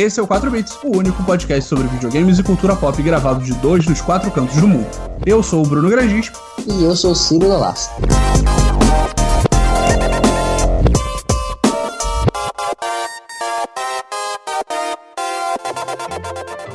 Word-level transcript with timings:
esse 0.00 0.18
é 0.18 0.22
o 0.22 0.26
4 0.26 0.50
Bits, 0.50 0.78
o 0.82 0.96
único 0.96 1.22
podcast 1.24 1.68
sobre 1.68 1.86
videogames 1.88 2.38
e 2.38 2.42
cultura 2.42 2.74
pop 2.74 3.02
gravado 3.02 3.44
de 3.44 3.52
dois 3.54 3.84
dos 3.84 4.00
quatro 4.00 4.30
cantos 4.30 4.56
do 4.56 4.66
mundo. 4.66 4.88
Eu 5.26 5.42
sou 5.42 5.62
o 5.62 5.68
Bruno 5.68 5.90
Grandis. 5.90 6.32
E 6.66 6.84
eu 6.84 6.96
sou 6.96 7.12
o 7.12 7.14
Ciro 7.14 7.46
Nolasco. 7.46 8.00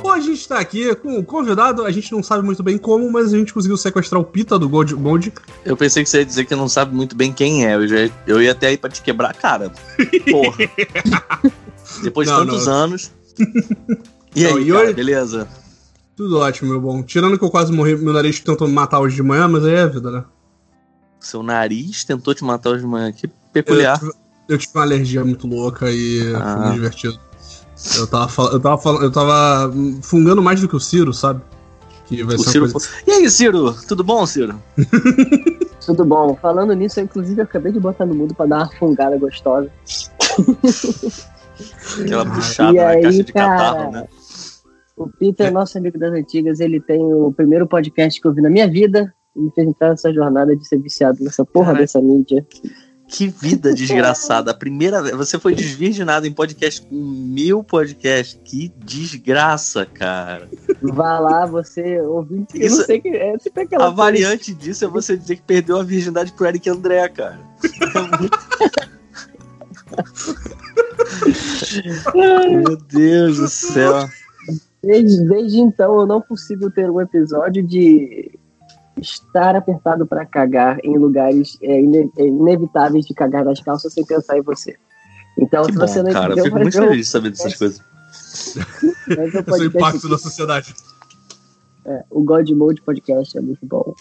Hoje 0.03 0.19
a 0.19 0.29
gente 0.29 0.39
está 0.41 0.59
aqui 0.59 0.93
com 0.95 1.17
um 1.17 1.23
convidado, 1.23 1.83
a 1.83 1.91
gente 1.91 2.11
não 2.11 2.21
sabe 2.21 2.45
muito 2.45 2.61
bem 2.61 2.77
como, 2.77 3.11
mas 3.11 3.33
a 3.33 3.37
gente 3.37 3.51
conseguiu 3.51 3.75
sequestrar 3.75 4.21
o 4.21 4.23
Pita 4.23 4.59
do 4.59 4.69
Gold 4.69 4.93
Mode. 4.93 5.33
Eu 5.65 5.75
pensei 5.75 6.03
que 6.03 6.09
você 6.09 6.19
ia 6.19 6.25
dizer 6.25 6.45
que 6.45 6.55
não 6.55 6.69
sabe 6.69 6.95
muito 6.95 7.15
bem 7.15 7.33
quem 7.33 7.65
é. 7.65 7.73
Eu, 7.73 7.87
já, 7.87 7.95
eu 8.27 8.39
ia 8.39 8.51
até 8.51 8.67
aí 8.67 8.77
pra 8.77 8.89
te 8.89 9.01
quebrar 9.01 9.31
a 9.31 9.33
cara. 9.33 9.71
Porra. 10.29 10.57
Depois 12.03 12.27
de 12.27 12.33
Não, 12.33 12.45
tantos 12.45 12.65
não. 12.67 12.73
anos. 12.73 13.11
E 14.35 14.45
aí, 14.45 14.51
Não, 14.51 14.59
e 14.59 14.67
cara, 14.67 14.83
hoje- 14.83 14.93
beleza? 14.93 15.47
Tudo 16.13 16.39
ótimo, 16.39 16.71
meu 16.71 16.81
bom. 16.81 17.01
Tirando 17.01 17.37
que 17.39 17.43
eu 17.45 17.49
quase 17.49 17.71
morri, 17.71 17.95
meu 17.95 18.11
nariz 18.11 18.37
tentou 18.41 18.67
me 18.67 18.73
matar 18.73 18.99
hoje 18.99 19.15
de 19.15 19.23
manhã, 19.23 19.47
mas 19.47 19.63
aí 19.63 19.73
é 19.75 19.81
a 19.83 19.87
vida, 19.87 20.11
né? 20.11 20.25
Seu 21.21 21.41
nariz 21.41 22.03
tentou 22.03 22.35
te 22.35 22.43
matar 22.43 22.71
hoje 22.71 22.81
de 22.81 22.87
manhã. 22.87 23.13
Que 23.13 23.29
peculiar. 23.53 23.93
Eu, 23.95 23.99
tive- 24.09 24.13
eu 24.49 24.57
tive 24.57 24.71
uma 24.75 24.83
alergia 24.83 25.23
muito 25.23 25.47
louca 25.47 25.89
e 25.89 26.19
foi 26.21 26.35
Ah. 26.35 26.55
muito 26.57 26.73
divertido. 26.73 27.17
Eu 27.97 28.07
tava, 28.07 28.27
fal- 28.27 28.51
eu, 28.51 28.59
tava 28.59 28.77
falando, 28.77 29.03
eu 29.03 29.11
tava 29.11 29.73
fungando 30.01 30.41
mais 30.41 30.59
do 30.59 30.67
que 30.67 30.75
o 30.75 30.79
Ciro, 30.81 31.13
sabe? 31.13 31.41
Que 32.05 32.21
vai 32.21 32.35
O 32.35 32.39
ser 32.39 32.49
Ciro 32.51 32.69
coisa... 32.71 32.89
E 33.07 33.11
aí, 33.11 33.29
Ciro? 33.29 33.73
Tudo 33.87 34.03
bom, 34.03 34.25
Ciro? 34.25 34.61
Tudo 35.85 36.03
bom? 36.03 36.37
Falando 36.41 36.73
nisso, 36.73 36.99
eu, 36.99 37.05
inclusive, 37.05 37.39
eu 37.39 37.45
acabei 37.45 37.71
de 37.71 37.79
botar 37.79 38.05
no 38.05 38.13
mundo 38.15 38.33
pra 38.35 38.45
dar 38.45 38.57
uma 38.57 38.71
fungada 38.77 39.17
gostosa. 39.17 39.69
Aquela 42.01 42.25
puxada 42.25 42.71
E 42.71 42.75
na 42.75 42.87
aí, 42.87 43.01
caixa 43.01 43.23
de 43.23 43.33
cara? 43.33 43.57
catarro, 43.57 43.91
né? 43.91 44.07
O 44.97 45.07
Peter, 45.09 45.51
nosso 45.51 45.77
amigo 45.77 45.99
das 45.99 46.13
antigas, 46.13 46.59
ele 46.59 46.79
tem 46.79 47.01
o 47.03 47.31
primeiro 47.33 47.67
podcast 47.67 48.19
que 48.21 48.27
eu 48.27 48.33
vi 48.33 48.41
na 48.41 48.49
minha 48.49 48.67
vida 48.69 49.13
e 49.35 49.41
me 49.41 49.51
fez 49.51 49.67
entrar 49.67 49.89
nessa 49.89 50.13
jornada 50.13 50.55
de 50.55 50.65
ser 50.65 50.77
viciado 50.79 51.21
nessa 51.21 51.43
porra 51.43 51.65
Caraca. 51.67 51.81
dessa 51.83 52.01
mídia. 52.01 52.45
Que 53.09 53.27
vida 53.27 53.71
desgraçada. 53.75 54.51
A 54.51 54.53
primeira 54.53 55.01
vez. 55.03 55.13
Você 55.17 55.37
foi 55.37 55.53
desvirginado 55.53 56.25
em 56.25 56.31
podcast 56.31 56.81
com 56.81 56.95
mil 56.95 57.61
podcasts. 57.63 58.39
Que 58.45 58.71
desgraça, 58.85 59.85
cara. 59.85 60.49
Vá 60.81 61.19
lá, 61.19 61.45
você 61.45 61.99
ouvinte. 61.99 62.57
Eu 62.57 62.65
Isso- 62.65 62.77
não 62.77 62.85
sei 62.85 63.01
que 63.01 63.09
é. 63.09 63.37
Tipo 63.37 63.59
aquela 63.59 63.83
A 63.83 63.87
coisa- 63.87 64.01
variante 64.01 64.53
disso 64.53 64.85
é 64.85 64.87
você 64.87 65.17
dizer 65.17 65.35
que 65.35 65.43
perdeu 65.43 65.77
a 65.77 65.83
virgindade 65.83 66.31
pro 66.31 66.45
Eric 66.47 66.69
André, 66.69 67.09
cara. 67.09 67.41
Meu 72.13 72.77
Deus 72.77 73.37
do 73.37 73.47
céu. 73.47 74.07
Desde, 74.83 75.27
desde 75.27 75.59
então, 75.59 75.99
eu 75.99 76.05
não 76.05 76.21
consigo 76.21 76.69
ter 76.69 76.89
um 76.89 77.01
episódio 77.01 77.65
de 77.65 78.31
estar 79.01 79.55
apertado 79.55 80.05
pra 80.05 80.25
cagar 80.25 80.77
em 80.83 80.97
lugares 80.97 81.57
é, 81.61 81.81
ine- 81.81 82.11
é, 82.17 82.27
inevitáveis 82.27 83.05
de 83.05 83.13
cagar 83.13 83.43
nas 83.43 83.59
calças 83.61 83.93
sem 83.93 84.05
pensar 84.05 84.37
em 84.37 84.41
você. 84.41 84.75
Então, 85.37 85.65
Que 85.65 85.73
se 85.73 85.77
bom, 85.79 85.87
você 85.87 86.03
não 86.03 86.11
cara. 86.11 86.27
Eu 86.27 86.31
entendeu, 86.33 86.43
fico 86.45 86.53
vai 86.55 86.63
muito 86.63 86.77
feliz 86.77 87.05
de 87.07 87.11
saber 87.11 87.29
dessas 87.31 87.55
coisas. 87.57 87.81
Esse 88.11 88.59
é 89.63 89.65
impacto 89.65 90.07
da 90.07 90.17
sociedade. 90.17 90.73
É, 91.85 92.03
o 92.09 92.23
God 92.23 92.49
Mode 92.51 92.81
Podcast 92.81 93.37
é 93.37 93.41
muito 93.41 93.65
bom. 93.65 93.93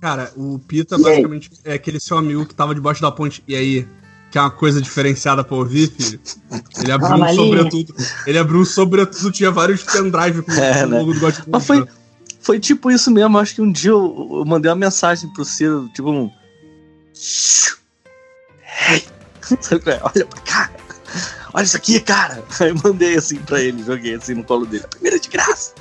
Cara, 0.00 0.30
o 0.36 0.58
Pita 0.58 0.98
basicamente 0.98 1.50
é 1.64 1.72
aquele 1.74 1.98
seu 1.98 2.18
amigo 2.18 2.44
que 2.44 2.54
tava 2.54 2.74
debaixo 2.74 3.00
da 3.00 3.10
ponte. 3.10 3.42
E 3.48 3.56
aí? 3.56 3.88
Que 4.36 4.40
é 4.40 4.42
uma 4.42 4.50
coisa 4.50 4.82
diferenciada 4.82 5.42
pra 5.42 5.56
ouvir, 5.56 5.90
filho. 5.90 6.20
Ele 6.78 6.92
abriu 6.92 7.08
Fala 7.08 7.32
um 7.32 7.34
sobretudo. 7.34 7.94
Ele 8.26 8.38
abriu 8.38 8.60
um 8.60 8.64
sobretudo, 8.66 9.32
tinha 9.32 9.50
vários 9.50 9.82
pendrive 9.82 10.42
com 10.42 10.52
É, 10.60 10.84
o 10.84 10.88
né? 10.88 10.98
logo 10.98 11.14
do 11.14 11.20
God 11.20 11.34
Mas 11.46 11.66
foi, 11.66 11.86
foi 12.42 12.60
tipo 12.60 12.90
isso 12.90 13.10
mesmo. 13.10 13.38
Acho 13.38 13.54
que 13.54 13.62
um 13.62 13.72
dia 13.72 13.92
eu, 13.92 14.28
eu 14.32 14.44
mandei 14.44 14.70
uma 14.70 14.76
mensagem 14.76 15.32
pro 15.32 15.42
Ciro, 15.42 15.88
tipo 15.94 16.10
um. 16.10 16.30
Hey! 18.90 19.06
Olha 20.04 20.26
pra 20.26 20.40
cá! 20.42 20.70
Olha 21.54 21.64
isso 21.64 21.78
aqui, 21.78 21.98
cara! 21.98 22.44
Aí 22.60 22.68
eu 22.68 22.76
mandei 22.84 23.16
assim 23.16 23.38
pra 23.38 23.62
ele, 23.62 23.82
joguei 23.84 24.16
assim 24.16 24.34
no 24.34 24.44
colo 24.44 24.66
dele. 24.66 24.84
A 24.84 24.88
primeira 24.88 25.18
de 25.18 25.30
graça! 25.30 25.72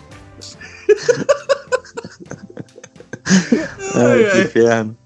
Ai, 3.96 4.32
que 4.32 4.42
inferno. 4.44 4.98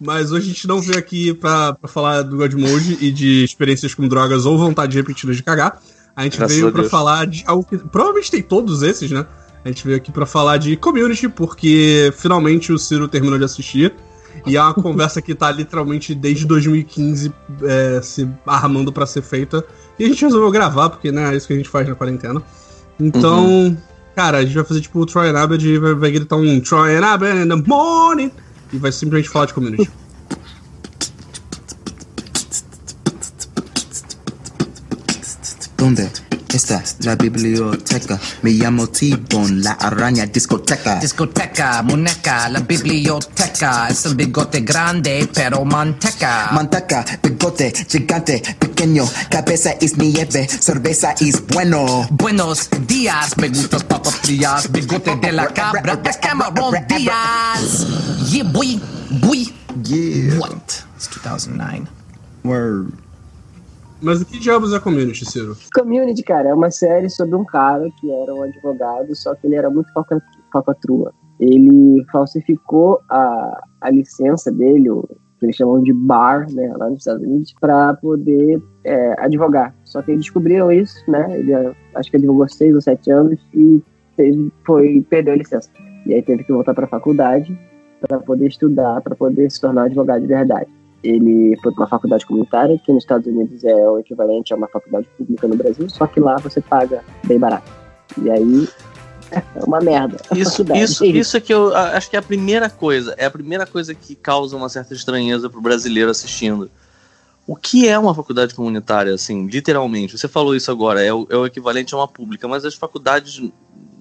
Mas 0.00 0.30
hoje 0.30 0.50
a 0.50 0.52
gente 0.52 0.68
não 0.68 0.80
veio 0.80 0.98
aqui 0.98 1.34
pra, 1.34 1.74
pra 1.74 1.88
falar 1.88 2.22
do 2.22 2.36
God 2.36 2.52
Mode 2.54 2.98
e 3.00 3.10
de 3.10 3.42
experiências 3.44 3.94
com 3.94 4.06
drogas 4.06 4.46
ou 4.46 4.56
vontade 4.56 4.96
repetida 4.96 5.34
de 5.34 5.42
cagar. 5.42 5.80
A 6.14 6.22
gente 6.24 6.38
Graças 6.38 6.56
veio 6.56 6.68
a 6.68 6.72
pra 6.72 6.80
Deus. 6.82 6.90
falar 6.90 7.26
de 7.26 7.42
algo 7.46 7.64
que 7.64 7.76
provavelmente 7.78 8.30
tem 8.30 8.42
todos 8.42 8.82
esses, 8.82 9.10
né? 9.10 9.26
A 9.64 9.68
gente 9.68 9.84
veio 9.84 9.96
aqui 9.96 10.12
pra 10.12 10.24
falar 10.24 10.56
de 10.56 10.76
community, 10.76 11.28
porque 11.28 12.12
finalmente 12.16 12.72
o 12.72 12.78
Ciro 12.78 13.08
terminou 13.08 13.38
de 13.38 13.44
assistir. 13.44 13.92
E 14.46 14.56
é 14.56 14.62
uma 14.62 14.72
conversa 14.74 15.20
que 15.20 15.34
tá 15.34 15.50
literalmente 15.50 16.14
desde 16.14 16.46
2015 16.46 17.32
é, 17.62 18.00
se 18.02 18.28
armando 18.46 18.92
pra 18.92 19.04
ser 19.04 19.22
feita. 19.22 19.64
E 19.98 20.04
a 20.04 20.08
gente 20.08 20.24
resolveu 20.24 20.50
gravar, 20.50 20.90
porque 20.90 21.10
né, 21.10 21.32
é 21.32 21.36
isso 21.36 21.46
que 21.46 21.52
a 21.52 21.56
gente 21.56 21.68
faz 21.68 21.88
na 21.88 21.94
quarentena. 21.96 22.40
Então, 23.00 23.44
Uhum. 23.46 23.76
cara, 24.14 24.38
a 24.38 24.44
gente 24.44 24.54
vai 24.54 24.64
fazer 24.64 24.80
tipo 24.80 25.00
o 25.00 25.06
Troy 25.06 25.28
and 25.28 25.38
Abed 25.38 25.66
e 25.68 25.78
vai, 25.78 25.94
vai 25.94 26.10
gritar 26.12 26.36
um 26.36 26.60
Troy 26.60 26.96
and 26.96 27.04
Abed 27.04 27.36
in 27.44 27.48
the 27.48 27.56
morning. 27.68 28.30
E 28.72 28.78
vai 28.78 28.92
simplesmente 28.92 29.30
falar 29.30 29.46
de 29.46 29.54
community. 29.54 29.90
¿Dónde 36.48 36.56
está 36.56 36.82
la 37.00 37.14
biblioteca? 37.14 38.18
Me 38.40 38.52
llamo 38.52 38.86
T-Bone, 38.86 39.60
la 39.60 39.72
araña 39.72 40.24
discoteca. 40.24 40.98
Discoteca, 40.98 41.82
muñeca, 41.82 42.48
la 42.48 42.60
biblioteca 42.60 43.88
Es 43.90 44.06
el 44.06 44.14
bigote 44.14 44.62
grande 44.62 45.28
pero 45.34 45.66
manteca 45.66 46.48
Manteca, 46.52 47.04
bigote, 47.22 47.70
gigante, 47.86 48.42
pequeño, 48.58 49.04
cabeza 49.28 49.72
es 49.78 49.98
nieve, 49.98 50.48
cerveza 50.48 51.14
es 51.20 51.46
bueno. 51.48 52.08
Buenos 52.12 52.70
días, 52.86 53.36
me 53.36 53.50
gustas 53.50 53.84
papas 53.84 54.14
frías 54.14 54.72
Bigote 54.72 55.16
de 55.16 55.32
la 55.32 55.48
cabra, 55.48 56.00
es 56.02 56.16
Cameron 56.16 56.74
Díaz 56.88 57.86
Yeah 58.30 58.44
boy, 58.44 58.80
boy 59.20 59.52
Yeah. 59.84 60.38
What? 60.38 60.82
It's 60.96 61.08
2009 61.08 61.88
Word. 62.42 62.92
Mas 64.00 64.20
o 64.20 64.26
que 64.26 64.38
diabos 64.38 64.72
é 64.72 64.78
community, 64.78 65.24
Ciro? 65.24 65.56
Community, 65.74 66.22
cara, 66.22 66.50
é 66.50 66.54
uma 66.54 66.70
série 66.70 67.10
sobre 67.10 67.34
um 67.34 67.44
cara 67.44 67.88
que 68.00 68.10
era 68.10 68.32
um 68.32 68.42
advogado, 68.42 69.14
só 69.16 69.34
que 69.34 69.46
ele 69.46 69.56
era 69.56 69.68
muito 69.68 69.92
falca- 69.92 70.22
falcatrua. 70.52 71.12
Ele 71.40 72.04
falsificou 72.10 73.00
a, 73.10 73.60
a 73.80 73.90
licença 73.90 74.50
dele, 74.52 74.90
o 74.90 75.02
que 75.38 75.46
eles 75.46 75.56
chamam 75.56 75.82
de 75.82 75.92
bar, 75.92 76.46
né, 76.52 76.72
lá 76.76 76.90
nos 76.90 77.00
Estados 77.00 77.22
Unidos, 77.22 77.54
para 77.60 77.94
poder 77.94 78.60
é, 78.84 79.14
advogar. 79.20 79.74
Só 79.84 80.02
que 80.02 80.10
eles 80.10 80.22
descobriram 80.22 80.70
isso, 80.72 80.98
né? 81.08 81.38
Ele 81.38 81.52
acho 81.94 82.10
que 82.10 82.16
advogou 82.16 82.48
seis 82.48 82.74
ou 82.74 82.80
sete 82.80 83.10
anos 83.10 83.38
e 83.54 83.80
teve, 84.16 84.52
foi, 84.66 85.04
perdeu 85.08 85.34
a 85.34 85.36
licença. 85.36 85.70
E 86.06 86.14
aí 86.14 86.22
teve 86.22 86.42
que 86.42 86.52
voltar 86.52 86.74
para 86.74 86.86
a 86.86 86.88
faculdade 86.88 87.56
para 88.00 88.18
poder 88.18 88.48
estudar, 88.48 89.00
para 89.00 89.14
poder 89.14 89.50
se 89.50 89.60
tornar 89.60 89.84
advogado 89.84 90.22
de 90.22 90.26
verdade. 90.26 90.77
Ele 91.02 91.56
foi 91.62 91.72
para 91.72 91.82
uma 91.82 91.88
faculdade 91.88 92.26
comunitária, 92.26 92.78
que 92.84 92.92
nos 92.92 93.04
Estados 93.04 93.26
Unidos 93.26 93.62
é 93.64 93.74
o 93.88 93.98
equivalente 93.98 94.52
a 94.52 94.56
uma 94.56 94.66
faculdade 94.68 95.06
pública 95.16 95.46
no 95.46 95.56
Brasil, 95.56 95.88
só 95.88 96.06
que 96.06 96.18
lá 96.18 96.36
você 96.36 96.60
paga 96.60 97.04
bem 97.24 97.38
barato. 97.38 97.70
E 98.20 98.30
aí 98.30 98.68
é 99.30 99.64
uma 99.64 99.78
merda. 99.80 100.16
a 100.30 100.36
Isso, 100.36 100.64
isso, 100.74 101.04
isso 101.04 101.36
é 101.36 101.40
que 101.40 101.54
eu 101.54 101.74
acho 101.76 102.10
que 102.10 102.16
é 102.16 102.18
a 102.18 102.22
primeira 102.22 102.68
coisa. 102.68 103.14
É 103.16 103.26
a 103.26 103.30
primeira 103.30 103.66
coisa 103.66 103.94
que 103.94 104.14
causa 104.14 104.56
uma 104.56 104.68
certa 104.68 104.92
estranheza 104.94 105.48
pro 105.48 105.60
brasileiro 105.60 106.10
assistindo. 106.10 106.70
O 107.46 107.54
que 107.56 107.88
é 107.88 107.98
uma 107.98 108.14
faculdade 108.14 108.54
comunitária, 108.54 109.14
assim, 109.14 109.46
literalmente? 109.46 110.18
Você 110.18 110.28
falou 110.28 110.54
isso 110.54 110.70
agora, 110.70 111.02
é 111.02 111.12
o, 111.12 111.26
é 111.30 111.36
o 111.36 111.46
equivalente 111.46 111.94
a 111.94 111.98
uma 111.98 112.08
pública, 112.08 112.46
mas 112.48 112.64
as 112.64 112.74
faculdades 112.74 113.40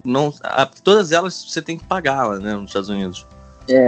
não. 0.03 0.33
a- 0.43 0.65
todas 0.83 1.11
elas 1.11 1.45
você 1.47 1.61
tem 1.61 1.77
que 1.77 1.85
pagar 1.85 2.27
lá, 2.27 2.39
né, 2.39 2.55
nos 2.55 2.69
Estados 2.71 2.89
Unidos. 2.89 3.25
É. 3.69 3.87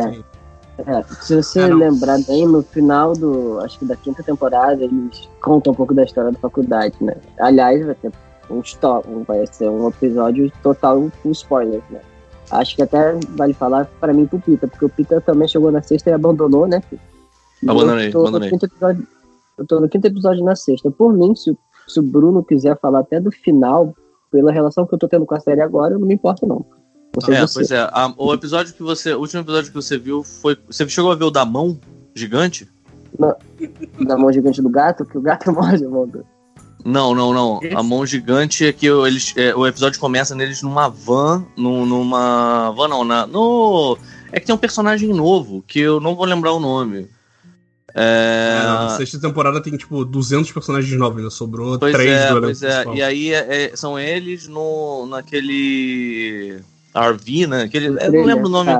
É, 0.85 1.03
se 1.21 1.35
você 1.35 1.59
Ah, 1.61 1.67
lembrar 1.75 2.19
bem, 2.25 2.47
no 2.47 2.61
final 2.63 3.13
do, 3.13 3.59
acho 3.59 3.77
que 3.79 3.85
da 3.85 3.95
quinta 3.95 4.23
temporada, 4.23 4.83
eles 4.83 5.27
contam 5.41 5.73
um 5.73 5.75
pouco 5.75 5.93
da 5.93 6.03
história 6.03 6.31
da 6.31 6.39
faculdade, 6.39 6.95
né? 7.01 7.15
Aliás, 7.39 7.85
vai 7.85 7.95
ter 7.95 8.11
um, 8.49 8.61
sto- 8.61 9.03
um- 9.07 9.23
vai 9.23 9.45
ser 9.47 9.69
um 9.69 9.87
episódio 9.89 10.51
total 10.63 11.09
com 11.21 11.31
spoilers, 11.31 11.83
né? 11.89 11.99
Acho 12.51 12.75
que 12.75 12.81
até 12.81 13.13
vale 13.37 13.53
falar 13.53 13.89
pra 13.99 14.13
mim 14.13 14.25
pro 14.25 14.39
Pita, 14.39 14.67
porque 14.67 14.85
o 14.85 14.89
Pita 14.89 15.21
também 15.21 15.47
chegou 15.47 15.71
na 15.71 15.81
sexta 15.81 16.09
e 16.09 16.13
abandonou, 16.13 16.65
né? 16.67 16.81
Abandonei, 17.67 18.07
eu 18.07 18.11
tô 18.11 18.17
no 18.19 18.27
abandonei. 18.27 18.49
quinto 18.49 18.65
episódio- 18.65 19.07
eu 19.57 19.67
tô 19.67 19.79
no 19.79 19.89
quinto 19.89 20.07
episódio 20.07 20.43
na 20.43 20.55
sexta. 20.55 20.89
Por 20.89 21.13
mim, 21.13 21.35
se, 21.35 21.51
o- 21.51 21.57
se 21.87 21.99
o 21.99 22.03
Bruno 22.03 22.43
quiser 22.43 22.79
falar 22.79 22.99
até 22.99 23.19
do 23.19 23.31
final, 23.31 23.93
pela 24.31 24.51
relação 24.51 24.85
que 24.85 24.93
eu 24.95 24.99
tô 24.99 25.07
tendo 25.07 25.25
com 25.25 25.35
a 25.35 25.39
série 25.39 25.61
agora, 25.61 25.93
eu 25.95 25.99
não 25.99 26.07
me 26.07 26.13
importo, 26.13 26.47
não. 26.47 26.65
Você, 27.21 27.33
É, 27.33 27.45
pois 27.53 27.71
é. 27.71 27.79
a- 27.79 28.13
o 28.17 28.33
episódio 28.33 28.73
que 28.73 28.83
você. 28.83 29.13
O 29.13 29.19
último 29.19 29.41
episódio 29.41 29.69
que 29.71 29.75
você 29.75 29.97
viu 29.97 30.23
foi. 30.23 30.57
Você 30.67 30.87
chegou 30.89 31.11
a 31.11 31.15
ver 31.15 31.25
o 31.25 31.31
da 31.31 31.45
mão 31.45 31.79
gigante? 32.15 32.67
da 33.99 34.17
mão 34.17 34.31
gigante 34.31 34.61
do 34.61 34.69
gato, 34.69 35.03
que 35.05 35.17
o 35.17 35.21
gato 35.21 35.51
morde 35.51 35.83
a 35.85 35.89
mão 35.89 36.07
do. 36.07 36.23
Não, 36.85 37.13
não, 37.13 37.33
não. 37.33 37.59
Esse? 37.61 37.75
A 37.75 37.83
mão 37.83 38.05
gigante 38.05 38.65
é 38.65 38.71
que 38.71 38.89
o- 38.89 39.05
eles, 39.05 39.33
é, 39.35 39.53
o 39.53 39.67
episódio 39.67 39.99
começa 39.99 40.33
neles 40.33 40.61
numa 40.61 40.87
van, 40.87 41.43
num- 41.57 41.85
numa. 41.85 42.71
Van 42.71 42.87
não, 42.87 43.03
na, 43.03 43.27
no. 43.27 43.97
É 44.31 44.39
que 44.39 44.45
tem 44.45 44.55
um 44.55 44.59
personagem 44.59 45.09
novo, 45.11 45.63
que 45.67 45.79
eu 45.79 45.99
não 45.99 46.15
vou 46.15 46.25
lembrar 46.25 46.53
o 46.53 46.59
nome. 46.59 47.07
É. 47.95 48.59
É, 48.61 48.63
na 48.63 48.89
sexta 48.91 49.19
temporada 49.19 49.59
tem, 49.61 49.75
tipo, 49.75 50.05
200 50.05 50.51
personagens 50.51 50.95
novos, 50.97 51.17
ainda 51.17 51.31
sobrou 51.31 51.77
Pois 51.79 51.91
três 51.91 52.11
é, 52.11 52.33
do 52.33 52.39
pois 52.39 52.61
é. 52.61 52.69
principal. 52.69 52.95
E 52.95 53.01
aí 53.01 53.33
é- 53.33 53.63
é- 53.65 53.75
são 53.75 53.99
eles 53.99 54.47
no, 54.47 55.07
naquele 55.07 56.59
RV, 56.95 57.47
né? 57.47 57.63
Aquele, 57.63 57.87
eu 57.87 58.11
não 58.11 58.23
lembro 58.23 58.45
o 58.45 58.49
nome. 58.49 58.71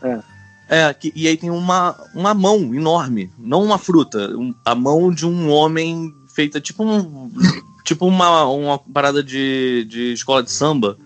Cara. 0.00 0.24
É, 0.70 0.92
que- 0.92 1.12
e 1.16 1.26
aí 1.26 1.36
tem 1.36 1.48
uma, 1.50 1.96
uma 2.14 2.34
mão 2.34 2.74
enorme, 2.74 3.30
não 3.38 3.62
uma 3.64 3.78
fruta, 3.78 4.30
um- 4.36 4.54
a 4.64 4.74
mão 4.74 5.10
de 5.12 5.24
um 5.26 5.50
homem 5.50 6.12
feita 6.34 6.60
tipo 6.60 6.84
um 6.84 7.30
tipo 7.84 8.06
uma, 8.06 8.44
uma 8.44 8.78
parada 8.78 9.22
de, 9.22 9.86
de 9.88 10.12
escola 10.12 10.42
de 10.42 10.50
samba 10.50 10.98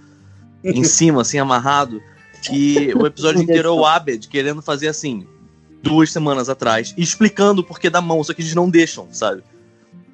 em 0.64 0.82
cima, 0.84 1.22
assim, 1.22 1.38
amarrado. 1.38 2.00
E 2.50 2.92
o 2.96 3.06
episódio 3.06 3.40
inteiro 3.40 3.68
é 3.68 3.70
o 3.70 3.86
Abed 3.86 4.26
querendo 4.28 4.60
fazer 4.60 4.88
assim, 4.88 5.24
duas 5.80 6.10
semanas 6.10 6.48
atrás, 6.48 6.92
explicando 6.98 7.60
o 7.60 7.64
porquê 7.64 7.88
da 7.88 8.00
mão, 8.00 8.22
só 8.24 8.34
que 8.34 8.42
eles 8.42 8.54
não 8.54 8.68
deixam, 8.68 9.06
sabe? 9.12 9.44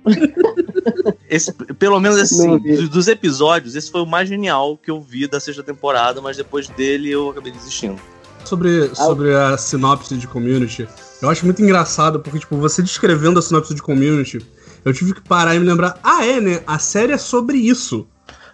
Esse, 1.28 1.52
pelo 1.52 2.00
menos 2.00 2.19
assim, 2.19 2.58
dos, 2.58 2.88
dos 2.88 3.08
episódios, 3.08 3.75
esse 3.75 3.90
foi 3.90 4.00
o 4.00 4.06
mais 4.06 4.28
genial 4.28 4.78
que 4.78 4.90
eu 4.90 5.00
vi 5.00 5.26
da 5.26 5.38
sexta 5.38 5.62
temporada, 5.62 6.20
mas 6.20 6.36
depois 6.36 6.69
dele 6.69 7.10
eu 7.10 7.30
acabei 7.30 7.52
desistindo. 7.52 8.00
Sobre, 8.44 8.94
sobre 8.94 9.34
a 9.34 9.58
sinopse 9.58 10.16
de 10.16 10.26
community, 10.26 10.88
eu 11.20 11.28
acho 11.28 11.44
muito 11.44 11.60
engraçado, 11.62 12.20
porque, 12.20 12.38
tipo, 12.38 12.56
você 12.56 12.80
descrevendo 12.82 13.38
a 13.38 13.42
sinopse 13.42 13.75
de 13.75 13.82
community, 13.82 14.38
eu 14.84 14.92
tive 14.94 15.12
que 15.12 15.20
parar 15.20 15.54
e 15.54 15.58
me 15.58 15.66
lembrar, 15.66 15.98
ah, 16.02 16.25
é, 16.25 16.40
né? 16.40 16.62
A 16.66 16.78
série 16.78 17.12
é 17.12 17.19
sobre 17.19 17.58
isso. 17.58 18.06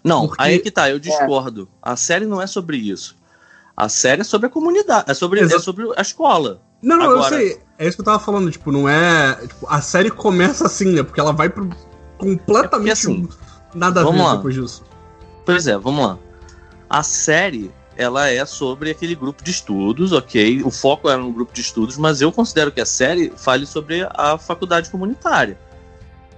Não, 0.02 0.26
Porque- 0.26 0.42
aí 0.42 0.54
é 0.56 0.58
que 0.58 0.70
tá, 0.70 0.90
eu 0.90 0.98
discordo. 0.98 1.68
A 1.80 1.96
série 1.96 2.26
não 2.26 2.42
é 2.42 2.46
sobre 2.46 2.76
isso. 2.76 3.14
A 3.76 3.88
série 3.88 4.20
é 4.22 4.24
sobre 4.24 4.46
a 4.48 4.50
comunidade, 4.50 5.10
é 5.10 5.14
sobre, 5.14 5.40
Exato. 5.40 5.60
é 5.60 5.62
sobre 5.62 5.88
a 5.96 6.02
escola. 6.02 6.60
Não, 6.82 6.96
não, 6.96 7.04
Agora- 7.10 7.36
eu 7.36 7.38
sei. 7.40 7.58
É 7.78 7.86
isso 7.88 7.96
que 7.96 8.00
eu 8.02 8.04
tava 8.04 8.18
falando, 8.18 8.50
tipo, 8.50 8.70
não 8.70 8.88
é. 8.88 9.34
tipo, 9.46 9.66
a 9.68 9.80
série 9.80 10.10
começa 10.10 10.66
assim, 10.66 10.92
né? 10.92 11.02
Porque 11.02 11.18
ela 11.18 11.32
vai 11.32 11.48
pro 11.48 11.68
completamente 12.24 12.88
É 12.88 12.92
assim, 12.92 13.28
nada 13.74 14.00
a 14.00 14.04
ver 14.10 14.18
lá. 14.22 14.36
depois 14.36 14.54
disso. 14.54 14.84
Pois 15.44 15.66
é, 15.66 15.76
vamos 15.76 16.04
lá. 16.06 16.18
A 16.88 17.02
série, 17.02 17.70
ela 17.96 18.28
é 18.28 18.44
sobre 18.46 18.90
aquele 18.90 19.14
grupo 19.14 19.42
de 19.42 19.50
estudos, 19.50 20.12
ok? 20.12 20.62
O 20.64 20.70
foco 20.70 21.08
era 21.08 21.20
no 21.20 21.32
grupo 21.32 21.52
de 21.52 21.60
estudos, 21.60 21.96
mas 21.96 22.20
eu 22.20 22.30
considero 22.32 22.70
que 22.72 22.80
a 22.80 22.86
série 22.86 23.32
fale 23.36 23.66
sobre 23.66 24.06
a 24.14 24.38
faculdade 24.38 24.90
comunitária. 24.90 25.58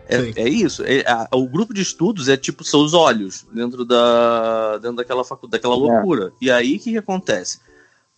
É, 0.08 0.42
é 0.42 0.48
isso. 0.48 0.84
É, 0.84 1.00
a- 1.06 1.28
o 1.32 1.48
grupo 1.48 1.74
de 1.74 1.82
estudos 1.82 2.28
é 2.28 2.36
tipo 2.36 2.62
seus 2.62 2.94
olhos 2.94 3.44
dentro 3.52 3.84
da 3.84 4.78
dentro 4.78 4.96
daquela 4.98 5.24
faculdade, 5.24 5.60
daquela 5.60 5.74
loucura. 5.74 6.32
E 6.40 6.48
aí 6.50 6.76
o 6.76 6.78
que, 6.78 6.92
que 6.92 6.98
acontece? 6.98 7.58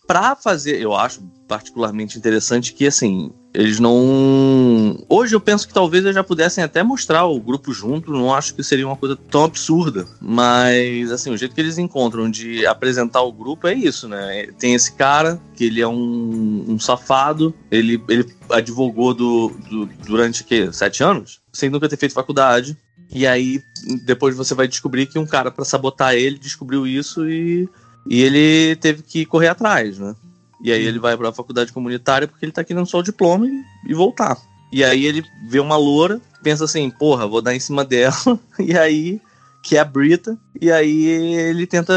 Pra 0.09 0.35
fazer, 0.35 0.81
eu 0.81 0.95
acho 0.95 1.21
particularmente 1.47 2.17
interessante 2.17 2.73
que 2.73 2.87
assim 2.87 3.29
eles 3.53 3.79
não. 3.79 5.03
Hoje 5.07 5.35
eu 5.35 5.39
penso 5.39 5.67
que 5.67 5.73
talvez 5.73 6.03
eles 6.03 6.15
já 6.15 6.23
pudessem 6.23 6.63
até 6.63 6.81
mostrar 6.81 7.27
o 7.27 7.39
grupo 7.39 7.71
junto. 7.71 8.11
Não 8.11 8.33
acho 8.33 8.55
que 8.55 8.63
seria 8.63 8.87
uma 8.87 8.95
coisa 8.95 9.15
tão 9.15 9.43
absurda. 9.43 10.07
Mas 10.19 11.11
assim 11.11 11.29
o 11.29 11.37
jeito 11.37 11.53
que 11.53 11.61
eles 11.61 11.77
encontram 11.77 12.27
de 12.27 12.65
apresentar 12.65 13.21
o 13.21 13.31
grupo 13.31 13.67
é 13.67 13.75
isso, 13.75 14.07
né? 14.07 14.47
Tem 14.57 14.73
esse 14.73 14.93
cara 14.93 15.39
que 15.55 15.65
ele 15.65 15.79
é 15.79 15.87
um, 15.87 16.65
um 16.67 16.79
safado. 16.79 17.53
Ele, 17.69 18.01
ele 18.09 18.25
advogou 18.49 19.13
do, 19.13 19.49
do- 19.69 19.85
durante 20.07 20.43
que 20.43 20.73
sete 20.73 21.03
anos 21.03 21.39
sem 21.53 21.69
nunca 21.69 21.87
ter 21.87 21.97
feito 21.97 22.13
faculdade. 22.15 22.75
E 23.13 23.27
aí 23.27 23.61
depois 24.07 24.35
você 24.35 24.55
vai 24.55 24.67
descobrir 24.67 25.05
que 25.05 25.19
um 25.19 25.25
cara 25.27 25.51
pra 25.51 25.63
sabotar 25.65 26.15
ele 26.15 26.39
descobriu 26.39 26.87
isso 26.87 27.29
e, 27.29 27.69
e 28.07 28.21
ele 28.21 28.75
teve 28.77 29.03
que 29.03 29.25
correr 29.25 29.47
atrás, 29.47 29.97
né? 29.97 30.15
E 30.61 30.71
aí 30.71 30.83
ele 30.83 30.99
vai 30.99 31.15
pra 31.15 31.31
faculdade 31.31 31.71
comunitária 31.71 32.27
porque 32.27 32.43
ele 32.43 32.51
tá 32.51 32.63
querendo 32.63 32.85
só 32.85 32.99
o 32.99 33.03
diploma 33.03 33.47
e, 33.47 33.63
e 33.87 33.93
voltar. 33.93 34.37
E 34.71 34.83
aí 34.83 35.05
ele 35.05 35.23
vê 35.47 35.59
uma 35.59 35.77
loura, 35.77 36.21
pensa 36.43 36.65
assim, 36.65 36.89
porra, 36.89 37.27
vou 37.27 37.41
dar 37.41 37.55
em 37.55 37.59
cima 37.59 37.83
dela. 37.83 38.15
E 38.59 38.77
aí, 38.77 39.21
que 39.63 39.77
é 39.77 39.79
a 39.79 39.85
Brita. 39.85 40.37
E 40.59 40.71
aí 40.71 41.05
ele 41.05 41.65
tenta 41.65 41.93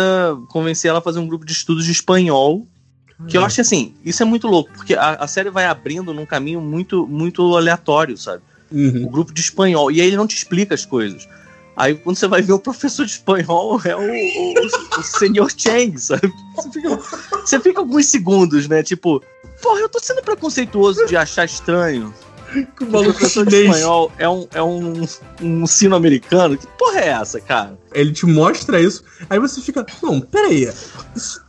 convencer 0.49 0.89
ela 0.89 1.01
a 1.01 1.03
fazer 1.03 1.19
um 1.19 1.27
grupo 1.27 1.45
de 1.45 1.53
estudos 1.53 1.85
de 1.85 1.93
espanhol. 1.93 2.67
Que 3.29 3.37
eu 3.39 3.45
acho 3.45 3.57
que 3.57 3.61
assim, 3.61 3.95
isso 4.05 4.21
é 4.23 4.27
muito 4.27 4.49
louco, 4.49 4.73
porque 4.75 4.95
a, 4.95 5.11
a 5.11 5.29
série 5.29 5.49
vai 5.49 5.67
abrindo 5.67 6.13
num 6.13 6.27
caminho 6.27 6.61
muito, 6.61 7.07
muito 7.07 7.57
aleatório, 7.57 8.17
sabe? 8.17 8.43
Uhum. 8.73 9.05
o 9.05 9.11
grupo 9.11 9.33
de 9.35 9.41
espanhol. 9.41 9.93
E 9.93 10.01
aí 10.01 10.07
ele 10.07 10.17
não 10.17 10.27
te 10.27 10.35
explica 10.35 10.75
as 10.75 10.87
coisas. 10.87 11.29
Aí 11.77 11.95
quando 11.95 12.17
você 12.17 12.29
vai 12.29 12.43
ver 12.43 12.53
o 12.53 12.59
professor 12.59 13.07
de 13.07 13.13
espanhol 13.13 13.81
é 13.85 13.97
o, 13.97 14.01
o, 14.01 14.99
o 14.99 15.03
senhor 15.03 15.51
Chang, 15.57 15.99
sabe? 15.99 16.33
Você 16.55 16.71
fica, 16.71 16.97
você 17.31 17.61
fica 17.61 17.81
alguns 17.81 18.07
segundos, 18.07 18.69
né? 18.69 18.83
Tipo, 18.83 19.23
porra, 19.63 19.81
eu 19.81 19.89
tô 19.89 19.99
sendo 19.99 20.23
preconceituoso 20.23 21.07
de 21.07 21.17
achar 21.17 21.45
estranho. 21.45 22.13
Que 22.77 22.85
o 22.85 22.91
maluco 22.91 23.15
professor 23.15 23.47
de 23.47 23.65
espanhol 23.65 24.13
é 24.19 24.29
um, 24.29 24.47
é 24.53 24.63
um, 24.63 25.07
um 25.41 25.67
sino-americano. 25.67 26.59
Que 26.59 26.67
porra 26.79 27.01
é 27.01 27.09
essa, 27.09 27.41
cara? 27.41 27.79
Ele 27.95 28.13
te 28.13 28.27
mostra 28.27 28.79
isso, 28.79 29.03
aí 29.31 29.39
você 29.39 29.61
fica, 29.63 29.87
não, 30.03 30.21
peraí, 30.21 30.71
isso 31.17 31.43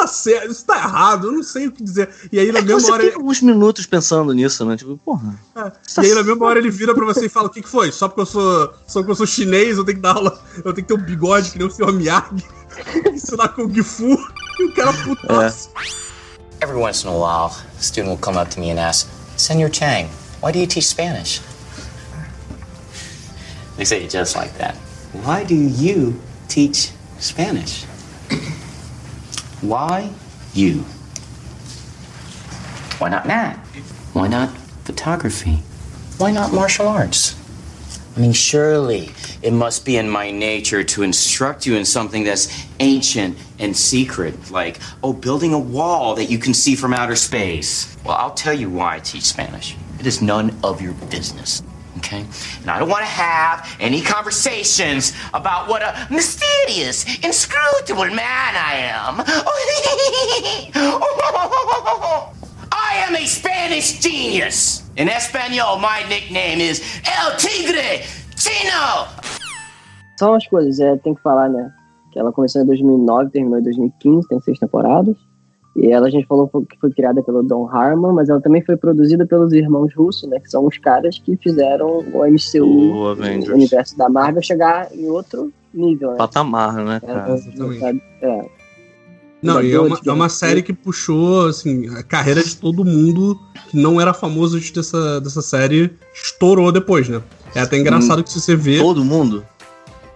tá 0.00 0.06
certo, 0.06 0.50
isso 0.52 0.64
tá 0.64 0.76
errado, 0.76 1.26
eu 1.28 1.32
não 1.32 1.42
sei 1.42 1.66
o 1.66 1.72
que 1.72 1.82
dizer. 1.82 2.08
E 2.30 2.38
aí 2.38 2.52
na 2.52 2.60
É 2.60 2.62
mesma 2.62 2.80
você 2.80 2.92
hora. 2.92 3.02
fica 3.04 3.16
alguns 3.16 3.40
minutos 3.40 3.86
pensando 3.86 4.32
nisso, 4.32 4.64
né? 4.64 4.76
Tipo, 4.76 4.96
porra. 4.98 5.38
É, 5.56 5.72
E 6.02 6.06
aí 6.06 6.14
na 6.14 6.22
mesma 6.22 6.46
hora 6.46 6.58
ele 6.58 6.70
vira 6.70 6.94
pra 6.94 7.04
você 7.04 7.26
e 7.26 7.28
fala: 7.28 7.48
O 7.48 7.50
que, 7.50 7.62
que 7.62 7.68
foi? 7.68 7.90
Só 7.92 8.08
porque 8.08 8.20
eu 8.22 8.26
sou. 8.26 8.72
Só 8.86 9.00
porque 9.00 9.12
eu 9.12 9.16
sou 9.16 9.26
chinês, 9.26 9.76
eu 9.76 9.84
tenho 9.84 9.96
que 9.96 10.02
dar 10.02 10.14
aula. 10.16 10.40
Eu 10.58 10.72
tenho 10.72 10.76
que 10.76 10.82
ter 10.82 10.94
um 10.94 11.02
bigode 11.04 11.50
que 11.50 11.58
nem 11.58 11.66
o 11.66 11.70
Sr. 11.70 11.92
Miyagi. 11.92 12.44
Ensinar 13.12 13.48
Kung 13.48 13.82
Fu. 13.82 14.16
E 14.58 14.64
o 14.64 14.72
cara 14.74 14.92
putaço. 14.92 15.70
Every 16.60 16.78
once 16.80 17.04
in 17.04 17.08
a 17.08 17.12
while, 17.12 17.52
a 17.78 17.82
student 17.82 18.08
will 18.10 18.18
come 18.18 18.36
up 18.38 18.50
to 18.54 18.60
me 18.60 18.70
and 18.70 18.78
ask, 18.80 19.08
Senor 19.36 19.70
Chang, 19.70 20.08
why 20.42 20.50
do 20.52 20.58
you 20.58 20.66
teach 20.66 20.86
Spanish? 20.88 21.40
They 23.76 23.84
say 23.84 24.02
it 24.02 24.10
just 24.10 24.34
like 24.36 24.52
that. 24.58 24.74
Why 25.24 25.44
do 25.44 25.54
you 25.54 26.14
teach 26.48 26.90
Spanish? 27.20 27.84
Why 29.60 30.10
you? 30.54 30.84
Why 32.98 33.08
not 33.08 33.26
math? 33.26 33.58
Why 34.14 34.28
not 34.28 34.50
photography? 34.84 35.62
Why 36.18 36.30
not 36.30 36.52
martial 36.52 36.86
arts? 36.86 37.36
I 38.16 38.20
mean, 38.20 38.32
surely 38.32 39.10
it 39.42 39.52
must 39.52 39.84
be 39.84 39.96
in 39.96 40.08
my 40.08 40.30
nature 40.30 40.82
to 40.82 41.02
instruct 41.02 41.66
you 41.66 41.76
in 41.76 41.84
something 41.84 42.24
that's 42.24 42.66
ancient 42.80 43.38
and 43.60 43.76
secret, 43.76 44.50
like, 44.50 44.80
oh, 45.04 45.12
building 45.12 45.52
a 45.52 45.58
wall 45.58 46.16
that 46.16 46.24
you 46.24 46.38
can 46.38 46.54
see 46.54 46.74
from 46.74 46.92
outer 46.92 47.14
space. 47.14 47.96
Well, 48.04 48.16
I'll 48.16 48.34
tell 48.34 48.54
you 48.54 48.70
why 48.70 48.96
I 48.96 48.98
teach 48.98 49.24
Spanish. 49.24 49.76
It 50.00 50.06
is 50.06 50.20
none 50.20 50.56
of 50.64 50.80
your 50.80 50.94
business, 50.94 51.62
okay? 51.98 52.24
And 52.62 52.70
I 52.70 52.78
don't 52.78 52.88
want 52.88 53.04
to 53.04 53.10
have 53.10 53.68
any 53.80 54.00
conversations 54.00 55.12
about 55.34 55.68
what 55.68 55.82
a 55.82 56.06
mysterious, 56.10 57.04
inscrutable 57.22 58.06
man 58.06 58.56
I 58.56 58.74
am. 58.90 59.20
I 62.72 63.04
am 63.06 63.14
a 63.16 63.26
Spanish 63.26 64.00
genius. 64.00 64.82
In 64.96 65.08
Espanol, 65.08 65.78
my 65.78 66.04
nickname 66.08 66.60
is 66.60 66.80
El 67.04 67.36
Tigre 67.36 68.02
Chino. 68.36 69.06
São 70.18 70.34
as 70.34 70.46
coisas, 70.48 70.80
é, 70.80 70.96
tem 70.96 71.14
que 71.14 71.22
falar, 71.22 71.48
né? 71.48 71.72
Que 72.12 72.18
ela 72.18 72.32
começou 72.32 72.60
em 72.62 72.66
2009, 72.66 73.30
terminou 73.30 73.60
em 73.60 73.62
2015, 73.62 74.26
tem 74.28 74.40
seis 74.40 74.58
temporadas. 74.58 75.16
E 75.78 75.92
ela, 75.92 76.08
a 76.08 76.10
gente 76.10 76.26
falou 76.26 76.48
que 76.48 76.76
foi 76.80 76.90
criada 76.90 77.22
pelo 77.22 77.40
Don 77.40 77.68
Harmon, 77.68 78.12
mas 78.12 78.28
ela 78.28 78.40
também 78.40 78.60
foi 78.64 78.76
produzida 78.76 79.24
pelos 79.24 79.52
irmãos 79.52 79.94
Russo, 79.94 80.28
né? 80.28 80.40
Que 80.40 80.50
são 80.50 80.66
os 80.66 80.76
caras 80.76 81.20
que 81.24 81.36
fizeram 81.36 82.04
o 82.12 82.26
MCU, 82.26 82.64
O 82.64 83.14
o 83.14 83.54
universo 83.54 83.96
da 83.96 84.08
Marvel, 84.08 84.42
chegar 84.42 84.92
em 84.92 85.06
outro 85.06 85.52
nível, 85.72 86.10
né? 86.10 86.16
Patamar, 86.16 86.74
né, 86.84 87.00
É, 87.00 87.06
cara? 87.06 87.32
exatamente. 87.32 88.02
é, 88.22 88.50
Não, 89.40 89.62
e 89.62 89.72
é 89.72 89.80
uma, 89.80 90.00
é 90.04 90.10
uma 90.10 90.28
série 90.28 90.62
que 90.62 90.72
puxou, 90.72 91.46
assim, 91.46 91.88
a 91.94 92.02
carreira 92.02 92.42
de 92.42 92.56
todo 92.56 92.84
mundo 92.84 93.38
que 93.70 93.76
não 93.76 94.00
era 94.00 94.12
famoso 94.12 94.56
antes 94.56 94.72
dessa, 94.72 95.20
dessa 95.20 95.42
série, 95.42 95.92
estourou 96.12 96.72
depois, 96.72 97.08
né? 97.08 97.22
É 97.54 97.60
até 97.60 97.78
engraçado 97.78 98.24
que 98.24 98.32
se 98.32 98.40
você 98.40 98.56
vê. 98.56 98.80
Todo 98.80 99.04
mundo? 99.04 99.44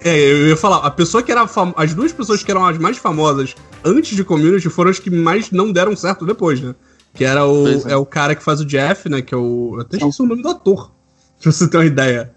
É, 0.05 0.13
eu 0.13 0.49
ia 0.49 0.57
falar, 0.57 0.79
a 0.79 0.91
pessoa 0.91 1.23
que 1.23 1.31
era 1.31 1.47
fam... 1.47 1.73
as 1.77 1.95
duas 1.95 2.13
pessoas 2.13 2.43
que 2.43 2.51
eram 2.51 2.67
as 2.67 2.77
mais 2.79 2.97
famosas 2.97 3.55
antes 3.85 4.17
de 4.17 4.25
Community 4.25 4.69
foram 4.69 4.91
as 4.91 4.99
que 4.99 5.11
mais 5.11 5.51
não 5.51 5.73
deram 5.73 5.97
certo 5.97 6.25
depois, 6.25 6.61
né? 6.61 6.75
Que 7.15 7.25
era 7.25 7.47
o, 7.47 7.69
é. 7.69 7.93
é. 7.93 7.97
o 7.97 8.07
cara 8.07 8.35
que 8.35 8.43
faz 8.43 8.61
o 8.61 8.65
Jeff, 8.65 9.09
né? 9.09 9.21
Que 9.23 9.35
é 9.35 9.37
o. 9.37 9.73
Eu 9.75 9.81
até 9.83 9.97
esqueci 9.97 10.23
o 10.23 10.27
nome 10.27 10.43
do 10.43 10.49
ator. 10.49 10.91
Pra 11.43 11.51
você 11.51 11.69
ter 11.69 11.77
uma 11.77 11.87
ideia. 11.87 12.33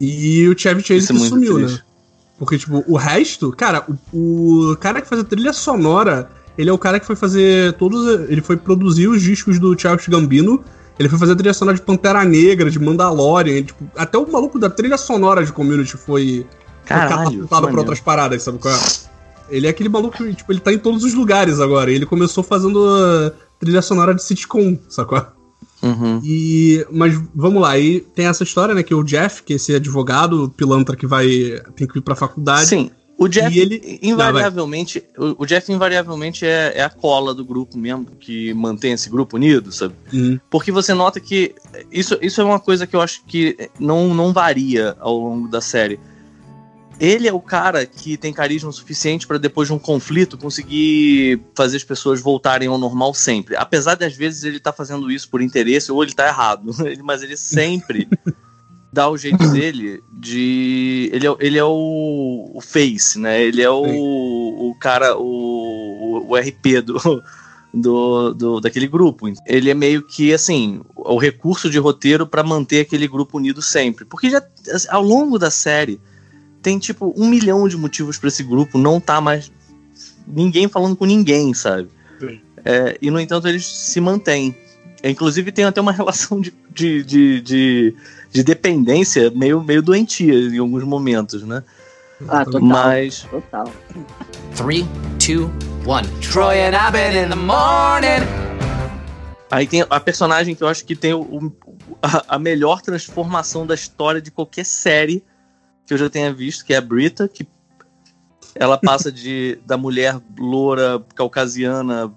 E 0.00 0.48
o 0.48 0.58
Chevy 0.58 0.82
Chase 0.82 1.00
Isso 1.00 1.12
é 1.12 1.14
que 1.14 1.20
muito 1.20 1.34
sumiu, 1.34 1.54
triste. 1.56 1.76
né? 1.76 1.82
Porque, 2.38 2.58
tipo, 2.58 2.82
o 2.88 2.96
resto, 2.96 3.52
cara, 3.52 3.84
o, 4.12 4.72
o 4.72 4.76
cara 4.76 5.00
que 5.00 5.08
faz 5.08 5.20
a 5.20 5.24
trilha 5.24 5.52
sonora, 5.52 6.28
ele 6.58 6.68
é 6.68 6.72
o 6.72 6.78
cara 6.78 6.98
que 6.98 7.06
foi 7.06 7.14
fazer 7.14 7.74
todos. 7.74 8.28
Ele 8.28 8.40
foi 8.40 8.56
produzir 8.56 9.06
os 9.06 9.22
discos 9.22 9.60
do 9.60 9.78
Charles 9.78 10.08
Gambino 10.08 10.64
Ele 10.98 11.08
foi 11.08 11.18
fazer 11.18 11.32
a 11.32 11.36
trilha 11.36 11.54
sonora 11.54 11.76
de 11.76 11.82
Pantera 11.84 12.24
Negra, 12.24 12.70
de 12.70 12.80
Mandalorian. 12.80 13.62
Tipo, 13.62 13.84
até 13.96 14.18
o 14.18 14.30
maluco 14.30 14.58
da 14.58 14.68
trilha 14.68 14.96
sonora 14.96 15.44
de 15.44 15.52
Community 15.52 15.96
foi, 15.96 16.46
Caralho, 16.84 17.08
foi 17.08 17.18
catapultado 17.18 17.68
pra 17.68 17.78
outras 17.78 18.00
paradas, 18.00 18.42
sabe 18.42 18.58
qual 18.58 18.74
é? 18.74 18.78
Ele 19.52 19.66
é 19.66 19.70
aquele 19.70 19.88
maluco 19.88 20.16
que, 20.16 20.34
tipo, 20.34 20.52
ele 20.52 20.60
tá 20.60 20.72
em 20.72 20.78
todos 20.78 21.04
os 21.04 21.14
lugares 21.14 21.60
agora. 21.60 21.90
Ele 21.92 22.06
começou 22.06 22.42
fazendo 22.42 22.76
uh, 22.76 23.30
trilha 23.60 23.82
sonora 23.82 24.14
de 24.14 24.22
sitcom, 24.22 24.78
sacou? 24.88 25.24
Uhum. 25.82 26.20
E, 26.24 26.86
mas 26.90 27.20
vamos 27.34 27.60
lá, 27.60 27.70
aí 27.72 28.00
tem 28.14 28.26
essa 28.26 28.44
história, 28.44 28.72
né, 28.74 28.82
que 28.84 28.94
o 28.94 29.02
Jeff, 29.02 29.42
que 29.42 29.52
é 29.52 29.56
esse 29.56 29.74
advogado 29.74 30.52
pilantra 30.56 30.94
que 30.96 31.06
vai 31.06 31.26
tem 31.74 31.86
que 31.86 31.98
ir 31.98 32.02
pra 32.02 32.14
faculdade. 32.14 32.66
Sim. 32.66 32.90
O 33.18 33.28
Jeff, 33.28 33.54
E 33.54 33.60
ele- 33.60 33.98
invariavelmente, 34.02 35.02
o, 35.16 35.42
o 35.42 35.46
Jeff 35.46 35.70
invariavelmente 35.72 36.44
é, 36.46 36.72
é 36.76 36.82
a 36.82 36.90
cola 36.90 37.34
do 37.34 37.44
grupo 37.44 37.76
mesmo, 37.78 38.06
que 38.18 38.52
mantém 38.54 38.92
esse 38.92 39.08
grupo 39.10 39.36
unido, 39.36 39.70
sabe? 39.70 39.94
Uhum. 40.12 40.40
Porque 40.50 40.72
você 40.72 40.94
nota 40.94 41.20
que 41.20 41.54
isso, 41.90 42.16
isso 42.22 42.40
é 42.40 42.44
uma 42.44 42.58
coisa 42.58 42.86
que 42.86 42.96
eu 42.96 43.00
acho 43.00 43.22
que 43.26 43.56
não, 43.78 44.12
não 44.14 44.32
varia 44.32 44.96
ao 44.98 45.16
longo 45.18 45.46
da 45.48 45.60
série. 45.60 46.00
Ele 47.00 47.26
é 47.26 47.32
o 47.32 47.40
cara 47.40 47.84
que 47.84 48.16
tem 48.16 48.32
carisma 48.32 48.70
suficiente 48.70 49.26
para 49.26 49.38
depois 49.38 49.68
de 49.68 49.74
um 49.74 49.78
conflito 49.78 50.38
conseguir 50.38 51.40
fazer 51.54 51.76
as 51.76 51.84
pessoas 51.84 52.20
voltarem 52.20 52.68
ao 52.68 52.78
normal 52.78 53.12
sempre. 53.14 53.56
Apesar 53.56 53.94
de 53.94 54.04
às 54.04 54.14
vezes 54.14 54.44
ele 54.44 54.60
tá 54.60 54.72
fazendo 54.72 55.10
isso 55.10 55.28
por 55.28 55.42
interesse 55.42 55.90
ou 55.90 56.02
ele 56.02 56.12
tá 56.12 56.26
errado, 56.26 56.72
mas 57.02 57.22
ele 57.22 57.36
sempre 57.36 58.08
dá 58.92 59.08
o 59.08 59.16
jeito 59.16 59.48
dele 59.50 60.02
de 60.12 61.10
ele 61.12 61.26
é, 61.26 61.36
ele 61.40 61.58
é 61.58 61.64
o, 61.64 62.50
o 62.54 62.60
face, 62.60 63.18
né? 63.18 63.42
Ele 63.42 63.62
é 63.62 63.70
o, 63.70 63.82
o 63.82 64.76
cara 64.78 65.16
o, 65.16 65.24
o, 65.24 66.30
o 66.30 66.36
RP 66.36 66.82
do 66.84 67.22
do, 67.72 68.34
do, 68.34 68.60
daquele 68.60 68.86
grupo. 68.86 69.26
Ele 69.46 69.70
é 69.70 69.74
meio 69.74 70.02
que 70.02 70.32
assim, 70.32 70.82
o 70.94 71.16
recurso 71.16 71.70
de 71.70 71.78
roteiro 71.78 72.26
para 72.26 72.42
manter 72.42 72.80
aquele 72.80 73.08
grupo 73.08 73.38
unido 73.38 73.62
sempre. 73.62 74.04
Porque 74.04 74.28
já 74.28 74.42
ao 74.90 75.02
longo 75.02 75.38
da 75.38 75.50
série 75.50 76.00
tem 76.62 76.78
tipo 76.78 77.12
um 77.16 77.28
milhão 77.28 77.66
de 77.68 77.76
motivos 77.76 78.16
para 78.18 78.28
esse 78.28 78.42
grupo 78.42 78.78
não 78.78 79.00
tá 79.00 79.20
mais 79.20 79.50
ninguém 80.26 80.68
falando 80.68 80.94
com 80.96 81.04
ninguém, 81.04 81.52
sabe? 81.52 81.88
É, 82.64 82.96
e 83.02 83.10
no 83.10 83.18
entanto 83.18 83.48
eles 83.48 83.66
se 83.66 84.00
mantêm. 84.00 84.56
É, 85.02 85.10
Inclusive 85.10 85.50
tem 85.50 85.64
até 85.64 85.80
uma 85.80 85.90
relação 85.92 86.40
de, 86.40 86.54
de, 86.72 87.02
de, 87.02 87.40
de, 87.40 87.96
de 88.30 88.42
dependência 88.44 89.30
meio, 89.32 89.60
meio 89.62 89.82
doentia 89.82 90.32
em 90.32 90.58
alguns 90.58 90.84
momentos, 90.84 91.42
né? 91.42 91.62
Ah, 92.28 92.44
total. 92.44 92.60
Mas 92.60 93.26
Total. 93.28 93.68
Three, 94.54 94.86
two, 95.18 95.50
one. 95.84 96.06
Troy 96.20 96.60
and 96.60 96.76
Abed 96.76 97.16
in 97.16 97.28
the 97.30 97.34
morning. 97.34 98.24
Aí 99.50 99.66
tem 99.66 99.84
a 99.90 100.00
personagem 100.00 100.54
que 100.54 100.62
eu 100.62 100.68
acho 100.68 100.84
que 100.84 100.94
tem 100.96 101.12
o, 101.12 101.20
o- 101.20 101.52
a, 102.00 102.36
a 102.36 102.38
melhor 102.38 102.80
transformação 102.80 103.66
da 103.66 103.74
história 103.74 104.20
de 104.22 104.30
qualquer 104.30 104.64
série 104.64 105.22
que 105.92 105.94
eu 105.94 105.98
já 105.98 106.08
tenha 106.08 106.32
visto, 106.32 106.64
que 106.64 106.72
é 106.72 106.78
a 106.78 106.80
Brita, 106.80 107.28
que 107.28 107.46
ela 108.54 108.78
passa 108.78 109.12
de 109.12 109.58
da 109.66 109.76
mulher 109.76 110.18
loura, 110.38 111.04
caucasiana, 111.14 112.10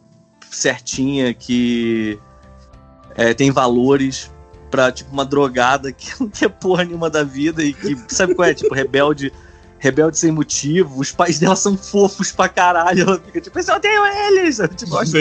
certinha, 0.49 1.33
que 1.33 2.17
é, 3.15 3.33
tem 3.33 3.51
valores, 3.51 4.31
pra 4.71 4.91
tipo 4.91 5.11
uma 5.11 5.25
drogada 5.25 5.91
que 5.91 6.09
não 6.19 6.29
quer 6.29 6.49
porra 6.49 6.85
nenhuma 6.85 7.09
da 7.09 7.23
vida 7.23 7.63
e 7.63 7.73
que, 7.73 7.97
sabe 8.07 8.33
qual 8.33 8.47
é? 8.47 8.53
Tipo, 8.53 8.73
rebelde. 8.73 9.31
Rebelde 9.77 10.17
sem 10.17 10.31
motivo, 10.31 10.99
os 10.99 11.11
pais 11.11 11.37
dela 11.37 11.55
são 11.55 11.77
fofos 11.77 12.31
pra 12.31 12.47
caralho. 12.49 13.01
Ela 13.01 13.19
fica 13.19 13.41
tipo, 13.41 13.59
eu 13.59 13.75
odeio 13.75 14.05
eles! 14.05 14.57
Eu, 14.57 14.67
tipo, 14.69 14.97
acho 14.97 15.15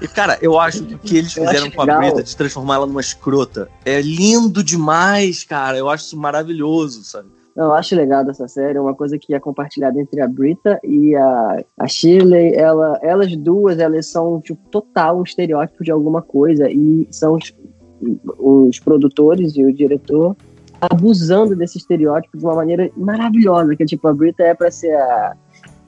e, 0.00 0.08
cara, 0.08 0.38
eu 0.40 0.58
acho 0.58 0.84
que 0.84 0.94
o 0.94 0.98
que 0.98 1.16
eles 1.16 1.32
fizeram 1.32 1.70
com 1.70 1.82
a. 1.82 1.98
Brita 1.98 2.22
de 2.22 2.34
transformar 2.36 2.76
ela 2.76 2.86
numa 2.86 3.00
escrota 3.00 3.68
é 3.84 4.00
lindo 4.00 4.62
demais, 4.62 5.42
cara. 5.42 5.76
Eu 5.76 5.90
acho 5.90 6.04
isso 6.04 6.16
maravilhoso, 6.16 7.02
sabe? 7.04 7.28
Eu 7.56 7.72
acho 7.72 7.94
legal 7.94 8.24
dessa 8.24 8.48
série, 8.48 8.76
é 8.76 8.80
uma 8.80 8.94
coisa 8.94 9.16
que 9.16 9.32
é 9.32 9.38
compartilhada 9.38 10.00
entre 10.00 10.20
a 10.20 10.26
Brita 10.26 10.80
e 10.82 11.14
a, 11.14 11.64
a 11.78 11.86
Shirley, 11.86 12.52
ela, 12.54 12.98
elas 13.00 13.36
duas, 13.36 13.78
elas 13.78 14.06
são, 14.06 14.40
tipo, 14.40 14.60
total 14.70 15.20
um 15.20 15.22
estereótipo 15.22 15.84
de 15.84 15.92
alguma 15.92 16.20
coisa, 16.20 16.68
e 16.68 17.06
são 17.12 17.36
os, 17.36 17.54
os 18.38 18.80
produtores 18.80 19.56
e 19.56 19.64
o 19.64 19.72
diretor 19.72 20.36
abusando 20.80 21.54
desse 21.54 21.78
estereótipo 21.78 22.36
de 22.36 22.44
uma 22.44 22.56
maneira 22.56 22.90
maravilhosa, 22.96 23.76
que, 23.76 23.84
tipo, 23.84 24.08
a 24.08 24.12
Brita 24.12 24.42
é 24.42 24.52
pra 24.52 24.72
ser 24.72 24.92
a, 24.96 25.36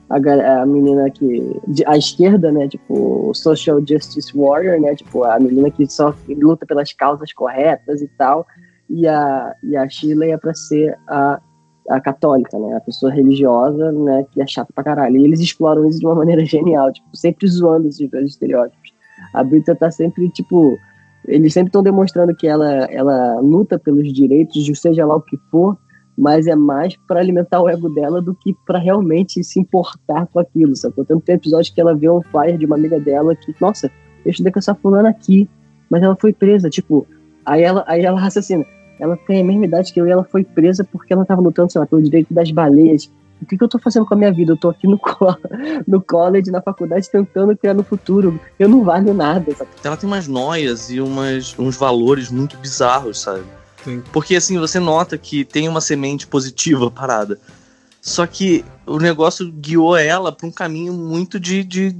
a, 0.09 0.61
a 0.61 0.65
menina 0.65 1.09
que, 1.09 1.59
à 1.85 1.97
esquerda, 1.97 2.49
né, 2.49 2.69
tipo, 2.69 3.33
social 3.33 3.85
justice 3.85 4.31
warrior, 4.33 4.79
né, 4.79 4.95
tipo, 4.95 5.25
a 5.25 5.37
menina 5.37 5.69
que 5.69 5.85
só 5.85 6.15
luta 6.29 6.65
pelas 6.65 6.93
causas 6.93 7.33
corretas 7.33 8.01
e 8.01 8.07
tal, 8.17 8.47
e 8.89 9.05
a, 9.05 9.53
e 9.63 9.75
a 9.75 9.87
Shirley 9.89 10.31
é 10.31 10.37
pra 10.37 10.53
ser 10.53 10.97
a 11.09 11.41
a 11.89 11.99
católica, 11.99 12.57
né? 12.59 12.75
A 12.75 12.81
pessoa 12.81 13.11
religiosa, 13.11 13.91
né? 13.91 14.25
Que 14.31 14.41
é 14.41 14.47
chata 14.47 14.71
pra 14.73 14.83
caralho. 14.83 15.17
E 15.17 15.23
eles 15.23 15.39
exploram 15.39 15.87
isso 15.87 15.99
de 15.99 16.05
uma 16.05 16.15
maneira 16.15 16.43
genial, 16.45 16.91
tipo, 16.91 17.07
sempre 17.15 17.47
zoando 17.47 17.87
esses 17.87 18.09
dois 18.09 18.25
estereótipos. 18.25 18.93
A 19.33 19.43
Brita 19.43 19.75
tá 19.75 19.89
sempre, 19.89 20.29
tipo. 20.29 20.77
Eles 21.27 21.53
sempre 21.53 21.69
estão 21.69 21.83
demonstrando 21.83 22.33
que 22.33 22.47
ela, 22.47 22.85
ela 22.85 23.39
luta 23.41 23.77
pelos 23.77 24.13
direitos, 24.13 24.65
seja 24.79 25.05
lá 25.05 25.15
o 25.15 25.21
que 25.21 25.35
for, 25.51 25.77
mas 26.17 26.47
é 26.47 26.55
mais 26.55 26.95
pra 27.05 27.19
alimentar 27.19 27.61
o 27.61 27.67
ego 27.67 27.89
dela 27.89 28.21
do 28.21 28.33
que 28.33 28.55
pra 28.65 28.79
realmente 28.79 29.43
se 29.43 29.59
importar 29.59 30.25
com 30.27 30.39
aquilo, 30.39 30.73
sacou? 30.73 31.03
Tanto 31.03 31.25
tem 31.25 31.35
episódio 31.35 31.73
que 31.73 31.81
ela 31.81 31.93
vê 31.93 32.09
um 32.09 32.21
flyer 32.21 32.57
de 32.57 32.65
uma 32.65 32.77
amiga 32.77 32.97
dela 32.97 33.35
que, 33.35 33.53
nossa, 33.59 33.91
eu 34.23 34.31
estudei 34.31 34.53
com 34.53 34.59
essa 34.59 34.73
fulana 34.73 35.09
aqui, 35.09 35.49
mas 35.89 36.01
ela 36.01 36.15
foi 36.15 36.31
presa, 36.31 36.69
tipo. 36.69 37.05
Aí 37.45 37.61
ela, 37.61 37.83
aí 37.87 38.05
ela 38.05 38.19
raciocina 38.21 38.65
ela 38.99 39.17
tem 39.27 39.41
a 39.41 39.43
mesma 39.43 39.65
idade 39.65 39.93
que 39.93 39.99
eu 39.99 40.07
e 40.07 40.11
ela 40.11 40.23
foi 40.23 40.43
presa 40.43 40.83
porque 40.91 41.13
ela 41.13 41.25
tava 41.25 41.41
lutando, 41.41 41.71
sei 41.71 41.79
lá, 41.79 41.85
pelo 41.87 42.01
direito 42.01 42.33
das 42.33 42.51
baleias. 42.51 43.09
O 43.41 43.45
que, 43.45 43.55
que 43.55 43.63
eu 43.63 43.67
tô 43.67 43.77
fazendo 43.77 44.05
com 44.05 44.15
a 44.15 44.17
minha 44.17 44.33
vida? 44.33 44.53
Eu 44.53 44.57
tô 44.57 44.69
aqui 44.69 44.87
no, 44.87 44.97
co- 44.97 45.35
no 45.87 46.01
college, 46.01 46.49
na 46.49 46.61
faculdade, 46.61 47.09
tentando 47.11 47.55
criar 47.55 47.75
no 47.75 47.83
futuro. 47.83 48.39
Eu 48.57 48.67
não 48.67 48.83
valho 48.83 49.13
nada, 49.13 49.53
sabe? 49.55 49.69
Ela 49.83 49.95
tem 49.95 50.09
umas 50.09 50.27
noias 50.27 50.89
e 50.89 50.99
umas, 50.99 51.53
uns 51.59 51.75
valores 51.77 52.31
muito 52.31 52.57
bizarros, 52.57 53.21
sabe? 53.21 53.43
Sim. 53.83 54.01
Porque 54.11 54.35
assim, 54.35 54.57
você 54.57 54.79
nota 54.79 55.17
que 55.17 55.45
tem 55.45 55.69
uma 55.69 55.81
semente 55.81 56.25
positiva 56.25 56.89
parada. 56.89 57.37
Só 58.01 58.25
que 58.25 58.65
o 58.87 58.97
negócio 58.97 59.51
guiou 59.51 59.95
ela 59.95 60.31
pra 60.31 60.47
um 60.47 60.51
caminho 60.51 60.93
muito 60.93 61.39
de, 61.39 61.63
de, 61.63 61.95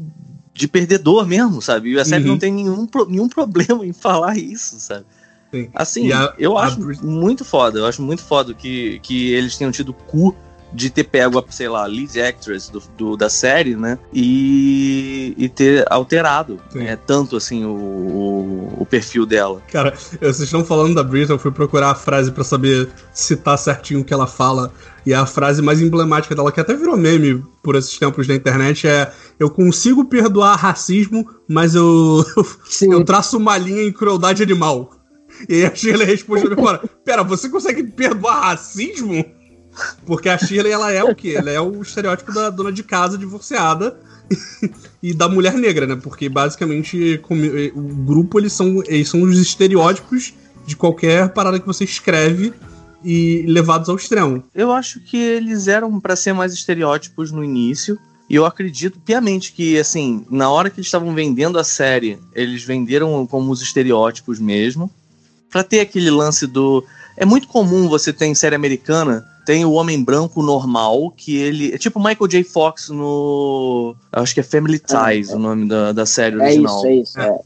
de 0.53 0.67
perdedor 0.67 1.27
mesmo, 1.27 1.61
sabe? 1.61 1.91
E 1.93 1.99
a 1.99 2.05
série 2.05 2.23
Uhum. 2.23 2.31
não 2.31 2.39
tem 2.39 2.51
nenhum, 2.51 2.87
nenhum 3.07 3.29
problema 3.29 3.85
em 3.85 3.93
falar 3.93 4.37
isso, 4.37 4.79
sabe? 4.79 5.05
Sim. 5.53 5.69
Assim, 5.73 6.11
a- 6.11 6.33
eu 6.37 6.57
a 6.57 6.65
acho 6.65 6.79
muito 7.03 7.43
foda. 7.45 7.79
Eu 7.79 7.85
acho 7.85 8.01
muito 8.01 8.23
foda 8.23 8.53
que, 8.53 8.99
que 9.01 9.31
eles 9.33 9.57
tenham 9.57 9.71
tido 9.71 9.93
cu 9.93 10.35
de 10.73 10.89
ter 10.89 11.05
pego 11.05 11.39
a, 11.39 11.43
sei 11.49 11.69
lá, 11.69 11.85
lead 11.85 12.19
actress 12.21 12.69
do, 12.69 12.83
do- 12.97 13.15
da 13.15 13.29
série, 13.29 13.73
né? 13.75 13.97
E, 14.13 15.33
e 15.37 15.47
ter 15.47 15.85
alterado 15.89 16.59
Sim. 16.69 16.81
é, 16.83 16.95
tanto 16.97 17.37
assim 17.37 17.63
o, 17.63 17.69
o, 17.69 18.73
o 18.81 18.85
perfil 18.85 19.25
dela. 19.25 19.61
Cara, 19.71 19.93
vocês 20.19 20.41
estão 20.41 20.65
falando 20.65 20.93
da 20.95 21.03
Brita, 21.03 21.31
eu 21.31 21.39
fui 21.39 21.51
procurar 21.51 21.91
a 21.91 21.95
frase 21.95 22.31
pra 22.31 22.43
saber 22.43 22.89
citar 23.13 23.57
certinho 23.57 24.01
o 24.01 24.03
que 24.03 24.13
ela 24.13 24.27
fala. 24.27 24.71
E 25.05 25.13
a 25.13 25.25
frase 25.25 25.61
mais 25.61 25.81
emblemática 25.81 26.35
dela, 26.35 26.51
que 26.51 26.59
até 26.59 26.75
virou 26.75 26.97
meme 26.97 27.41
por 27.63 27.75
esses 27.77 27.97
tempos 27.97 28.27
na 28.27 28.35
internet, 28.35 28.85
é: 28.89 29.09
Eu 29.39 29.49
consigo 29.49 30.03
perdoar 30.03 30.57
racismo, 30.57 31.25
mas 31.47 31.75
eu, 31.75 32.25
eu 32.81 33.05
traço 33.05 33.37
uma 33.37 33.57
linha 33.57 33.83
em 33.83 33.91
crueldade 33.93 34.43
animal. 34.43 34.96
E 35.47 35.55
aí 35.55 35.65
a 35.65 35.75
Shirley 35.75 36.05
responde 36.07 36.47
agora: 36.47 36.79
Pera, 37.03 37.23
você 37.23 37.49
consegue 37.49 37.83
perdoar 37.83 38.41
racismo? 38.45 39.23
Porque 40.05 40.27
a 40.29 40.37
Shirley, 40.37 40.71
ela 40.71 40.91
é 40.91 41.03
o 41.03 41.13
quê? 41.15 41.35
Ela 41.37 41.51
é 41.51 41.61
o 41.61 41.81
estereótipo 41.81 42.33
da 42.33 42.49
dona 42.49 42.71
de 42.71 42.83
casa 42.83 43.17
divorciada 43.17 43.99
e 45.03 45.13
da 45.13 45.29
mulher 45.29 45.53
negra, 45.53 45.85
né? 45.85 45.95
Porque 45.95 46.27
basicamente 46.27 47.19
comi- 47.23 47.71
o 47.75 47.81
grupo 47.81 48.39
eles 48.39 48.53
são, 48.53 48.81
eles 48.87 49.07
são 49.07 49.21
os 49.21 49.37
estereótipos 49.39 50.33
de 50.65 50.75
qualquer 50.75 51.29
parada 51.29 51.59
que 51.59 51.65
você 51.67 51.83
escreve 51.83 52.53
e 53.03 53.45
levados 53.47 53.87
ao 53.89 53.95
extremo. 53.95 54.43
Eu 54.53 54.71
acho 54.71 54.99
que 54.99 55.15
eles 55.17 55.67
eram 55.67 55.99
pra 55.99 56.15
ser 56.15 56.33
mais 56.33 56.53
estereótipos 56.53 57.31
no 57.31 57.43
início. 57.43 57.97
E 58.29 58.35
eu 58.35 58.45
acredito 58.45 58.99
piamente 58.99 59.53
que, 59.53 59.79
assim, 59.79 60.25
na 60.29 60.49
hora 60.49 60.69
que 60.69 60.79
eles 60.79 60.87
estavam 60.87 61.13
vendendo 61.15 61.57
a 61.57 61.63
série, 61.63 62.19
eles 62.35 62.61
venderam 62.63 63.25
como 63.25 63.49
os 63.51 63.61
estereótipos 63.61 64.37
mesmo. 64.37 64.91
Pra 65.49 65.63
ter 65.63 65.79
aquele 65.79 66.09
lance 66.09 66.45
do. 66.47 66.83
É 67.15 67.25
muito 67.25 67.47
comum 67.47 67.87
você 67.87 68.13
ter 68.13 68.25
em 68.25 68.35
série 68.35 68.55
americana, 68.55 69.25
tem 69.45 69.65
o 69.65 69.71
homem 69.71 70.03
branco 70.03 70.43
normal, 70.43 71.11
que 71.15 71.35
ele. 71.37 71.73
É 71.73 71.77
tipo 71.77 71.99
Michael 71.99 72.27
J. 72.27 72.43
Fox 72.43 72.89
no. 72.89 73.95
Acho 74.11 74.33
que 74.33 74.39
é 74.39 74.43
Family 74.43 74.79
Ties, 74.79 75.29
É, 75.29 75.33
é. 75.33 75.35
o 75.35 75.39
nome 75.39 75.67
da, 75.67 75.91
da 75.93 76.05
série 76.05 76.35
é 76.35 76.43
original. 76.43 76.77
isso, 76.79 76.87
é 76.87 76.95
isso. 76.95 77.19
É. 77.19 77.39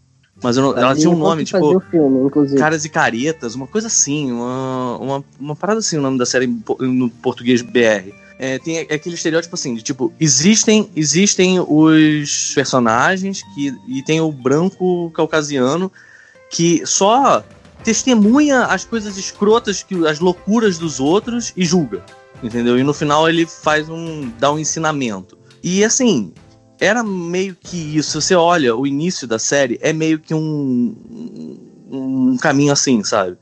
Mas 0.43 0.57
não- 0.57 0.75
ela 0.75 0.95
tinha 0.95 1.09
um 1.09 1.15
nome, 1.17 1.45
tipo. 1.45 1.79
filme. 1.91 2.29
Caras 2.57 2.83
e 2.83 2.89
Caretas, 2.89 3.53
uma 3.53 3.67
coisa 3.67 3.85
assim, 3.87 4.31
uma, 4.31 4.97
uma, 4.97 5.23
uma 5.39 5.55
parada 5.55 5.79
assim, 5.79 5.97
o 5.97 6.01
nome 6.01 6.17
da 6.17 6.25
série 6.25 6.47
no 6.79 7.09
português 7.09 7.61
BR. 7.61 8.11
É, 8.39 8.57
tem 8.57 8.79
aquele 8.79 9.13
estereótipo 9.13 9.53
assim, 9.53 9.75
de 9.75 9.83
tipo, 9.83 10.11
existem, 10.19 10.89
existem 10.95 11.59
os 11.59 12.51
personagens 12.55 13.43
que, 13.53 13.71
e 13.87 14.01
tem 14.01 14.19
o 14.19 14.31
branco 14.31 15.11
caucasiano, 15.11 15.91
que 16.49 16.83
só 16.87 17.43
testemunha 17.83 18.65
as 18.65 18.85
coisas 18.85 19.17
escrotas, 19.17 19.83
que 19.83 20.07
as 20.07 20.19
loucuras 20.19 20.77
dos 20.77 20.99
outros 20.99 21.53
e 21.55 21.65
julga, 21.65 22.03
entendeu? 22.43 22.77
E 22.77 22.83
no 22.83 22.93
final 22.93 23.27
ele 23.27 23.45
faz 23.45 23.89
um 23.89 24.31
dá 24.39 24.51
um 24.51 24.59
ensinamento. 24.59 25.37
E 25.63 25.83
assim, 25.83 26.33
era 26.79 27.03
meio 27.03 27.55
que 27.55 27.77
isso. 27.97 28.19
Você 28.19 28.35
olha 28.35 28.75
o 28.75 28.87
início 28.87 29.27
da 29.27 29.37
série, 29.37 29.79
é 29.81 29.93
meio 29.93 30.19
que 30.19 30.33
um, 30.33 30.95
um 31.91 32.37
caminho 32.37 32.73
assim, 32.73 33.03
sabe? 33.03 33.37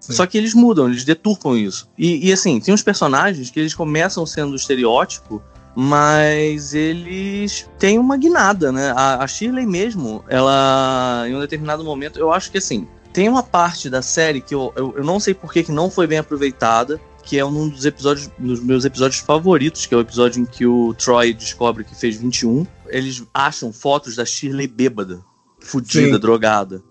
Sim. 0.00 0.14
Só 0.14 0.26
que 0.26 0.36
eles 0.38 0.54
mudam, 0.54 0.88
eles 0.88 1.04
deturpam 1.04 1.56
isso. 1.56 1.88
E, 1.96 2.28
e, 2.28 2.32
assim, 2.32 2.58
tem 2.58 2.72
uns 2.72 2.82
personagens 2.82 3.50
que 3.50 3.60
eles 3.60 3.74
começam 3.74 4.24
sendo 4.24 4.56
estereótipo, 4.56 5.42
mas 5.76 6.74
eles 6.74 7.68
têm 7.78 7.98
uma 7.98 8.16
guinada, 8.16 8.72
né? 8.72 8.92
A, 8.96 9.22
a 9.22 9.26
Shirley 9.26 9.66
mesmo, 9.66 10.24
ela, 10.28 11.24
em 11.28 11.34
um 11.34 11.40
determinado 11.40 11.84
momento, 11.84 12.18
eu 12.18 12.32
acho 12.32 12.50
que 12.50 12.58
assim, 12.58 12.88
tem 13.12 13.28
uma 13.28 13.42
parte 13.42 13.90
da 13.90 14.02
série 14.02 14.40
que 14.40 14.54
eu, 14.54 14.72
eu, 14.76 14.94
eu 14.98 15.04
não 15.04 15.18
sei 15.18 15.34
por 15.34 15.52
que 15.52 15.62
que 15.64 15.72
não 15.72 15.90
foi 15.90 16.06
bem 16.06 16.18
aproveitada, 16.18 17.00
que 17.22 17.38
é 17.38 17.44
um 17.44 17.68
dos 17.68 17.84
episódios, 17.84 18.30
dos 18.38 18.60
meus 18.62 18.84
episódios 18.84 19.20
favoritos, 19.20 19.86
que 19.86 19.94
é 19.94 19.96
o 19.96 20.00
episódio 20.00 20.42
em 20.42 20.44
que 20.46 20.66
o 20.66 20.94
Troy 20.94 21.32
descobre 21.32 21.84
que 21.84 21.94
fez 21.94 22.16
21. 22.16 22.66
Eles 22.88 23.22
acham 23.32 23.72
fotos 23.72 24.16
da 24.16 24.24
Shirley 24.24 24.66
bêbada, 24.66 25.20
fudida, 25.60 26.14
Sim. 26.14 26.18
drogada. 26.18 26.82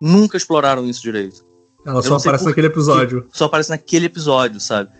Nunca 0.00 0.36
exploraram 0.36 0.84
isso 0.86 1.02
direito. 1.02 1.44
Ela 1.86 1.98
Eu 1.98 2.02
só 2.02 2.16
aparece 2.16 2.44
naquele 2.44 2.66
episódio. 2.68 3.26
Só 3.32 3.46
aparece 3.46 3.70
naquele 3.70 4.06
episódio, 4.06 4.60
sabe? 4.60 4.90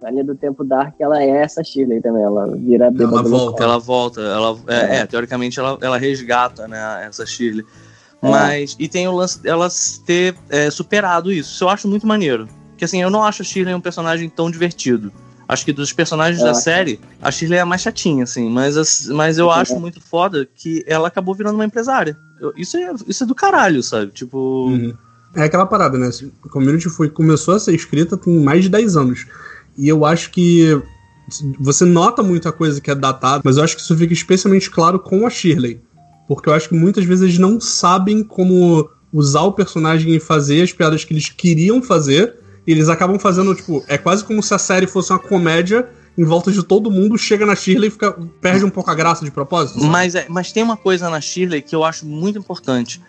Na 0.00 0.10
linha 0.10 0.24
do 0.24 0.34
tempo 0.34 0.64
Dark, 0.64 0.94
ela 1.00 1.22
é 1.22 1.28
essa 1.28 1.62
Shirley 1.62 2.00
também. 2.00 2.22
Ela 2.22 2.46
vira 2.56 2.86
Ela 2.86 2.92
bêbada 2.92 3.22
no 3.22 3.28
volta. 3.28 3.62
Ela 3.62 3.78
volta, 3.78 4.20
ela 4.20 4.58
é, 4.66 4.74
É. 4.74 4.96
é, 4.98 5.06
teoricamente 5.06 5.58
ela, 5.60 5.78
ela 5.80 5.96
resgata, 5.96 6.66
né, 6.66 7.06
essa 7.08 7.24
Shirley. 7.24 7.64
Mas 8.30 8.76
e 8.78 8.86
tem 8.88 9.08
o 9.08 9.12
lance 9.16 9.40
dela 9.42 9.68
ter 10.06 10.36
é, 10.48 10.70
superado 10.70 11.32
isso. 11.32 11.52
Isso 11.54 11.64
eu 11.64 11.68
acho 11.68 11.88
muito 11.88 12.06
maneiro. 12.06 12.48
Porque 12.70 12.84
assim, 12.84 13.02
eu 13.02 13.10
não 13.10 13.22
acho 13.24 13.42
a 13.42 13.44
Shirley 13.44 13.74
um 13.74 13.80
personagem 13.80 14.28
tão 14.28 14.50
divertido. 14.50 15.12
Acho 15.48 15.64
que 15.64 15.72
dos 15.72 15.92
personagens 15.92 16.40
Eu 16.40 16.46
da 16.46 16.54
série, 16.54 16.98
a 17.20 17.30
Shirley 17.30 17.58
é 17.58 17.62
a 17.62 17.66
mais 17.66 17.82
chatinha, 17.82 18.24
assim. 18.24 18.48
Mas, 18.48 18.76
as- 18.76 19.06
mas 19.08 19.38
eu 19.38 19.46
Uhum. 19.46 19.50
acho 19.52 19.78
muito 19.80 20.00
foda 20.00 20.48
que 20.54 20.82
ela 20.86 21.08
acabou 21.08 21.34
virando 21.34 21.56
uma 21.56 21.64
empresária. 21.64 22.16
Eu- 22.40 22.52
isso, 22.56 22.76
é, 22.76 22.92
isso 23.06 23.24
é 23.24 23.26
do 23.26 23.34
caralho, 23.34 23.82
sabe? 23.82 24.12
Tipo. 24.12 24.68
Uhum. 24.68 24.94
É 25.34 25.42
aquela 25.44 25.66
parada, 25.66 25.98
né? 25.98 26.08
A 26.44 26.48
Community 26.48 26.88
foi, 26.88 27.08
começou 27.10 27.54
a 27.54 27.58
ser 27.60 27.74
escrita 27.74 28.16
tem 28.16 28.38
mais 28.38 28.62
de 28.64 28.68
10 28.70 28.96
anos. 28.96 29.26
E 29.76 29.88
eu 29.88 30.04
acho 30.04 30.30
que 30.30 30.80
você 31.58 31.84
nota 31.84 32.22
muita 32.22 32.52
coisa 32.52 32.80
que 32.80 32.90
é 32.90 32.94
datada, 32.94 33.42
mas 33.44 33.56
eu 33.56 33.64
acho 33.64 33.76
que 33.76 33.82
isso 33.82 33.96
fica 33.96 34.12
especialmente 34.12 34.70
claro 34.70 34.98
com 34.98 35.26
a 35.26 35.30
Shirley. 35.30 35.80
Porque 36.28 36.48
eu 36.48 36.54
acho 36.54 36.68
que 36.68 36.74
muitas 36.74 37.04
vezes 37.04 37.22
eles 37.24 37.38
não 37.38 37.60
sabem 37.60 38.22
como 38.22 38.88
usar 39.12 39.42
o 39.42 39.52
personagem 39.52 40.14
e 40.14 40.20
fazer 40.20 40.62
as 40.62 40.72
piadas 40.72 41.04
que 41.04 41.12
eles 41.12 41.28
queriam 41.28 41.82
fazer. 41.82 42.34
E 42.66 42.70
eles 42.70 42.88
acabam 42.88 43.18
fazendo, 43.18 43.54
tipo, 43.54 43.84
é 43.88 43.98
quase 43.98 44.24
como 44.24 44.42
se 44.42 44.54
a 44.54 44.58
série 44.58 44.86
fosse 44.86 45.12
uma 45.12 45.18
comédia 45.18 45.88
em 46.16 46.24
volta 46.24 46.52
de 46.52 46.62
todo 46.62 46.90
mundo, 46.90 47.16
chega 47.18 47.44
na 47.46 47.56
Shirley 47.56 47.88
e 47.88 47.90
fica, 47.90 48.12
perde 48.40 48.64
um 48.64 48.70
pouco 48.70 48.90
a 48.90 48.94
graça 48.94 49.24
de 49.24 49.30
propósito. 49.30 49.82
Mas, 49.82 50.14
é- 50.14 50.26
mas 50.28 50.52
tem 50.52 50.62
uma 50.62 50.76
coisa 50.76 51.08
na 51.10 51.20
Shirley 51.20 51.62
que 51.62 51.74
eu 51.74 51.82
acho 51.82 52.06
muito 52.06 52.38
importante. 52.38 53.00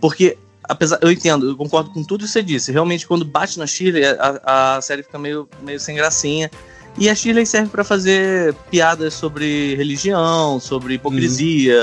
Porque, 0.00 0.38
apesar. 0.62 0.98
Eu 1.02 1.10
entendo, 1.10 1.48
eu 1.50 1.56
concordo 1.56 1.90
com 1.90 2.02
tudo 2.04 2.24
que 2.24 2.30
você 2.30 2.42
disse. 2.42 2.70
Realmente, 2.72 3.06
quando 3.06 3.24
bate 3.24 3.58
na 3.58 3.66
Shirley, 3.66 4.04
a, 4.04 4.76
a 4.76 4.80
série 4.80 5.02
fica 5.02 5.18
meio, 5.18 5.48
meio 5.62 5.80
sem 5.80 5.96
gracinha. 5.96 6.50
E 6.98 7.08
a 7.08 7.14
Shirley 7.14 7.46
serve 7.46 7.70
pra 7.70 7.84
fazer 7.84 8.54
piadas 8.70 9.14
sobre 9.14 9.76
religião, 9.76 10.58
sobre 10.58 10.94
hipocrisia. 10.94 11.78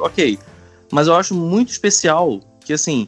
Ok. 0.00 0.38
Mas 0.90 1.06
eu 1.06 1.14
acho 1.14 1.34
muito 1.34 1.70
especial 1.70 2.40
que, 2.64 2.72
assim, 2.72 3.06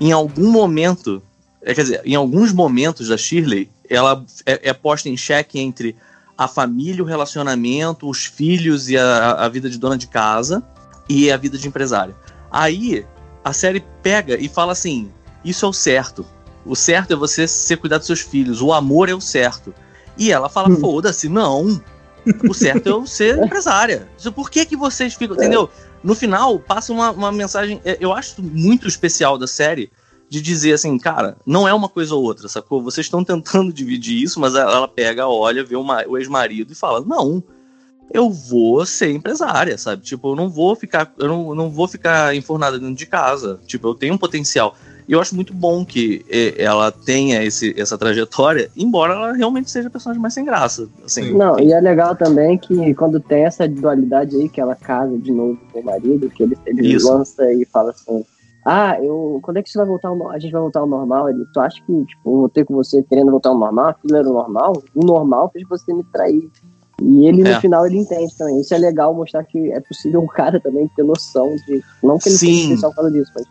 em 0.00 0.12
algum 0.12 0.50
momento. 0.50 1.22
é, 1.62 1.74
Quer 1.74 1.82
dizer, 1.82 2.02
em 2.04 2.14
alguns 2.14 2.52
momentos 2.52 3.08
da 3.08 3.18
Shirley, 3.18 3.70
ela 3.88 4.24
é, 4.46 4.70
é 4.70 4.72
posta 4.72 5.08
em 5.10 5.16
xeque 5.16 5.58
entre 5.60 5.94
a 6.36 6.48
família, 6.48 7.02
o 7.02 7.06
relacionamento, 7.06 8.08
os 8.08 8.24
filhos 8.24 8.88
e 8.88 8.96
a, 8.96 9.32
a 9.32 9.48
vida 9.48 9.68
de 9.68 9.76
dona 9.76 9.98
de 9.98 10.06
casa 10.06 10.62
e 11.08 11.30
a 11.30 11.36
vida 11.36 11.58
de 11.58 11.68
empresária. 11.68 12.14
Aí 12.50 13.04
a 13.44 13.52
série 13.52 13.84
pega 14.02 14.40
e 14.40 14.48
fala 14.48 14.72
assim: 14.72 15.10
isso 15.44 15.66
é 15.66 15.68
o 15.68 15.72
certo. 15.72 16.24
O 16.64 16.74
certo 16.76 17.12
é 17.12 17.16
você 17.16 17.46
ser 17.46 17.76
cuidar 17.76 17.98
dos 17.98 18.06
seus 18.06 18.20
filhos. 18.20 18.62
O 18.62 18.72
amor 18.72 19.08
é 19.08 19.14
o 19.14 19.20
certo. 19.20 19.74
E 20.18 20.30
ela 20.32 20.48
fala: 20.48 20.68
Hum. 20.70 20.80
foda-se, 20.80 21.28
não. 21.28 21.80
O 22.48 22.52
certo 22.52 22.86
é 22.88 22.92
eu 22.92 23.06
ser 23.06 23.38
empresária. 23.42 24.08
Por 24.34 24.50
que, 24.50 24.66
que 24.66 24.76
vocês 24.76 25.14
ficam. 25.14 25.36
Entendeu? 25.36 25.70
No 26.02 26.14
final, 26.14 26.58
passa 26.58 26.92
uma, 26.92 27.10
uma 27.10 27.32
mensagem. 27.32 27.80
é, 27.84 27.96
Eu 28.00 28.12
acho 28.12 28.42
muito 28.42 28.86
especial 28.86 29.38
da 29.38 29.46
série 29.46 29.90
de 30.28 30.42
dizer 30.42 30.74
assim, 30.74 30.98
cara, 30.98 31.38
não 31.46 31.66
é 31.66 31.72
uma 31.72 31.88
coisa 31.88 32.14
ou 32.14 32.22
outra, 32.22 32.48
sacou? 32.48 32.82
Vocês 32.82 33.06
estão 33.06 33.24
tentando 33.24 33.72
dividir 33.72 34.22
isso, 34.22 34.38
mas 34.38 34.54
ela 34.54 34.86
pega, 34.86 35.26
olha, 35.26 35.64
vê 35.64 35.74
o, 35.74 35.82
ma- 35.82 36.04
o 36.06 36.18
ex-marido 36.18 36.70
e 36.70 36.76
fala, 36.76 37.00
não, 37.00 37.42
eu 38.12 38.28
vou 38.30 38.84
ser 38.84 39.10
empresária, 39.10 39.78
sabe? 39.78 40.02
Tipo, 40.02 40.32
eu 40.32 40.36
não 40.36 40.50
vou 40.50 40.76
ficar, 40.76 41.10
eu 41.18 41.28
não, 41.28 41.54
não 41.54 41.70
vou 41.70 41.88
ficar 41.88 42.34
enfurnada 42.36 42.78
dentro 42.78 42.94
de 42.94 43.06
casa. 43.06 43.58
Tipo, 43.66 43.88
eu 43.88 43.94
tenho 43.94 44.12
um 44.14 44.18
potencial. 44.18 44.76
E 45.08 45.12
eu 45.12 45.20
acho 45.22 45.34
muito 45.34 45.54
bom 45.54 45.86
que 45.86 46.22
eh, 46.28 46.54
ela 46.62 46.92
tenha 46.92 47.42
esse, 47.42 47.74
essa 47.80 47.96
trajetória, 47.96 48.70
embora 48.76 49.14
ela 49.14 49.32
realmente 49.32 49.70
seja 49.70 49.88
a 49.88 49.90
personagem 49.90 50.20
mais 50.20 50.34
sem 50.34 50.44
graça. 50.44 50.86
Assim, 51.02 51.32
Não, 51.34 51.58
e 51.58 51.72
é 51.72 51.80
legal 51.80 52.14
também 52.14 52.58
que 52.58 52.94
quando 52.94 53.18
tem 53.18 53.44
essa 53.44 53.66
dualidade 53.66 54.36
aí, 54.36 54.50
que 54.50 54.60
ela 54.60 54.76
casa 54.76 55.16
de 55.16 55.32
novo 55.32 55.58
com 55.72 55.80
o 55.80 55.84
marido, 55.84 56.28
que 56.28 56.42
ele, 56.42 56.58
ele 56.66 56.94
Isso. 56.94 57.10
lança 57.10 57.50
e 57.50 57.64
fala 57.72 57.90
assim: 57.92 58.22
Ah, 58.66 58.98
eu. 59.02 59.40
Quando 59.42 59.56
é 59.56 59.62
que 59.62 59.70
isso 59.70 59.78
vai 59.78 59.86
voltar 59.86 60.08
ao, 60.08 60.28
a 60.30 60.38
gente 60.38 60.52
vai 60.52 60.60
voltar 60.60 60.80
ao 60.80 60.86
normal? 60.86 61.30
Ele, 61.30 61.46
tu 61.54 61.60
acha 61.60 61.76
que, 61.86 62.04
tipo, 62.04 62.30
eu 62.30 62.36
vou 62.40 62.48
ter 62.50 62.66
com 62.66 62.74
você 62.74 63.02
querendo 63.02 63.30
voltar 63.30 63.48
ao 63.48 63.58
normal? 63.58 63.86
Aquilo 63.86 64.14
era 64.14 64.28
o 64.28 64.32
normal? 64.34 64.82
O 64.94 65.06
normal 65.06 65.48
fez 65.50 65.66
você 65.66 65.94
me 65.94 66.04
trair. 66.12 66.50
E 67.00 67.26
ele, 67.26 67.44
no 67.44 67.48
É. 67.50 67.60
final, 67.60 67.86
ele 67.86 67.96
entende 67.96 68.36
também. 68.36 68.60
Isso 68.60 68.74
é 68.74 68.78
legal 68.78 69.14
mostrar 69.14 69.42
que 69.44 69.72
é 69.72 69.80
possível 69.80 70.20
um 70.20 70.26
cara 70.36 70.60
também 70.60 70.86
ter 70.94 71.02
noção 71.02 71.56
de. 71.66 71.82
Não 72.02 72.18
que 72.18 72.28
ele 72.28 72.36
Sim. 72.36 72.46
seja 72.46 72.60
especial 72.64 72.90
por 72.90 72.96
causa 72.96 73.10
disso, 73.12 73.32
mas. 73.34 73.46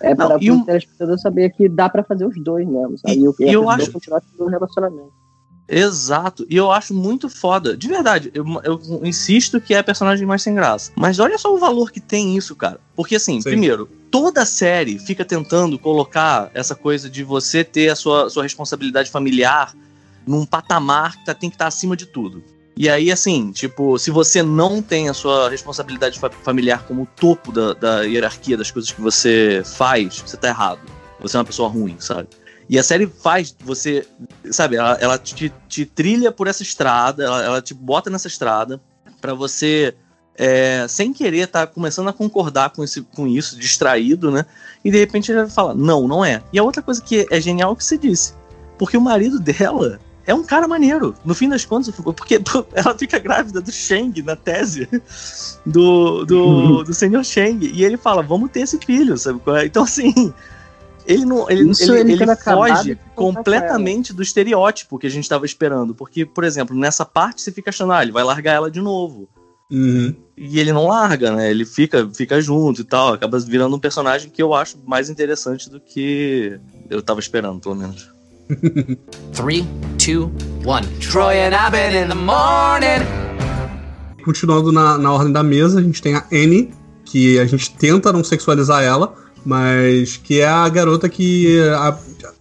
É 0.00 0.14
Não, 0.14 0.28
para 0.28 0.38
e 0.40 0.50
um- 0.50 0.60
o 0.60 0.64
telespectador 0.64 1.18
saber 1.18 1.50
que 1.50 1.68
dá 1.68 1.88
pra 1.88 2.02
fazer 2.04 2.24
os 2.26 2.38
dois 2.42 2.66
mesmo, 2.66 2.96
sabe? 2.98 3.14
E- 3.16 3.20
E, 3.22 3.28
o 3.28 3.34
e 3.40 3.52
eu 3.52 3.68
acho- 3.68 3.90
continuar 3.92 4.20
tendo 4.20 4.44
um 4.46 4.48
relacionamento. 4.50 5.12
Exato. 5.70 6.46
E 6.48 6.56
eu 6.56 6.70
acho 6.72 6.94
muito 6.94 7.28
foda. 7.28 7.76
De 7.76 7.88
verdade, 7.88 8.30
eu, 8.32 8.44
eu 8.64 8.80
insisto 9.04 9.60
que 9.60 9.74
é 9.74 9.78
a 9.78 9.84
personagem 9.84 10.26
mais 10.26 10.40
sem 10.42 10.54
graça. 10.54 10.90
Mas 10.96 11.18
olha 11.18 11.36
só 11.36 11.54
o 11.54 11.58
valor 11.58 11.90
que 11.92 12.00
tem 12.00 12.36
isso, 12.36 12.56
cara. 12.56 12.80
Porque, 12.96 13.16
assim, 13.16 13.38
Sim. 13.40 13.50
primeiro, 13.50 13.86
toda 14.10 14.42
a 14.42 14.46
série 14.46 14.98
fica 14.98 15.26
tentando 15.26 15.78
colocar 15.78 16.50
essa 16.54 16.74
coisa 16.74 17.10
de 17.10 17.22
você 17.22 17.62
ter 17.62 17.90
a 17.90 17.96
sua, 17.96 18.30
sua 18.30 18.42
responsabilidade 18.44 19.10
familiar 19.10 19.74
num 20.26 20.46
patamar 20.46 21.18
que 21.18 21.24
tá- 21.26 21.34
tem 21.34 21.50
que 21.50 21.56
estar 21.56 21.66
acima 21.66 21.94
de 21.94 22.06
tudo. 22.06 22.42
E 22.80 22.88
aí, 22.88 23.10
assim, 23.10 23.50
tipo, 23.50 23.98
se 23.98 24.08
você 24.08 24.40
não 24.40 24.80
tem 24.80 25.08
a 25.08 25.12
sua 25.12 25.50
responsabilidade 25.50 26.16
fa- 26.16 26.30
familiar 26.30 26.84
como 26.86 27.08
topo 27.16 27.50
da, 27.50 27.74
da 27.74 28.02
hierarquia 28.02 28.56
das 28.56 28.70
coisas 28.70 28.92
que 28.92 29.00
você 29.00 29.62
faz, 29.64 30.20
você 30.24 30.36
tá 30.36 30.46
errado. 30.46 30.78
Você 31.18 31.36
é 31.36 31.40
uma 31.40 31.44
pessoa 31.44 31.68
ruim, 31.68 31.96
sabe? 31.98 32.28
E 32.70 32.78
a 32.78 32.82
série 32.84 33.08
faz 33.08 33.52
você 33.58 34.06
sabe, 34.52 34.76
ela, 34.76 34.96
ela 35.00 35.18
te, 35.18 35.52
te 35.68 35.84
trilha 35.84 36.30
por 36.30 36.46
essa 36.46 36.62
estrada, 36.62 37.24
ela, 37.24 37.42
ela 37.42 37.60
te 37.60 37.74
bota 37.74 38.10
nessa 38.10 38.28
estrada 38.28 38.80
pra 39.20 39.34
você, 39.34 39.92
é, 40.36 40.86
sem 40.86 41.12
querer, 41.12 41.48
tá 41.48 41.66
começando 41.66 42.06
a 42.06 42.12
concordar 42.12 42.70
com, 42.70 42.84
esse, 42.84 43.02
com 43.02 43.26
isso, 43.26 43.58
distraído, 43.58 44.30
né? 44.30 44.46
E 44.84 44.90
de 44.92 44.98
repente 44.98 45.32
ele 45.32 45.48
fala, 45.48 45.74
não, 45.74 46.06
não 46.06 46.24
é. 46.24 46.44
E 46.52 46.58
a 46.60 46.62
outra 46.62 46.80
coisa 46.80 47.02
que 47.02 47.26
é 47.28 47.40
genial 47.40 47.70
é 47.70 47.72
o 47.72 47.76
que 47.76 47.82
você 47.82 47.98
disse. 47.98 48.34
Porque 48.78 48.96
o 48.96 49.00
marido 49.00 49.40
dela 49.42 49.98
é 50.28 50.34
um 50.34 50.44
cara 50.44 50.68
maneiro. 50.68 51.14
No 51.24 51.34
fim 51.34 51.48
das 51.48 51.64
contas, 51.64 51.92
porque 52.14 52.38
ela 52.74 52.96
fica 52.96 53.18
grávida 53.18 53.62
do 53.62 53.72
Shang 53.72 54.22
na 54.22 54.36
tese 54.36 54.86
do, 55.64 56.26
do, 56.26 56.84
do 56.84 56.92
senhor 56.92 57.24
Shang. 57.24 57.66
E 57.66 57.82
ele 57.82 57.96
fala, 57.96 58.22
vamos 58.22 58.50
ter 58.50 58.60
esse 58.60 58.78
filho, 58.78 59.16
sabe? 59.16 59.40
é? 59.58 59.64
Então, 59.64 59.84
assim, 59.84 60.34
ele 61.06 61.24
não. 61.24 61.50
Ele, 61.50 61.70
Isso 61.70 61.94
ele, 61.94 62.12
ele 62.12 62.22
ele 62.22 62.36
foge 62.36 62.98
completamente 63.14 64.12
do 64.12 64.22
estereótipo 64.22 64.98
que 64.98 65.06
a 65.06 65.10
gente 65.10 65.24
estava 65.24 65.46
esperando. 65.46 65.94
Porque, 65.94 66.26
por 66.26 66.44
exemplo, 66.44 66.76
nessa 66.76 67.06
parte 67.06 67.40
você 67.40 67.50
fica 67.50 67.70
achando, 67.70 67.94
ah, 67.94 68.02
ele 68.02 68.12
vai 68.12 68.22
largar 68.22 68.52
ela 68.52 68.70
de 68.70 68.82
novo. 68.82 69.26
Uhum. 69.70 70.14
E 70.36 70.60
ele 70.60 70.74
não 70.74 70.88
larga, 70.88 71.34
né? 71.34 71.50
Ele 71.50 71.64
fica, 71.64 72.06
fica 72.12 72.38
junto 72.38 72.82
e 72.82 72.84
tal. 72.84 73.14
Acaba 73.14 73.38
virando 73.38 73.74
um 73.74 73.80
personagem 73.80 74.30
que 74.30 74.42
eu 74.42 74.52
acho 74.52 74.76
mais 74.86 75.08
interessante 75.08 75.70
do 75.70 75.80
que 75.80 76.60
eu 76.90 77.00
tava 77.00 77.18
esperando, 77.18 77.60
pelo 77.60 77.74
menos. 77.74 78.17
Three, 79.32 79.66
two, 79.98 80.30
one. 80.64 80.84
Troy 81.00 81.34
and 81.40 81.54
Abed 81.54 81.94
in 81.94 82.08
the 82.08 82.14
morning. 82.14 83.04
Continuando 84.24 84.72
na, 84.72 84.98
na 84.98 85.12
ordem 85.12 85.32
da 85.32 85.42
mesa, 85.42 85.78
a 85.78 85.82
gente 85.82 86.00
tem 86.02 86.14
a 86.14 86.24
Annie, 86.32 86.70
que 87.04 87.38
a 87.38 87.46
gente 87.46 87.70
tenta 87.76 88.12
não 88.12 88.22
sexualizar 88.24 88.82
ela, 88.82 89.14
mas 89.44 90.16
que 90.16 90.40
é 90.40 90.46
a 90.48 90.68
garota 90.68 91.08
que. 91.08 91.58
a- 91.70 91.98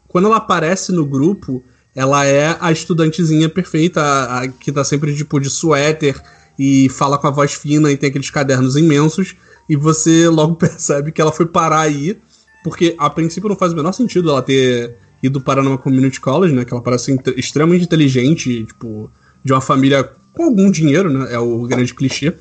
quando 0.08 0.26
ela 0.28 0.38
aparece 0.38 0.92
no 0.92 1.06
grupo, 1.06 1.64
ela 1.96 2.26
é 2.26 2.58
a 2.60 2.72
estudantezinha 2.72 3.50
perfeita, 3.50 4.02
a, 4.02 4.44
a- 4.44 4.48
que 4.48 4.72
tá 4.72 4.84
sempre 4.84 5.16
tipo 5.16 5.40
de 5.40 5.50
suéter 5.50 6.20
e 6.58 6.90
fala 6.90 7.18
com 7.18 7.28
a 7.28 7.32
voz 7.32 7.54
fina 7.54 7.92
e 7.92 7.98
tem 7.98 8.10
aqueles 8.10 8.30
cadernos 8.30 8.76
imensos. 8.76 9.36
E 9.70 9.76
você 9.76 10.28
logo 10.30 10.56
percebe 10.58 11.12
que 11.12 11.22
ela 11.22 11.32
foi 11.32 11.46
parar 11.46 11.82
aí 11.82 12.18
porque 12.64 12.96
a 12.98 13.10
princípio 13.10 13.48
não 13.50 13.56
faz 13.56 13.72
o 13.72 13.76
menor 13.76 13.92
sentido 13.94 14.30
ela 14.30 14.42
ter 14.42 14.96
ido 15.22 15.42
parar 15.42 15.64
numa 15.64 15.78
community 15.78 16.20
college, 16.22 16.54
né? 16.54 16.64
Que 16.66 16.74
ela 16.74 16.82
parece 16.84 17.12
inte- 17.12 17.34
extremamente 17.38 17.84
inteligente, 17.86 18.66
tipo, 18.66 19.10
de 19.44 19.52
uma 19.54 19.62
família 19.62 20.10
com 20.34 20.44
algum 20.44 20.70
dinheiro, 20.70 21.10
né? 21.12 21.34
É 21.34 21.40
o 21.40 21.64
grande 21.64 21.94
clichê. 21.94 22.34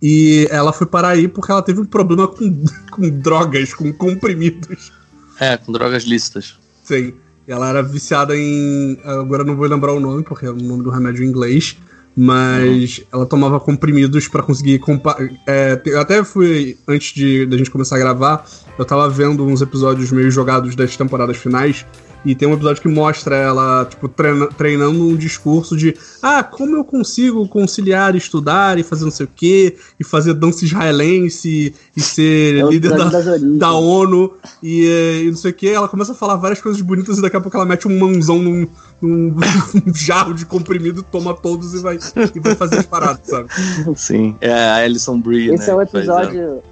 E 0.00 0.46
ela 0.50 0.72
foi 0.72 0.86
parar 0.86 1.08
aí 1.10 1.26
porque 1.28 1.50
ela 1.50 1.62
teve 1.62 1.80
um 1.80 1.84
problema 1.84 2.28
com, 2.28 2.64
com 2.90 3.08
drogas, 3.10 3.74
com 3.74 3.92
comprimidos. 3.92 4.92
É, 5.40 5.56
com 5.56 5.72
drogas 5.72 6.04
lícitas. 6.04 6.58
Sim. 6.84 7.14
Ela 7.46 7.68
era 7.68 7.82
viciada 7.82 8.36
em. 8.36 8.98
Agora 9.04 9.42
eu 9.42 9.46
não 9.46 9.56
vou 9.56 9.66
lembrar 9.66 9.92
o 9.92 10.00
nome, 10.00 10.22
porque 10.22 10.44
é 10.46 10.50
o 10.50 10.56
nome 10.56 10.82
do 10.82 10.90
remédio 10.90 11.24
em 11.24 11.28
inglês. 11.28 11.76
Mas 12.14 13.00
ela 13.12 13.24
tomava 13.24 13.58
comprimidos 13.60 14.26
pra 14.28 14.42
conseguir. 14.42 14.78
compa- 14.80 15.16
É, 15.46 15.80
eu 15.86 16.00
até 16.00 16.22
fui, 16.24 16.76
antes 16.86 17.14
de 17.14 17.46
da 17.46 17.56
gente 17.56 17.70
começar 17.70 17.94
a 17.96 17.98
gravar, 17.98 18.44
eu 18.78 18.84
tava 18.84 19.08
vendo 19.08 19.46
uns 19.46 19.62
episódios 19.62 20.10
meio 20.10 20.30
jogados 20.30 20.74
das 20.76 20.96
temporadas 20.96 21.36
finais. 21.36 21.86
E 22.24 22.34
tem 22.34 22.48
um 22.48 22.54
episódio 22.54 22.82
que 22.82 22.88
mostra 22.88 23.36
ela, 23.36 23.84
tipo, 23.84 24.08
treina- 24.08 24.48
treinando 24.48 25.02
um 25.04 25.16
discurso 25.16 25.76
de 25.76 25.94
ah, 26.22 26.42
como 26.42 26.76
eu 26.76 26.84
consigo 26.84 27.46
conciliar 27.48 28.16
estudar 28.16 28.78
e 28.78 28.82
fazer 28.82 29.04
não 29.04 29.10
sei 29.10 29.26
o 29.26 29.30
quê, 29.34 29.76
e 29.98 30.04
fazer 30.04 30.34
dança 30.34 30.64
israelense 30.64 31.74
e 31.96 32.00
ser 32.00 32.56
É 32.56 32.62
líder 32.62 32.92
episódio 32.92 33.58
da, 33.58 33.68
da 33.68 33.72
ONU 33.72 34.34
e, 34.62 34.86
eh, 34.86 35.22
e 35.22 35.30
não 35.30 35.36
sei 35.36 35.52
o 35.52 35.54
que. 35.54 35.68
Ela 35.68 35.88
começa 35.88 36.12
a 36.12 36.14
falar 36.14 36.36
várias 36.36 36.60
coisas 36.60 36.80
bonitas 36.80 37.18
e 37.18 37.22
daqui 37.22 37.36
a 37.36 37.40
pouco 37.40 37.56
ela 37.56 37.66
mete 37.66 37.86
um 37.86 37.98
mãozão 37.98 38.38
num, 38.38 38.66
num 39.00 39.36
um 39.86 39.94
jarro 39.94 40.34
de 40.34 40.44
comprimido, 40.44 41.02
toma 41.02 41.34
todos 41.34 41.74
e 41.74 41.78
vai, 41.78 41.98
e 42.34 42.40
vai 42.40 42.54
fazer 42.54 42.78
as 42.80 42.86
paradas, 42.86 43.26
sabe? 43.26 43.48
Sim. 43.96 44.36
É 44.40 44.52
a 44.52 44.76
Alison 44.76 45.20
Brie, 45.20 45.54
Esse 45.54 45.68
né? 45.68 45.72
é 45.72 45.76
o 45.76 45.86
que 45.86 45.92
faz 45.92 46.04
episódio. 46.04 46.62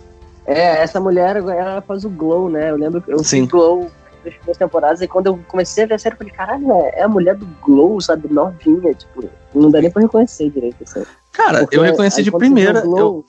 É, 0.46 0.82
essa 0.82 1.00
mulher 1.00 1.36
ela 1.36 1.82
faz 1.82 2.04
o 2.04 2.08
Glow, 2.08 2.48
né? 2.48 2.70
Eu 2.70 2.76
lembro 2.76 3.00
que 3.00 3.12
eu 3.12 3.22
Sim. 3.22 3.46
Glow 3.46 3.90
nas 4.26 4.34
primeiras 4.34 4.58
temporadas 4.58 5.00
e 5.00 5.08
quando 5.08 5.26
eu 5.28 5.38
comecei 5.48 5.84
a 5.84 5.86
ver 5.86 5.94
a 5.94 5.98
série, 5.98 6.14
eu 6.14 6.18
falei, 6.18 6.32
caralho, 6.32 6.72
é, 6.72 7.00
é 7.00 7.02
a 7.02 7.08
mulher 7.08 7.34
do 7.36 7.46
Glow, 7.64 8.00
sabe? 8.00 8.32
Novinha, 8.32 8.92
tipo, 8.94 9.24
não 9.54 9.70
dá 9.70 9.80
nem 9.80 9.90
pra 9.90 10.02
reconhecer 10.02 10.50
direito. 10.50 10.82
Assim. 10.82 11.02
Cara, 11.32 11.60
Porque 11.60 11.76
eu 11.76 11.82
reconheci 11.82 12.20
aí 12.20 12.24
de 12.24 12.30
primeira. 12.32 12.80
Glow, 12.82 12.98
Eu, 12.98 13.24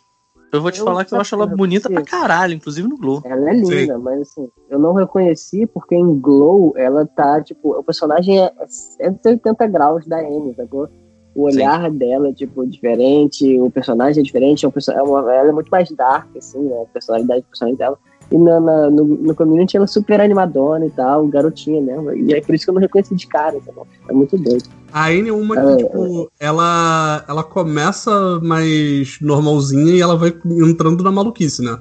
eu 0.54 0.62
vou 0.62 0.72
te 0.72 0.80
eu 0.80 0.86
falar 0.86 1.06
que 1.06 1.14
eu 1.14 1.20
acho 1.20 1.36
ela 1.36 1.46
bonita 1.46 1.90
pra 1.90 2.02
caralho, 2.04 2.54
inclusive 2.54 2.88
no 2.88 2.98
Glow. 2.98 3.22
Ela 3.26 3.50
é 3.50 3.54
linda, 3.54 3.98
mas 4.00 4.22
assim, 4.22 4.50
eu 4.70 4.80
não 4.80 4.94
reconheci 4.94 5.66
porque 5.68 5.96
em 5.96 6.20
Glow 6.20 6.74
ela 6.78 7.06
tá, 7.06 7.42
tipo, 7.42 7.78
o 7.78 7.84
personagem 7.84 8.42
é, 8.42 8.52
é 9.00 9.12
180 9.12 9.68
graus 9.68 10.06
da 10.06 10.20
Amy, 10.20 10.54
sacou? 10.56 10.88
O 11.36 11.44
olhar 11.44 11.92
dela 11.92 12.30
é, 12.30 12.34
tipo, 12.34 12.66
diferente, 12.66 13.60
o 13.60 13.70
personagem 13.70 14.22
é 14.22 14.24
diferente, 14.24 14.66
é 14.66 14.70
um 14.70 14.72
é 14.98 15.04
uma- 15.04 15.34
ela 15.36 15.50
é 15.50 15.52
muito 15.52 15.70
mais 15.70 15.92
dark, 15.92 16.36
assim, 16.36 16.60
né? 16.62 16.82
A 16.82 16.86
personalidade 16.86 17.42
do 17.42 17.48
personagem 17.48 17.78
dela. 17.78 18.00
E 18.32 18.38
na, 18.38 18.60
na- 18.60 18.90
no, 18.90 19.06
no 19.06 19.36
community 19.36 19.78
ela 19.78 19.86
é 19.86 19.88
super 19.88 20.20
animadona 20.20 20.86
e 20.86 20.90
tal, 20.90 21.26
garotinha 21.28 21.82
mesmo. 21.82 22.12
E 22.14 22.34
é 22.34 22.42
por 22.42 22.54
isso 22.56 22.66
que 22.66 22.70
eu 22.70 22.74
não 22.74 22.82
reconheci 22.82 23.16
de 23.16 23.26
cara, 23.28 23.58
tá 23.66 23.72
bom? 23.74 23.86
É 24.10 24.14
muito 24.14 24.38
doido. 24.38 24.64
A 24.92 25.08
Anne 25.08 25.30
é 25.30 25.34
uma 25.34 25.56
que, 25.56 25.62
É, 25.62 25.78
tipo, 25.78 26.32
ela, 26.40 27.24
ela 27.28 27.44
começa 27.44 28.40
mais 28.42 29.18
normalzinha 29.22 29.94
e 29.94 30.02
ela 30.02 30.16
vai 30.18 30.34
entrando 30.46 31.04
na 31.04 31.12
maluquice, 31.12 31.62
né? 31.62 31.78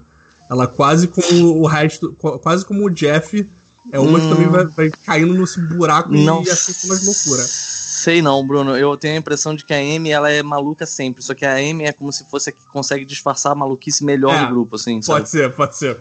Ela 0.49 0.67
quase 0.67 1.09
como 1.09 1.61
o 1.61 1.67
resto, 1.67 2.13
qu- 2.13 2.39
quase 2.39 2.65
como 2.65 2.85
o 2.85 2.91
Jeff, 2.91 3.49
é 3.93 3.99
uma 3.99 4.21
que 4.21 4.27
Hum. 4.27 4.29
também 4.29 4.49
vai, 4.49 4.65
vai 4.67 4.91
caindo 5.05 5.35
nesse 5.35 5.61
buraco 5.61 6.13
Não 6.13 6.43
e 6.45 6.51
aceita 6.51 6.87
mais 6.87 7.05
loucura. 7.05 7.43
Sei 7.43 8.21
não, 8.23 8.47
Bruno. 8.47 8.77
Eu 8.77 8.97
tenho 8.97 9.15
a 9.15 9.19
impressão 9.19 9.55
de 9.55 9.65
que 9.65 9.73
a 9.73 9.79
Amy 9.79 10.11
ela 10.11 10.31
é 10.31 10.43
maluca 10.43 10.85
sempre. 10.87 11.23
Só 11.23 11.35
que 11.35 11.45
a 11.47 11.55
Amy 11.55 11.85
é 11.85 11.93
como 11.93 12.13
se 12.13 12.29
fosse 12.29 12.51
a 12.51 12.53
que 12.53 12.65
consegue 12.69 13.05
disfarçar 13.05 13.53
a 13.53 13.55
maluquice 13.55 14.05
melhor 14.05 14.35
É, 14.35 14.45
do 14.45 14.51
grupo, 14.53 14.77
assim, 14.77 15.01
sabe? 15.03 15.21
Pode 15.21 15.31
ser, 15.31 15.53
pode 15.55 15.77
ser, 15.77 15.97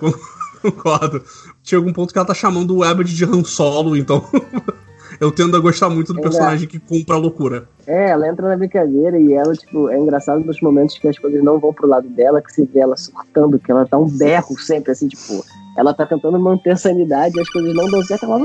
concordo. 0.72 1.24
Tinha 1.64 1.80
algum 1.80 1.94
ponto 1.94 2.12
que 2.14 2.18
ela 2.18 2.28
tá 2.28 2.34
chamando 2.34 2.76
o 2.76 2.84
Abbott 2.84 3.14
de 3.14 3.26
Han 3.26 3.44
Solo, 3.44 3.96
então 3.98 4.26
eu 5.20 5.32
tendo 5.32 5.56
a 5.56 5.60
gostar 5.60 5.90
muito 5.90 6.14
do 6.14 6.20
É. 6.20 6.22
personagem 6.24 6.68
que 6.68 6.80
compra 6.80 7.16
a 7.16 7.20
loucura. 7.20 7.68
É, 7.88 8.10
ela 8.10 8.28
entra 8.28 8.48
na 8.50 8.58
brincadeira 8.58 9.20
e 9.20 9.34
ela, 9.34 9.54
tipo, 9.56 9.90
é 9.90 9.98
engraçado 9.98 10.44
nos 10.44 10.60
momentos 10.62 10.98
que 10.98 11.08
as 11.08 11.18
coisas 11.20 11.44
não 11.44 11.60
vão 11.60 11.74
pro 11.74 11.88
lado 11.88 12.08
dela, 12.10 12.42
que 12.42 12.52
se 12.52 12.66
vê 12.66 12.80
ela 12.80 12.98
surtando, 12.98 13.60
que 13.60 13.72
ela 13.72 13.86
tá 13.86 13.98
um 13.98 14.10
berro 14.10 14.58
sempre, 14.60 14.92
assim, 14.92 15.08
tipo, 15.08 15.44
ela 15.78 15.94
tá 15.94 16.06
tentando 16.06 16.40
manter 16.40 16.72
a 16.72 16.76
sanidade 16.78 17.38
e 17.38 17.42
as 17.42 17.50
coisas 17.50 17.74
não 17.76 17.90
dão 17.90 18.04
certo, 18.04 18.26
ela. 18.26 18.40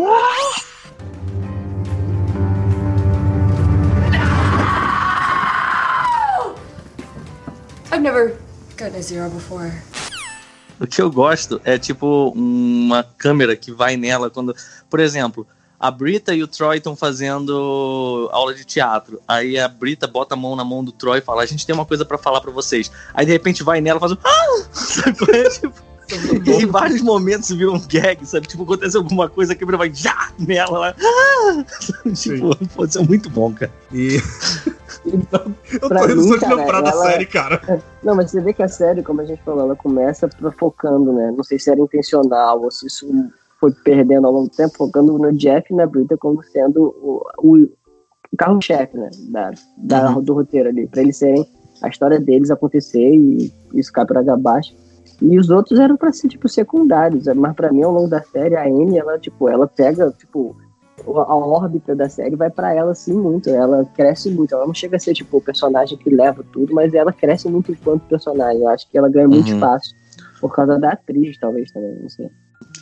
I've 7.93 8.03
never 8.03 8.37
gotten 8.77 8.97
a 8.97 9.03
zero 9.03 9.29
before. 9.31 9.73
O 10.81 10.87
que 10.87 11.03
eu 11.03 11.11
gosto 11.11 11.61
é 11.63 11.79
tipo 11.79 12.33
uma 12.35 13.03
câmera 13.03 13.55
que 13.55 13.71
vai 13.71 13.99
nela 13.99 14.31
quando. 14.31 14.57
Por 14.89 14.99
exemplo, 14.99 15.47
a 15.79 15.91
Brita 15.91 16.35
e 16.35 16.43
o 16.43 16.49
Troy 16.49 16.79
estão 16.79 16.97
fazendo 16.97 18.29
aula 18.33 18.55
de 18.55 18.65
teatro. 18.65 19.21
Aí 19.29 19.59
a 19.59 19.69
Brita 19.69 20.07
bota 20.07 20.35
a 20.35 20.39
mão 20.39 20.57
na 20.57 20.65
mão 20.65 20.83
do 20.83 20.91
Troy 20.91 21.19
e 21.19 21.23
fala: 21.23 21.43
A 21.43 21.47
gente 21.47 21.67
tem 21.67 21.75
uma 21.75 21.85
coisa 21.85 22.05
pra 22.05 22.17
falar 22.17 22.41
pra 22.41 22.51
vocês. 22.51 22.91
Aí 23.13 23.27
de 23.27 23.33
repente 23.33 23.63
vai 23.63 23.81
nela 23.83 23.99
e 23.99 24.01
faz 24.01 24.13
um. 24.13 24.17
Ah! 24.25 25.13
Qual 25.19 25.31
é? 25.37 25.51
Tipo, 25.51 25.90
e 26.47 26.63
em 26.63 26.67
vários 26.67 27.01
momentos 27.03 27.51
vira 27.51 27.71
um 27.71 27.81
gag, 27.87 28.25
sabe? 28.27 28.47
Tipo, 28.47 28.63
acontece 28.65 28.97
alguma 28.97 29.29
coisa, 29.29 29.53
a 29.53 29.57
câmera 29.57 29.79
vai 29.79 29.93
já 29.95 30.31
nela 30.39 30.79
lá. 30.79 30.95
Ah! 31.01 31.65
tipo, 32.15 32.57
pô, 32.75 32.85
isso 32.85 32.99
é 32.99 33.03
muito 33.03 33.29
bom, 33.31 33.53
cara. 33.53 33.71
E. 33.93 34.19
Então, 35.07 35.55
eu 35.73 35.81
tô 35.81 35.89
pra 35.89 36.05
rindo 36.07 36.23
só 36.23 36.37
de 36.37 36.55
lembrar 36.55 36.83
da 36.83 36.93
série, 36.93 37.25
cara. 37.25 37.83
Não, 38.03 38.15
mas 38.15 38.31
você 38.31 38.41
vê 38.41 38.53
que 38.53 38.63
a 38.63 38.69
série, 38.69 39.03
como 39.03 39.23
a 39.23 39.25
gente 39.25 39.41
falou, 39.43 39.65
ela 39.65 39.75
começa 39.77 40.29
pra- 40.29 40.51
focando, 40.53 41.11
né? 41.13 41.33
Não 41.35 41.43
sei 41.43 41.59
se 41.59 41.71
era 41.71 41.81
intencional 41.81 42.63
ou 42.63 42.71
se 42.71 42.87
isso 42.87 43.07
foi 43.59 43.73
perdendo 43.73 44.27
ao 44.27 44.33
longo 44.33 44.49
do 44.51 44.55
tempo, 44.57 44.75
focando 44.77 45.17
no 45.17 45.33
Jeff 45.33 45.73
e 45.73 45.77
na 45.77 45.87
Brita 45.87 46.19
como 46.19 46.43
sendo 46.43 46.83
o, 47.03 47.23
o, 47.39 47.57
o 47.63 48.37
carro-chefe, 48.37 48.95
né? 48.97 49.09
Da, 49.31 49.53
da- 49.79 50.11
Uhum. 50.17 50.23
Do 50.23 50.35
roteiro 50.35 50.69
ali, 50.69 50.87
pra 50.87 51.01
eles 51.01 51.17
serem 51.17 51.47
a 51.83 51.89
história 51.89 52.21
deles 52.21 52.51
acontecer 52.51 53.15
e 53.15 53.51
isso 53.75 53.91
cai 53.93 54.05
por 54.05 54.19
água 54.19 54.35
abaixo. 54.35 54.75
E 55.23 55.39
os 55.39 55.51
outros 55.51 55.79
eram 55.79 55.97
pra 55.97 56.13
ser, 56.13 56.29
tipo, 56.29 56.49
secundários. 56.49 57.27
Mas 57.37 57.55
pra 57.55 57.73
mim, 57.73 57.83
ao 57.83 57.93
longo 57.93 58.09
da 58.09 58.23
série, 58.23 58.57
a 58.57 58.63
Amy, 58.65 58.99
ela, 58.99 59.19
tipo, 59.19 59.49
ela 59.49 59.67
pega, 59.67 60.11
tipo, 60.19 60.57
a 61.07 61.35
órbita 61.37 61.95
da 61.95 62.09
série 62.09 62.37
vai 62.37 62.51
pra 62.51 62.75
ela, 62.75 62.93
assim, 62.93 63.13
muito. 63.13 63.49
Ela 63.51 63.85
cresce 63.95 64.31
muito. 64.31 64.55
Ela 64.55 64.67
não 64.67 64.75
chega 64.75 64.97
a 64.97 65.01
ser, 65.01 65.13
tipo, 65.15 65.37
o 65.37 65.41
personagem 65.43 65.99
que 65.99 66.09
leva 66.11 66.45
tudo, 66.53 66.73
mas 66.75 66.95
ela 66.95 67.13
cresce 67.13 67.49
muito 67.49 67.71
enquanto 67.73 68.03
personagem. 68.03 68.63
Eu 68.63 68.69
acho 68.69 68.89
que 68.91 68.97
ela 68.97 69.09
ganha 69.09 69.29
muito 69.29 69.49
Uhum. 69.49 69.55
espaço. 69.55 69.95
Por 70.41 70.55
causa 70.55 70.79
da 70.79 70.93
atriz, 70.93 71.37
talvez, 71.39 71.71
também, 71.71 71.99
não 72.01 72.09
sei. 72.09 72.29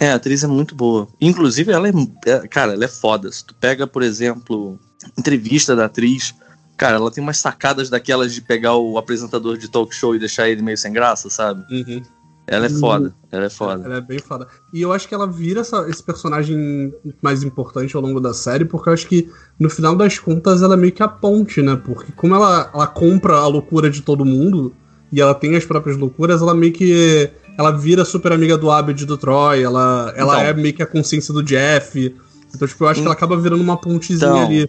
É, 0.01 0.11
a 0.13 0.15
atriz 0.15 0.45
é 0.45 0.47
muito 0.47 0.77
boa. 0.77 1.09
Inclusive, 1.21 1.73
ela 1.73 1.89
é, 1.89 1.93
é- 2.27 2.47
Cara, 2.49 2.73
ela 2.75 2.85
é 2.85 2.89
foda. 2.89 3.31
Se 3.33 3.45
tu 3.45 3.53
pega, 3.57 3.85
por 3.87 4.03
exemplo, 4.03 4.79
entrevista 5.19 5.75
da 5.75 5.87
atriz, 5.87 6.35
cara, 6.77 6.97
ela 6.97 7.11
tem 7.11 7.23
umas 7.23 7.39
sacadas 7.39 7.91
daquelas 7.91 8.33
de 8.33 8.41
pegar 8.43 8.77
o 8.77 8.97
apresentador 8.97 9.57
de 9.57 9.69
talk 9.69 9.93
show 9.93 10.15
e 10.15 10.19
deixar 10.21 10.49
ele 10.49 10.63
meio 10.63 10.77
sem 10.79 10.93
graça, 10.93 11.29
sabe? 11.31 11.63
Uhum. 11.73 12.03
Ela 12.51 12.67
é 12.67 12.71
foda. 12.71 13.15
Ela 13.31 13.45
é 13.45 13.51
foda. 13.51 13.85
Ela 13.85 13.97
é 13.99 14.01
bem 14.01 14.19
foda. 14.19 14.47
E 14.73 14.81
eu 14.81 14.93
acho 14.93 15.07
que 15.07 15.15
ela 15.15 15.27
vira 15.27 15.61
essa- 15.61 15.87
esse 15.89 16.03
personagem 16.03 16.93
mais 17.21 17.43
importante 17.43 17.95
ao 17.95 18.03
longo 18.03 18.21
da 18.21 18.33
série, 18.33 18.65
porque 18.65 18.89
eu 18.89 18.93
acho 18.95 19.07
que, 19.07 19.29
no 19.61 19.69
final 19.69 19.95
das 19.95 20.19
contas, 20.19 20.63
ela 20.63 20.75
é 20.75 20.77
meio 20.77 20.93
que 20.93 21.03
a 21.03 21.09
ponte, 21.09 21.61
né? 21.61 21.77
Porque 21.77 22.11
como 22.13 22.35
ela, 22.35 22.71
ela 22.73 22.87
compra 22.87 23.35
a 23.37 23.47
loucura 23.47 23.91
de 23.91 24.01
todo 24.03 24.25
mundo, 24.25 24.73
e 25.13 25.21
ela 25.21 25.35
tem 25.35 25.55
as 25.57 25.65
próprias 25.65 25.97
loucuras, 25.97 26.41
ela 26.43 26.55
meio 26.55 26.73
que. 26.73 27.31
Ela 27.59 27.71
vira 27.73 28.05
super 28.05 28.33
amiga 28.33 28.57
do 28.57 28.71
Abed 28.71 29.03
e 29.03 29.07
do 29.07 29.17
Troy, 29.19 29.63
ela, 29.63 30.13
ela 30.17 30.35
Então. 30.35 30.47
é 30.47 30.55
meio 30.55 30.73
que 30.75 30.83
a 30.83 30.87
consciência 30.87 31.35
do 31.35 31.43
Jeff. 31.43 32.15
Então, 32.55 32.67
tipo, 32.69 32.85
eu 32.85 32.89
acho 32.89 33.01
que 33.01 33.07
ela 33.07 33.15
acaba 33.15 33.37
virando 33.37 33.63
uma 33.63 33.77
pontezinha 33.77 34.31
Então, 34.31 34.47
ali. 34.47 34.69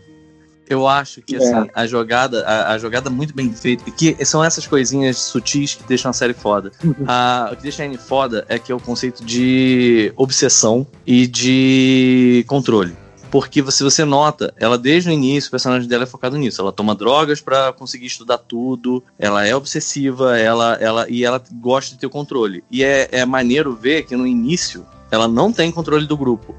Eu 0.69 0.87
acho 0.87 1.21
que 1.21 1.35
É. 1.35 1.37
assim, 1.39 1.69
a 1.73 1.87
jogada, 1.87 2.45
a, 2.45 2.73
a 2.73 2.77
jogada 2.77 3.09
muito 3.09 3.33
bem 3.33 3.51
feita, 3.51 3.89
que 3.89 4.15
são 4.23 4.43
essas 4.43 4.67
coisinhas 4.67 5.17
sutis 5.17 5.73
que 5.73 5.83
deixam 5.83 6.11
a 6.11 6.13
série 6.13 6.33
foda. 6.33 6.71
A- 7.07 7.49
o 7.51 7.55
que 7.55 7.63
deixa 7.63 7.81
a 7.83 7.87
Anne 7.87 7.97
foda 7.97 8.45
é 8.47 8.59
que 8.59 8.71
é 8.71 8.75
o 8.75 8.79
conceito 8.79 9.25
de 9.25 10.13
obsessão 10.15 10.85
e 11.05 11.25
de 11.27 12.43
controle. 12.47 12.95
Porque 13.31 13.63
se 13.71 13.83
você 13.83 14.03
nota, 14.05 14.51
ela 14.57 14.75
desde 14.77 15.09
o 15.09 15.13
início, 15.13 15.49
o 15.49 15.51
personagem 15.51 15.87
dela 15.87 16.03
é 16.03 16.07
focado 16.07 16.35
nisso. 16.35 16.61
Ela 16.61 16.71
toma 16.71 16.95
drogas 16.95 17.39
pra 17.39 17.71
conseguir 17.71 18.07
estudar 18.07 18.39
tudo, 18.39 19.03
ela 19.19 19.45
é 19.45 19.55
obsessiva, 19.55 20.37
ela, 20.39 20.73
ela, 20.81 21.05
e 21.09 21.23
ela 21.23 21.39
gosta 21.61 21.93
de 21.93 21.99
ter 21.99 22.07
o 22.07 22.09
controle. 22.09 22.63
E 22.71 22.83
é, 22.83 23.07
é 23.11 23.25
maneiro 23.25 23.75
ver 23.75 24.03
que 24.03 24.15
no 24.15 24.25
início 24.25 24.83
ela 25.11 25.27
não 25.27 25.51
tem 25.53 25.71
controle 25.71 26.07
do 26.07 26.17
grupo. 26.17 26.55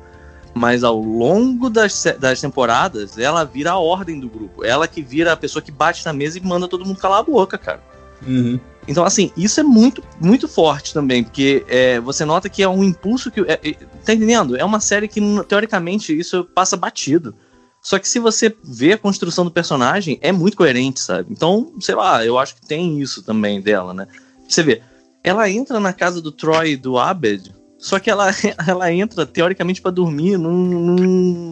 Mas 0.54 0.82
ao 0.82 1.00
longo 1.00 1.70
das, 1.70 2.04
das 2.18 2.40
temporadas, 2.40 3.16
ela 3.16 3.44
vira 3.44 3.72
a 3.72 3.78
ordem 3.78 4.18
do 4.18 4.28
grupo. 4.28 4.64
Ela 4.64 4.88
que 4.88 5.00
vira 5.00 5.32
a 5.32 5.36
pessoa 5.36 5.62
que 5.62 5.70
bate 5.70 6.04
na 6.04 6.12
mesa 6.12 6.38
e 6.38 6.40
manda 6.40 6.66
todo 6.66 6.84
mundo 6.84 6.98
calar 6.98 7.20
a 7.20 7.22
boca, 7.22 7.56
cara. 7.56 7.82
Uhum. 8.26 8.58
Então, 8.88 9.04
assim, 9.04 9.30
isso 9.36 9.60
é 9.60 9.62
muito, 9.62 10.02
muito 10.20 10.48
forte 10.48 10.92
também, 10.92 11.22
porque 11.22 11.64
é, 11.68 12.00
você 12.00 12.24
nota 12.24 12.48
que 12.48 12.62
é 12.62 12.68
um 12.68 12.82
impulso 12.82 13.30
que. 13.30 13.40
é- 13.42 13.60
é- 13.62 13.72
tá 14.04 14.12
entendendo? 14.12 14.56
É 14.56 14.64
uma 14.64 14.80
série 14.80 15.06
que, 15.06 15.20
teoricamente, 15.46 16.18
isso 16.18 16.44
passa 16.44 16.76
batido. 16.76 17.34
Só 17.80 17.98
que 17.98 18.08
se 18.08 18.18
você 18.18 18.54
vê 18.62 18.92
a 18.92 18.98
construção 18.98 19.44
do 19.44 19.50
personagem, 19.50 20.18
é 20.20 20.32
muito 20.32 20.56
coerente, 20.56 21.00
sabe? 21.00 21.28
Então, 21.30 21.72
sei 21.80 21.94
lá, 21.94 22.24
eu 22.24 22.38
acho 22.38 22.56
que 22.56 22.66
tem 22.66 23.00
isso 23.00 23.22
também 23.22 23.60
dela, 23.60 23.94
né? 23.94 24.06
Você 24.46 24.62
vê, 24.62 24.82
ela 25.24 25.48
entra 25.48 25.80
na 25.80 25.92
casa 25.92 26.20
do 26.20 26.32
Troy 26.32 26.72
e 26.72 26.76
do 26.76 26.98
Abed 26.98 27.54
Só 27.80 27.98
que 27.98 28.10
ela, 28.10 28.30
ela 28.66 28.92
entra, 28.92 29.24
teoricamente, 29.24 29.80
pra 29.80 29.90
dormir 29.90 30.36
num, 30.36 30.52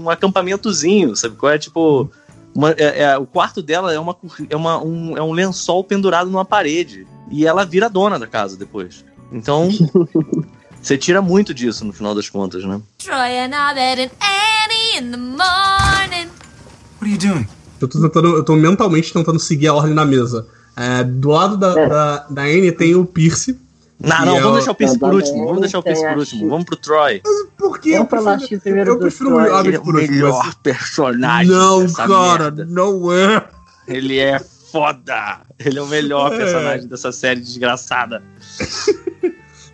num 0.02 0.10
acampamentozinho, 0.10 1.16
sabe? 1.16 1.36
Qual 1.36 1.50
é, 1.50 1.58
tipo... 1.58 2.10
uma- 2.54 2.72
é- 2.72 3.02
é- 3.04 3.18
o 3.18 3.26
quarto 3.26 3.62
dela 3.62 3.92
é, 3.92 3.98
uma, 3.98 4.14
é, 4.50 4.56
uma, 4.56 4.82
um, 4.84 5.16
é 5.16 5.22
um 5.22 5.32
lençol 5.32 5.82
pendurado 5.84 6.30
numa 6.30 6.44
parede. 6.44 7.06
E 7.30 7.46
ela 7.46 7.64
vira 7.64 7.88
dona 7.88 8.18
da 8.18 8.26
casa 8.26 8.56
depois. 8.56 9.04
Então, 9.32 9.68
você 10.80 10.96
tira 10.96 11.20
muito 11.20 11.52
disso 11.52 11.84
no 11.84 11.92
final 11.92 12.14
das 12.14 12.28
contas, 12.28 12.64
né? 12.64 12.80
Troy 12.98 13.38
and 13.38 13.54
Abed 13.54 14.02
and 14.02 14.10
Annie 14.20 14.98
in 15.06 15.10
the 15.10 15.16
morning. 15.16 16.28
What 17.00 17.02
are 17.04 17.10
you 17.10 17.18
doing? 17.18 17.46
Eu 17.80 17.86
tô 17.88 18.00
tentando, 18.00 18.28
eu 18.36 18.44
tô 18.44 18.56
mentalmente 18.56 19.12
tentando 19.12 19.38
seguir 19.38 19.68
a 19.68 19.74
ordem 19.74 19.94
na 19.94 20.04
mesa. 20.04 20.46
É, 20.76 21.04
do 21.04 21.28
lado 21.30 21.56
da, 21.56 21.78
É. 21.78 21.88
da, 21.88 22.16
da 22.30 22.42
Anne 22.42 22.72
tem 22.72 22.94
o 22.94 23.04
Pierce. 23.04 23.58
Não, 24.00 24.24
não, 24.24 24.40
vamos 24.40 24.56
deixar 24.58 24.70
o 24.70 24.74
Pierce 24.76 24.98
por 24.98 25.12
último. 25.14 25.44
Vamos 25.46 25.60
deixar 25.60 25.78
o 25.80 25.82
Pierce 25.82 26.06
por 26.06 26.18
último. 26.18 26.48
Vamos 26.48 26.64
pro 26.66 26.76
Troy. 26.76 27.20
Por 27.56 27.80
que 27.80 27.92
Vamos 27.98 28.12
eu 28.12 28.22
prefiro, 28.38 28.60
primeiro 28.60 28.90
eu 28.92 28.98
prefiro 28.98 29.34
o 29.34 29.40
Ele 29.40 29.50
Abed 29.54 29.74
é 29.74 29.78
o 29.78 29.82
por 29.82 29.94
último. 29.96 30.12
melhor 30.12 30.54
personagem 30.62 31.50
Não, 31.52 31.82
dessa 31.82 32.06
cara, 32.06 32.42
merda. 32.44 32.64
não 32.66 33.12
é. 33.12 33.44
Ele 33.88 34.18
é 34.18 34.38
foda. 34.38 35.40
Ele 35.58 35.78
é 35.78 35.82
o 35.82 35.86
melhor 35.86 36.32
É. 36.32 36.36
personagem 36.36 36.86
dessa 36.86 37.10
série 37.10 37.40
desgraçada. 37.40 38.22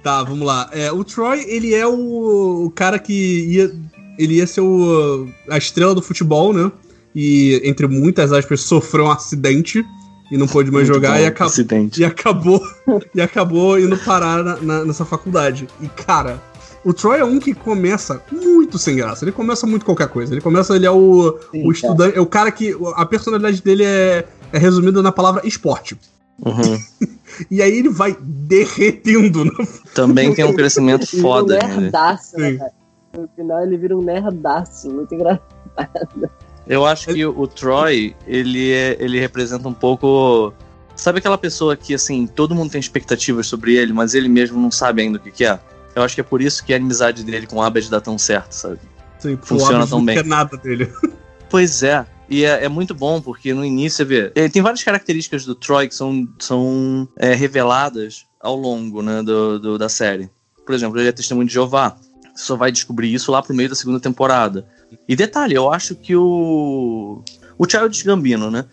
Tá, 0.02 0.22
vamos 0.22 0.46
lá. 0.46 0.68
É, 0.70 0.92
o 0.92 1.02
Troy, 1.02 1.42
ele 1.48 1.72
é 1.74 1.86
o, 1.86 2.66
o 2.66 2.70
cara 2.72 2.98
que 2.98 3.12
ia. 3.48 3.72
Ele 4.18 4.34
ia 4.34 4.46
ser 4.46 4.60
o, 4.60 5.26
a 5.48 5.56
estrela 5.56 5.94
do 5.94 6.02
futebol, 6.02 6.52
né? 6.52 6.70
E, 7.14 7.58
entre 7.64 7.86
muitas 7.86 8.30
aspas, 8.30 8.60
sofreu 8.60 9.06
um 9.06 9.10
acidente 9.10 9.82
e 10.30 10.36
não 10.38 10.46
pôde 10.46 10.70
mais 10.70 10.88
Muito 10.88 10.94
jogar 11.02 11.20
e, 11.20 11.26
acabou 11.26 11.50
Acidente. 11.52 12.00
e 12.00 12.04
acabou 12.04 12.60
e 13.14 13.20
acabou 13.20 13.78
indo 13.78 13.96
parar 13.98 14.42
na- 14.42 14.56
na- 14.56 14.84
nessa 14.84 15.04
faculdade. 15.04 15.66
E, 15.80 15.88
cara, 15.88 16.40
o 16.84 16.92
Troy 16.92 17.18
é 17.20 17.24
um 17.24 17.38
que 17.38 17.54
começa 17.54 18.22
muito 18.32 18.78
sem 18.78 18.96
graça. 18.96 19.24
Ele 19.24 19.32
começa 19.32 19.66
muito 19.66 19.84
qualquer 19.84 20.08
coisa. 20.08 20.32
Ele 20.34 20.40
começa, 20.40 20.74
ele 20.76 20.86
é 20.86 20.90
o, 20.90 21.38
Sim, 21.50 21.66
o 21.66 21.72
estudante. 21.72 22.16
É 22.16 22.20
o 22.20 22.26
cara 22.26 22.50
que. 22.50 22.76
A 22.96 23.06
personalidade 23.06 23.62
dele 23.62 23.84
é, 23.84 24.26
é 24.52 24.58
resumida 24.58 25.02
na 25.02 25.12
palavra 25.12 25.46
esporte. 25.46 25.96
Uhum. 26.44 26.78
E 27.50 27.60
aí 27.60 27.78
ele 27.78 27.88
vai 27.88 28.16
derretendo. 28.20 29.44
No... 29.44 29.52
Também 29.92 30.32
tem 30.32 30.44
um 30.44 30.52
crescimento 30.54 31.02
Ele 31.02 31.10
vira 31.10 31.22
foda 31.22 31.54
um 31.54 31.66
nele. 31.68 31.80
nerdaço, 31.80 32.36
né, 32.38 32.52
cara? 32.54 32.70
No 33.18 33.28
final 33.34 33.62
ele 33.64 33.76
vira 33.76 33.96
um 33.98 34.02
nerdaço, 34.02 34.88
muito 34.88 35.12
engraçado. 35.12 36.30
Eu 36.66 36.86
acho 36.86 37.12
que 37.12 37.24
o, 37.26 37.46
Troy, 37.46 38.14
ele, 38.26 38.72
é, 38.72 38.96
ele 38.98 39.20
representa 39.20 39.68
um 39.68 39.72
pouco. 39.74 40.52
Sabe 40.96 41.18
aquela 41.18 41.36
pessoa 41.36 41.76
que, 41.76 41.92
assim, 41.94 42.26
todo 42.26 42.54
mundo 42.54 42.70
tem 42.70 42.80
expectativas 42.80 43.46
sobre 43.46 43.74
ele, 43.76 43.92
mas 43.92 44.14
ele 44.14 44.28
mesmo 44.28 44.60
não 44.60 44.70
sabe 44.70 45.02
ainda 45.02 45.18
o 45.18 45.20
que, 45.20 45.30
que 45.30 45.44
é? 45.44 45.58
Eu 45.94 46.02
acho 46.02 46.14
que 46.14 46.20
é 46.20 46.24
por 46.24 46.40
isso 46.40 46.64
que 46.64 46.72
a 46.72 46.76
amizade 46.76 47.22
dele 47.24 47.46
com 47.46 47.56
o 47.56 47.62
Abed 47.62 47.90
dá 47.90 48.00
tão 48.00 48.16
certo, 48.16 48.52
sabe? 48.52 48.78
Assim, 49.18 49.36
Funciona 49.42 49.86
tão 49.86 49.98
não 49.98 50.04
bem. 50.06 50.16
quer 50.16 50.24
nada 50.24 50.56
dele. 50.56 50.90
Pois 51.50 51.82
é. 51.84 52.04
E 52.28 52.44
é, 52.44 52.64
é 52.64 52.68
muito 52.68 52.94
bom, 52.94 53.20
porque 53.20 53.54
no 53.54 53.64
início 53.64 53.98
você 53.98 54.04
vê. 54.04 54.48
Tem 54.48 54.60
várias 54.60 54.82
características 54.82 55.44
do 55.44 55.54
Troy 55.54 55.86
que 55.86 55.94
são, 55.94 56.26
são 56.40 57.06
é, 57.16 57.32
reveladas 57.34 58.26
ao 58.40 58.56
longo 58.56 59.02
né, 59.02 59.22
do, 59.22 59.60
do- 59.60 59.78
da 59.78 59.88
série. 59.88 60.28
Por 60.66 60.74
exemplo, 60.74 60.98
ele 60.98 61.08
é 61.08 61.12
testemunho 61.12 61.46
de 61.46 61.52
Jeová. 61.54 61.96
Você 62.34 62.44
só 62.44 62.56
vai 62.56 62.72
descobrir 62.72 63.12
isso 63.14 63.30
lá 63.30 63.40
pro 63.40 63.54
meio 63.54 63.68
da 63.68 63.74
segunda 63.76 64.00
temporada. 64.00 64.66
E 65.08 65.14
detalhe, 65.16 65.54
eu 65.54 65.72
acho 65.72 65.94
que 65.94 66.14
o. 66.16 67.22
O 67.56 67.68
Childish 67.68 68.02
Gambino, 68.02 68.50
né? 68.50 68.64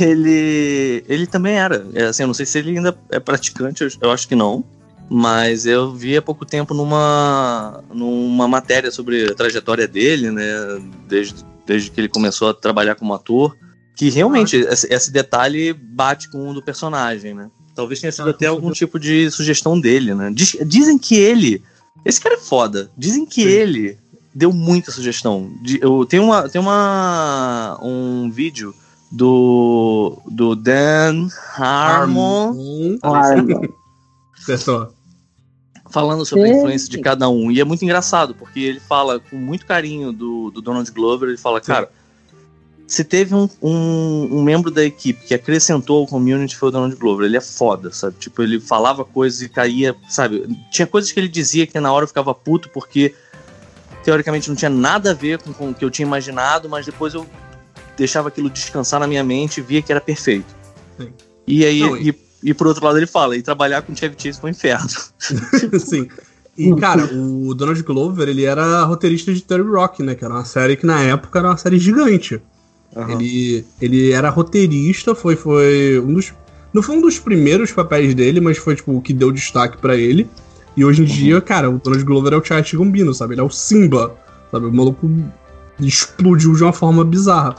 Ele. 0.00 1.04
Ele 1.08 1.26
também 1.26 1.54
era. 1.54 1.86
É, 1.94 2.04
assim, 2.04 2.22
eu 2.22 2.26
não 2.26 2.34
sei 2.34 2.46
se 2.46 2.58
ele 2.58 2.76
ainda 2.76 2.96
é 3.10 3.18
praticante, 3.20 3.82
eu, 3.82 3.88
eu 4.00 4.10
acho 4.10 4.26
que 4.28 4.34
não. 4.34 4.64
Mas 5.10 5.64
eu 5.64 5.94
vi 5.94 6.16
há 6.18 6.22
pouco 6.22 6.44
tempo 6.44 6.74
numa, 6.74 7.82
numa 7.94 8.46
matéria 8.46 8.90
sobre 8.90 9.24
a 9.30 9.34
trajetória 9.34 9.88
dele, 9.88 10.30
né? 10.30 10.44
Desde, 11.06 11.36
desde 11.66 11.90
que 11.90 11.98
ele 12.00 12.08
começou 12.08 12.50
a 12.50 12.54
trabalhar 12.54 12.94
como 12.94 13.14
ator. 13.14 13.56
Que 13.96 14.10
realmente 14.10 14.56
esse, 14.56 14.86
esse 14.92 15.10
detalhe 15.10 15.72
bate 15.72 16.30
com 16.30 16.50
o 16.50 16.54
do 16.54 16.62
personagem, 16.62 17.34
né? 17.34 17.50
Talvez 17.74 18.00
tenha 18.00 18.12
sido 18.12 18.28
Ah, 18.28 18.30
até 18.30 18.46
algum 18.46 18.70
tipo 18.70 18.98
de 18.98 19.30
sugestão 19.30 19.80
dele, 19.80 20.14
né? 20.14 20.30
Diz- 20.32 20.58
dizem 20.66 20.98
que 20.98 21.14
ele. 21.16 21.62
Esse 22.04 22.20
cara 22.20 22.34
é 22.34 22.38
foda. 22.38 22.90
Dizem 22.96 23.24
que 23.24 23.42
Sim. 23.42 23.48
ele 23.48 23.98
deu 24.38 24.52
muita 24.52 24.92
sugestão. 24.92 25.50
De, 25.60 25.80
eu, 25.82 26.06
tem 26.06 26.20
uma, 26.20 26.48
tem 26.48 26.60
uma, 26.60 27.76
um 27.82 28.30
vídeo 28.30 28.72
do, 29.10 30.16
do 30.26 30.54
Dan 30.54 31.28
Harmon. 31.56 32.98
Acertou. 34.38 34.92
falando 35.90 36.24
sobre 36.24 36.44
a 36.44 36.48
Sim. 36.48 36.58
influência 36.58 36.88
de 36.88 36.98
cada 36.98 37.28
um. 37.28 37.50
E 37.50 37.60
é 37.60 37.64
muito 37.64 37.82
engraçado, 37.82 38.34
porque 38.34 38.60
ele 38.60 38.78
fala 38.78 39.18
com 39.18 39.36
muito 39.36 39.66
carinho 39.66 40.12
do, 40.12 40.50
do 40.50 40.60
Donald 40.60 40.90
Glover, 40.92 41.30
ele 41.30 41.38
fala, 41.38 41.62
cara, 41.62 41.90
se 42.86 43.02
teve 43.02 43.34
um, 43.34 43.48
um, 43.60 44.28
um 44.38 44.42
membro 44.42 44.70
da 44.70 44.84
equipe 44.84 45.24
que 45.24 45.34
acrescentou 45.34 46.00
ao 46.00 46.06
community 46.06 46.56
foi 46.56 46.68
o 46.68 46.72
Donald 46.72 46.94
Glover, 46.94 47.26
ele 47.26 47.38
é 47.38 47.40
foda, 47.40 47.90
sabe? 47.90 48.16
Tipo, 48.18 48.42
ele 48.42 48.60
falava 48.60 49.02
coisas 49.02 49.40
e 49.40 49.48
caía, 49.48 49.96
sabe? 50.10 50.46
Tinha 50.70 50.86
coisas 50.86 51.10
que 51.10 51.18
ele 51.18 51.28
dizia 51.28 51.66
que 51.66 51.80
na 51.80 51.90
hora 51.90 52.04
eu 52.04 52.08
ficava 52.08 52.34
puto, 52.34 52.68
porque 52.68 53.14
teoricamente 54.08 54.48
não 54.48 54.56
tinha 54.56 54.70
nada 54.70 55.10
a 55.10 55.14
ver 55.14 55.36
com, 55.36 55.52
com 55.52 55.68
o 55.68 55.74
que 55.74 55.84
eu 55.84 55.90
tinha 55.90 56.06
imaginado, 56.06 56.66
mas 56.66 56.86
depois 56.86 57.12
eu 57.12 57.26
deixava 57.94 58.28
aquilo 58.28 58.48
descansar 58.48 58.98
na 58.98 59.06
minha 59.06 59.22
mente 59.22 59.58
e 59.58 59.62
via 59.62 59.82
que 59.82 59.92
era 59.92 60.00
perfeito. 60.00 60.46
Sim. 60.98 61.12
E 61.46 61.62
aí, 61.62 61.80
Não, 61.80 61.94
e, 61.94 62.18
e 62.42 62.54
por 62.54 62.66
outro 62.66 62.82
lado 62.86 62.96
ele 62.96 63.06
fala, 63.06 63.36
e 63.36 63.42
trabalhar 63.42 63.82
com 63.82 63.94
Chevy 63.94 64.16
Chase 64.16 64.40
foi 64.40 64.48
um 64.48 64.52
inferno. 64.52 64.88
Sim. 65.78 66.08
E, 66.56 66.74
cara, 66.76 67.04
o 67.04 67.52
Donald 67.52 67.82
Glover, 67.82 68.30
ele 68.30 68.46
era 68.46 68.82
roteirista 68.84 69.30
de 69.30 69.42
Terry 69.42 69.62
Rock, 69.62 70.02
né? 70.02 70.14
Que 70.14 70.24
era 70.24 70.32
uma 70.32 70.44
série 70.46 70.74
que 70.74 70.86
na 70.86 71.02
época 71.02 71.38
era 71.38 71.48
uma 71.48 71.58
série 71.58 71.78
gigante. 71.78 72.40
Ele, 73.10 73.62
ele 73.78 74.10
era 74.12 74.30
roteirista, 74.30 75.14
foi, 75.14 75.36
foi 75.36 76.00
um 76.00 76.14
dos. 76.14 76.32
Não 76.72 76.82
foi 76.82 76.96
um 76.96 77.02
dos 77.02 77.18
primeiros 77.18 77.72
papéis 77.72 78.14
dele, 78.14 78.40
mas 78.40 78.56
foi 78.56 78.74
tipo 78.74 78.96
o 78.96 79.02
que 79.02 79.12
deu 79.12 79.30
destaque 79.30 79.76
pra 79.76 79.94
ele. 79.94 80.28
E 80.76 80.84
hoje 80.84 81.02
em 81.02 81.06
Uhum. 81.06 81.12
dia, 81.12 81.40
cara, 81.40 81.70
o 81.70 81.78
Donald 81.78 82.04
Glover 82.04 82.32
é 82.32 82.36
o 82.36 82.44
Charlie 82.44 82.70
Gambino, 82.72 83.12
sabe? 83.14 83.34
Ele 83.34 83.40
é 83.40 83.44
o 83.44 83.50
Simba, 83.50 84.14
sabe? 84.50 84.66
O 84.66 84.72
maluco 84.72 85.10
explodiu 85.80 86.54
de 86.54 86.62
uma 86.62 86.72
forma 86.72 87.04
bizarra. 87.04 87.56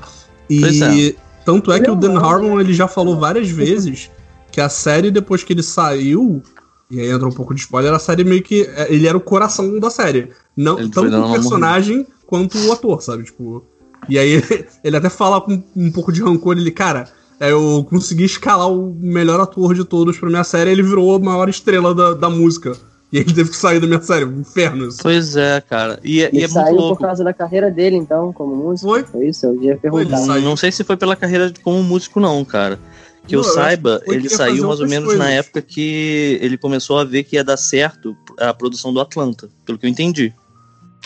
Pois 0.48 0.82
é. 0.82 0.94
E 0.96 1.16
tanto 1.46 1.72
é 1.72 1.80
que 1.80 1.90
o 1.90 1.96
Dan 1.96 2.18
Harmon 2.20 2.60
ele 2.60 2.74
já 2.74 2.88
falou 2.88 3.18
várias 3.18 3.50
vezes 3.50 4.10
que 4.52 4.60
a 4.60 4.70
série, 4.70 5.12
depois 5.12 5.44
que 5.44 5.54
ele 5.54 5.64
saiu, 5.64 6.42
e 6.90 7.00
aí 7.00 7.10
entra 7.12 7.28
um 7.28 7.32
pouco 7.32 7.54
de 7.54 7.62
spoiler, 7.62 7.94
a 7.94 8.00
série 8.00 8.24
meio 8.24 8.42
que. 8.42 8.64
é, 8.64 8.92
Ele 8.94 9.08
era 9.08 9.18
o 9.18 9.22
coração 9.22 9.80
da 9.80 9.90
série. 9.90 10.30
Não, 10.58 10.80
Ele 10.80 10.90
tanto 10.90 11.16
o 11.16 11.32
personagem 11.32 12.06
quanto 12.26 12.58
o 12.58 12.72
ator, 12.72 13.02
sabe? 13.02 13.24
Tipo. 13.24 13.64
E 14.08 14.18
aí 14.18 14.30
ele, 14.32 14.66
ele 14.84 14.98
até 14.98 15.10
fala 15.10 15.40
com 15.42 15.62
um 15.76 15.92
pouco 15.92 16.12
de 16.12 16.22
rancor, 16.22 16.58
ele, 16.58 16.72
cara, 16.72 17.06
é, 17.40 17.52
eu 17.52 17.86
consegui 17.90 18.24
escalar 18.26 18.72
o 18.72 18.96
melhor 19.00 19.40
ator 19.40 19.74
de 19.74 19.84
todos 19.86 20.18
pra 20.18 20.30
minha 20.30 20.44
série, 20.44 20.72
ele 20.72 20.84
virou 20.84 21.16
a 21.16 21.20
maior 21.20 21.48
estrela 21.48 21.94
da, 21.94 22.14
da 22.14 22.30
música. 22.30 22.76
E 23.12 23.18
ele 23.18 23.34
teve 23.34 23.50
que 23.50 23.56
sair 23.56 23.80
da 23.80 23.88
minha 23.88 24.02
série, 24.02 24.24
um 24.26 24.40
inferno 24.42 24.88
isso. 24.88 25.00
Pois 25.02 25.36
é, 25.36 25.60
cara. 25.62 26.00
E, 26.04 26.22
é- 26.22 26.26
e 26.32 26.38
Ele 26.38 26.38
é 26.38 26.42
muito 26.42 26.52
saiu 26.54 26.76
por 26.76 26.82
louco. 26.82 27.02
causa 27.04 27.24
da 27.24 27.34
carreira 27.34 27.72
dele, 27.72 27.96
então, 27.96 28.32
como 28.32 28.56
músico. 28.56 28.88
Foi? 28.90 29.04
Foi 29.04 29.28
isso? 29.28 29.46
Eu 29.48 29.62
ia 29.64 29.76
perguntar. 29.78 30.20
Não 30.42 30.56
sei 30.56 30.72
se 30.72 30.84
foi 30.84 30.96
pela 30.96 31.16
carreira 31.16 31.50
de- 31.50 31.60
como 31.60 31.82
músico, 31.82 32.20
não, 32.20 32.46
cara. 32.46 32.80
Que 33.28 33.36
Não, 33.36 33.44
eu 33.44 33.48
eu 33.48 33.54
saiba, 33.54 34.02
foi 34.06 34.16
ele 34.16 34.30
saiu 34.30 34.68
mais 34.68 34.80
ou 34.80 34.88
menos 34.88 35.10
na 35.14 35.26
coisas. 35.26 35.34
época 35.40 35.62
que 35.62 36.38
ele 36.42 36.58
começou 36.58 36.98
a 37.00 37.04
ver 37.04 37.24
que 37.24 37.36
ia 37.36 37.44
dar 37.44 37.58
certo 37.58 38.16
a 38.40 38.54
produção 38.54 38.94
do 38.94 39.00
Atlanta, 39.02 39.50
pelo 39.66 39.78
que 39.78 39.86
eu 39.86 39.90
entendi. 39.90 40.34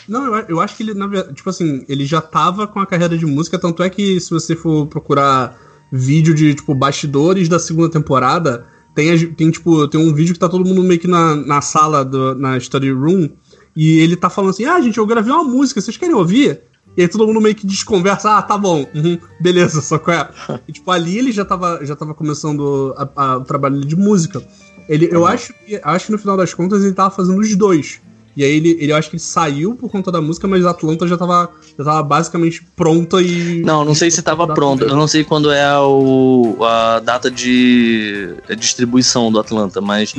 Não, 0.07 0.25
eu, 0.25 0.45
eu 0.49 0.59
acho 0.61 0.75
que 0.75 0.83
ele, 0.83 0.93
na 0.93 1.07
verdade, 1.07 1.35
tipo 1.35 1.49
assim, 1.49 1.85
ele 1.87 2.05
já 2.05 2.19
tava 2.21 2.67
com 2.67 2.79
a 2.79 2.85
carreira 2.85 3.17
de 3.17 3.25
música, 3.25 3.57
tanto 3.57 3.81
é 3.81 3.89
que 3.89 4.19
se 4.19 4.29
você 4.29 4.55
for 4.55 4.87
procurar 4.87 5.57
vídeo 5.91 6.33
de, 6.33 6.53
tipo, 6.55 6.73
bastidores 6.75 7.47
da 7.47 7.59
segunda 7.59 7.89
temporada, 7.89 8.65
tem, 8.95 9.33
tem 9.33 9.51
tipo, 9.51 9.87
tem 9.87 9.99
um 9.99 10.13
vídeo 10.13 10.33
que 10.33 10.39
tá 10.39 10.49
todo 10.49 10.65
mundo 10.65 10.83
meio 10.83 10.99
que 10.99 11.07
na, 11.07 11.35
na 11.35 11.61
sala, 11.61 12.03
do, 12.05 12.35
na 12.35 12.59
study 12.59 12.91
room, 12.91 13.29
e 13.75 13.99
ele 13.99 14.15
tá 14.15 14.29
falando 14.29 14.51
assim, 14.51 14.65
ah, 14.65 14.79
gente, 14.81 14.97
eu 14.97 15.05
gravei 15.05 15.31
uma 15.33 15.43
música, 15.43 15.81
vocês 15.81 15.97
querem 15.97 16.15
ouvir? 16.15 16.61
E 16.95 17.01
aí 17.01 17.07
todo 17.07 17.25
mundo 17.25 17.41
meio 17.41 17.55
que 17.55 17.65
desconversa, 17.65 18.37
ah, 18.37 18.41
tá 18.41 18.55
bom, 18.57 18.85
uhum, 18.93 19.17
beleza, 19.41 19.81
só 19.81 19.97
que 19.97 20.11
é. 20.11 20.29
E, 20.67 20.71
tipo, 20.71 20.91
ali 20.91 21.17
ele 21.17 21.31
já 21.31 21.43
tava, 21.43 21.79
já 21.83 21.95
tava 21.95 22.13
começando 22.13 22.93
a- 22.97 23.09
a- 23.15 23.37
o 23.37 23.43
trabalho 23.43 23.79
de 23.83 23.95
música. 23.95 24.45
Ele, 24.87 25.07
eu 25.11 25.25
acho 25.25 25.53
que, 25.65 25.79
acho 25.83 26.05
que 26.07 26.11
no 26.11 26.17
final 26.19 26.37
das 26.37 26.53
contas 26.53 26.83
ele 26.83 26.93
tava 26.93 27.09
fazendo 27.09 27.39
os 27.39 27.55
dois. 27.55 27.99
E 28.35 28.43
aí 28.43 28.51
ele, 28.51 28.77
ele 28.79 28.91
eu 28.91 28.95
acho 28.95 29.09
que 29.09 29.15
ele 29.15 29.21
saiu 29.23 29.75
por 29.75 29.89
conta 29.91 30.11
da 30.11 30.19
música, 30.19 30.47
mas 30.47 30.65
Atlanta 30.65 31.07
já 31.07 31.17
tava, 31.17 31.51
já 31.77 31.83
tava 31.83 32.03
basicamente 32.03 32.63
pronta 32.75 33.21
e. 33.21 33.61
Não, 33.61 33.85
não 33.85 33.93
sei 33.93 34.09
se 34.09 34.19
estava 34.21 34.47
pronto. 34.53 34.83
Eu 34.83 34.95
não 34.95 35.07
sei 35.07 35.23
quando 35.23 35.51
é 35.51 35.77
o, 35.79 36.57
a 36.61 36.99
data 36.99 37.29
de 37.29 38.35
distribuição 38.57 39.31
do 39.31 39.39
Atlanta, 39.39 39.79
mas 39.79 40.15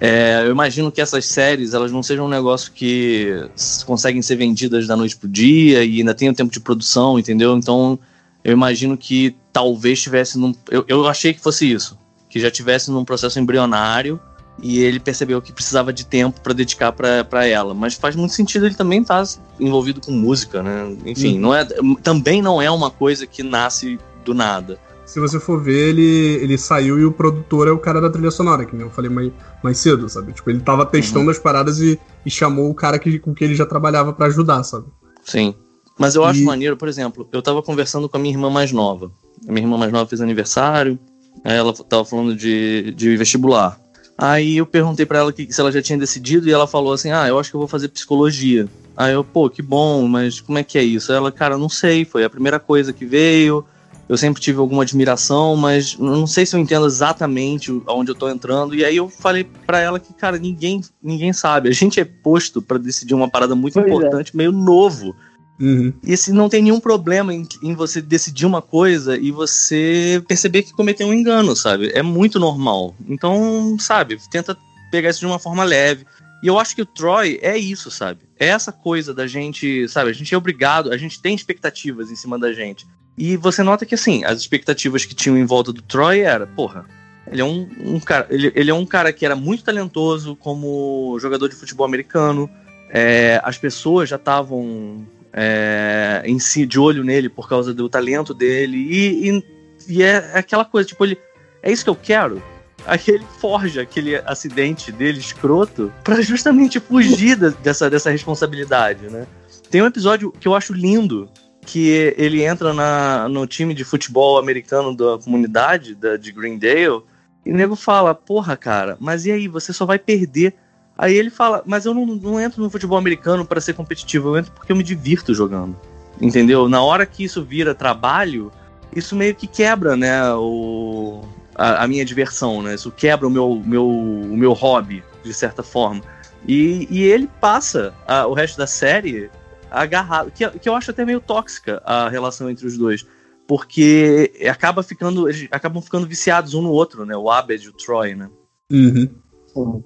é, 0.00 0.42
eu 0.44 0.50
imagino 0.50 0.90
que 0.90 1.00
essas 1.00 1.26
séries 1.26 1.74
elas 1.74 1.92
não 1.92 2.02
sejam 2.02 2.26
um 2.26 2.28
negócio 2.28 2.72
que 2.72 3.48
conseguem 3.84 4.22
ser 4.22 4.36
vendidas 4.36 4.86
da 4.86 4.96
noite 4.96 5.16
pro 5.16 5.28
dia 5.28 5.84
e 5.84 5.98
ainda 5.98 6.14
tem 6.14 6.28
o 6.28 6.34
tempo 6.34 6.52
de 6.52 6.60
produção, 6.60 7.18
entendeu? 7.18 7.56
Então 7.56 7.98
eu 8.42 8.52
imagino 8.52 8.96
que 8.96 9.34
talvez 9.52 10.00
tivesse 10.00 10.38
num. 10.38 10.54
Eu, 10.70 10.84
eu 10.88 11.06
achei 11.06 11.34
que 11.34 11.40
fosse 11.40 11.70
isso. 11.70 11.98
Que 12.28 12.40
já 12.40 12.50
tivesse 12.50 12.90
num 12.90 13.04
processo 13.04 13.38
embrionário 13.38 14.20
E 14.62 14.80
ele 14.80 14.98
percebeu 14.98 15.40
que 15.42 15.52
precisava 15.52 15.92
de 15.92 16.06
tempo 16.06 16.40
para 16.40 16.54
dedicar 16.54 16.92
para 16.92 17.46
ela. 17.46 17.74
Mas 17.74 17.94
faz 17.94 18.16
muito 18.16 18.32
sentido 18.32 18.66
ele 18.66 18.74
também 18.74 19.02
estar 19.02 19.24
tá 19.24 19.32
envolvido 19.60 20.00
com 20.00 20.12
música, 20.12 20.62
né? 20.62 20.96
Enfim, 21.04 21.38
não 21.38 21.54
é, 21.54 21.66
também 22.02 22.40
não 22.40 22.60
é 22.60 22.70
uma 22.70 22.90
coisa 22.90 23.26
que 23.26 23.42
nasce 23.42 23.98
do 24.24 24.32
nada. 24.32 24.78
Se 25.04 25.20
você 25.20 25.38
for 25.38 25.62
ver, 25.62 25.90
ele, 25.90 26.38
ele 26.42 26.58
saiu 26.58 26.98
e 26.98 27.04
o 27.04 27.12
produtor 27.12 27.68
é 27.68 27.70
o 27.70 27.78
cara 27.78 28.00
da 28.00 28.10
trilha 28.10 28.30
sonora, 28.30 28.64
que 28.64 28.74
nem 28.74 28.84
eu 28.84 28.90
falei 28.90 29.10
mais, 29.10 29.30
mais 29.62 29.78
cedo, 29.78 30.08
sabe? 30.08 30.32
Tipo, 30.32 30.50
ele 30.50 30.60
tava 30.60 30.84
testando 30.84 31.26
uhum. 31.26 31.30
as 31.30 31.38
paradas 31.38 31.78
e, 31.80 31.98
e 32.24 32.30
chamou 32.30 32.68
o 32.68 32.74
cara 32.74 32.98
que, 32.98 33.18
com 33.20 33.32
quem 33.32 33.46
ele 33.46 33.54
já 33.54 33.64
trabalhava 33.64 34.12
para 34.12 34.26
ajudar, 34.26 34.64
sabe? 34.64 34.86
Sim. 35.24 35.54
Mas 35.96 36.14
eu 36.14 36.24
acho 36.24 36.44
maneiro, 36.44 36.76
por 36.76 36.88
exemplo, 36.88 37.26
eu 37.32 37.40
tava 37.40 37.62
conversando 37.62 38.08
com 38.08 38.16
a 38.16 38.20
minha 38.20 38.34
irmã 38.34 38.50
mais 38.50 38.72
nova. 38.72 39.10
A 39.48 39.52
minha 39.52 39.64
irmã 39.64 39.78
mais 39.78 39.92
nova 39.92 40.06
fez 40.06 40.20
aniversário, 40.20 40.98
aí 41.44 41.56
ela 41.56 41.72
tava 41.72 42.04
falando 42.04 42.34
de, 42.34 42.92
de 42.94 43.16
vestibular. 43.16 43.80
Aí 44.18 44.56
eu 44.56 44.66
perguntei 44.66 45.04
para 45.04 45.18
ela 45.18 45.32
que, 45.32 45.52
se 45.52 45.60
ela 45.60 45.70
já 45.70 45.82
tinha 45.82 45.98
decidido 45.98 46.48
e 46.48 46.52
ela 46.52 46.66
falou 46.66 46.92
assim: 46.92 47.10
Ah, 47.10 47.28
eu 47.28 47.38
acho 47.38 47.50
que 47.50 47.56
eu 47.56 47.60
vou 47.60 47.68
fazer 47.68 47.88
psicologia. 47.88 48.68
Aí 48.96 49.12
eu, 49.12 49.22
pô, 49.22 49.50
que 49.50 49.60
bom, 49.60 50.08
mas 50.08 50.40
como 50.40 50.56
é 50.56 50.64
que 50.64 50.78
é 50.78 50.82
isso? 50.82 51.12
Ela, 51.12 51.30
cara, 51.30 51.58
não 51.58 51.68
sei, 51.68 52.04
foi 52.04 52.24
a 52.24 52.30
primeira 52.30 52.58
coisa 52.58 52.92
que 52.92 53.04
veio. 53.04 53.64
Eu 54.08 54.16
sempre 54.16 54.40
tive 54.40 54.58
alguma 54.58 54.84
admiração, 54.84 55.56
mas 55.56 55.98
não 55.98 56.28
sei 56.28 56.46
se 56.46 56.54
eu 56.54 56.60
entendo 56.60 56.86
exatamente 56.86 57.82
aonde 57.86 58.10
eu 58.12 58.14
tô 58.14 58.28
entrando. 58.28 58.74
E 58.74 58.84
aí 58.84 58.96
eu 58.96 59.08
falei 59.08 59.44
para 59.66 59.80
ela 59.80 59.98
que, 59.98 60.14
cara, 60.14 60.38
ninguém, 60.38 60.80
ninguém 61.02 61.32
sabe. 61.32 61.68
A 61.68 61.72
gente 61.72 61.98
é 61.98 62.04
posto 62.04 62.62
para 62.62 62.78
decidir 62.78 63.14
uma 63.14 63.28
parada 63.28 63.56
muito 63.56 63.74
pois 63.74 63.86
é. 63.86 63.88
importante, 63.88 64.30
é. 64.32 64.36
meio 64.36 64.52
novo. 64.52 65.14
Uhum. 65.58 65.92
E 66.02 66.16
se 66.16 66.32
não 66.32 66.48
tem 66.48 66.62
nenhum 66.62 66.80
problema 66.80 67.32
em, 67.32 67.46
em, 67.62 67.74
você 67.74 68.02
decidir 68.02 68.44
uma 68.44 68.60
coisa 68.60 69.16
e 69.16 69.30
você 69.30 70.22
perceber 70.28 70.62
que 70.62 70.72
cometeu 70.72 71.06
um 71.06 71.14
engano, 71.14 71.56
sabe? 71.56 71.90
É 71.94 72.02
muito 72.02 72.38
normal. 72.38 72.94
Então, 73.08 73.76
sabe, 73.78 74.18
tenta 74.30 74.56
pegar 74.90 75.10
isso 75.10 75.20
de 75.20 75.26
uma 75.26 75.38
forma 75.38 75.64
leve. 75.64 76.04
E 76.42 76.46
eu 76.46 76.58
acho 76.58 76.74
que 76.76 76.82
o 76.82 76.86
Troy 76.86 77.38
é 77.40 77.56
isso, 77.56 77.90
sabe? 77.90 78.20
É 78.38 78.48
essa 78.48 78.70
coisa 78.70 79.14
da 79.14 79.26
gente, 79.26 79.88
sabe? 79.88 80.10
A 80.10 80.12
gente 80.12 80.34
é 80.34 80.38
obrigado, 80.38 80.92
a 80.92 80.96
gente 80.96 81.20
tem 81.20 81.34
expectativas 81.34 82.10
em 82.10 82.16
cima 82.16 82.38
da 82.38 82.52
gente. 82.52 82.86
E 83.16 83.36
você 83.36 83.62
nota 83.62 83.86
que, 83.86 83.94
assim, 83.94 84.24
as 84.24 84.38
expectativas 84.38 85.06
que 85.06 85.14
tinham 85.14 85.38
em 85.38 85.46
volta 85.46 85.72
do 85.72 85.80
Troy 85.80 86.20
era, 86.20 86.46
porra, 86.46 86.84
ele 87.30 87.40
é 87.40 87.44
um, 87.44 87.68
um 87.80 87.98
cara, 87.98 88.26
ele, 88.28 88.52
ele, 88.54 88.70
é 88.70 88.74
um 88.74 88.84
cara 88.84 89.12
que 89.12 89.24
era 89.24 89.34
muito 89.34 89.64
talentoso 89.64 90.36
como 90.36 91.18
jogador 91.18 91.48
de 91.48 91.54
futebol 91.54 91.86
americano. 91.86 92.48
É, 92.90 93.40
as 93.42 93.56
pessoas 93.56 94.08
já 94.08 94.16
estavam 94.16 95.06
é, 95.36 96.22
em 96.24 96.38
si 96.38 96.64
de 96.64 96.80
olho 96.80 97.04
nele 97.04 97.28
por 97.28 97.46
causa 97.46 97.74
do 97.74 97.88
talento 97.88 98.32
dele. 98.32 98.78
E, 98.78 99.30
e, 99.30 99.44
e, 99.88 100.02
é 100.02 100.16
aquela 100.34 100.64
coisa, 100.64 100.88
tipo, 100.88 101.04
ele. 101.04 101.18
É 101.62 101.70
isso 101.70 101.84
que 101.84 101.90
eu 101.90 101.96
quero? 101.96 102.42
Aí 102.86 103.00
ele 103.08 103.26
forja 103.38 103.82
aquele 103.82 104.16
acidente 104.16 104.90
dele 104.90 105.18
escroto 105.18 105.92
para 106.02 106.22
justamente 106.22 106.80
fugir 106.80 107.36
dessa, 107.36 107.90
dessa 107.90 108.10
responsabilidade, 108.10 109.08
né? 109.10 109.26
Tem 109.70 109.82
um 109.82 109.86
episódio 109.86 110.30
que 110.30 110.46
eu 110.46 110.54
acho 110.54 110.72
lindo, 110.72 111.28
que 111.62 112.14
ele 112.16 112.44
entra 112.44 112.72
na, 112.72 113.28
no 113.28 113.44
time 113.46 113.74
de 113.74 113.82
futebol 113.82 114.38
americano 114.38 114.96
da 114.96 115.18
comunidade 115.18 115.96
da, 115.96 116.16
de 116.16 116.30
Greendale, 116.30 117.02
e 117.44 117.52
o 117.52 117.56
nego 117.56 117.74
fala, 117.74 118.14
porra, 118.14 118.56
cara, 118.56 118.96
mas 119.00 119.26
e 119.26 119.32
aí, 119.32 119.48
você 119.48 119.72
só 119.72 119.84
vai 119.84 119.98
perder 119.98 120.54
Aí 120.98 121.14
ele 121.14 121.30
fala, 121.30 121.62
mas 121.66 121.84
eu 121.84 121.92
não, 121.92 122.06
não 122.06 122.40
entro 122.40 122.62
no 122.62 122.70
futebol 122.70 122.96
americano 122.96 123.44
para 123.44 123.60
ser 123.60 123.74
competitivo, 123.74 124.30
eu 124.30 124.38
entro 124.38 124.52
porque 124.52 124.72
eu 124.72 124.76
me 124.76 124.82
divirto 124.82 125.34
jogando. 125.34 125.76
Entendeu? 126.20 126.68
Na 126.68 126.82
hora 126.82 127.04
que 127.04 127.24
isso 127.24 127.44
vira 127.44 127.74
trabalho, 127.74 128.50
isso 128.94 129.14
meio 129.14 129.34
que 129.34 129.46
quebra, 129.46 129.96
né, 129.96 130.32
o, 130.32 131.22
a, 131.54 131.84
a 131.84 131.88
minha 131.88 132.04
diversão, 132.04 132.62
né? 132.62 132.74
Isso 132.74 132.90
quebra 132.90 133.26
o 133.26 133.30
meu, 133.30 133.62
meu, 133.64 133.86
o 133.86 134.36
meu 134.36 134.54
hobby, 134.54 135.04
de 135.22 135.34
certa 135.34 135.62
forma. 135.62 136.00
E, 136.48 136.86
e 136.90 137.02
ele 137.02 137.28
passa 137.40 137.92
a, 138.06 138.26
o 138.26 138.32
resto 138.32 138.56
da 138.56 138.66
série 138.66 139.30
agarrado, 139.70 140.30
que, 140.30 140.48
que 140.58 140.68
eu 140.68 140.74
acho 140.74 140.90
até 140.90 141.04
meio 141.04 141.20
tóxica 141.20 141.82
a 141.84 142.08
relação 142.08 142.48
entre 142.48 142.66
os 142.66 142.78
dois. 142.78 143.04
Porque 143.46 144.32
acaba 144.50 144.82
ficando, 144.82 145.28
eles 145.28 145.46
acabam 145.52 145.82
ficando 145.82 146.06
viciados 146.06 146.54
um 146.54 146.62
no 146.62 146.70
outro, 146.70 147.04
né? 147.04 147.16
O 147.16 147.30
Abed 147.30 147.64
e 147.64 147.68
o 147.68 147.72
Troy, 147.72 148.14
né? 148.14 148.28
Uhum. 148.72 149.08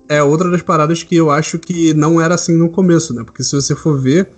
É 0.08 0.22
outra 0.22 0.50
das 0.50 0.62
paradas 0.62 1.02
que 1.02 1.16
eu 1.16 1.30
acho 1.30 1.58
que 1.58 1.94
não 1.94 2.20
era 2.20 2.34
assim 2.34 2.56
no 2.56 2.68
começo, 2.68 3.14
né? 3.14 3.24
Porque 3.24 3.42
se 3.42 3.54
você 3.54 3.74
for 3.74 3.98
ver, 3.98 4.30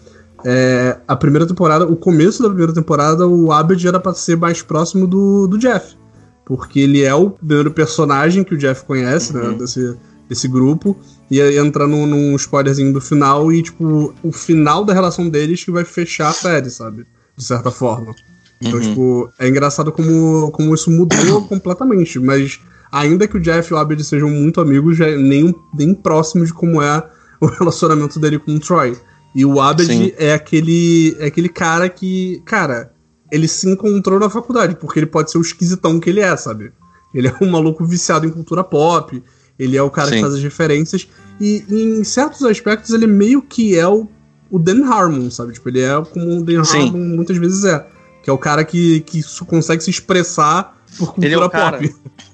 é, 0.44 0.98
a 1.06 1.16
primeira 1.16 1.46
temporada, 1.46 1.86
o 1.86 1.96
começo 1.96 2.42
da 2.42 2.48
primeira 2.48 2.72
temporada, 2.72 3.26
o 3.26 3.52
Abed 3.52 3.86
era 3.86 4.00
pra 4.00 4.12
ser 4.14 4.36
mais 4.36 4.62
próximo 4.62 5.06
do, 5.06 5.46
do 5.46 5.58
Jeff. 5.58 5.96
Porque 6.44 6.80
ele 6.80 7.02
é 7.02 7.14
o 7.14 7.30
primeiro 7.30 7.70
personagem 7.70 8.42
que 8.42 8.54
o 8.54 8.58
Jeff 8.58 8.84
conhece, 8.84 9.32
né, 9.32 9.40
uhum. 9.40 9.52
né? 9.52 9.58
Desse, 9.58 9.96
desse 10.28 10.48
grupo. 10.48 10.96
E 11.30 11.40
aí 11.40 11.58
entra 11.58 11.86
num, 11.86 12.06
num 12.06 12.34
spoilerzinho 12.36 12.92
do 12.92 13.00
final 13.00 13.52
e, 13.52 13.62
tipo, 13.62 14.12
o 14.22 14.32
final 14.32 14.84
da 14.84 14.92
relação 14.92 15.28
deles 15.28 15.64
que 15.64 15.70
vai 15.70 15.84
fechar 15.84 16.28
a 16.28 16.32
série, 16.32 16.70
sabe? 16.70 17.06
De 17.36 17.44
certa 17.44 17.70
forma. 17.70 18.12
Então, 18.60 18.78
uhum. 18.78 18.80
tipo, 18.80 19.32
é 19.38 19.48
engraçado 19.48 19.90
como, 19.92 20.50
como 20.50 20.74
isso 20.74 20.90
mudou 20.90 21.42
completamente. 21.46 22.18
Mas 22.18 22.60
ainda 22.92 23.26
que 23.26 23.36
o 23.36 23.40
Jeff 23.40 23.72
e 23.72 23.74
o 23.74 23.78
Abed 23.78 24.04
sejam 24.04 24.28
muito 24.28 24.60
amigos, 24.60 24.98
já 24.98 25.08
é 25.08 25.16
nem, 25.16 25.54
nem 25.74 25.94
próximo 25.94 26.44
de 26.44 26.52
como 26.52 26.82
é 26.82 27.02
o 27.40 27.46
relacionamento 27.46 28.20
dele 28.20 28.38
com 28.38 28.54
o 28.54 28.60
Troy. 28.60 28.96
E 29.34 29.46
o 29.46 29.60
Abed 29.60 30.14
é 30.18 30.34
aquele, 30.34 31.16
é 31.18 31.26
aquele 31.26 31.48
cara 31.48 31.88
que, 31.88 32.42
cara, 32.44 32.92
ele 33.32 33.48
se 33.48 33.66
encontrou 33.66 34.20
na 34.20 34.28
faculdade, 34.28 34.76
porque 34.76 34.98
ele 34.98 35.06
pode 35.06 35.30
ser 35.30 35.38
o 35.38 35.40
esquisitão 35.40 35.98
que 35.98 36.10
ele 36.10 36.20
é, 36.20 36.36
sabe? 36.36 36.70
Ele 37.14 37.28
é 37.28 37.34
um 37.40 37.50
maluco 37.50 37.84
viciado 37.84 38.26
em 38.26 38.30
cultura 38.30 38.62
pop, 38.62 39.22
ele 39.58 39.76
é 39.76 39.82
o 39.82 39.90
cara 39.90 40.08
Sim. 40.08 40.16
que 40.16 40.20
faz 40.20 40.34
as 40.34 40.42
referências, 40.42 41.08
e, 41.40 41.64
e, 41.68 41.82
em 41.98 42.04
certos 42.04 42.42
aspectos 42.44 42.90
ele 42.90 43.06
meio 43.06 43.40
que 43.40 43.76
é 43.76 43.88
o, 43.88 44.06
o 44.50 44.58
Dan 44.58 44.84
Harmon, 44.84 45.30
sabe? 45.30 45.54
Tipo, 45.54 45.70
ele 45.70 45.80
é 45.80 46.04
como 46.04 46.40
o 46.40 46.44
Dan 46.44 46.62
Sim. 46.62 46.88
Harmon 46.88 47.16
muitas 47.16 47.38
vezes 47.38 47.64
é. 47.64 47.86
Que 48.22 48.30
é 48.30 48.32
o 48.32 48.38
cara 48.38 48.64
que, 48.64 49.00
que 49.00 49.20
consegue 49.46 49.82
se 49.82 49.90
expressar 49.90 50.80
por 50.98 51.14
cultura 51.14 51.26
ele 51.26 51.34
é 51.34 51.38
o 51.38 51.40
pop. 51.42 51.52
Cara, 51.52 51.80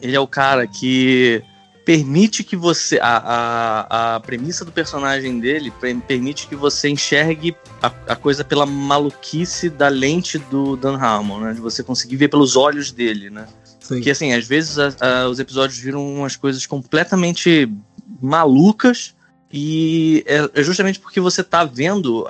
ele 0.00 0.16
é 0.16 0.20
o 0.20 0.26
cara 0.26 0.66
que 0.66 1.42
permite 1.88 2.44
que 2.44 2.54
você. 2.54 2.98
A, 3.00 3.16
a, 3.16 4.16
a 4.16 4.20
premissa 4.20 4.62
do 4.62 4.70
personagem 4.70 5.40
dele 5.40 5.72
permite 6.06 6.46
que 6.46 6.54
você 6.54 6.90
enxergue 6.90 7.56
a, 7.82 7.86
a, 8.08 8.14
coisa 8.14 8.44
pela 8.44 8.66
maluquice 8.66 9.70
da 9.70 9.88
lente 9.88 10.38
do 10.38 10.76
Dan 10.76 10.98
Harmon, 10.98 11.40
né? 11.40 11.54
De 11.54 11.60
você 11.60 11.82
conseguir 11.82 12.16
ver 12.16 12.28
pelos 12.28 12.56
olhos 12.56 12.92
dele, 12.92 13.30
né? 13.30 13.46
Sim. 13.80 13.94
Porque, 13.94 14.10
assim, 14.10 14.34
às 14.34 14.46
vezes 14.46 14.76
a, 14.78 15.26
os 15.30 15.40
episódios 15.40 15.78
viram 15.78 16.06
umas 16.06 16.36
coisas 16.36 16.66
completamente 16.66 17.72
malucas 18.20 19.14
e 19.50 20.22
é, 20.26 20.60
é 20.60 20.62
justamente 20.62 21.00
porque 21.00 21.20
você 21.20 21.42
tá 21.42 21.64
vendo 21.64 22.26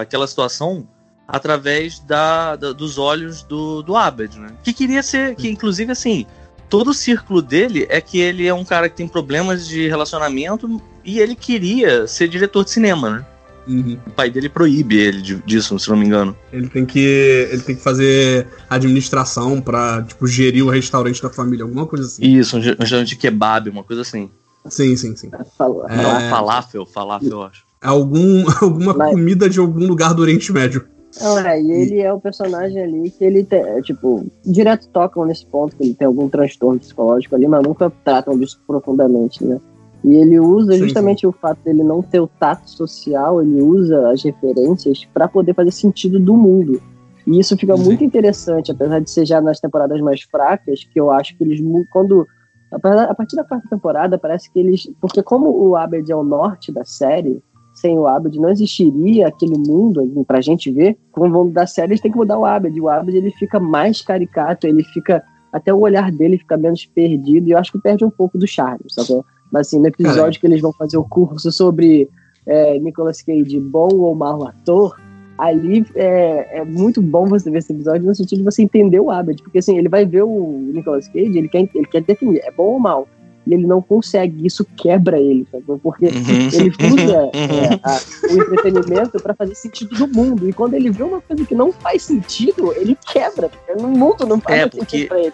aquela 0.00 0.26
situação 0.26 0.88
através 1.28 2.00
da, 2.00 2.56
da, 2.56 2.72
dos 2.72 2.96
olhos 2.96 3.42
do, 3.42 3.82
do 3.82 3.94
Abed, 3.94 4.40
né? 4.40 4.48
Que 4.64 4.72
queria 4.72 5.02
ser, 5.02 5.36
que 5.36 5.48
inclusive 5.48 5.92
assim, 5.92 6.26
todo 6.70 6.88
o 6.88 6.94
círculo 6.94 7.42
dele 7.42 7.86
é 7.90 8.00
que 8.00 8.18
ele 8.18 8.46
é 8.46 8.54
um 8.54 8.64
cara 8.64 8.88
que 8.88 8.96
tem 8.96 9.06
problemas 9.06 9.68
de 9.68 9.86
relacionamento 9.86 10.80
e 11.04 11.20
ele 11.20 11.34
queria 11.34 12.06
ser 12.06 12.28
diretor 12.28 12.64
de 12.64 12.70
cinema, 12.70 13.10
né? 13.10 13.26
Uhum. 13.66 13.98
O 14.06 14.10
pai 14.10 14.30
dele 14.30 14.48
proíbe 14.48 14.96
ele 14.96 15.20
disso, 15.20 15.78
se 15.78 15.90
não 15.90 15.96
me 15.98 16.06
engano. 16.06 16.34
Ele 16.50 16.68
tem 16.68 16.86
que, 16.86 17.46
ele 17.50 17.60
tem 17.60 17.76
que 17.76 17.82
fazer 17.82 18.46
administração 18.70 19.60
pra, 19.60 20.02
tipo, 20.02 20.26
gerir 20.26 20.64
o 20.64 20.70
restaurante 20.70 21.22
da 21.22 21.28
família, 21.28 21.64
alguma 21.64 21.86
coisa 21.86 22.06
assim. 22.06 22.24
Isso, 22.24 22.56
um 22.56 22.60
restaurante 22.60 23.08
de 23.08 23.16
kebab, 23.16 23.68
uma 23.68 23.84
coisa 23.84 24.00
assim. 24.00 24.30
Sim, 24.70 24.96
sim, 24.96 25.14
sim. 25.14 25.30
É, 25.34 25.94
é... 25.94 26.30
falafel, 26.30 26.86
falafel, 26.86 27.30
eu 27.30 27.42
acho. 27.42 27.64
Algum, 27.82 28.44
alguma 28.60 28.94
Mas... 28.94 29.10
comida 29.10 29.50
de 29.50 29.58
algum 29.58 29.86
lugar 29.86 30.14
do 30.14 30.22
Oriente 30.22 30.50
Médio. 30.50 30.86
Não, 31.20 31.38
é, 31.38 31.60
e 31.60 31.70
ele 31.70 32.00
é 32.00 32.12
o 32.12 32.20
personagem 32.20 32.82
ali 32.82 33.10
que 33.10 33.24
ele 33.24 33.44
tem, 33.44 33.60
é, 33.60 33.80
tipo, 33.82 34.26
direto 34.44 34.88
tocam 34.88 35.24
nesse 35.24 35.46
ponto 35.46 35.76
que 35.76 35.82
ele 35.82 35.94
tem 35.94 36.06
algum 36.06 36.28
transtorno 36.28 36.78
psicológico 36.78 37.34
ali, 37.34 37.46
mas 37.46 37.62
nunca 37.62 37.90
tratam 38.04 38.38
disso 38.38 38.60
profundamente, 38.66 39.44
né? 39.44 39.60
E 40.04 40.14
ele 40.14 40.38
usa 40.38 40.74
sim, 40.74 40.78
justamente 40.78 41.20
sim. 41.22 41.26
o 41.26 41.32
fato 41.32 41.58
dele 41.64 41.82
não 41.82 42.02
ter 42.02 42.20
o 42.20 42.28
tato 42.28 42.70
social, 42.70 43.42
ele 43.42 43.60
usa 43.60 44.10
as 44.10 44.22
referências 44.22 45.04
para 45.12 45.26
poder 45.26 45.54
fazer 45.54 45.72
sentido 45.72 46.20
do 46.20 46.36
mundo. 46.36 46.80
E 47.26 47.38
isso 47.38 47.56
fica 47.56 47.76
sim. 47.76 47.84
muito 47.84 48.04
interessante, 48.04 48.70
apesar 48.70 49.00
de 49.00 49.10
ser 49.10 49.26
já 49.26 49.40
nas 49.40 49.60
temporadas 49.60 50.00
mais 50.00 50.22
fracas, 50.22 50.84
que 50.84 51.00
eu 51.00 51.10
acho 51.10 51.36
que 51.36 51.44
eles, 51.44 51.60
quando 51.90 52.26
a 52.70 53.14
partir 53.14 53.34
da 53.34 53.44
quarta 53.44 53.66
temporada, 53.68 54.18
parece 54.18 54.52
que 54.52 54.58
eles. 54.58 54.90
Porque, 55.00 55.22
como 55.22 55.50
o 55.50 55.74
Abed 55.74 56.10
é 56.10 56.14
o 56.14 56.22
norte 56.22 56.70
da 56.70 56.84
série, 56.84 57.42
sem 57.80 57.98
o 57.98 58.06
Abed 58.06 58.38
não 58.38 58.48
existiria 58.48 59.28
aquele 59.28 59.56
mundo 59.58 60.24
pra 60.26 60.40
gente 60.40 60.70
ver. 60.70 60.96
Como 61.12 61.30
vão 61.30 61.50
da 61.50 61.66
série, 61.66 61.92
eles 61.92 62.00
têm 62.00 62.10
que 62.10 62.18
mudar 62.18 62.38
o 62.38 62.44
Abed. 62.44 62.80
O 62.80 62.88
Abed 62.88 63.16
ele 63.16 63.30
fica 63.32 63.60
mais 63.60 64.02
caricato, 64.02 64.66
ele 64.66 64.82
fica. 64.82 65.22
Até 65.52 65.72
o 65.72 65.80
olhar 65.80 66.12
dele 66.12 66.38
fica 66.38 66.56
menos 66.58 66.84
perdido, 66.84 67.48
e 67.48 67.52
eu 67.52 67.58
acho 67.58 67.72
que 67.72 67.78
perde 67.78 68.04
um 68.04 68.10
pouco 68.10 68.36
do 68.36 68.46
charme, 68.46 68.84
sabe? 68.88 69.22
Mas 69.50 69.68
assim, 69.68 69.78
no 69.78 69.86
episódio 69.86 70.38
que 70.38 70.46
eles 70.46 70.60
vão 70.60 70.72
fazer 70.74 70.98
o 70.98 71.04
curso 71.04 71.50
sobre 71.50 72.06
é, 72.46 72.78
Nicolas 72.78 73.22
Cage, 73.22 73.58
bom 73.58 73.88
ou 73.94 74.14
mau 74.14 74.46
ator, 74.46 74.94
ali 75.38 75.86
é, 75.94 76.58
é, 76.58 76.64
muito 76.64 77.00
bom 77.00 77.26
você 77.26 77.50
ver 77.50 77.58
esse 77.58 77.72
episódio 77.72 78.06
no 78.06 78.14
sentido 78.14 78.38
de 78.38 78.44
você 78.44 78.62
entender 78.62 79.00
o 79.00 79.10
Abed, 79.10 79.42
porque 79.42 79.58
assim, 79.58 79.78
ele 79.78 79.88
vai 79.88 80.04
ver 80.04 80.22
o 80.22 80.70
Nicolas 80.74 81.08
Cage, 81.08 81.38
ele 81.38 81.48
quer, 81.48 81.68
ele 81.74 81.86
quer 81.86 82.02
definir, 82.02 82.40
é 82.44 82.50
bom 82.50 82.72
ou 82.74 82.80
mal. 82.80 83.08
E 83.48 83.54
ele 83.54 83.66
não 83.66 83.80
consegue. 83.82 84.46
Isso 84.46 84.64
quebra 84.76 85.18
ele, 85.18 85.46
sabe? 85.50 85.64
Porque 85.82 86.06
Uhum. 86.06 86.48
ele 86.52 86.68
usa 86.92 87.30
é, 87.34 87.80
a- 87.82 88.00
o 88.32 88.42
entretenimento 88.42 89.20
para 89.22 89.34
fazer 89.34 89.54
sentido 89.54 89.94
do 89.96 90.06
mundo. 90.08 90.48
E 90.48 90.52
quando 90.52 90.74
ele 90.74 90.90
vê 90.90 91.02
uma 91.02 91.20
coisa 91.20 91.44
que 91.44 91.54
não 91.54 91.72
faz 91.72 92.02
sentido, 92.02 92.72
ele 92.76 92.96
quebra. 93.10 93.48
Porque 93.48 93.80
no 93.82 93.88
mundo 93.88 94.26
não 94.26 94.40
faz 94.40 94.56
É, 94.58 94.62
sentido 94.64 94.78
porque- 94.78 95.06
pra 95.06 95.18
ele. 95.20 95.32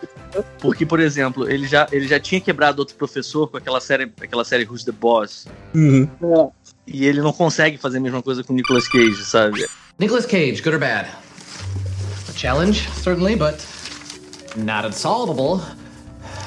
Porque, 0.60 0.86
por 0.86 1.00
exemplo, 1.00 1.48
ele 1.50 1.66
já, 1.66 1.86
ele 1.92 2.06
já 2.08 2.18
tinha 2.20 2.40
quebrado 2.40 2.78
outro 2.80 2.94
professor 2.96 3.48
com 3.48 3.56
aquela 3.56 3.80
série, 3.80 4.10
aquela 4.20 4.44
série 4.44 4.64
Who's 4.64 4.84
the 4.84 4.92
Boss. 4.92 5.46
Uhum. 5.74 6.08
É. 6.22 6.48
E 6.86 7.06
ele 7.06 7.20
não 7.22 7.32
consegue 7.32 7.78
fazer 7.78 7.98
a 7.98 8.00
mesma 8.00 8.22
coisa 8.22 8.42
com 8.44 8.52
o 8.52 8.56
Nicolas 8.56 8.86
Cage, 8.88 9.24
sabe? 9.24 9.66
Nicolas 9.98 10.26
Cage, 10.26 10.60
good 10.62 10.70
or 10.74 10.78
bad? 10.78 11.08
A 12.28 12.32
challenge, 12.36 12.88
certainly, 13.02 13.36
but 13.36 13.54
not 14.56 14.86
unsolvable. 14.86 15.60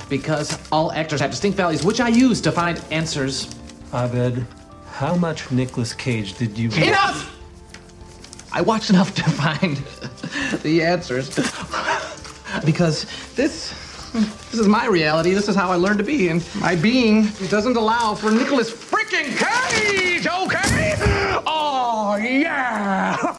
Because 0.09 0.57
all 0.71 0.91
actors 0.91 1.19
have 1.19 1.31
distinct 1.31 1.57
values, 1.57 1.83
which 1.83 1.99
I 1.99 2.07
use 2.07 2.39
to 2.41 2.51
find 2.51 2.81
answers. 2.91 3.53
Abed, 3.93 4.45
how 4.91 5.15
much 5.15 5.51
Nicolas 5.51 5.93
Cage 5.93 6.37
did 6.37 6.57
you 6.57 6.69
Enough! 6.71 7.33
I 8.53 8.61
watched 8.61 8.89
enough 8.89 9.13
to 9.15 9.23
find 9.23 9.77
the 10.63 10.81
answers. 10.83 11.29
because 12.65 13.05
this 13.35 13.73
this 14.51 14.59
is 14.59 14.67
my 14.67 14.87
reality. 14.87 15.33
This 15.33 15.47
is 15.47 15.55
how 15.55 15.69
I 15.69 15.75
learned 15.75 15.99
to 15.99 16.03
be, 16.03 16.29
and 16.29 16.43
my 16.59 16.75
being 16.75 17.27
doesn't 17.49 17.75
allow 17.75 18.15
for 18.15 18.31
Nicolas 18.31 18.71
freaking 18.71 19.35
Cage, 19.37 20.27
okay? 20.27 20.95
Oh 21.45 22.15
yeah! 22.19 23.35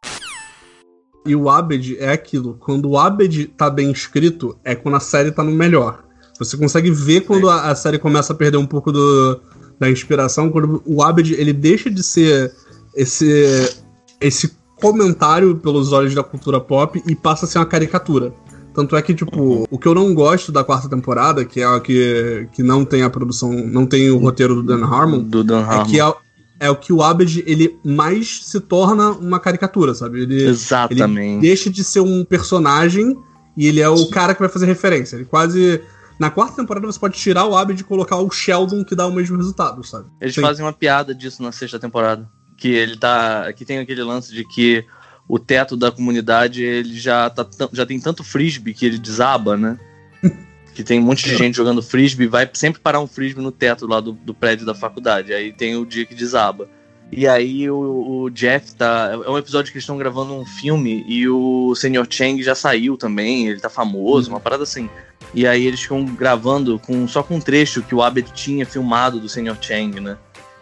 E 1.26 1.34
o 1.34 1.48
Abed 1.50 1.96
é 1.98 2.10
aquilo. 2.10 2.54
Quando 2.54 2.90
o 2.90 2.98
Abed 2.98 3.48
tá 3.56 3.68
bem 3.68 3.90
escrito, 3.90 4.58
é 4.64 4.74
quando 4.74 4.96
a 4.96 5.00
série 5.00 5.30
tá 5.32 5.42
no 5.42 5.50
melhor. 5.50 6.04
Você 6.38 6.56
consegue 6.56 6.90
ver 6.90 7.22
quando 7.22 7.48
a, 7.48 7.70
a 7.70 7.74
série 7.74 7.98
começa 7.98 8.32
a 8.32 8.36
perder 8.36 8.58
um 8.58 8.66
pouco 8.66 8.92
do, 8.92 9.40
da 9.78 9.90
inspiração, 9.90 10.50
quando 10.50 10.82
o 10.86 11.02
Abed 11.02 11.34
ele 11.34 11.52
deixa 11.52 11.90
de 11.90 12.02
ser 12.02 12.52
esse, 12.94 13.76
esse 14.20 14.52
comentário 14.76 15.56
pelos 15.56 15.92
olhos 15.92 16.14
da 16.14 16.22
cultura 16.22 16.60
pop 16.60 17.02
e 17.06 17.14
passa 17.14 17.44
a 17.44 17.48
ser 17.48 17.58
uma 17.58 17.66
caricatura. 17.66 18.32
Tanto 18.74 18.94
é 18.94 19.02
que, 19.02 19.12
tipo, 19.12 19.66
o 19.68 19.78
que 19.78 19.88
eu 19.88 19.94
não 19.94 20.14
gosto 20.14 20.52
da 20.52 20.62
quarta 20.62 20.88
temporada, 20.88 21.44
que 21.44 21.60
é 21.60 21.64
a 21.64 21.80
que, 21.80 22.46
que 22.52 22.62
não 22.62 22.84
tem 22.84 23.02
a 23.02 23.10
produção, 23.10 23.50
não 23.50 23.84
tem 23.84 24.08
o 24.08 24.18
roteiro 24.18 24.54
do 24.54 24.62
Dan 24.62 24.84
Harmon, 24.84 25.18
Do 25.20 25.42
Dan 25.42 25.62
é 25.62 25.64
Harmon. 25.64 25.84
que 25.86 26.00
é, 26.00 26.14
é 26.60 26.70
o 26.70 26.76
que 26.76 26.92
o 26.92 27.02
Abed 27.02 27.42
ele 27.44 27.76
mais 27.84 28.44
se 28.44 28.60
torna 28.60 29.10
uma 29.10 29.40
caricatura, 29.40 29.94
sabe? 29.94 30.22
Ele, 30.22 30.44
Exatamente. 30.44 31.32
ele 31.32 31.40
deixa 31.40 31.68
de 31.68 31.82
ser 31.82 32.00
um 32.00 32.24
personagem 32.24 33.16
e 33.56 33.66
ele 33.66 33.80
é 33.80 33.88
o 33.88 34.06
cara 34.10 34.32
que 34.32 34.40
vai 34.40 34.48
fazer 34.48 34.66
referência. 34.66 35.16
Ele 35.16 35.24
quase. 35.24 35.80
Na 36.18 36.30
quarta 36.30 36.56
temporada 36.56 36.86
você 36.86 36.98
pode 36.98 37.16
tirar 37.16 37.44
o 37.46 37.56
Abed 37.56 37.80
e 37.80 37.84
colocar 37.84 38.16
o 38.16 38.30
Sheldon 38.30 38.84
que 38.84 38.96
dá 38.96 39.06
o 39.06 39.12
mesmo 39.12 39.36
resultado, 39.36 39.84
sabe? 39.84 40.06
Eles 40.20 40.34
Sim. 40.34 40.40
fazem 40.40 40.64
uma 40.64 40.72
piada 40.72 41.14
disso 41.14 41.42
na 41.42 41.52
sexta 41.52 41.78
temporada. 41.78 42.28
Que 42.56 42.68
ele 42.68 42.96
tá. 42.96 43.52
Que 43.52 43.64
tem 43.64 43.78
aquele 43.78 44.02
lance 44.02 44.34
de 44.34 44.44
que 44.44 44.84
o 45.28 45.38
teto 45.38 45.76
da 45.76 45.92
comunidade 45.92 46.62
ele 46.62 46.98
já, 46.98 47.30
tá, 47.30 47.46
já 47.72 47.86
tem 47.86 48.00
tanto 48.00 48.24
frisbee 48.24 48.74
que 48.74 48.84
ele 48.84 48.98
desaba, 48.98 49.56
né? 49.56 49.78
que 50.74 50.82
tem 50.82 50.98
um 50.98 51.02
monte 51.02 51.24
de 51.24 51.36
gente 51.36 51.56
jogando 51.56 51.82
frisbee, 51.82 52.26
vai 52.26 52.50
sempre 52.54 52.80
parar 52.80 52.98
um 53.00 53.06
frisbee 53.06 53.42
no 53.42 53.52
teto 53.52 53.86
lá 53.86 54.00
do, 54.00 54.12
do 54.12 54.34
prédio 54.34 54.66
da 54.66 54.74
faculdade. 54.74 55.32
Aí 55.32 55.52
tem 55.52 55.76
o 55.76 55.86
dia 55.86 56.04
que 56.04 56.14
desaba. 56.14 56.68
E 57.12 57.26
aí 57.26 57.70
o, 57.70 58.24
o 58.24 58.30
Jeff 58.30 58.74
tá. 58.74 59.10
É 59.24 59.30
um 59.30 59.38
episódio 59.38 59.70
que 59.70 59.76
eles 59.76 59.84
estão 59.84 59.96
gravando 59.96 60.34
um 60.34 60.44
filme 60.44 61.04
e 61.06 61.28
o 61.28 61.74
Sr. 61.76 62.06
Chang 62.10 62.42
já 62.42 62.54
saiu 62.54 62.96
também, 62.96 63.46
ele 63.46 63.60
tá 63.60 63.70
famoso, 63.70 64.30
uma 64.30 64.40
parada 64.40 64.64
assim. 64.64 64.90
E 65.34 65.46
aí 65.46 65.66
eles 65.66 65.80
ficam 65.80 66.04
gravando 66.04 66.78
com, 66.78 67.06
só 67.06 67.22
com 67.22 67.36
um 67.36 67.40
trecho 67.40 67.82
que 67.82 67.94
o 67.94 68.02
Abed 68.02 68.32
tinha 68.32 68.64
filmado 68.64 69.20
do 69.20 69.28
Sr. 69.28 69.56
Chang, 69.60 70.00
né? 70.00 70.16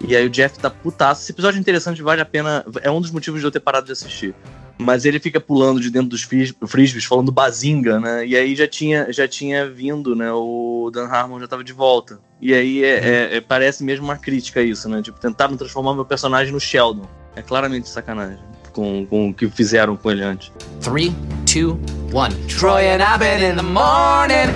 E 0.06 0.14
aí 0.14 0.26
o 0.26 0.30
Jeff 0.30 0.58
tá 0.58 0.68
putaço. 0.68 1.22
Esse 1.22 1.32
episódio 1.32 1.58
é 1.58 1.60
interessante, 1.60 2.02
vale 2.02 2.20
a 2.20 2.24
pena. 2.24 2.64
É 2.82 2.90
um 2.90 3.00
dos 3.00 3.10
motivos 3.10 3.40
de 3.40 3.46
eu 3.46 3.50
ter 3.50 3.60
parado 3.60 3.86
de 3.86 3.92
assistir. 3.92 4.34
Mas 4.78 5.06
ele 5.06 5.18
fica 5.18 5.40
pulando 5.40 5.80
de 5.80 5.88
dentro 5.90 6.10
dos 6.10 6.22
fris- 6.22 6.52
frisbees, 6.66 7.06
falando 7.06 7.32
bazinga, 7.32 7.98
né? 7.98 8.26
E 8.26 8.36
aí 8.36 8.54
já 8.54 8.68
tinha, 8.68 9.10
já 9.10 9.26
tinha 9.26 9.66
vindo, 9.70 10.14
né? 10.14 10.30
O 10.32 10.90
Dan 10.92 11.06
Harmon 11.06 11.40
já 11.40 11.48
tava 11.48 11.64
de 11.64 11.72
volta. 11.72 12.18
E 12.42 12.52
aí 12.52 12.84
é, 12.84 12.98
é- 12.98 13.36
é- 13.36 13.40
parece 13.40 13.82
mesmo 13.82 14.04
uma 14.04 14.18
crítica 14.18 14.60
isso, 14.60 14.86
né? 14.86 15.00
Tipo, 15.00 15.18
tentaram 15.18 15.56
transformar 15.56 15.94
meu 15.94 16.04
personagem 16.04 16.52
no 16.52 16.60
Sheldon. 16.60 17.08
É 17.34 17.40
claramente 17.40 17.88
sacanagem 17.88 18.38
com, 18.76 19.06
com 19.06 19.30
o 19.30 19.34
que 19.34 19.48
fizeram 19.48 19.96
com 19.96 20.10
ele 20.10 20.22
antes. 20.22 20.52
Three, 20.82 21.14
two, 21.50 21.80
one. 22.12 22.34
Troy 22.46 22.86
and 22.86 23.02
Abed 23.02 23.42
in 23.42 23.56
the 23.56 23.62
morning. 23.62 24.52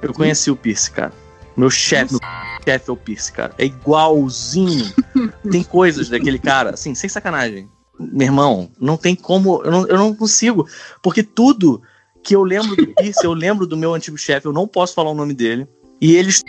Eu 0.00 0.14
conheci 0.14 0.50
o 0.50 0.56
Pierce, 0.56 0.90
cara. 0.90 1.12
Meu 1.56 1.68
chefe, 1.68 2.12
meu 2.12 2.20
chefe 2.64 2.88
é 2.88 2.92
o 2.92 2.96
Pierce, 2.96 3.32
cara. 3.32 3.52
É 3.58 3.64
igualzinho. 3.64 4.92
tem 5.50 5.64
coisas 5.64 6.08
daquele 6.08 6.38
cara, 6.38 6.70
assim, 6.70 6.94
sem 6.94 7.10
sacanagem. 7.10 7.68
Meu 7.98 8.26
irmão, 8.26 8.70
não 8.80 8.96
tem 8.96 9.16
como. 9.16 9.60
Eu 9.64 9.70
não, 9.72 9.86
eu 9.88 9.98
não 9.98 10.14
consigo. 10.14 10.68
Porque 11.02 11.22
tudo 11.22 11.82
que 12.22 12.36
eu 12.36 12.44
lembro 12.44 12.76
do 12.76 12.86
Pierce, 12.94 13.24
eu 13.24 13.32
lembro 13.32 13.66
do 13.66 13.76
meu 13.76 13.92
antigo 13.92 14.16
chefe, 14.16 14.46
eu 14.46 14.52
não 14.52 14.68
posso 14.68 14.94
falar 14.94 15.10
o 15.10 15.14
nome 15.14 15.34
dele. 15.34 15.66
E 16.00 16.14
eles. 16.14 16.42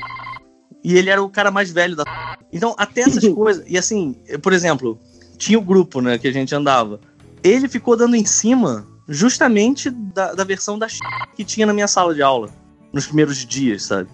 E 0.84 0.96
ele 0.96 1.10
era 1.10 1.24
o 1.24 1.30
cara 1.30 1.50
mais 1.50 1.72
velho 1.72 1.96
da. 1.96 2.04
Então, 2.54 2.74
até 2.78 3.02
essas 3.02 3.28
coisas. 3.34 3.66
E 3.68 3.78
assim, 3.78 4.16
por 4.42 4.54
exemplo, 4.54 4.98
tinha 5.36 5.58
o 5.60 5.62
grupo, 5.62 6.02
né, 6.02 6.18
que 6.18 6.28
a 6.28 6.32
gente 6.32 6.54
andava. 6.56 7.00
Ele 7.44 7.68
ficou 7.68 7.96
dando 7.96 8.16
em 8.16 8.26
cima 8.26 8.88
justamente 9.08 9.90
da, 9.90 10.34
da 10.34 10.44
versão 10.44 10.80
da 10.80 10.88
que 11.36 11.44
tinha 11.44 11.66
na 11.68 11.74
minha 11.74 11.88
sala 11.88 12.14
de 12.16 12.22
aula. 12.22 12.50
Nos 12.92 13.06
primeiros 13.08 13.46
dias, 13.46 13.84
sabe? 13.84 14.10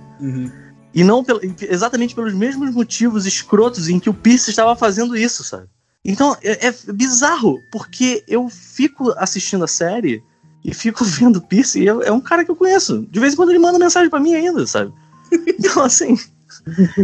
E 0.94 1.04
não 1.04 1.24
pelo- 1.24 1.40
exatamente 1.62 2.14
pelos 2.16 2.34
mesmos 2.34 2.74
motivos 2.74 3.26
escrotos 3.26 3.88
em 3.88 4.00
que 4.00 4.10
o 4.10 4.14
Pierce 4.14 4.50
estava 4.50 4.76
fazendo 4.76 5.16
isso, 5.16 5.44
sabe? 5.44 5.68
Então 6.04 6.36
é, 6.44 6.68
é 6.68 6.74
bizarro, 6.92 7.60
porque 7.72 8.24
eu 8.28 8.50
fico 8.50 9.14
assistindo 9.18 9.64
a 9.64 9.68
série 9.68 10.22
e 10.66 10.74
fico 10.74 11.06
vendo 11.06 11.38
o 11.38 11.42
Pierce 11.42 11.80
e 11.80 11.86
eu- 11.86 12.02
é 12.02 12.12
um 12.12 12.20
cara 12.20 12.44
que 12.44 12.52
eu 12.52 12.56
conheço. 12.56 13.08
De 13.10 13.20
vez 13.20 13.34
em 13.34 13.36
quando 13.38 13.50
ele 13.52 13.60
manda 13.60 13.78
mensagem 13.80 14.10
pra 14.10 14.20
mim 14.20 14.34
ainda, 14.34 14.66
sabe? 14.68 14.92
Então, 15.48 15.84
assim, 15.84 16.18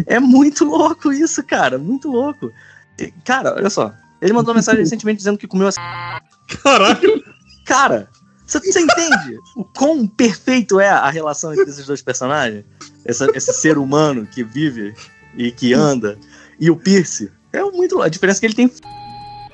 é 0.06 0.20
muito 0.20 0.66
louco 0.66 1.14
isso, 1.14 1.42
cara, 1.44 1.78
muito 1.78 2.10
louco. 2.12 2.52
Cara, 3.24 3.54
olha 3.56 3.70
só. 3.70 3.94
Ele 4.22 4.34
mandou 4.34 4.52
uma 4.52 4.58
mensagem 4.60 4.82
recentemente 4.82 5.18
dizendo 5.18 5.38
que 5.38 5.48
comeu 5.48 5.68
a. 5.68 6.22
Caralho! 6.64 7.24
Cara, 7.66 8.10
você, 8.46 8.60
você 8.60 8.80
entende 8.80 9.38
o 9.56 9.64
quão 9.64 10.08
perfeito 10.08 10.80
é 10.80 10.90
a 10.90 11.10
relação 11.10 11.52
entre 11.54 11.70
esses 11.70 11.86
dois 11.86 12.02
personagens? 12.02 12.64
Essa- 13.06 13.28
esse 13.36 13.54
ser 13.54 13.78
humano 13.78 14.26
que 14.26 14.44
vive 14.44 14.94
e 15.36 15.52
que 15.52 15.74
anda. 15.74 16.18
E 16.60 16.72
o 16.72 16.76
Pierce. 16.76 17.32
É 17.54 17.62
muito. 17.64 18.02
A 18.02 18.10
diferença 18.10 18.40
é 18.40 18.42
que 18.42 18.46
ele 18.48 18.54
tem. 18.56 18.72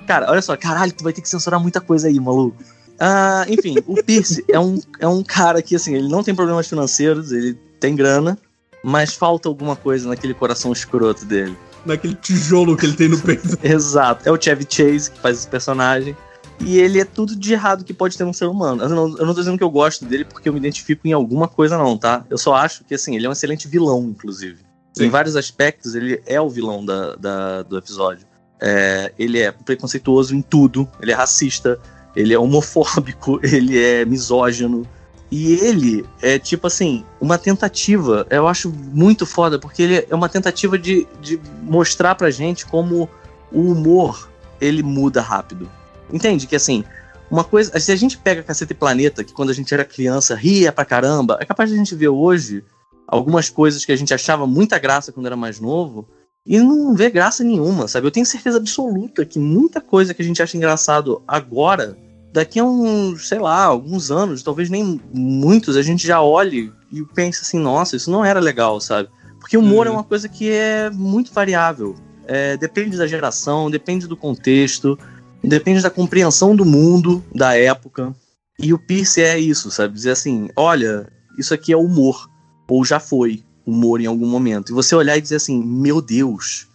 Cara, 0.07 0.30
olha 0.30 0.41
só, 0.41 0.55
caralho, 0.57 0.91
tu 0.93 1.03
vai 1.03 1.14
ter 1.14 1.22
que 1.22 1.30
censurar 1.30 1.59
muita 1.59 1.80
coisa 1.82 2.07
aí, 2.07 2.20
maluco. 2.20 2.57
Ah, 2.99 3.45
enfim, 3.49 3.76
o 3.88 4.01
Pierce 4.03 4.43
é 4.47 4.59
um, 4.59 4.80
é 4.99 5.07
um 5.07 5.24
cara 5.24 5.61
que, 5.61 5.76
assim, 5.76 5.95
ele 5.95 6.07
não 6.07 6.24
tem 6.24 6.36
problemas 6.36 6.68
financeiros, 6.68 7.32
ele 7.32 7.53
tem 7.80 7.95
grana, 7.95 8.38
mas 8.84 9.14
falta 9.14 9.47
alguma 9.49 9.76
coisa 9.76 10.07
naquele 10.07 10.34
coração 10.34 10.72
escroto 10.72 11.26
dele. 11.26 11.57
Naquele 11.86 12.15
tijolo 12.15 12.77
que 12.77 12.86
ele 12.86 12.93
tem 12.95 13.09
no 13.09 13.19
peito. 13.19 13.57
Exato. 13.63 14.27
É 14.27 14.31
o 14.31 14.41
Chevy 14.41 14.65
Chase 14.69 15.11
que 15.11 15.19
faz 15.19 15.39
esse 15.39 15.47
personagem. 15.47 16.15
E 16.59 16.77
ele 16.79 16.99
é 16.99 17.05
tudo 17.05 17.36
de 17.36 17.51
errado 17.53 17.84
que 17.84 17.93
pode 17.93 18.17
ter 18.17 18.23
um 18.23 18.31
ser 18.31 18.45
humano. 18.45 18.84
Eu 18.84 18.89
não, 18.89 19.17
eu 19.17 19.25
não 19.25 19.34
tô 19.34 19.39
dizendo 19.41 19.57
que 19.57 19.63
eu 19.63 19.69
gosto 19.69 20.05
dele 20.05 20.23
porque 20.23 20.47
eu 20.47 20.53
me 20.53 20.59
identifico 20.59 21.05
em 21.07 21.11
alguma 21.11 21.47
coisa, 21.47 21.77
não, 21.77 21.97
tá? 21.97 22.23
Eu 22.29 22.38
só 22.38 22.53
acho 22.53 22.84
que, 22.86 22.93
assim, 22.93 23.15
ele 23.15 23.25
é 23.25 23.29
um 23.29 23.34
excelente 23.34 23.67
vilão, 23.67 24.01
inclusive. 24.03 24.59
Sim. 24.93 25.05
Em 25.05 25.09
vários 25.09 25.36
aspectos, 25.36 25.95
ele 25.95 26.21
é 26.25 26.39
o 26.39 26.49
vilão 26.49 26.86
da, 26.86 27.15
da- 27.15 27.63
do 27.63 27.77
episódio. 27.77 28.25
É, 28.61 29.11
ele 29.19 29.39
é 29.39 29.51
preconceituoso 29.51 30.34
em 30.36 30.41
tudo, 30.41 30.88
ele 31.01 31.11
é 31.11 31.15
racista, 31.15 31.77
ele 32.15 32.34
é 32.34 32.39
homofóbico, 32.39 33.39
ele 33.43 33.77
é 33.77 34.05
misógino. 34.05 34.88
E 35.36 35.53
ele 35.53 36.05
é, 36.21 36.38
tipo 36.38 36.67
assim, 36.67 37.03
uma 37.19 37.39
tentativa, 37.39 38.23
eu 38.29 38.47
acho 38.47 38.69
muito 38.69 39.25
foda, 39.25 39.57
porque 39.57 39.81
ele 39.81 40.07
é 40.07 40.13
uma 40.13 40.29
tentativa 40.29 40.77
de, 40.77 41.07
de 41.19 41.41
mostrar 41.63 42.13
pra 42.13 42.29
gente 42.29 42.67
como 42.67 43.09
o 43.51 43.71
humor, 43.71 44.29
ele 44.61 44.84
muda 44.84 45.23
rápido. 45.23 45.67
Entende? 46.11 46.45
Que 46.45 46.55
assim, 46.55 46.84
uma 47.31 47.43
coisa. 47.43 47.79
Se 47.79 47.91
a 47.91 47.95
gente 47.95 48.15
pega 48.15 48.43
Caceta 48.43 48.73
e 48.73 48.75
Planeta, 48.75 49.23
que 49.23 49.34
quando 49.34 49.49
a 49.49 49.53
gente 49.53 49.73
era 49.73 49.84
criança 49.84 50.36
ria 50.36 50.71
pra 50.71 50.86
caramba, 50.86 51.39
é 51.41 51.45
capaz 51.45 51.67
de 51.67 51.75
a 51.75 51.79
gente 51.79 51.95
ver 51.95 52.09
hoje 52.09 52.63
algumas 53.07 53.49
coisas 53.49 53.84
que 53.84 53.91
a 53.91 53.95
gente 53.95 54.13
achava 54.13 54.45
muita 54.45 54.77
graça 54.77 55.11
quando 55.11 55.25
era 55.25 55.36
mais 55.36 55.59
novo 55.59 56.07
e 56.45 56.59
não 56.59 56.93
vê 56.93 57.09
graça 57.09 57.43
nenhuma, 57.43 57.88
sabe? 57.88 58.05
Eu 58.05 58.11
tenho 58.11 58.25
certeza 58.27 58.59
absoluta 58.59 59.25
que 59.25 59.39
muita 59.39 59.81
coisa 59.81 60.13
que 60.13 60.21
a 60.21 60.25
gente 60.25 60.43
acha 60.43 60.55
engraçado 60.55 61.23
agora, 61.27 61.97
daqui 62.34 62.59
a 62.59 62.65
uns, 62.65 63.27
sei 63.27 63.38
lá, 63.38 63.63
alguns 63.63 64.09
anos, 64.09 64.41
talvez 64.41 64.67
nem 64.67 64.99
muitos, 65.13 65.77
a 65.77 65.84
gente 65.84 66.05
já 66.05 66.19
olhe 66.19 66.73
e 66.91 67.03
pense 67.13 67.41
assim, 67.43 67.59
nossa, 67.59 67.95
isso 67.95 68.09
não 68.09 68.25
era 68.25 68.39
legal, 68.39 68.81
sabe? 68.81 69.07
Porque 69.39 69.55
o 69.55 69.59
humor 69.59 69.86
é 69.86 69.91
uma 69.91 70.03
coisa 70.03 70.27
que 70.27 70.49
é 70.49 70.89
muito 70.89 71.31
variável. 71.31 71.95
É, 72.25 72.57
depende 72.57 72.97
da 72.97 73.05
geração, 73.05 73.69
depende 73.69 74.07
do 74.07 74.17
contexto, 74.17 74.97
depende 75.43 75.81
da 75.81 75.91
compreensão 75.91 76.55
do 76.55 76.65
mundo, 76.65 77.23
da 77.36 77.55
época. 77.55 78.15
E 78.57 78.73
o 78.73 78.79
Pierce 78.79 79.21
é 79.21 79.38
isso, 79.38 79.69
sabe? 79.69 79.93
Dizer 79.93 80.11
assim, 80.11 80.49
olha, 80.55 81.07
isso 81.38 81.53
aqui 81.53 81.71
é 81.71 81.77
humor, 81.77 82.27
ou 82.67 82.84
já 82.84 82.99
foi. 82.99 83.43
humor 83.65 84.01
em 84.01 84.05
algum 84.07 84.27
momento. 84.27 84.71
E 84.71 84.73
você 84.73 84.95
olhar 84.95 85.17
e 85.17 85.21
dizer 85.21 85.36
assim, 85.36 85.61
meu 85.63 86.01
Deus, 86.01 86.67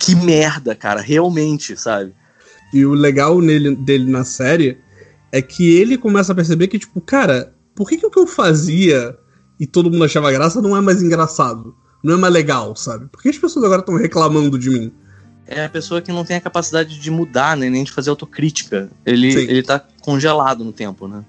que 0.00 0.14
merda, 0.14 0.74
cara, 0.74 1.00
realmente, 1.00 1.76
sabe? 1.76 2.14
E 2.72 2.84
o 2.84 2.92
legal 2.92 3.40
nele, 3.40 3.74
dele 3.74 4.10
na 4.10 4.24
série 4.24 4.78
é 5.32 5.40
que 5.40 5.76
ele 5.76 5.96
começa 5.96 6.32
a 6.32 6.34
perceber 6.34 6.68
que, 6.68 6.78
tipo, 6.78 7.00
cara, 7.00 7.54
por 7.74 7.88
que, 7.88 7.96
que 7.96 8.06
o 8.06 8.10
que 8.10 8.18
eu 8.18 8.26
fazia 8.26 9.16
e 9.58 9.66
todo 9.66 9.90
mundo 9.90 10.04
achava 10.04 10.32
graça 10.32 10.60
não 10.60 10.76
é 10.76 10.80
mais 10.80 11.02
engraçado? 11.02 11.74
Não 12.02 12.14
é 12.14 12.16
mais 12.16 12.32
legal, 12.32 12.76
sabe? 12.76 13.06
Por 13.06 13.22
que 13.22 13.28
as 13.28 13.38
pessoas 13.38 13.64
agora 13.64 13.80
estão 13.80 13.96
reclamando 13.96 14.58
de 14.58 14.70
mim? 14.70 14.92
É 15.46 15.64
a 15.64 15.68
pessoa 15.68 16.02
que 16.02 16.12
não 16.12 16.24
tem 16.24 16.36
a 16.36 16.40
capacidade 16.40 16.98
de 17.00 17.10
mudar, 17.10 17.56
né, 17.56 17.70
nem 17.70 17.82
de 17.82 17.90
fazer 17.90 18.10
autocrítica. 18.10 18.90
Ele, 19.04 19.32
Sim. 19.32 19.38
ele 19.38 19.62
tá 19.62 19.82
congelado 20.02 20.62
no 20.62 20.72
tempo, 20.72 21.08
né? 21.08 21.24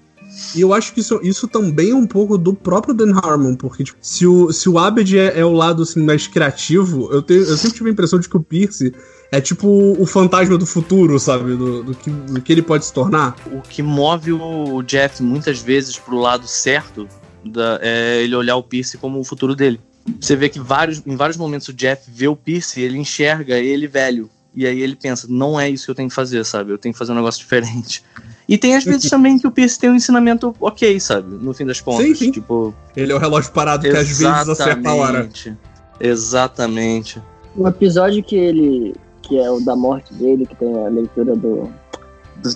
E 0.54 0.60
eu 0.60 0.72
acho 0.72 0.92
que 0.94 1.00
isso, 1.00 1.18
isso 1.22 1.48
também 1.48 1.90
é 1.90 1.94
um 1.94 2.06
pouco 2.06 2.38
do 2.38 2.54
próprio 2.54 2.94
Dan 2.94 3.16
Harmon, 3.16 3.56
porque 3.56 3.82
tipo, 3.82 3.98
se, 4.00 4.26
o, 4.26 4.52
se 4.52 4.68
o 4.68 4.78
Abed 4.78 5.18
é, 5.18 5.40
é 5.40 5.44
o 5.44 5.52
lado 5.52 5.82
assim, 5.82 6.02
mais 6.02 6.26
criativo, 6.26 7.08
eu, 7.12 7.20
tenho, 7.20 7.40
eu 7.40 7.56
sempre 7.56 7.78
tive 7.78 7.90
a 7.90 7.92
impressão 7.92 8.18
de 8.18 8.28
que 8.28 8.36
o 8.36 8.42
Pierce 8.42 8.94
é 9.32 9.40
tipo 9.40 9.68
o 9.68 10.04
fantasma 10.06 10.58
do 10.58 10.66
futuro, 10.66 11.18
sabe? 11.18 11.54
Do, 11.56 11.82
do, 11.84 11.94
que, 11.94 12.10
do 12.10 12.40
que 12.42 12.52
ele 12.52 12.62
pode 12.62 12.84
se 12.84 12.92
tornar. 12.92 13.36
O 13.52 13.60
que 13.60 13.82
move 13.82 14.32
o 14.32 14.82
Jeff 14.82 15.22
muitas 15.22 15.60
vezes 15.60 15.96
pro 15.98 16.16
lado 16.18 16.46
certo 16.46 17.06
da- 17.44 17.78
é 17.82 18.22
ele 18.22 18.34
olhar 18.34 18.56
o 18.56 18.62
Pierce 18.62 18.98
como 18.98 19.18
o 19.20 19.24
futuro 19.24 19.54
dele. 19.54 19.80
Você 20.20 20.34
vê 20.34 20.48
que 20.48 20.58
vários, 20.58 21.02
em 21.06 21.14
vários 21.14 21.36
momentos 21.36 21.68
o 21.68 21.72
Jeff 21.72 22.10
vê 22.10 22.26
o 22.26 22.34
Pierce 22.34 22.80
e 22.80 22.82
ele 22.82 22.98
enxerga 22.98 23.56
ele 23.58 23.86
velho. 23.86 24.28
E 24.54 24.66
aí 24.66 24.80
ele 24.82 24.96
pensa, 24.96 25.26
não 25.30 25.60
é 25.60 25.70
isso 25.70 25.84
que 25.84 25.90
eu 25.92 25.94
tenho 25.94 26.08
que 26.08 26.14
fazer, 26.14 26.44
sabe? 26.44 26.72
Eu 26.72 26.78
tenho 26.78 26.92
que 26.92 26.98
fazer 26.98 27.12
um 27.12 27.14
negócio 27.14 27.38
diferente. 27.40 28.02
E 28.48 28.58
tem 28.58 28.74
às 28.74 28.82
vezes 28.82 29.08
também 29.08 29.38
que 29.38 29.46
o 29.46 29.50
Pierce 29.52 29.78
tem 29.78 29.88
um 29.90 29.94
ensinamento 29.94 30.52
ok, 30.60 30.98
sabe? 30.98 31.36
No 31.36 31.54
fim 31.54 31.64
das 31.64 31.80
contas. 31.80 32.04
Sim, 32.04 32.14
sim. 32.16 32.30
Tipo, 32.32 32.74
Ele 32.96 33.12
é 33.12 33.14
o 33.14 33.18
relógio 33.18 33.52
parado 33.52 33.82
que 33.82 33.88
às 33.90 34.08
vezes 34.08 34.24
acerta 34.24 34.88
a 34.88 34.94
hora. 34.94 35.18
Exatamente. 35.20 35.56
Exatamente. 36.00 37.22
O 37.56 37.68
episódio 37.68 38.22
que 38.24 38.34
ele. 38.36 38.94
Que 39.30 39.38
é 39.38 39.48
o 39.48 39.60
da 39.60 39.76
morte 39.76 40.12
dele, 40.14 40.44
que 40.44 40.56
tem 40.56 40.76
a 40.84 40.88
leitura 40.88 41.36
do. 41.36 41.70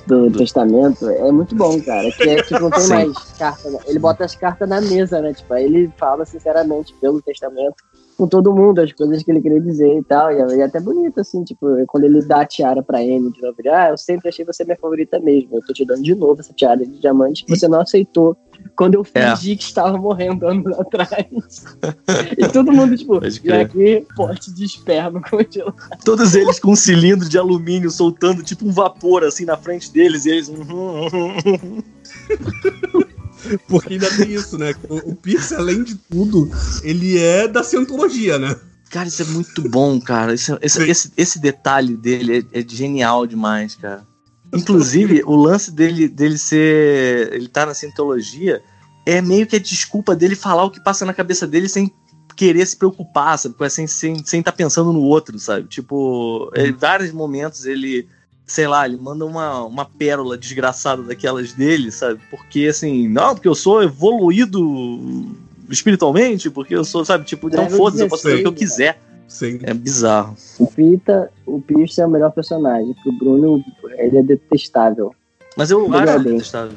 Do, 0.07 0.31
do 0.31 0.39
testamento 0.39 1.07
é 1.11 1.31
muito 1.31 1.55
bom, 1.55 1.79
cara. 1.83 2.11
Que 2.11 2.31
é 2.31 2.43
tipo, 2.43 2.59
não 2.59 2.71
tem 2.71 2.81
Sim. 2.81 2.89
mais 2.89 3.13
carta. 3.39 3.71
né? 3.71 3.79
Ele 3.85 3.99
bota 3.99 4.25
as 4.25 4.35
cartas 4.35 4.67
na 4.67 4.81
mesa, 4.81 5.21
né? 5.21 5.35
Tipo, 5.35 5.53
aí 5.53 5.65
ele 5.65 5.93
fala 5.99 6.25
sinceramente 6.25 6.95
pelo 7.03 7.21
testamento 7.21 7.77
com 8.17 8.27
todo 8.27 8.55
mundo, 8.55 8.81
as 8.81 8.93
coisas 8.93 9.23
que 9.23 9.31
ele 9.31 9.41
queria 9.41 9.61
dizer 9.61 9.99
e 9.99 10.03
tal. 10.05 10.31
E 10.33 10.37
é, 10.37 10.61
é 10.61 10.65
até 10.65 10.81
bonito, 10.81 11.21
assim, 11.21 11.43
tipo, 11.45 11.67
quando 11.87 12.05
ele 12.05 12.23
dá 12.23 12.43
a 12.43 12.47
tiara 12.47 12.83
pra 12.83 12.99
Amy 12.99 13.31
de 13.33 13.43
novo, 13.43 13.55
ele, 13.59 13.69
ah, 13.69 13.91
eu 13.91 13.99
sempre 13.99 14.29
achei 14.29 14.45
você 14.45 14.65
minha 14.65 14.77
favorita 14.77 15.19
mesmo. 15.21 15.57
Eu 15.57 15.63
tô 15.67 15.73
te 15.73 15.85
dando 15.85 16.03
de 16.03 16.15
novo 16.15 16.41
essa 16.41 16.53
tiara 16.53 16.85
de 16.85 16.99
diamante 17.01 17.45
que 17.45 17.57
você 17.57 17.69
não 17.69 17.81
aceitou 17.81 18.37
quando 18.77 18.95
eu 18.95 19.07
É. 19.15 19.37
fingi 19.37 19.57
que 19.57 19.65
estava 19.65 19.97
morrendo 19.99 20.47
anos 20.47 20.79
atrás. 20.79 21.27
e 22.39 22.49
todo 22.49 22.73
mundo, 22.73 22.97
tipo, 22.97 23.17
e 23.25 23.41
crer. 23.41 23.67
aqui, 23.67 24.07
pote 24.17 24.53
de 24.55 24.65
esperma 24.65 25.21
congelado. 25.21 25.75
Todos 26.05 26.35
eles 26.35 26.59
com 26.59 26.73
um 26.73 26.77
cilindro 26.77 27.29
de 27.29 27.39
alumínio 27.39 27.91
soltando 27.91 28.43
tipo 28.43 28.67
um 28.67 28.73
vapor 28.73 29.25
assim 29.25 29.45
na 29.45 29.57
frente 29.57 29.93
deles 29.93 30.25
e 30.25 30.31
eles. 30.31 30.51
uhum, 33.45 33.51
uhum, 33.53 33.53
uhum. 33.53 33.59
Porque 33.69 33.95
ainda 33.95 34.11
tem 34.17 34.33
isso, 34.33 34.59
né? 34.59 34.75
O, 34.89 35.11
o 35.13 35.15
Pierce, 35.17 35.55
além 35.55 35.83
de 35.83 35.95
tudo, 35.95 36.51
ele 36.83 37.19
é 37.19 37.47
da 37.49 37.63
cientologia, 37.63 38.39
né? 38.39 38.57
Cara, 38.91 39.09
isso 39.09 39.23
é 39.23 39.27
muito 39.27 39.69
bom, 39.69 40.01
cara. 40.01 40.35
Isso- 40.35 40.59
esse, 40.63 40.83
esse, 40.89 41.13
esse 41.17 41.39
detalhe 41.39 41.97
dele 41.97 42.47
é, 42.53 42.61
é 42.61 42.65
genial 42.69 43.27
demais, 43.27 43.75
cara. 43.75 44.07
Inclusive, 44.55 45.23
o 45.27 45.35
lance 45.35 45.71
dele, 45.71 46.09
dele 46.09 46.39
ser. 46.39 47.33
Ele 47.33 47.49
tá 47.49 47.67
na 47.67 47.75
cientologia 47.75 48.63
é 49.07 49.21
meio 49.21 49.47
que 49.47 49.57
a 49.57 49.61
desculpa 49.61 50.17
dele 50.17 50.35
falar 50.35 50.65
o 50.65 50.71
que 50.71 50.81
passa 50.83 51.05
na 51.05 51.13
cabeça 51.13 51.47
dele 51.47 51.69
sem 51.69 51.93
querer 52.35 52.67
se 52.67 52.77
preocupar, 52.77 53.39
sabe? 53.39 53.55
Sem 53.71 53.85
estar 53.85 53.99
sem, 53.99 54.25
sem 54.25 54.43
tá 54.43 54.51
pensando 54.51 54.93
no 54.93 55.03
outro, 55.03 55.39
sabe? 55.39 55.69
Tipo, 55.69 56.51
em 56.57 56.73
vários 56.73 57.13
momentos 57.13 57.65
ele. 57.67 58.09
Sei 58.47 58.67
lá, 58.69 58.87
ele 58.87 58.97
manda 58.99 59.25
uma, 59.25 59.65
uma 59.65 59.85
pérola 59.87 60.37
desgraçada 60.37 61.03
daquelas 61.03 61.53
dele, 61.55 61.91
sabe? 61.91 62.21
Porque 62.31 62.67
assim, 62.67 63.09
não, 63.09 63.35
porque 63.35 63.49
eu 63.49 63.55
sou 63.55 63.83
evoluído 63.83 65.35
espiritualmente, 65.71 66.51
porque 66.51 66.75
eu 66.75 66.85
sou, 66.85 67.05
sabe? 67.05 67.25
Tipo, 67.25 67.49
então 67.49 67.71
foda-se, 67.71 68.03
eu 68.03 68.09
posso 68.09 68.23
fazer 68.25 68.37
o 68.37 68.39
que 68.41 68.47
eu 68.47 68.53
16, 68.53 68.71
quiser. 68.71 69.01
Sim. 69.27 69.59
É 69.63 69.73
bizarro. 69.73 70.37
O 70.59 70.67
Pita, 70.67 71.31
o 71.47 71.61
Pierce 71.61 72.01
é 72.01 72.07
o 72.07 72.11
melhor 72.11 72.31
personagem. 72.33 72.95
Pro 73.03 73.13
Bruno, 73.13 73.65
ele 73.99 74.19
é 74.19 74.23
detestável. 74.23 75.15
Mas 75.57 75.71
eu 75.71 75.87
Ele 75.87 75.97
acho 75.97 76.13
é 76.13 76.19
detestável. 76.19 76.77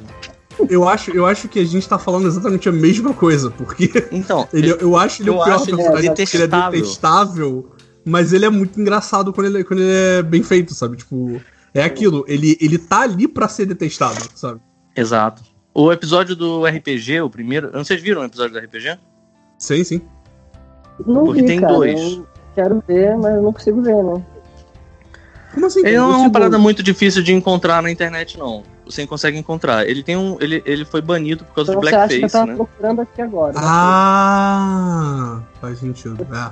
Eu 0.70 0.88
acho, 0.88 1.12
eu 1.12 1.26
acho 1.26 1.48
que 1.48 1.60
a 1.60 1.66
gente 1.66 1.88
tá 1.88 2.00
falando 2.00 2.28
exatamente 2.28 2.68
a 2.68 2.72
mesma 2.72 3.14
coisa, 3.14 3.52
porque 3.52 3.92
Então, 4.12 4.48
ele, 4.54 4.72
eu 4.80 4.98
acho 4.98 5.22
ele 5.22 5.30
eu 5.30 5.36
o 5.36 5.44
pior 5.44 5.56
acho 5.56 5.70
ele 5.70 5.78
personagem, 5.78 6.10
porque 6.16 6.38
ele 6.38 6.44
é 6.44 6.48
detestável. 6.48 6.82
detestável, 6.82 7.72
mas 8.04 8.34
ele 8.34 8.46
é 8.46 8.50
muito 8.50 8.80
engraçado 8.82 9.32
quando 9.34 9.48
ele, 9.48 9.64
quando 9.64 9.82
ele 9.82 9.92
é 9.92 10.24
bem 10.24 10.42
feito, 10.42 10.74
sabe? 10.74 10.98
Tipo, 10.98 11.40
é 11.80 11.84
aquilo, 11.86 12.26
ele, 12.28 12.58
ele 12.60 12.78
tá 12.78 13.02
ali 13.02 13.28
pra 13.28 13.48
ser 13.48 13.66
detestável, 13.66 14.26
sabe? 14.36 14.60
Exato. 14.96 15.44
O 15.74 15.92
episódio 15.92 16.36
do 16.36 16.66
RPG, 16.66 17.22
o 17.22 17.30
primeiro. 17.30 17.72
Vocês 17.72 18.02
viram 18.02 18.22
o 18.22 18.26
episódio 18.26 18.54
do 18.54 18.60
RPG? 18.60 18.98
Sim, 19.60 19.84
sim. 19.84 20.02
Não 21.06 21.26
Porque 21.26 21.42
vi, 21.42 21.48
tem 21.48 21.62
cara. 21.62 21.74
dois. 21.74 22.00
Eu 22.14 22.28
quero 22.56 22.84
ver, 22.88 23.16
mas 23.18 23.36
eu 23.36 23.44
não 23.44 23.54
consigo 23.54 23.82
ver, 23.84 24.04
né? 24.04 24.26
Como 25.54 25.66
assim? 25.68 25.80
Ele 25.86 25.98
não 25.98 26.12
é 26.14 26.18
uma 26.18 26.32
parada 26.32 26.58
muito 26.58 26.82
difícil 26.82 27.22
de 27.22 27.34
encontrar 27.34 27.82
na 27.84 27.92
internet, 27.92 28.38
não. 28.38 28.64
Você 28.86 29.06
consegue 29.06 29.38
encontrar. 29.38 29.88
Ele 29.88 30.02
tem 30.02 30.16
um. 30.18 30.38
Ele, 30.40 30.64
ele 30.66 30.86
foi 30.86 31.02
banido 31.02 31.44
por 31.46 31.54
causa 31.56 31.72
Então 31.72 31.82
de 31.82 31.90
você 31.90 31.96
acha 31.96 32.08
que 32.08 32.14
eu 32.16 32.20
blackface, 32.20 32.34
tava 32.34 32.46
né? 32.48 32.56
procurando 32.56 33.02
aqui 33.02 33.22
agora. 33.22 33.54
né? 33.54 33.60
Ah, 33.64 35.42
faz 35.62 35.80
sentido. 35.80 36.26
É. 36.32 36.52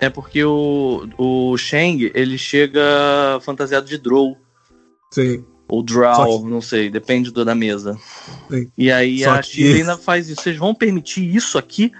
uhum. 0.00 0.06
É 0.06 0.10
porque 0.10 0.44
o, 0.44 1.08
o 1.18 1.56
Shang, 1.56 2.10
ele 2.14 2.36
chega 2.38 2.80
fantasiado 3.42 3.86
de 3.86 3.98
Drow. 3.98 4.36
Sim. 5.10 5.44
Ou 5.68 5.82
Drow, 5.82 6.42
que- 6.42 6.48
não 6.48 6.60
sei, 6.60 6.88
depende 6.90 7.30
do, 7.32 7.44
da 7.44 7.54
mesa. 7.54 7.98
Sim. 8.50 8.70
E 8.78 8.90
aí 8.92 9.24
Só 9.24 9.32
a 9.34 9.38
que- 9.42 9.48
Chile 9.48 9.80
ainda 9.80 9.96
faz 9.96 10.28
isso. 10.28 10.42
Vocês 10.42 10.56
vão 10.56 10.74
permitir 10.74 11.34
isso 11.34 11.58
aqui? 11.58 11.90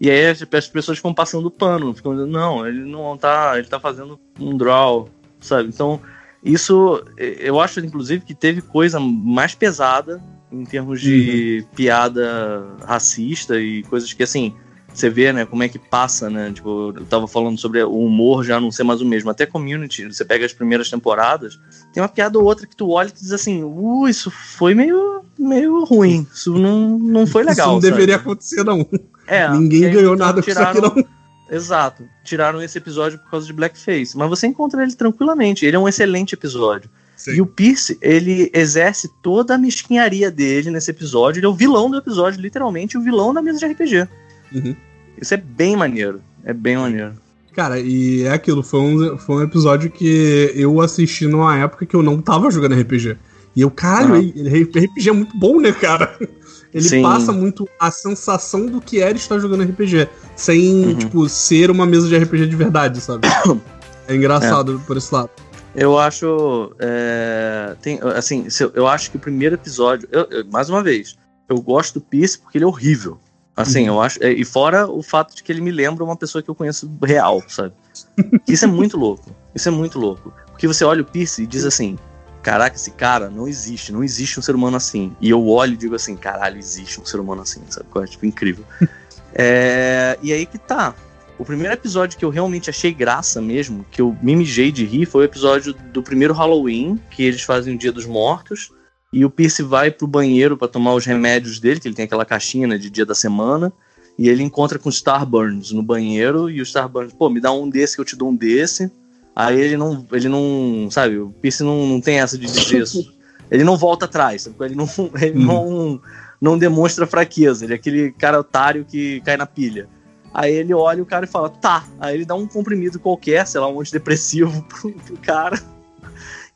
E 0.00 0.10
aí 0.10 0.26
as, 0.26 0.42
as 0.52 0.68
pessoas 0.68 0.98
ficam 0.98 1.14
passando 1.14 1.50
pano, 1.50 1.94
ficam 1.94 2.12
dizendo, 2.14 2.30
não, 2.30 2.66
ele 2.66 2.84
não 2.84 3.16
tá. 3.16 3.54
Ele 3.58 3.66
tá 3.66 3.80
fazendo 3.80 4.20
um 4.38 4.56
draw, 4.56 5.08
sabe? 5.40 5.68
Então, 5.70 6.00
isso 6.44 7.02
eu 7.16 7.58
acho, 7.58 7.80
inclusive, 7.80 8.24
que 8.24 8.34
teve 8.34 8.60
coisa 8.60 9.00
mais 9.00 9.54
pesada 9.54 10.22
em 10.52 10.64
termos 10.64 11.00
de 11.00 11.66
piada 11.74 12.76
racista 12.84 13.58
e 13.58 13.82
coisas 13.84 14.12
que 14.12 14.22
assim. 14.22 14.54
Você 14.96 15.10
vê, 15.10 15.30
né, 15.30 15.44
como 15.44 15.62
é 15.62 15.68
que 15.68 15.78
passa, 15.78 16.30
né? 16.30 16.50
Tipo, 16.50 16.94
eu 16.96 17.04
tava 17.04 17.28
falando 17.28 17.58
sobre 17.58 17.82
o 17.82 17.98
humor 17.98 18.42
já 18.42 18.58
não 18.58 18.72
ser 18.72 18.82
mais 18.82 19.02
o 19.02 19.04
mesmo. 19.04 19.28
Até 19.28 19.44
community, 19.44 20.06
você 20.06 20.24
pega 20.24 20.46
as 20.46 20.54
primeiras 20.54 20.88
temporadas, 20.88 21.60
tem 21.92 22.02
uma 22.02 22.08
piada 22.08 22.38
ou 22.38 22.44
outra 22.46 22.66
que 22.66 22.74
tu 22.74 22.88
olha 22.90 23.08
e 23.08 23.12
tu 23.12 23.20
diz 23.20 23.32
assim, 23.32 23.62
uh, 23.62 24.08
isso 24.08 24.30
foi 24.30 24.74
meio, 24.74 25.22
meio 25.38 25.84
ruim. 25.84 26.26
Isso 26.32 26.56
não, 26.56 26.98
não 26.98 27.26
foi 27.26 27.44
legal. 27.44 27.66
Isso 27.66 27.74
não 27.74 27.80
sabe? 27.82 27.92
deveria 27.92 28.16
acontecer, 28.16 28.64
não. 28.64 28.86
É, 29.26 29.46
Ninguém 29.50 29.84
aí, 29.84 29.92
ganhou 29.92 30.16
nada 30.16 30.42
com 30.42 30.48
isso 30.48 30.58
aqui, 30.58 30.76
tiraram- 30.76 30.94
não. 30.96 31.04
Exato. 31.50 32.04
Tiraram 32.24 32.62
esse 32.62 32.78
episódio 32.78 33.18
por 33.18 33.30
causa 33.30 33.46
de 33.46 33.52
Blackface. 33.52 34.16
Mas 34.16 34.28
você 34.28 34.46
encontra 34.46 34.82
ele 34.82 34.94
tranquilamente. 34.94 35.66
Ele 35.66 35.76
é 35.76 35.78
um 35.78 35.86
excelente 35.86 36.34
episódio. 36.34 36.88
E 37.28 37.40
o 37.40 37.46
Pierce, 37.46 37.98
ele 38.00 38.50
exerce 38.54 39.10
toda 39.22 39.54
a 39.54 39.58
mesquinharia 39.58 40.30
dele 40.30 40.70
nesse 40.70 40.90
episódio. 40.90 41.40
Ele 41.40 41.46
é 41.46 41.48
o 41.48 41.54
vilão 41.54 41.90
do 41.90 41.96
episódio, 41.96 42.40
literalmente, 42.40 42.96
o 42.96 43.00
vilão 43.00 43.32
da 43.32 43.40
mesa 43.42 43.58
de 43.58 43.66
RPG. 43.66 44.08
Uhum. 44.52 44.76
Isso 45.20 45.34
é 45.34 45.36
bem 45.36 45.76
maneiro. 45.76 46.20
É 46.44 46.52
bem 46.52 46.76
maneiro. 46.76 47.14
Cara, 47.54 47.80
e 47.80 48.22
é 48.24 48.32
aquilo, 48.32 48.62
foi 48.62 48.80
um, 48.80 49.16
foi 49.18 49.36
um 49.36 49.42
episódio 49.42 49.90
que 49.90 50.52
eu 50.54 50.80
assisti 50.80 51.26
numa 51.26 51.56
época 51.58 51.86
que 51.86 51.96
eu 51.96 52.02
não 52.02 52.20
tava 52.20 52.50
jogando 52.50 52.74
RPG. 52.78 53.16
E 53.56 53.62
eu, 53.62 53.70
caralho, 53.70 54.14
Aham. 54.16 54.32
ele- 54.36 54.62
RPG 54.64 55.08
é 55.08 55.12
muito 55.12 55.36
bom, 55.38 55.58
né, 55.60 55.72
cara? 55.72 56.14
Ele 56.74 56.86
Sim. 56.86 57.00
passa 57.00 57.32
muito 57.32 57.66
a 57.80 57.90
sensação 57.90 58.66
do 58.66 58.82
que 58.82 59.00
era 59.00 59.16
estar 59.16 59.38
jogando 59.38 59.62
RPG, 59.62 60.08
sem, 60.34 60.84
Uhum. 60.88 60.94
tipo, 60.96 61.26
ser 61.26 61.70
uma 61.70 61.86
mesa 61.86 62.06
de 62.06 62.14
RPG 62.18 62.46
de 62.48 62.56
verdade, 62.56 63.00
sabe? 63.00 63.26
É 64.08 64.14
engraçado 64.14 64.78
por 64.86 64.96
esse 64.98 65.12
lado. 65.14 65.30
Eu 65.74 65.98
acho. 65.98 66.72
é, 66.78 67.74
tem, 67.80 67.98
assim, 68.14 68.46
eu 68.74 68.86
acho 68.86 69.10
que 69.10 69.16
o 69.16 69.20
primeiro 69.20 69.54
episódio. 69.54 70.06
eu- 70.12 70.26
eu- 70.30 70.44
mais 70.50 70.68
uma 70.68 70.82
vez, 70.82 71.16
eu 71.48 71.58
gosto 71.60 71.94
do 71.94 72.00
Pierce 72.02 72.38
porque 72.38 72.58
ele 72.58 72.64
é 72.64 72.68
horrível. 72.68 73.18
Assim, 73.56 73.82
Uhum. 73.88 73.94
eu 73.96 74.00
acho. 74.02 74.22
é, 74.22 74.30
E 74.32 74.44
fora 74.44 74.86
o 74.86 75.02
fato 75.02 75.34
de 75.34 75.42
que 75.42 75.50
ele 75.50 75.60
me 75.62 75.70
lembra 75.70 76.04
uma 76.04 76.16
pessoa 76.16 76.42
que 76.42 76.50
eu 76.50 76.54
conheço 76.54 76.90
real, 77.02 77.42
sabe? 77.48 77.72
Isso 78.46 78.64
é 78.64 78.68
muito 78.68 78.96
louco. 78.98 79.34
Isso 79.54 79.68
é 79.68 79.72
muito 79.72 79.98
louco. 79.98 80.32
Porque 80.50 80.66
você 80.66 80.84
olha 80.84 81.00
o 81.02 81.04
Pierce 81.04 81.42
e 81.42 81.46
diz 81.46 81.64
assim: 81.64 81.98
Caraca, 82.42 82.76
esse 82.76 82.90
cara 82.90 83.30
não 83.30 83.48
existe, 83.48 83.90
não 83.92 84.04
existe 84.04 84.38
um 84.38 84.42
ser 84.42 84.54
humano 84.54 84.76
assim. 84.76 85.16
E 85.20 85.30
eu 85.30 85.46
olho 85.48 85.72
e 85.72 85.76
digo 85.76 85.94
assim: 85.94 86.14
Caralho, 86.16 86.58
existe 86.58 87.00
um 87.00 87.04
ser 87.06 87.18
humano 87.18 87.42
assim, 87.42 87.62
sabe? 87.70 87.86
É 87.96 88.04
tipo 88.06 88.26
incrível. 88.26 88.64
É, 89.38 90.18
e 90.22 90.32
aí 90.32 90.46
que 90.46 90.56
tá. 90.56 90.94
O 91.38 91.44
primeiro 91.44 91.74
episódio 91.74 92.18
que 92.18 92.24
eu 92.24 92.30
realmente 92.30 92.70
achei 92.70 92.90
graça 92.90 93.38
mesmo, 93.42 93.84
que 93.90 94.00
eu 94.00 94.16
me 94.22 94.34
mijei 94.34 94.72
de 94.72 94.86
rir, 94.86 95.04
foi 95.04 95.20
o 95.20 95.24
episódio 95.24 95.74
do 95.74 96.02
primeiro 96.02 96.32
Halloween, 96.32 96.98
que 97.10 97.22
eles 97.22 97.42
fazem 97.42 97.74
o 97.74 97.78
Dia 97.78 97.92
dos 97.92 98.06
Mortos. 98.06 98.72
E 99.12 99.24
o 99.24 99.30
Pierce 99.30 99.62
vai 99.62 99.90
pro 99.90 100.06
banheiro 100.06 100.56
pra 100.56 100.68
tomar 100.68 100.94
os 100.94 101.04
remédios 101.04 101.58
dele, 101.58 101.80
que 101.80 101.88
ele 101.88 101.94
tem 101.94 102.04
aquela 102.04 102.24
caixinha 102.24 102.66
né, 102.66 102.76
de 102.76 102.90
dia 102.90 103.06
da 103.06 103.14
semana. 103.14 103.72
E 104.18 104.28
ele 104.28 104.42
encontra 104.42 104.78
com 104.78 104.88
o 104.88 104.92
Starburns 104.92 105.72
no 105.72 105.82
banheiro 105.82 106.48
e 106.50 106.60
o 106.60 106.62
Starburns, 106.62 107.12
pô, 107.12 107.28
me 107.28 107.40
dá 107.40 107.52
um 107.52 107.68
desse 107.68 107.94
que 107.94 108.00
eu 108.00 108.04
te 108.04 108.16
dou 108.16 108.30
um 108.30 108.36
desse. 108.36 108.90
Aí 109.34 109.60
ele 109.60 109.76
não, 109.76 110.06
ele 110.12 110.28
não, 110.28 110.88
sabe, 110.90 111.18
o 111.18 111.30
Pierce 111.42 111.62
não, 111.62 111.86
não 111.86 112.00
tem 112.00 112.20
essa 112.20 112.38
de 112.38 112.46
dizer 112.46 112.82
isso. 112.82 113.14
Ele 113.48 113.62
não 113.62 113.76
volta 113.76 114.06
atrás, 114.06 114.42
sabe? 114.42 114.56
ele 114.60 114.74
não, 114.74 114.88
ele 115.22 115.38
não, 115.38 116.00
não 116.40 116.58
demonstra 116.58 117.06
fraqueza. 117.06 117.64
Ele 117.64 117.74
é 117.74 117.76
aquele 117.76 118.10
cara 118.10 118.40
otário 118.40 118.84
que 118.84 119.20
cai 119.20 119.36
na 119.36 119.46
pilha. 119.46 119.88
Aí 120.34 120.52
ele 120.52 120.74
olha 120.74 121.02
o 121.02 121.06
cara 121.06 121.26
e 121.26 121.28
fala, 121.28 121.48
tá. 121.48 121.86
Aí 122.00 122.14
ele 122.16 122.24
dá 122.24 122.34
um 122.34 122.46
comprimido 122.46 122.98
qualquer, 122.98 123.46
sei 123.46 123.60
lá, 123.60 123.68
um 123.68 123.80
antidepressivo 123.80 124.62
pro, 124.68 124.92
pro 124.92 125.16
cara 125.18 125.62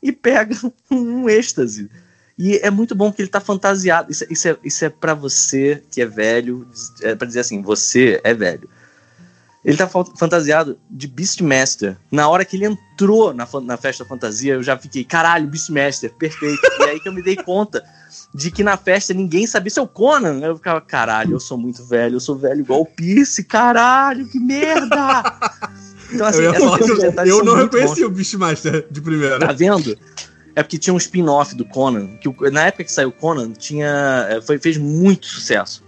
e 0.03 0.11
pega 0.11 0.55
um 0.89 1.29
êxtase. 1.29 1.89
E 2.43 2.57
é 2.63 2.71
muito 2.71 2.95
bom 2.95 3.11
porque 3.11 3.21
ele 3.21 3.29
tá 3.29 3.39
fantasiado. 3.39 4.11
Isso, 4.11 4.25
isso 4.27 4.47
é, 4.47 4.57
isso 4.63 4.83
é 4.83 4.89
para 4.89 5.13
você 5.13 5.83
que 5.91 6.01
é 6.01 6.07
velho, 6.07 6.67
é 7.03 7.13
pra 7.13 7.27
dizer 7.27 7.41
assim, 7.41 7.61
você 7.61 8.19
é 8.23 8.33
velho. 8.33 8.67
Ele 9.63 9.77
tá 9.77 9.87
fa- 9.87 10.03
fantasiado 10.17 10.75
de 10.89 11.07
Beastmaster. 11.07 11.95
Na 12.11 12.27
hora 12.27 12.43
que 12.43 12.55
ele 12.57 12.65
entrou 12.65 13.31
na, 13.31 13.47
na 13.61 13.77
festa 13.77 14.03
fantasia, 14.03 14.55
eu 14.55 14.63
já 14.63 14.75
fiquei, 14.75 15.03
caralho, 15.03 15.47
Beastmaster, 15.47 16.11
perfeito. 16.13 16.59
e 16.79 16.83
aí 16.85 16.99
que 16.99 17.07
eu 17.07 17.13
me 17.13 17.21
dei 17.21 17.35
conta 17.35 17.83
de 18.33 18.49
que 18.49 18.63
na 18.63 18.75
festa 18.75 19.13
ninguém 19.13 19.45
sabia 19.45 19.69
se 19.69 19.77
é 19.77 19.81
o 19.83 19.87
Conan. 19.87 20.39
Eu 20.39 20.55
ficava, 20.55 20.81
caralho, 20.81 21.33
eu 21.33 21.39
sou 21.39 21.59
muito 21.59 21.85
velho, 21.85 22.15
eu 22.15 22.19
sou 22.19 22.35
velho 22.35 22.61
igual 22.61 22.81
o 22.81 22.85
Pierce, 22.87 23.43
caralho, 23.43 24.27
que 24.27 24.39
merda! 24.39 25.21
Então, 26.11 26.27
eu 26.31 26.41
ia 26.41 26.49
essas 26.49 26.63
falar 26.63 26.77
que 26.79 26.83
eu, 26.89 27.25
eu 27.27 27.43
não 27.45 27.55
muito 27.55 27.77
reconheci 27.77 28.01
bons. 28.01 28.07
o 28.07 28.09
Beastmaster 28.09 28.87
de 28.89 28.99
primeira. 28.99 29.37
Tá 29.39 29.51
vendo? 29.53 29.95
É 30.55 30.61
porque 30.63 30.77
tinha 30.77 30.93
um 30.93 30.97
spin-off 30.97 31.55
do 31.55 31.63
Conan, 31.65 32.07
que 32.17 32.29
na 32.51 32.67
época 32.67 32.83
que 32.83 32.91
saiu 32.91 33.09
o 33.09 33.11
Conan, 33.11 33.51
tinha, 33.51 34.27
é, 34.29 34.41
foi, 34.41 34.57
fez 34.59 34.77
muito 34.77 35.25
sucesso. 35.27 35.83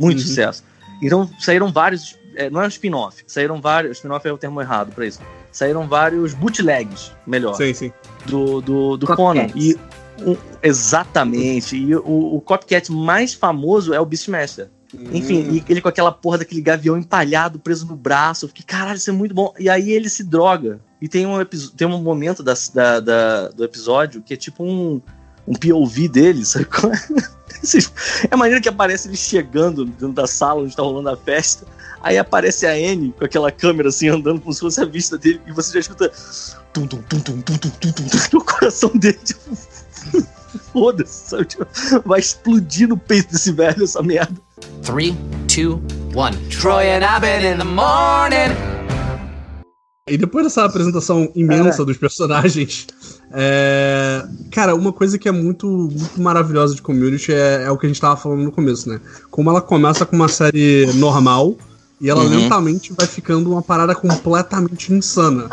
Muito 0.00 0.18
Uhum. 0.18 0.26
sucesso. 0.26 0.64
Então 1.02 1.28
saíram 1.38 1.72
vários. 1.72 2.18
é, 2.36 2.48
não 2.50 2.62
é 2.62 2.64
um 2.64 2.68
spin-off, 2.68 3.22
saíram 3.26 3.60
vários. 3.60 3.98
Spin-off 3.98 4.26
é 4.28 4.32
o 4.32 4.38
termo 4.38 4.60
errado 4.60 4.92
pra 4.94 5.06
isso. 5.06 5.20
Saíram 5.50 5.86
vários 5.86 6.32
bootlegs, 6.34 7.12
melhor, 7.26 7.54
Sim, 7.54 7.74
sim. 7.74 7.92
do, 8.26 8.60
do, 8.62 8.96
do. 8.96 9.06
Conan. 9.06 9.48
E, 9.54 9.76
um, 10.24 10.36
exatamente. 10.62 11.76
E 11.76 11.94
o, 11.96 12.36
o 12.36 12.40
copycat 12.40 12.90
mais 12.92 13.34
famoso 13.34 13.92
é 13.94 14.00
o 14.00 14.06
Beastmaster. 14.06 14.68
Enfim, 15.10 15.48
Hum. 15.48 15.54
e 15.54 15.64
ele 15.72 15.80
com 15.80 15.88
aquela 15.88 16.12
porra 16.12 16.38
daquele 16.38 16.60
gavião 16.60 16.98
empalhado 16.98 17.58
preso 17.58 17.86
no 17.86 17.96
braço. 17.96 18.44
Eu 18.44 18.48
fiquei, 18.50 18.64
caralho, 18.64 18.96
isso 18.98 19.08
é 19.08 19.12
muito 19.12 19.34
bom. 19.34 19.52
E 19.58 19.68
aí 19.70 19.90
ele 19.90 20.08
se 20.08 20.22
droga. 20.22 20.80
E 21.02 21.08
tem 21.08 21.26
um, 21.26 21.44
tem 21.76 21.88
um 21.88 22.00
momento 22.00 22.44
da, 22.44 22.54
da, 22.72 23.00
da, 23.00 23.48
do 23.48 23.64
episódio 23.64 24.22
que 24.22 24.34
é 24.34 24.36
tipo 24.36 24.62
um, 24.62 25.02
um 25.44 25.52
POV 25.52 26.06
dele, 26.06 26.46
sabe? 26.46 26.68
É, 26.72 28.28
é 28.28 28.28
a 28.30 28.36
maneira 28.36 28.60
que 28.60 28.68
aparece 28.68 29.08
ele 29.08 29.16
chegando 29.16 29.84
dentro 29.84 30.12
da 30.12 30.28
sala 30.28 30.62
onde 30.62 30.76
tá 30.76 30.82
rolando 30.84 31.10
a 31.10 31.16
festa. 31.16 31.66
Aí 32.00 32.16
aparece 32.16 32.66
a 32.66 32.70
Anne 32.70 33.12
com 33.18 33.24
aquela 33.24 33.50
câmera 33.50 33.88
assim 33.88 34.08
andando 34.08 34.40
como 34.40 34.54
se 34.54 34.60
fosse 34.60 34.80
a 34.80 34.84
vista 34.84 35.18
dele 35.18 35.40
e 35.44 35.52
você 35.52 35.72
já 35.74 35.80
escuta 35.80 36.12
tum 36.72 36.86
tum 36.86 37.02
tum 37.02 37.18
tum 37.20 37.40
tum 37.42 37.58
tum 37.58 37.68
tum, 37.68 37.92
tum, 37.92 38.08
tum 38.30 38.38
o 38.38 38.44
coração 38.44 38.90
dele 38.94 39.18
tipo 39.24 39.56
foda-se. 40.72 41.44
Tipo, 41.44 41.66
vai 42.04 42.20
explodir 42.20 42.88
no 42.88 42.96
peito 42.96 43.32
desse 43.32 43.50
velho 43.50 43.82
essa 43.82 44.02
merda. 44.02 44.40
3 44.84 45.14
2 45.48 45.80
1 46.14 46.48
Troy 46.48 46.90
and 46.90 47.04
I've 47.04 47.20
been 47.20 47.44
in 47.44 47.58
the 47.58 47.64
morning 47.64 48.81
e 50.08 50.16
depois 50.16 50.44
dessa 50.44 50.64
apresentação 50.64 51.30
imensa 51.32 51.84
dos 51.84 51.96
personagens, 51.96 52.88
é, 53.30 54.26
cara, 54.50 54.74
uma 54.74 54.92
coisa 54.92 55.16
que 55.16 55.28
é 55.28 55.32
muito, 55.32 55.68
muito 55.68 56.20
maravilhosa 56.20 56.74
de 56.74 56.82
Community 56.82 57.32
é, 57.32 57.62
é 57.66 57.70
o 57.70 57.78
que 57.78 57.86
a 57.86 57.88
gente 57.88 58.00
tava 58.00 58.16
falando 58.16 58.42
no 58.42 58.50
começo, 58.50 58.88
né? 58.88 59.00
Como 59.30 59.48
ela 59.48 59.60
começa 59.60 60.04
com 60.04 60.16
uma 60.16 60.26
série 60.26 60.86
normal 60.94 61.56
e 62.00 62.10
ela 62.10 62.24
Uhum. 62.24 62.30
lentamente 62.30 62.92
vai 62.92 63.06
ficando 63.06 63.52
uma 63.52 63.62
parada 63.62 63.94
completamente 63.94 64.92
insana. 64.92 65.48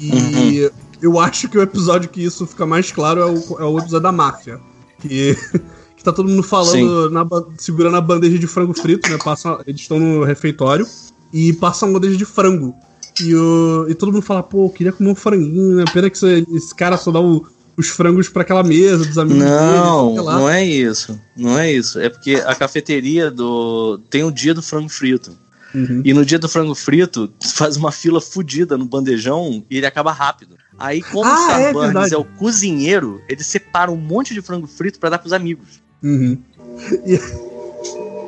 E 0.00 0.68
eu 1.00 1.20
acho 1.20 1.48
que 1.48 1.56
o 1.56 1.62
episódio 1.62 2.10
que 2.10 2.24
isso 2.24 2.48
fica 2.48 2.66
mais 2.66 2.90
claro 2.90 3.20
é 3.20 3.26
o, 3.26 3.60
é 3.60 3.64
o 3.64 3.78
episódio 3.78 4.00
da 4.00 4.10
máfia. 4.10 4.58
Que, 4.98 5.36
que 5.96 6.02
tá 6.02 6.12
todo 6.12 6.28
mundo 6.28 6.42
falando, 6.42 7.10
na 7.10 7.24
segurando 7.58 7.96
a 7.96 8.00
bandeja 8.00 8.40
de 8.40 8.48
frango 8.48 8.74
frito, 8.74 9.08
né? 9.08 9.18
Passa, 9.22 9.60
eles 9.68 9.82
estão 9.82 10.00
no 10.00 10.24
refeitório 10.24 10.84
e 11.32 11.52
passa 11.52 11.86
uma 11.86 11.92
bandeja 11.92 12.16
de 12.16 12.24
frango. 12.24 12.74
E, 13.20 13.34
o, 13.34 13.86
e 13.88 13.94
todo 13.94 14.12
mundo 14.12 14.22
fala, 14.22 14.42
pô, 14.42 14.66
eu 14.66 14.70
queria 14.70 14.92
comer 14.92 15.10
um 15.10 15.14
franguinho, 15.14 15.76
né? 15.76 15.84
Pena 15.92 16.10
que 16.10 16.16
esse, 16.16 16.46
esse 16.52 16.74
cara 16.74 16.96
só 16.96 17.10
dá 17.12 17.20
o- 17.20 17.46
os 17.76 17.88
frangos 17.88 18.28
pra 18.28 18.42
aquela 18.42 18.62
mesa 18.62 19.04
dos 19.04 19.18
amigos 19.18 19.42
Não, 19.44 20.14
dele, 20.14 20.26
não 20.26 20.48
é 20.48 20.64
isso. 20.64 21.20
Não 21.36 21.58
é 21.58 21.72
isso. 21.72 21.98
É 22.00 22.08
porque 22.08 22.34
a 22.36 22.54
cafeteria 22.54 23.30
do. 23.30 23.98
tem 24.10 24.22
o 24.24 24.30
dia 24.30 24.54
do 24.54 24.62
frango 24.62 24.88
frito. 24.88 25.36
Uhum. 25.74 26.02
E 26.04 26.14
no 26.14 26.24
dia 26.24 26.38
do 26.38 26.48
frango 26.48 26.72
frito, 26.74 27.32
faz 27.54 27.76
uma 27.76 27.90
fila 27.90 28.20
fodida 28.20 28.78
no 28.78 28.84
bandejão 28.84 29.64
e 29.68 29.76
ele 29.78 29.86
acaba 29.86 30.12
rápido. 30.12 30.54
Aí, 30.78 31.02
como 31.02 31.24
Ah, 31.24 31.34
o 31.34 31.34
é 31.34 31.46
Starburns 31.66 31.84
verdade. 31.92 32.14
é, 32.14 32.16
o 32.16 32.24
cozinheiro, 32.24 33.20
ele 33.28 33.42
separa 33.42 33.90
um 33.90 33.96
monte 33.96 34.32
de 34.34 34.40
frango 34.40 34.68
frito 34.68 35.00
pra 35.00 35.10
dar 35.10 35.18
pros 35.18 35.32
amigos. 35.32 35.82
Uhum. 36.02 36.38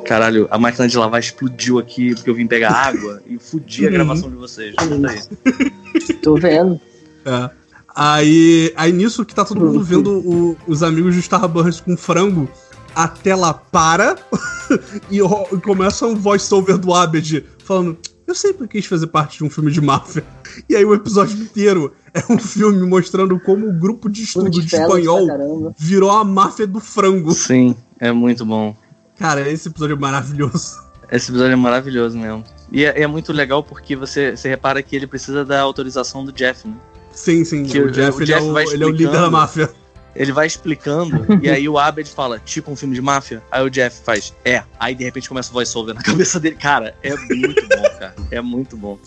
Caralho, 0.07 0.47
a 0.49 0.57
máquina 0.57 0.87
de 0.87 0.97
lavar 0.97 1.19
explodiu 1.19 1.77
aqui 1.79 2.15
porque 2.15 2.29
eu 2.29 2.35
vim 2.35 2.47
pegar 2.47 2.71
água 2.71 3.21
e 3.27 3.37
fudi 3.37 3.83
a 3.83 3.87
Uhum. 3.87 3.93
gravação 3.93 4.29
de 4.29 4.35
vocês. 4.35 4.73
Aí. 4.77 6.15
Tô 6.21 6.35
vendo. 6.35 6.79
É. 7.25 7.49
Aí, 7.95 8.71
aí 8.75 8.91
nisso 8.91 9.25
que 9.25 9.33
tá 9.33 9.43
todo 9.43 9.59
mundo 9.59 9.83
vendo 9.83 10.11
o- 10.19 10.57
os 10.67 10.83
amigos 10.83 11.15
do 11.15 11.19
Starburst 11.19 11.81
com 11.83 11.97
frango, 11.97 12.47
a 12.95 13.07
tela 13.07 13.53
para 13.53 14.15
e, 15.09 15.17
e 15.19 15.61
começa 15.61 16.05
um 16.05 16.15
voice-over 16.15 16.77
do 16.77 16.93
Abed 16.93 17.43
falando: 17.63 17.97
Eu 18.27 18.35
sempre 18.35 18.67
quis 18.67 18.85
fazer 18.85 19.07
parte 19.07 19.39
de 19.39 19.43
um 19.43 19.49
filme 19.49 19.71
de 19.71 19.81
máfia. 19.81 20.23
E 20.69 20.75
aí 20.75 20.85
o 20.85 20.93
episódio 20.93 21.37
inteiro 21.41 21.91
é 22.13 22.21
um 22.31 22.37
filme 22.37 22.85
mostrando 22.87 23.39
como 23.39 23.67
o 23.67 23.73
grupo 23.73 24.09
de 24.09 24.23
estudo 24.23 24.49
de 24.49 24.59
espanhol 24.65 25.73
virou 25.77 26.11
a 26.11 26.23
máfia 26.23 26.65
do 26.67 26.79
frango. 26.79 27.31
Sim, 27.33 27.75
é 27.99 28.11
muito 28.11 28.45
bom. 28.45 28.75
Cara, 29.19 29.49
esse 29.49 29.67
episódio 29.67 29.95
é 29.95 29.99
maravilhoso. 29.99 30.77
Esse 31.11 31.31
episódio 31.31 31.53
é 31.53 31.55
maravilhoso 31.55 32.17
mesmo. 32.17 32.43
E 32.71 32.83
é, 32.85 33.01
é 33.03 33.07
muito 33.07 33.31
legal 33.31 33.63
porque 33.63 33.95
você, 33.95 34.35
você 34.35 34.49
repara 34.49 34.83
que 34.83 34.95
ele 34.95 35.07
precisa 35.07 35.45
da 35.45 35.61
autorização 35.61 36.23
do 36.25 36.31
Jeff, 36.31 36.67
né? 36.67 36.75
Sim, 37.11 37.43
sim. 37.45 37.63
Que 37.63 37.79
o 37.79 37.85
o- 37.87 37.91
Jeff, 37.91 38.17
o 38.17 38.21
ele, 38.21 38.25
Jeff 38.25 38.45
é 38.45 38.49
o, 38.49 38.53
vai 38.53 38.63
ele 38.65 38.83
é 38.83 38.87
o 38.87 38.89
líder 38.89 39.11
da 39.11 39.29
máfia. 39.31 39.71
Ele 40.15 40.31
vai 40.31 40.47
explicando, 40.47 41.25
e 41.41 41.49
aí 41.49 41.69
o 41.69 41.77
Abed 41.77 42.09
fala, 42.09 42.39
tipo 42.39 42.69
um 42.71 42.75
filme 42.75 42.93
de 42.95 43.01
máfia. 43.01 43.41
Aí 43.51 43.63
o 43.65 43.69
Jeff 43.69 44.01
faz, 44.03 44.33
é. 44.43 44.63
Aí 44.79 44.93
de 44.95 45.03
repente 45.03 45.29
começa 45.29 45.49
o 45.49 45.53
voice-over 45.53 45.95
na 45.95 46.01
cabeça 46.03 46.39
dele. 46.39 46.55
Cara, 46.55 46.95
é 47.01 47.15
muito 47.15 47.61
bom, 47.69 47.83
cara. 47.99 48.15
É 48.31 48.41
muito 48.41 48.75
bom. 48.77 48.99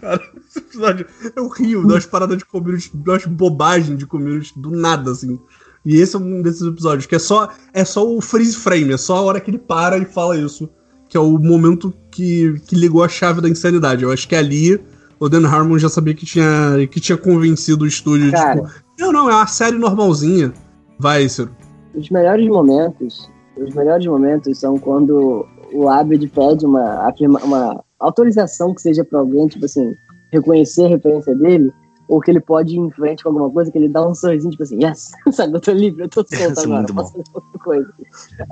Cara, 0.00 0.22
esse 0.48 0.58
episódio 0.58 1.06
eu 1.36 1.48
rio 1.48 1.86
das 1.86 2.06
paradas 2.06 2.38
de 2.38 2.44
community, 2.46 2.90
das 2.94 3.26
bobagens 3.26 3.98
de 3.98 4.06
community 4.06 4.52
do 4.58 4.70
nada, 4.70 5.10
assim. 5.10 5.38
E 5.84 5.96
esse 5.96 6.14
é 6.14 6.18
um 6.18 6.42
desses 6.42 6.62
episódios, 6.62 7.06
que 7.06 7.14
é 7.14 7.18
só, 7.18 7.48
é 7.74 7.84
só 7.84 8.06
o 8.06 8.20
freeze 8.20 8.56
frame, 8.56 8.92
é 8.92 8.96
só 8.96 9.16
a 9.16 9.22
hora 9.22 9.40
que 9.40 9.50
ele 9.50 9.58
para 9.58 9.98
e 9.98 10.04
fala 10.04 10.36
isso. 10.36 10.68
Que 11.08 11.16
é 11.16 11.20
o 11.20 11.38
momento 11.38 11.92
que, 12.10 12.54
que 12.66 12.74
ligou 12.74 13.02
a 13.02 13.08
chave 13.08 13.40
da 13.40 13.48
insanidade. 13.48 14.02
Eu 14.02 14.12
acho 14.12 14.26
que 14.26 14.34
ali 14.34 14.80
o 15.20 15.28
Dan 15.28 15.46
Harmon 15.46 15.78
já 15.78 15.88
sabia 15.88 16.14
que 16.14 16.24
tinha, 16.24 16.86
que 16.90 16.98
tinha 16.98 17.18
convencido 17.18 17.84
o 17.84 17.86
estúdio, 17.86 18.30
Cara. 18.32 18.62
tipo, 18.62 18.68
não, 18.98 19.12
não, 19.12 19.30
é 19.30 19.34
uma 19.34 19.46
série 19.46 19.76
normalzinha. 19.76 20.52
Vai, 20.98 21.28
Ciro. 21.28 21.50
Os 21.94 22.08
melhores 22.10 22.46
momentos, 22.48 23.30
os 23.56 23.74
melhores 23.74 24.06
momentos 24.06 24.58
são 24.58 24.78
quando 24.78 25.46
o 25.72 25.88
Abed 25.88 26.26
pede 26.28 26.64
uma, 26.66 27.12
uma 27.44 27.84
autorização 27.98 28.74
que 28.74 28.82
seja 28.82 29.04
pra 29.04 29.20
alguém, 29.20 29.46
tipo 29.46 29.64
assim, 29.64 29.94
reconhecer 30.32 30.86
a 30.86 30.88
referência 30.88 31.34
dele, 31.34 31.72
ou 32.12 32.20
que 32.20 32.30
ele 32.30 32.40
pode 32.40 32.74
ir 32.74 32.78
em 32.78 32.90
frente 32.90 33.22
com 33.22 33.30
alguma 33.30 33.50
coisa, 33.50 33.72
que 33.72 33.78
ele 33.78 33.88
dá 33.88 34.06
um 34.06 34.14
sorrisinho, 34.14 34.50
tipo 34.50 34.62
assim, 34.62 34.84
yes, 34.84 35.12
sabe, 35.32 35.56
eu 35.56 35.60
tô 35.60 35.72
livre, 35.72 36.02
eu 36.02 36.08
tô 36.10 36.20
solto 36.28 36.34
é 36.34 36.62
agora, 36.62 36.68
muito 36.68 36.92
bom. 36.92 37.02
posso 37.02 37.12
fazer 37.12 37.24
outra 37.32 37.58
coisa. 37.58 37.94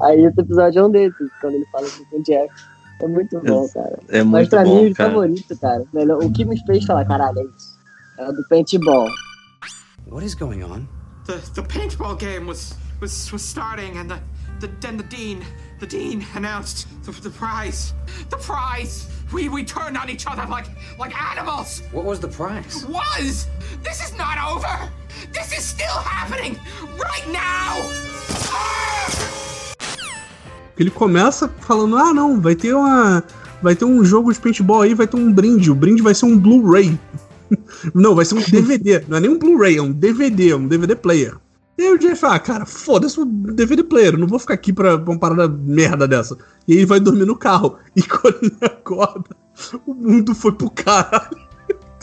Aí 0.01 0.25
esse 0.25 0.41
episódio 0.41 0.79
é 0.81 0.85
um 0.87 0.91
desses, 0.91 1.31
quando 1.41 1.55
ele 1.55 1.67
fala 1.71 1.87
assim 1.87 2.05
com 2.05 2.19
o 2.19 2.23
Jack. 2.23 2.49
É 3.03 3.07
muito 3.07 3.41
bom, 3.41 3.69
cara. 3.69 3.99
É 4.09 4.23
Mas 4.23 4.27
muito 4.27 4.51
pra 4.51 4.65
mim, 4.65 4.71
bom, 4.71 4.91
o 4.91 4.95
cara. 4.95 5.11
favorito, 5.11 5.59
cara, 5.59 5.85
melhor, 5.93 6.23
o 6.25 6.33
que 6.33 6.45
me 6.45 6.59
fez 6.67 6.85
falar, 6.87 7.05
caralho, 7.05 7.39
é 7.39 7.43
isso. 7.45 7.79
É 8.19 8.29
o 8.29 8.33
do 8.33 8.43
paintball. 8.49 9.07
What 10.11 10.25
is 10.25 10.35
going 10.35 10.63
on? 10.63 10.87
The 11.27 11.37
the 11.55 11.63
paintball 11.63 12.17
game 12.17 12.47
was 12.47 12.75
was 13.01 13.31
was 13.33 13.43
starting, 13.43 13.97
and 13.99 14.09
the 14.09 14.19
the 14.61 14.69
then 14.81 14.97
the 14.97 15.05
dean 15.05 15.41
the 15.79 15.87
dean 15.87 16.25
announced 16.35 16.89
the, 17.05 17.13
the 17.13 17.31
prize. 17.31 17.95
The 18.31 18.37
prize. 18.39 19.07
We 19.33 19.49
we 19.49 19.65
turned 19.65 19.97
on 19.97 20.11
each 20.11 20.27
other 20.27 20.45
like 20.49 20.67
like 20.99 21.15
animals. 21.15 21.83
What 21.93 22.05
was 22.05 22.19
the 22.19 22.29
prize? 22.29 22.85
Was 22.87 23.47
this 23.83 24.03
is 24.03 24.13
not 24.17 24.39
over. 24.43 24.91
This 25.33 25.53
is 25.53 25.65
still 25.65 25.99
happening 26.03 26.59
right 26.99 27.27
now. 27.31 27.79
Ele 30.77 30.91
começa 30.91 31.49
falando: 31.61 31.97
ah, 31.97 32.13
não, 32.13 32.41
vai 32.41 32.57
ter 32.57 32.75
uma. 32.75 33.23
Vai 33.63 33.77
ter 33.77 33.85
um 33.85 34.05
jogo 34.05 34.33
de 34.33 34.41
paintball 34.41 34.83
aí, 34.83 34.95
vai 34.95 35.07
ter 35.07 35.17
um 35.17 35.33
brinde. 35.33 35.71
O 35.71 35.75
brinde 35.75 36.03
vai 36.03 36.15
ser 36.15 36.25
um 36.25 36.37
Blu-ray. 36.37 36.99
não, 37.95 38.15
vai 38.15 38.25
ser 38.25 38.35
um 38.35 38.43
DVD. 38.43 39.05
Não 39.07 39.19
é 39.19 39.21
nem 39.21 39.31
um 39.31 39.39
Blu-ray, 39.39 39.77
é 39.77 39.83
um 39.83 39.93
DVD, 39.93 40.51
é 40.51 40.57
um 40.57 40.67
DVD 40.67 40.97
player. 40.97 41.37
E 41.81 41.83
aí 41.83 41.95
o 41.95 41.99
Jeff, 41.99 42.27
ah, 42.27 42.39
cara, 42.39 42.67
foda-se 42.67 43.19
o 43.19 43.25
DVD 43.25 43.83
player, 43.83 44.19
não 44.19 44.27
vou 44.27 44.39
ficar 44.39 44.53
aqui 44.53 44.71
pra, 44.71 44.97
uma 44.97 45.19
parada 45.19 45.49
merda 45.49 46.07
dessa. 46.07 46.37
E 46.69 46.77
aí 46.77 46.85
vai 46.85 47.01
dormir 47.01 47.25
no 47.25 47.35
carro. 47.35 47.79
E 47.97 48.03
quando 48.03 48.37
ele 48.43 48.55
acorda, 48.61 49.25
o 49.87 49.95
mundo 49.95 50.35
foi 50.35 50.53
pro 50.53 50.69
caralho. 50.71 51.39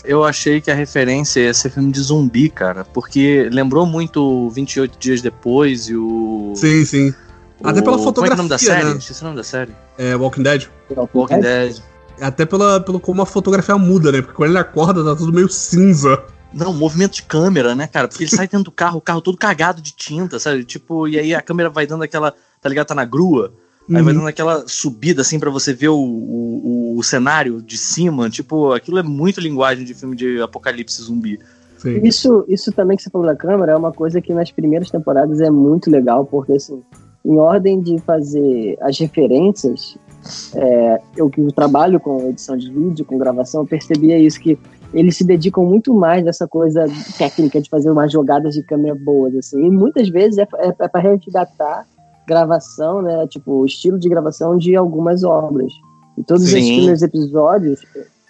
Eu 0.04 0.24
achei 0.24 0.60
que 0.62 0.72
a 0.72 0.74
referência 0.74 1.42
ia 1.42 1.54
ser 1.54 1.70
filme 1.70 1.92
de 1.92 2.00
zumbi, 2.02 2.50
cara. 2.50 2.84
Porque 2.86 3.48
lembrou 3.52 3.86
muito 3.86 4.20
o 4.20 4.50
28 4.50 4.98
Dias 4.98 5.22
Depois 5.22 5.88
e 5.90 5.96
o. 5.96 6.54
Sim, 6.56 6.84
sim. 6.84 7.14
Até 7.64 7.82
o- 7.82 7.84
pela 7.84 7.98
Como 7.98 8.26
é 8.26 8.30
é 8.30 8.34
o 8.34 8.36
nome 8.38 8.50
da 8.50 8.58
fotografia, 8.58 8.68
série? 8.68 8.84
né? 8.94 8.98
Esqueci 8.98 9.22
o 9.22 9.26
nome 9.26 9.36
da 9.38 9.44
série. 9.44 9.72
É, 9.98 10.16
Walking 10.16 10.42
Dead. 10.44 10.68
Walking 11.14 11.40
Dead. 11.42 11.78
Até 12.20 12.46
pela, 12.48 12.80
pelo 12.80 13.00
como 13.00 13.22
a 13.22 13.26
fotografia 13.28 13.78
muda, 13.78 14.12
né? 14.12 14.22
Porque 14.24 14.34
quando 14.36 14.50
ele 14.50 14.58
acorda, 14.58 15.04
tá 15.04 15.16
tudo 15.16 15.32
meio 15.32 15.50
cinza. 15.50 16.24
Não, 16.54 16.74
movimento 16.74 17.14
de 17.16 17.24
câmera, 17.24 17.76
né, 17.76 17.88
cara? 17.88 18.08
Porque 18.08 18.24
ele 18.24 18.32
sai 18.32 18.48
dentro 18.48 18.66
do 18.66 18.72
carro, 18.72 18.98
o 18.98 19.02
carro 19.02 19.22
todo 19.22 19.38
cagado 19.38 19.82
de 19.82 19.94
tinta, 19.94 20.40
sabe? 20.40 20.64
Tipo, 20.64 21.08
e 21.08 21.20
aí 21.20 21.36
a 21.36 21.42
câmera 21.42 21.70
vai 21.70 21.86
dando 21.86 22.04
aquela. 22.04 22.34
Tá 22.62 22.70
ligado? 22.70 22.88
Tá 22.88 22.96
na 22.96 23.06
grua. 23.06 23.54
Aí 23.90 24.02
vai 24.02 24.14
Uhum. 24.14 24.20
dando 24.20 24.28
aquela 24.28 24.68
subida, 24.68 25.22
assim, 25.22 25.40
pra 25.40 25.50
você 25.50 25.74
ver 25.74 25.90
o, 25.90 25.96
o, 25.98 26.94
o- 26.96 26.98
o 26.98 27.04
cenário 27.04 27.62
de 27.62 27.78
cima. 27.78 28.30
Tipo, 28.30 28.74
aquilo 28.74 28.98
é 28.98 29.04
muito 29.04 29.40
linguagem 29.40 29.86
de 29.86 29.94
filme 29.94 30.16
de 30.16 30.42
apocalipse 30.42 31.02
zumbi. 31.02 31.40
Sim. 31.78 32.02
Isso, 32.04 32.44
isso 32.48 32.72
também 32.72 32.98
que 32.98 33.04
você 33.04 33.10
falou 33.10 33.28
da 33.28 33.36
câmera 33.36 33.74
é 33.74 33.76
uma 33.78 33.92
coisa 33.94 34.20
que 34.20 34.34
nas 34.34 34.50
primeiras 34.52 34.90
temporadas 34.90 35.40
é 35.40 35.50
muito 35.52 35.90
legal, 35.92 36.26
porque 36.26 36.54
assim, 36.54 36.82
em 37.24 37.38
ordem 37.38 37.80
de 37.80 38.00
fazer 38.00 38.78
as 38.82 38.98
referências, 39.00 39.96
é, 40.56 41.00
eu 41.16 41.30
que 41.30 41.42
trabalho 41.54 42.00
com 42.00 42.28
edição 42.30 42.58
de 42.58 42.72
vídeo, 42.72 43.06
com 43.06 43.18
gravação, 43.18 43.62
eu 43.62 43.68
percebia 43.68 44.18
isso, 44.18 44.40
que 44.40 44.58
eles 44.94 45.18
se 45.18 45.24
dedicam 45.24 45.66
muito 45.66 45.94
mais 45.94 46.24
nessa 46.24 46.48
coisa 46.48 46.86
técnica 47.18 47.62
de 47.62 47.70
fazer 47.70 47.92
umas 47.92 48.12
jogadas 48.12 48.54
de 48.54 48.64
câmera 48.64 48.96
boas, 48.96 49.36
assim, 49.36 49.66
e 49.66 49.70
muitas 49.70 50.10
vezes 50.10 50.38
é, 50.38 50.48
é, 50.58 50.74
é 50.80 50.88
para 50.88 51.02
resgatar 51.02 51.86
gravação, 52.28 53.02
né, 53.02 53.26
tipo, 53.28 53.52
o 53.52 53.66
estilo 53.66 53.98
de 53.98 54.10
gravação 54.10 54.58
de 54.58 54.76
algumas 54.76 55.24
obras. 55.24 55.72
E 56.18 56.24
todos 56.24 56.44
esses 56.44 56.66
Sim. 56.66 56.76
primeiros 56.76 57.02
episódios, 57.02 57.82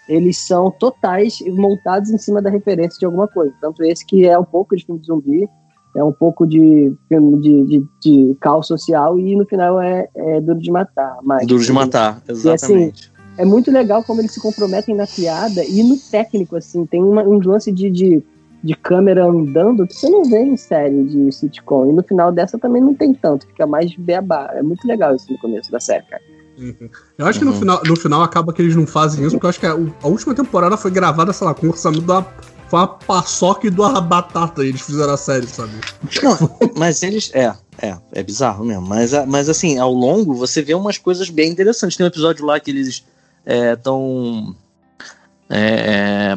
eles 0.07 0.37
são 0.45 0.69
totais 0.69 1.39
montados 1.47 2.09
em 2.09 2.17
cima 2.17 2.41
da 2.41 2.49
referência 2.49 2.99
de 2.99 3.05
alguma 3.05 3.27
coisa. 3.27 3.53
Tanto 3.59 3.83
esse 3.83 4.05
que 4.05 4.25
é 4.25 4.37
um 4.37 4.43
pouco 4.43 4.75
de 4.75 4.85
filme 4.85 5.01
de 5.01 5.07
zumbi, 5.07 5.49
é 5.95 6.03
um 6.03 6.11
pouco 6.11 6.45
de 6.45 6.93
filme 7.07 7.41
de, 7.41 7.65
de, 7.65 7.85
de 8.01 8.37
caos 8.39 8.67
social 8.67 9.17
e 9.17 9.35
no 9.35 9.45
final 9.45 9.81
é, 9.81 10.07
é 10.15 10.41
Duro 10.41 10.59
de 10.59 10.69
Matar. 10.69 11.17
Mas, 11.23 11.47
Duro 11.47 11.63
de 11.63 11.73
matar, 11.73 12.21
E, 12.27 12.31
assim, 12.31 12.49
exatamente. 12.49 13.11
É 13.37 13.45
muito 13.45 13.71
legal 13.71 14.03
como 14.03 14.19
eles 14.21 14.31
se 14.33 14.39
comprometem 14.39 14.95
na 14.95 15.05
piada 15.07 15.63
e 15.63 15.83
no 15.83 15.97
técnico, 15.97 16.55
assim, 16.55 16.85
tem 16.85 17.03
uma, 17.03 17.21
um 17.23 17.39
lance 17.45 17.71
de, 17.71 17.89
de, 17.89 18.23
de 18.63 18.73
câmera 18.75 19.25
andando 19.25 19.85
que 19.87 19.93
você 19.95 20.09
não 20.09 20.23
vê 20.25 20.39
em 20.41 20.57
série 20.57 21.03
de 21.05 21.31
sitcom. 21.31 21.89
E 21.89 21.93
no 21.93 22.03
final 22.03 22.31
dessa 22.31 22.57
também 22.57 22.81
não 22.81 22.93
tem 22.95 23.13
tanto, 23.13 23.45
fica 23.47 23.65
mais 23.67 23.95
beabá. 23.95 24.49
É 24.53 24.61
muito 24.63 24.87
legal 24.87 25.15
isso 25.15 25.31
no 25.31 25.37
começo 25.39 25.71
da 25.71 25.79
série, 25.79 26.03
cara. 26.05 26.21
Uhum. 26.57 26.89
Eu 27.19 27.27
acho 27.27 27.37
que 27.37 27.45
no 27.45 27.51
Uhum. 27.51 27.59
final, 27.59 27.81
no 27.85 27.95
final 27.95 28.23
acaba 28.23 28.51
que 28.51 28.61
eles 28.63 28.75
não 28.75 28.87
fazem 28.87 29.23
isso, 29.23 29.35
porque 29.35 29.45
eu 29.45 29.49
acho 29.51 29.59
que 29.59 29.65
a, 29.67 29.73
a 29.73 30.07
última 30.07 30.33
temporada 30.33 30.75
foi 30.75 30.89
gravada, 30.89 31.31
sei 31.31 31.45
lá, 31.45 31.53
com 31.53 31.67
o 31.67 31.69
orçamento 31.69 32.01
da. 32.05 32.25
Foi 32.67 32.79
uma 32.79 32.87
paçoca 32.87 33.65
e 33.65 33.69
duas 33.69 33.97
batata 34.01 34.65
e 34.65 34.69
eles 34.69 34.81
fizeram 34.81 35.13
a 35.13 35.17
série, 35.17 35.47
sabe? 35.47 35.71
Não, 36.21 36.49
mas 36.75 37.01
eles. 37.03 37.31
É, 37.33 37.53
é, 37.81 37.95
é 38.11 38.23
bizarro 38.23 38.65
mesmo. 38.65 38.81
Mas, 38.87 39.13
a- 39.13 39.25
mas 39.25 39.47
assim, 39.47 39.77
ao 39.77 39.93
longo 39.93 40.33
você 40.33 40.61
vê 40.61 40.73
umas 40.73 40.97
coisas 40.97 41.29
bem 41.29 41.49
interessantes. 41.51 41.95
Tem 41.95 42.03
um 42.05 42.09
episódio 42.09 42.43
lá 42.45 42.59
que 42.59 42.71
eles 42.71 43.05
estão 43.47 44.55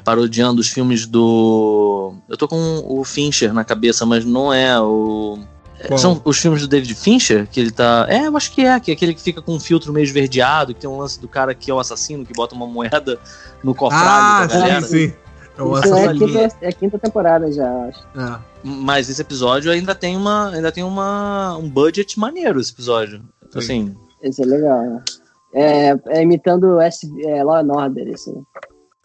parodiando 0.05 0.61
os 0.61 0.69
filmes 0.69 1.07
do. 1.07 2.15
Eu 2.29 2.37
tô 2.37 2.47
com 2.47 2.85
o 2.87 3.05
Fincher 3.05 3.53
na 3.53 3.65
cabeça, 3.65 4.07
mas 4.07 4.25
não 4.25 4.53
é 4.53 4.81
o. 4.81 5.39
é, 5.81 5.89
Qual? 5.89 5.99
São 5.99 6.21
os 6.25 6.39
filmes 6.39 6.63
do 6.63 6.69
David 6.69 6.95
Fincher, 6.95 7.47
que 7.51 7.59
ele 7.61 7.71
tá. 7.71 8.07
É, 8.09 8.27
eu 8.27 8.37
acho 8.37 8.53
que 8.53 8.63
é, 8.63 8.79
que 8.79 8.91
é 8.91 8.95
aquele 8.95 9.15
que 9.15 9.21
fica 9.23 9.43
com 9.43 9.55
um 9.55 9.61
filtro 9.61 9.93
meio 9.93 10.05
esverdeado, 10.05 10.73
que 10.75 10.81
tem 10.81 10.89
um 10.91 10.99
lance 10.99 11.21
do 11.21 11.27
cara 11.29 11.55
que 11.55 11.71
é 11.71 11.75
o 11.75 11.79
assassino, 11.81 12.25
que 12.25 12.33
bota 12.33 12.55
uma 12.55 12.67
moeda 12.67 13.19
no 13.65 13.75
cofralho 13.75 14.05
Ah, 14.05 14.47
da 14.47 14.55
galera. 14.55 14.83
sim, 14.83 15.09
sim. 15.09 15.15
É 15.59 15.63
é 15.63 15.65
a, 15.65 15.79
assassino. 15.79 16.27
quinta, 16.27 16.57
é 16.63 16.69
a 16.69 16.73
quinta 16.73 16.99
temporada 16.99 17.53
já, 17.53 17.69
acho. 17.87 18.01
É. 18.17 18.39
Mas 18.63 19.11
esse 19.11 19.21
episódio 19.21 19.71
ainda 19.73 19.95
tem 19.95 20.17
uma. 20.17 20.51
Ainda 20.51 20.71
tem 20.71 20.85
uma. 20.85 21.57
um 21.59 21.69
budget 21.69 22.19
maneiro 22.19 22.61
esse 22.61 22.73
episódio. 22.73 23.23
Assim. 23.55 23.95
Esse 24.23 24.43
é 24.43 24.47
legal, 24.47 24.81
né? 24.83 25.03
É, 25.55 25.97
é 26.07 26.23
imitando 26.23 26.81
S, 26.81 27.09
é, 27.25 27.43
Law 27.43 27.57
and 27.57 27.69
Order, 27.73 28.09
esse. 28.09 28.33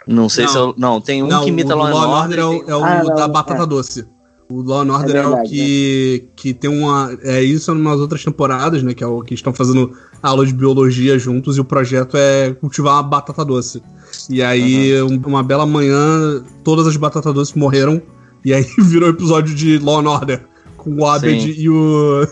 Não 0.08 0.30
sei 0.30 0.46
Não. 0.46 0.52
se 0.52 0.58
eu. 0.58 0.74
Não, 0.78 1.02
tem 1.02 1.24
um 1.24 1.28
Não, 1.28 1.44
que 1.44 1.50
imita 1.50 1.76
o 1.76 1.80
Law 1.80 1.88
and 1.88 1.92
Law 1.94 2.04
and 2.04 2.20
Order. 2.22 2.22
Order 2.22 2.40
é 2.40 2.46
o, 2.46 2.70
é 2.70 2.76
o 2.78 2.84
Ah, 2.84 3.04
não, 3.04 3.16
da 3.16 3.24
é. 3.24 3.28
batata 3.28 3.66
doce. 3.66 4.06
O 4.52 4.62
Law 4.62 4.82
and 4.82 4.94
Order 4.94 5.16
é, 5.16 5.20
o 5.22 5.30
verdade, 5.30 5.50
que, 5.50 6.30
que 6.36 6.54
tem 6.54 6.70
uma. 6.70 7.18
É 7.24 7.42
isso 7.42 7.72
em 7.72 7.76
umas 7.82 8.00
outras 8.00 8.24
temporadas, 8.24 8.84
né? 8.84 8.94
Que 8.94 9.04
é 9.04 9.08
o 9.08 9.22
que 9.24 9.34
estão 9.34 9.52
fazendo 9.52 9.92
aula 10.22 10.46
de 10.46 10.54
biologia 10.54 11.18
juntos 11.18 11.58
e 11.58 11.62
o 11.62 11.66
projeto 11.66 12.16
é 12.16 12.54
cultivar 12.54 12.94
uma 12.94 13.04
batata 13.04 13.44
doce. 13.44 13.82
E 14.30 14.44
aí, 14.44 15.02
um- 15.02 15.20
uma 15.26 15.42
bela 15.42 15.66
manhã, 15.66 16.44
todas 16.64 16.86
as 16.86 16.96
batatas 16.96 17.34
doces 17.34 17.56
morreram. 17.56 18.00
E 18.44 18.54
aí 18.54 18.64
virou 18.78 19.10
episódio 19.10 19.56
de 19.56 19.80
Law 19.80 20.00
and 20.02 20.10
Order. 20.12 20.46
Com 20.78 20.96
o 21.02 21.08
Abed 21.08 21.42
Sim. 21.42 21.60
e 21.62 21.68
o. 21.68 22.28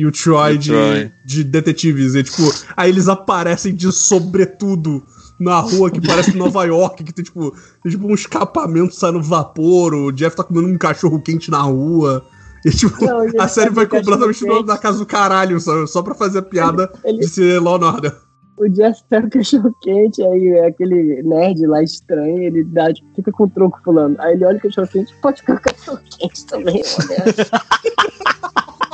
E 0.00 0.06
o 0.06 0.10
Troy, 0.10 0.52
E 0.52 0.54
o 0.54 0.58
de, 0.58 0.70
Troy. 0.70 1.12
de 1.26 1.44
detetives. 1.44 2.14
E, 2.14 2.22
tipo, 2.22 2.42
aí 2.74 2.88
eles 2.90 3.06
aparecem 3.06 3.74
de 3.74 3.92
sobretudo 3.92 5.02
na 5.38 5.58
rua 5.60 5.90
que 5.90 6.00
parece 6.00 6.34
Nova 6.36 6.64
York, 6.64 7.04
que 7.04 7.12
tem 7.12 7.22
tipo, 7.24 7.54
tem, 7.82 7.92
tipo 7.92 8.06
um 8.06 8.14
escapamento 8.14 8.94
saindo 8.94 9.22
vapor, 9.22 9.92
o 9.94 10.10
Jeff 10.10 10.34
tá 10.36 10.42
comendo 10.44 10.68
um 10.68 10.78
cachorro 10.78 11.20
quente 11.20 11.50
na 11.50 11.60
rua. 11.62 12.24
E 12.64 12.70
tipo, 12.70 13.04
Não, 13.04 13.24
ele 13.24 13.38
a 13.40 13.46
série 13.48 13.68
tá 13.68 13.74
vai 13.74 13.86
com 13.86 13.96
completamente 13.98 14.40
cachorro-quente. 14.40 14.66
na 14.68 14.78
casa 14.78 14.98
do 14.98 15.06
caralho, 15.06 15.60
só, 15.60 15.86
só 15.86 16.02
pra 16.02 16.14
fazer 16.14 16.38
a 16.38 16.42
piada 16.42 16.90
Ele- 17.04 17.18
de 17.18 17.28
ser 17.28 17.58
Law 17.60 17.76
and 17.76 17.86
Order. 17.86 18.16
O 18.58 18.68
Jeff 18.68 19.00
pega 19.08 19.26
o 19.26 19.30
cachorro 19.30 19.74
quente, 19.82 20.22
aí 20.22 20.48
é 20.48 20.66
aquele 20.66 21.22
nerd 21.22 21.66
lá 21.66 21.82
estranho, 21.82 22.42
ele 22.42 22.62
dá, 22.64 22.92
tipo, 22.92 23.08
fica 23.16 23.32
com 23.32 23.44
o 23.44 23.48
troco 23.50 23.80
fulano. 23.82 24.14
Aí 24.18 24.34
ele 24.34 24.44
olha 24.44 24.58
o 24.58 24.60
cachorro 24.60 24.88
quente, 24.88 25.14
pode 25.22 25.40
ficar 25.40 25.58
com 25.58 25.70
o 25.70 25.74
cachorro 25.74 26.00
quente 26.18 26.44
também, 26.46 26.82
olha. 26.98 27.24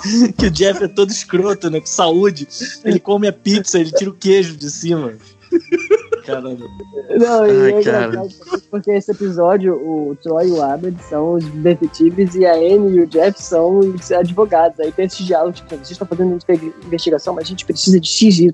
que 0.36 0.46
o 0.46 0.50
Jeff 0.50 0.82
é 0.84 0.88
todo 0.88 1.10
escroto, 1.10 1.70
né? 1.70 1.80
Com 1.80 1.86
saúde. 1.86 2.46
Ele 2.84 2.98
come 2.98 3.28
a 3.28 3.32
pizza, 3.32 3.78
ele 3.78 3.92
tira 3.92 4.10
o 4.10 4.14
queijo 4.14 4.56
de 4.56 4.70
cima. 4.70 5.14
Caramba. 6.24 6.66
Não, 7.16 7.46
e 7.46 7.62
Ai, 7.62 7.80
é 7.80 7.82
cara. 7.82 8.06
engraçado 8.08 8.62
porque 8.70 8.90
esse 8.90 9.12
episódio, 9.12 9.74
o 9.74 10.16
Troy 10.22 10.48
e 10.48 10.50
o 10.50 10.62
Abed 10.62 10.96
são 11.08 11.34
os 11.34 11.44
detetives 11.44 12.34
e 12.34 12.44
a 12.44 12.54
Anne 12.54 12.96
e 12.96 13.00
o 13.00 13.06
Jeff 13.06 13.40
são 13.40 13.78
os 13.78 14.10
advogados. 14.10 14.78
Aí 14.80 14.90
tem 14.90 15.06
esse 15.06 15.22
diálogo, 15.22 15.54
tipo, 15.54 15.68
vocês 15.68 15.92
estão 15.92 16.06
fazendo 16.06 16.36
investigação, 16.84 17.34
mas 17.34 17.44
a 17.44 17.48
gente 17.48 17.64
precisa 17.64 18.00
de 18.00 18.08
XY. 18.08 18.52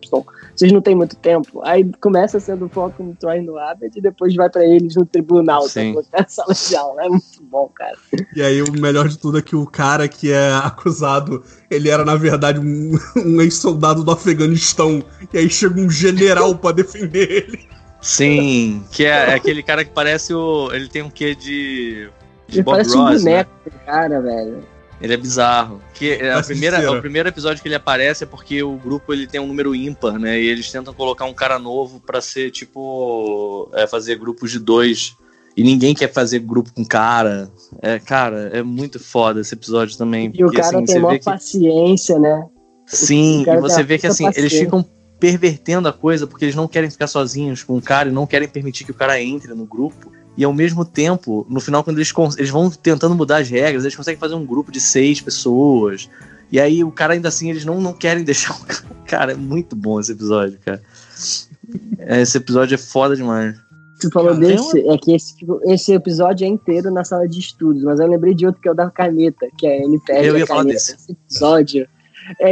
Vocês 0.62 0.70
não 0.70 0.80
têm 0.80 0.94
muito 0.94 1.16
tempo. 1.16 1.60
Aí 1.64 1.90
começa 2.00 2.38
sendo 2.38 2.68
foco 2.68 3.02
no 3.02 3.16
Troy 3.16 3.40
no 3.40 3.58
Abed 3.58 3.98
e 3.98 4.00
depois 4.00 4.32
vai 4.36 4.48
pra 4.48 4.64
eles 4.64 4.94
no 4.94 5.04
tribunal, 5.04 5.62
Sim. 5.62 5.92
tá? 6.12 6.20
na 6.20 6.28
sala 6.28 6.54
de 6.54 6.76
aula. 6.76 7.04
É 7.04 7.08
muito 7.08 7.42
bom, 7.42 7.68
cara. 7.74 7.96
E 8.32 8.40
aí 8.40 8.62
o 8.62 8.70
melhor 8.70 9.08
de 9.08 9.18
tudo 9.18 9.38
é 9.38 9.42
que 9.42 9.56
o 9.56 9.66
cara 9.66 10.06
que 10.06 10.30
é 10.30 10.52
acusado, 10.52 11.42
ele 11.68 11.90
era 11.90 12.04
na 12.04 12.14
verdade 12.14 12.60
um, 12.60 12.92
um 13.26 13.40
ex-soldado 13.40 14.04
do 14.04 14.12
Afeganistão. 14.12 15.02
E 15.32 15.38
aí 15.38 15.50
chega 15.50 15.80
um 15.80 15.90
general 15.90 16.54
pra 16.54 16.70
defender 16.70 17.28
ele. 17.28 17.68
Sim, 18.00 18.84
que 18.92 19.04
é, 19.04 19.30
é 19.30 19.34
aquele 19.34 19.64
cara 19.64 19.84
que 19.84 19.90
parece 19.90 20.32
o. 20.32 20.72
Ele 20.72 20.88
tem 20.88 21.02
um 21.02 21.10
quê 21.10 21.34
de. 21.34 22.08
de 22.46 22.58
Ele 22.58 22.62
Bob 22.62 22.74
parece 22.74 22.96
um 22.96 23.02
Ross, 23.02 23.24
né? 23.24 23.30
boneco, 23.32 23.50
esse 23.66 23.78
cara, 23.84 24.20
velho. 24.20 24.71
Ele 25.02 25.14
é 25.14 25.16
bizarro. 25.16 25.82
Que 25.94 26.12
é 26.12 26.32
a 26.32 26.42
primeira, 26.42 26.92
o 26.92 27.00
primeiro 27.00 27.28
episódio 27.28 27.60
que 27.60 27.68
ele 27.68 27.74
aparece 27.74 28.22
é 28.22 28.26
porque 28.26 28.62
o 28.62 28.76
grupo 28.76 29.12
ele 29.12 29.26
tem 29.26 29.40
um 29.40 29.46
número 29.48 29.74
ímpar, 29.74 30.18
né? 30.18 30.40
E 30.40 30.46
eles 30.46 30.70
tentam 30.70 30.94
colocar 30.94 31.24
um 31.24 31.34
cara 31.34 31.58
novo 31.58 32.00
pra 32.00 32.20
ser 32.20 32.50
tipo. 32.50 33.68
É, 33.74 33.86
fazer 33.86 34.16
grupos 34.16 34.50
de 34.52 34.58
dois. 34.60 35.16
E 35.56 35.62
ninguém 35.62 35.94
quer 35.94 36.10
fazer 36.10 36.38
grupo 36.38 36.72
com 36.72 36.84
cara. 36.84 37.50
É, 37.82 37.98
cara, 37.98 38.48
é 38.54 38.62
muito 38.62 38.98
foda 39.00 39.40
esse 39.40 39.52
episódio 39.54 39.98
também. 39.98 40.30
E 40.32 40.42
o 40.42 40.46
porque, 40.46 40.60
cara 40.62 40.76
assim, 40.78 40.84
tem 40.86 41.00
maior 41.00 41.18
que- 41.18 41.24
paciência, 41.24 42.18
né? 42.18 42.46
Sim, 42.86 43.44
o 43.46 43.52
e 43.54 43.60
você 43.60 43.82
vê 43.82 43.98
que 43.98 44.06
assim, 44.06 44.24
eles 44.24 44.36
paciência. 44.36 44.64
ficam 44.64 44.84
pervertendo 45.18 45.88
a 45.88 45.92
coisa 45.92 46.26
porque 46.26 46.44
eles 46.44 46.54
não 46.54 46.66
querem 46.66 46.90
ficar 46.90 47.06
sozinhos 47.06 47.62
com 47.62 47.76
o 47.76 47.82
cara 47.82 48.08
e 48.08 48.12
não 48.12 48.26
querem 48.26 48.48
permitir 48.48 48.84
que 48.84 48.90
o 48.90 48.94
cara 48.94 49.20
entre 49.20 49.52
no 49.54 49.66
grupo. 49.66 50.10
E 50.36 50.44
ao 50.44 50.52
mesmo 50.52 50.84
tempo, 50.84 51.46
no 51.48 51.60
final, 51.60 51.84
quando 51.84 51.98
eles, 51.98 52.12
eles 52.38 52.50
vão 52.50 52.70
tentando 52.70 53.14
mudar 53.14 53.38
as 53.38 53.48
regras, 53.48 53.84
eles 53.84 53.96
conseguem 53.96 54.18
fazer 54.18 54.34
um 54.34 54.46
grupo 54.46 54.72
de 54.72 54.80
seis 54.80 55.20
pessoas. 55.20 56.08
E 56.50 56.58
aí 56.60 56.82
o 56.82 56.90
cara 56.90 57.14
ainda 57.14 57.28
assim, 57.28 57.50
eles 57.50 57.64
não, 57.64 57.80
não 57.80 57.92
querem 57.92 58.24
deixar 58.24 58.54
o 58.54 58.60
cara. 58.64 58.84
Cara, 59.06 59.32
é 59.32 59.36
muito 59.36 59.76
bom 59.76 60.00
esse 60.00 60.12
episódio, 60.12 60.58
cara. 60.64 60.82
É, 61.98 62.22
Esse 62.22 62.38
episódio 62.38 62.74
é 62.74 62.78
foda 62.78 63.14
demais. 63.14 63.56
Tu 64.00 64.10
falou 64.10 64.30
Cara, 64.34 64.40
desse, 64.40 64.80
é 64.88 64.98
que 64.98 65.14
esse, 65.14 65.34
esse 65.66 65.92
episódio 65.92 66.44
é 66.44 66.48
inteiro 66.48 66.90
na 66.90 67.04
sala 67.04 67.28
de 67.28 67.38
estudos, 67.38 67.84
mas 67.84 68.00
eu 68.00 68.06
lembrei 68.08 68.34
de 68.34 68.44
outro 68.44 68.60
que 68.60 68.68
é 68.68 68.72
o 68.72 68.74
da 68.74 68.90
caneta, 68.90 69.46
que 69.56 69.66
é 69.66 69.80
ele 69.82 70.00
pega 70.04 70.24
Eu 70.26 70.36
ia 70.36 70.44
a 70.44 70.46
falar 70.46 70.62
caneta. 70.62 70.74
desse. 70.74 70.94
Esse 70.96 71.12
episódio. 71.12 71.82
É 71.82 72.01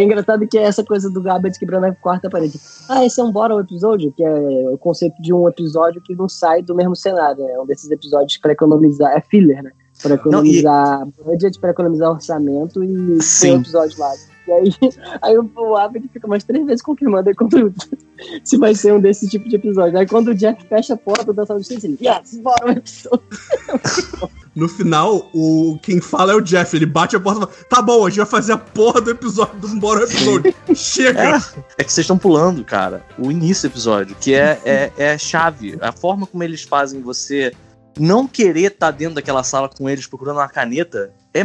engraçado 0.02 0.46
que 0.46 0.58
é 0.58 0.62
essa 0.62 0.84
coisa 0.84 1.10
do 1.10 1.22
Gabbard 1.22 1.58
quebrando 1.58 1.84
a 1.84 1.94
quarta 1.94 2.28
parede. 2.28 2.58
Ah, 2.88 3.04
esse 3.04 3.20
é 3.20 3.24
um 3.24 3.32
bottom 3.32 3.60
episódio, 3.60 4.12
que 4.12 4.24
é 4.24 4.68
o 4.70 4.78
conceito 4.78 5.20
de 5.20 5.32
um 5.32 5.48
episódio 5.48 6.02
que 6.02 6.14
não 6.14 6.28
sai 6.28 6.62
do 6.62 6.74
mesmo 6.74 6.96
cenário. 6.96 7.42
É 7.48 7.60
um 7.60 7.66
desses 7.66 7.90
episódios 7.90 8.36
para 8.38 8.52
economizar. 8.52 9.12
É 9.12 9.20
filler, 9.20 9.62
né? 9.62 9.70
Pra 10.02 10.14
economizar 10.14 11.06
budget, 11.24 11.58
pra 11.60 11.70
economizar 11.70 12.10
orçamento 12.10 12.82
e 12.82 13.20
Sim. 13.22 13.48
tem 13.48 13.60
episódio 13.60 13.98
lá. 13.98 14.12
E 14.46 14.52
aí, 14.52 14.70
aí 15.22 15.38
o, 15.38 15.76
Abed 15.76 16.08
fica 16.08 16.26
mais 16.26 16.42
três 16.42 16.64
vezes 16.66 16.82
confirmando 16.82 17.34
quando, 17.36 17.72
se 18.42 18.56
vai 18.56 18.74
ser 18.74 18.92
um 18.92 19.00
desse 19.00 19.28
tipo 19.28 19.48
de 19.48 19.56
episódio. 19.56 19.98
Aí 19.98 20.06
quando 20.06 20.28
o 20.28 20.34
Jeff 20.34 20.64
fecha 20.66 20.94
a 20.94 20.96
porta 20.96 21.32
da 21.32 21.46
sala 21.46 21.60
de 21.60 21.66
justiça, 21.66 21.86
ele, 21.86 21.98
yes, 22.00 22.40
bora 22.40 22.66
um 22.66 22.70
episódio. 22.70 23.20
No 24.54 24.68
final, 24.68 25.30
o 25.32 25.78
quem 25.80 26.00
fala 26.00 26.32
é 26.32 26.34
o 26.34 26.40
Jeff. 26.40 26.74
Ele 26.76 26.86
bate 26.86 27.14
a 27.14 27.20
porta 27.20 27.40
e 27.40 27.42
fala: 27.42 27.66
Tá 27.68 27.80
bom, 27.80 28.04
a 28.04 28.08
gente 28.08 28.18
vai 28.18 28.26
fazer 28.26 28.52
a 28.52 28.58
porra 28.58 29.00
do 29.00 29.10
episódio 29.10 29.58
do 29.60 29.68
Bora 29.76 30.04
Episódio. 30.04 30.54
Chega! 30.74 31.36
É, 31.36 31.62
é 31.78 31.84
que 31.84 31.92
vocês 31.92 32.04
estão 32.04 32.18
pulando, 32.18 32.64
cara, 32.64 33.04
o 33.18 33.30
início 33.30 33.68
do 33.68 33.72
episódio, 33.72 34.16
que 34.20 34.34
é, 34.34 34.60
é, 34.64 34.92
é 34.96 35.18
chave. 35.18 35.78
A 35.80 35.92
forma 35.92 36.26
como 36.26 36.42
eles 36.42 36.62
fazem 36.62 37.00
você 37.00 37.52
não 37.98 38.26
querer 38.26 38.72
estar 38.72 38.90
dentro 38.90 39.16
daquela 39.16 39.44
sala 39.44 39.68
com 39.68 39.88
eles 39.88 40.06
procurando 40.06 40.38
uma 40.38 40.48
caneta 40.48 41.12
é 41.32 41.44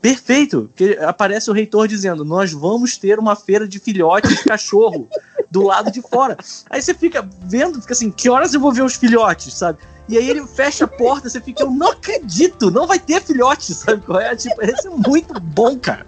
perfeito. 0.00 0.70
Porque 0.74 0.98
aparece 1.00 1.50
o 1.50 1.54
reitor 1.54 1.86
dizendo: 1.86 2.24
Nós 2.24 2.52
vamos 2.52 2.96
ter 2.96 3.18
uma 3.18 3.36
feira 3.36 3.66
de 3.68 3.78
filhotes 3.78 4.36
de 4.36 4.44
cachorro 4.44 5.08
do 5.50 5.62
lado 5.62 5.90
de 5.90 6.02
fora. 6.02 6.36
Aí 6.68 6.80
você 6.80 6.94
fica 6.94 7.28
vendo, 7.44 7.80
fica 7.80 7.92
assim: 7.92 8.10
Que 8.10 8.28
horas 8.28 8.54
eu 8.54 8.60
vou 8.60 8.72
ver 8.72 8.82
os 8.82 8.96
filhotes, 8.96 9.54
sabe? 9.54 9.78
E 10.10 10.18
aí 10.18 10.28
ele 10.28 10.44
fecha 10.44 10.86
a 10.86 10.88
porta, 10.88 11.30
você 11.30 11.40
fica, 11.40 11.62
eu 11.62 11.70
não 11.70 11.92
acredito, 11.92 12.68
não 12.68 12.84
vai 12.84 12.98
ter 12.98 13.22
filhote, 13.22 13.72
sabe 13.72 14.02
qual 14.02 14.20
é? 14.20 14.34
Tipo, 14.34 14.60
isso 14.64 14.88
é 14.88 14.90
muito 14.90 15.38
bom, 15.38 15.78
cara. 15.78 16.04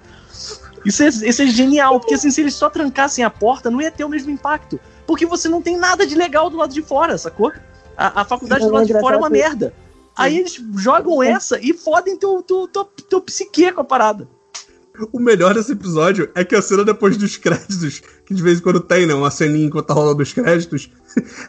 Isso 0.85 1.05
é, 1.05 1.07
isso 1.07 1.43
é 1.43 1.47
genial, 1.47 2.01
porque 2.01 2.15
assim, 2.15 2.29
se 2.29 2.41
eles 2.41 2.55
só 2.55 2.69
trancassem 2.69 3.25
a 3.25 3.31
porta, 3.31 3.71
não 3.71 3.81
ia 3.81 3.93
ter 3.93 4.05
o 4.05 4.09
mesmo 4.09 4.33
impacto. 4.33 4.81
Porque 5.07 5.25
você 5.25 5.49
não 5.49 5.63
tem 5.63 5.77
nada 5.77 6.05
de 6.05 6.17
legal 6.17 6.51
do 6.51 6.57
lado 6.57 6.75
de 6.75 6.83
fora, 6.83 7.17
sacou? 7.17 7.53
A, 7.97 8.23
a 8.23 8.25
faculdade 8.25 8.65
do 8.67 8.73
lado 8.73 8.87
de 8.87 8.99
fora 8.99 9.15
é 9.15 9.19
uma 9.19 9.31
merda. 9.31 9.73
Aí 10.17 10.37
eles 10.37 10.61
jogam 10.77 11.23
essa 11.23 11.59
e 11.61 11.73
fodem 11.73 12.17
teu, 12.17 12.43
teu, 12.43 12.67
teu, 12.67 12.85
teu 12.85 13.21
psique 13.21 13.71
com 13.71 13.83
a 13.83 13.85
parada. 13.85 14.29
O 15.11 15.19
melhor 15.19 15.55
desse 15.55 15.73
episódio 15.73 16.31
é 16.35 16.45
que 16.45 16.55
a 16.55 16.61
cena 16.61 16.85
depois 16.85 17.17
dos 17.17 17.37
créditos, 17.37 18.03
que 18.27 18.35
de 18.35 18.43
vez 18.43 18.59
em 18.59 18.63
quando 18.63 18.81
tem, 18.81 19.07
né? 19.07 19.15
Uma 19.15 19.31
ceninha 19.31 19.67
enquanto 19.67 19.87
tá 19.87 19.95
rolando 19.95 20.23
os 20.23 20.33
créditos, 20.33 20.91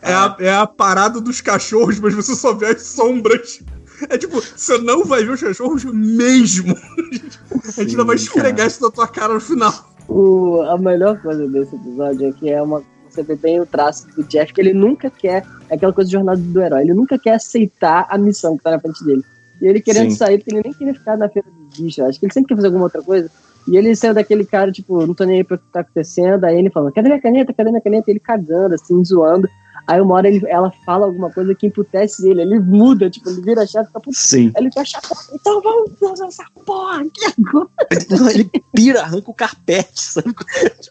é, 0.01 0.13
a, 0.13 0.35
é 0.39 0.53
a 0.53 0.65
parada 0.65 1.19
dos 1.19 1.41
cachorros, 1.41 1.99
mas 1.99 2.13
você 2.13 2.35
só 2.35 2.53
vê 2.53 2.67
as 2.67 2.81
sombras. 2.83 3.61
É 4.09 4.17
tipo, 4.17 4.41
você 4.41 4.77
não 4.77 5.03
vai 5.03 5.23
ver 5.23 5.31
os 5.31 5.41
cachorros 5.41 5.83
mesmo. 5.83 6.75
a 6.75 7.81
gente 7.81 7.91
ainda 7.91 8.03
vai 8.03 8.15
esfregar 8.15 8.55
cara. 8.55 8.67
isso 8.67 8.81
na 8.81 8.91
tua 8.91 9.07
cara 9.07 9.33
no 9.33 9.41
final. 9.41 9.93
O, 10.07 10.61
a 10.61 10.77
melhor 10.77 11.21
coisa 11.21 11.47
desse 11.47 11.75
episódio 11.75 12.27
é 12.27 12.31
que 12.31 12.49
é 12.49 12.61
uma. 12.61 12.81
Você 13.09 13.23
vê 13.23 13.35
bem 13.35 13.61
o 13.61 13.65
traço 13.65 14.07
do 14.15 14.23
Jeff, 14.23 14.51
que 14.51 14.59
ele 14.59 14.73
nunca 14.73 15.09
quer. 15.09 15.45
É 15.69 15.75
aquela 15.75 15.93
coisa 15.93 16.07
de 16.07 16.13
jornada 16.13 16.39
do 16.41 16.61
herói. 16.61 16.81
Ele 16.81 16.93
nunca 16.93 17.19
quer 17.19 17.35
aceitar 17.35 18.07
a 18.09 18.17
missão 18.17 18.57
que 18.57 18.63
tá 18.63 18.71
na 18.71 18.79
frente 18.79 19.03
dele. 19.03 19.23
E 19.63 19.67
ele 19.67 19.79
querendo 19.81 20.11
Sim. 20.11 20.17
sair, 20.17 20.39
porque 20.39 20.53
ele 20.53 20.61
nem 20.65 20.73
queria 20.73 20.93
ficar 20.93 21.17
na 21.17 21.29
feira 21.29 21.47
dos 21.49 21.79
bichos. 21.79 22.03
Acho 22.03 22.19
que 22.19 22.25
ele 22.25 22.33
sempre 22.33 22.49
quer 22.49 22.55
fazer 22.57 22.67
alguma 22.67 22.83
outra 22.83 23.01
coisa. 23.01 23.31
E 23.65 23.77
ele 23.77 23.95
saiu 23.95 24.13
daquele 24.13 24.45
cara, 24.45 24.69
tipo, 24.73 25.07
não 25.07 25.13
tô 25.13 25.23
nem 25.23 25.37
aí 25.37 25.43
pra 25.45 25.55
o 25.55 25.57
que 25.57 25.71
tá 25.71 25.79
acontecendo. 25.79 26.43
Aí 26.43 26.59
ele 26.59 26.69
falando, 26.69 26.91
cadê 26.91 27.07
minha 27.07 27.21
caneta? 27.21 27.53
Cadê 27.53 27.69
minha 27.69 27.81
caneta? 27.81 28.09
E 28.09 28.11
ele 28.11 28.19
cagando, 28.19 28.75
assim, 28.75 29.01
zoando. 29.05 29.47
Aí 29.87 30.01
uma 30.01 30.15
hora 30.15 30.27
ele, 30.27 30.45
ela 30.47 30.71
fala 30.85 31.05
alguma 31.05 31.29
coisa 31.29 31.55
que 31.55 31.67
emputece 31.67 32.29
ele. 32.29 32.41
Ele 32.41 32.59
muda, 32.59 33.09
tipo, 33.09 33.29
ele 33.29 33.41
vira 33.41 33.63
a 33.63 33.65
chave 33.65 33.85
e 33.85 33.87
fica 33.87 33.99
puto. 34.01 34.17
Sim. 34.17 34.51
Aí 34.55 34.63
ele 34.63 34.71
fecha 34.73 34.97
a 34.97 35.01
porta. 35.01 35.33
Então 35.33 35.61
vamos 35.61 35.91
fazer 35.97 36.25
essa 36.25 36.43
porra 36.65 37.01
aqui 37.01 37.25
agora. 37.25 37.69
Não, 38.09 38.29
ele 38.29 38.51
pira, 38.75 39.01
arranca 39.01 39.31
o 39.31 39.33
carpete, 39.33 40.01
sabe? 40.01 40.33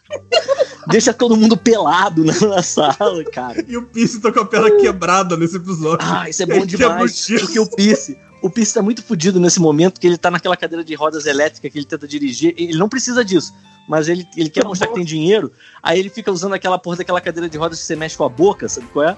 Deixa 0.89 1.13
todo 1.13 1.37
mundo 1.37 1.55
pelado 1.55 2.23
na, 2.25 2.33
na 2.39 2.63
sala, 2.63 3.23
cara. 3.31 3.63
E 3.67 3.77
o 3.77 3.83
Pierce 3.83 4.19
tá 4.19 4.31
com 4.31 4.39
a 4.39 4.45
perna 4.45 4.71
quebrada 4.77 5.37
nesse 5.37 5.57
episódio. 5.57 6.07
Ah, 6.07 6.27
isso 6.27 6.41
é 6.41 6.45
bom 6.47 6.53
Ele 6.53 6.65
demais. 6.65 7.25
gesso. 7.25 7.45
Porque 7.45 7.59
o 7.59 7.67
Pierce, 7.67 8.17
o 8.43 8.49
Pierce 8.49 8.73
tá 8.73 8.81
muito 8.81 9.01
fudido 9.01 9.39
nesse 9.39 9.59
momento, 9.59 9.99
que 9.99 10.05
ele 10.05 10.17
tá 10.17 10.29
naquela 10.29 10.57
cadeira 10.57 10.83
de 10.83 10.93
rodas 10.93 11.25
elétrica 11.25 11.69
que 11.69 11.77
ele 11.77 11.85
tenta 11.85 12.07
dirigir. 12.07 12.53
Ele 12.57 12.77
não 12.77 12.89
precisa 12.89 13.23
disso. 13.23 13.53
Mas 13.87 14.07
ele, 14.07 14.27
ele 14.37 14.49
quer 14.49 14.63
mostrar 14.63 14.87
que 14.87 14.93
tem 14.93 15.03
dinheiro, 15.03 15.51
aí 15.81 15.99
ele 15.99 16.09
fica 16.09 16.31
usando 16.31 16.53
aquela 16.53 16.79
porra 16.79 16.97
daquela 16.97 17.19
cadeira 17.19 17.49
de 17.49 17.57
rodas 17.57 17.79
que 17.79 17.85
você 17.85 17.97
mexe 17.97 18.15
com 18.15 18.23
a 18.23 18.29
boca, 18.29 18.69
sabe 18.69 18.87
qual 18.87 19.09
é? 19.09 19.17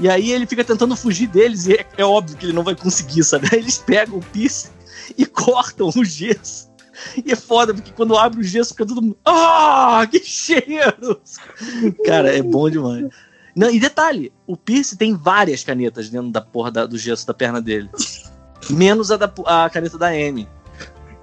E 0.00 0.08
aí 0.08 0.32
ele 0.32 0.46
fica 0.46 0.64
tentando 0.64 0.96
fugir 0.96 1.28
deles, 1.28 1.66
e 1.66 1.74
é, 1.74 1.86
é 1.96 2.04
óbvio 2.04 2.36
que 2.36 2.46
ele 2.46 2.52
não 2.52 2.64
vai 2.64 2.74
conseguir, 2.74 3.22
sabe? 3.22 3.48
Aí 3.52 3.58
eles 3.60 3.78
pegam 3.78 4.18
o 4.18 4.20
Pierce 4.20 4.70
e 5.16 5.24
cortam 5.26 5.90
o 5.94 6.04
gesso. 6.04 6.68
E 7.24 7.30
é 7.32 7.36
foda, 7.36 7.72
porque 7.72 7.92
quando 7.92 8.16
abre 8.18 8.40
o 8.40 8.42
gesso 8.42 8.70
fica 8.70 8.84
todo 8.84 9.00
mundo. 9.00 9.16
Ah, 9.24 10.04
que 10.10 10.18
cheiro! 10.24 11.20
Cara, 12.04 12.36
é 12.36 12.42
bom 12.42 12.68
demais. 12.68 13.06
Não, 13.54 13.70
e 13.70 13.78
detalhe, 13.78 14.32
o 14.44 14.56
Pierce 14.56 14.96
tem 14.96 15.14
várias 15.14 15.62
canetas 15.62 16.08
dentro 16.10 16.30
da 16.30 16.40
porra 16.40 16.70
da- 16.72 16.86
do 16.86 16.98
gesso 16.98 17.24
da 17.26 17.34
perna 17.34 17.60
dele. 17.60 17.88
Menos 18.70 19.10
a, 19.10 19.16
da, 19.16 19.32
a 19.46 19.70
caneta 19.70 19.98
da 19.98 20.08
Amy. 20.08 20.48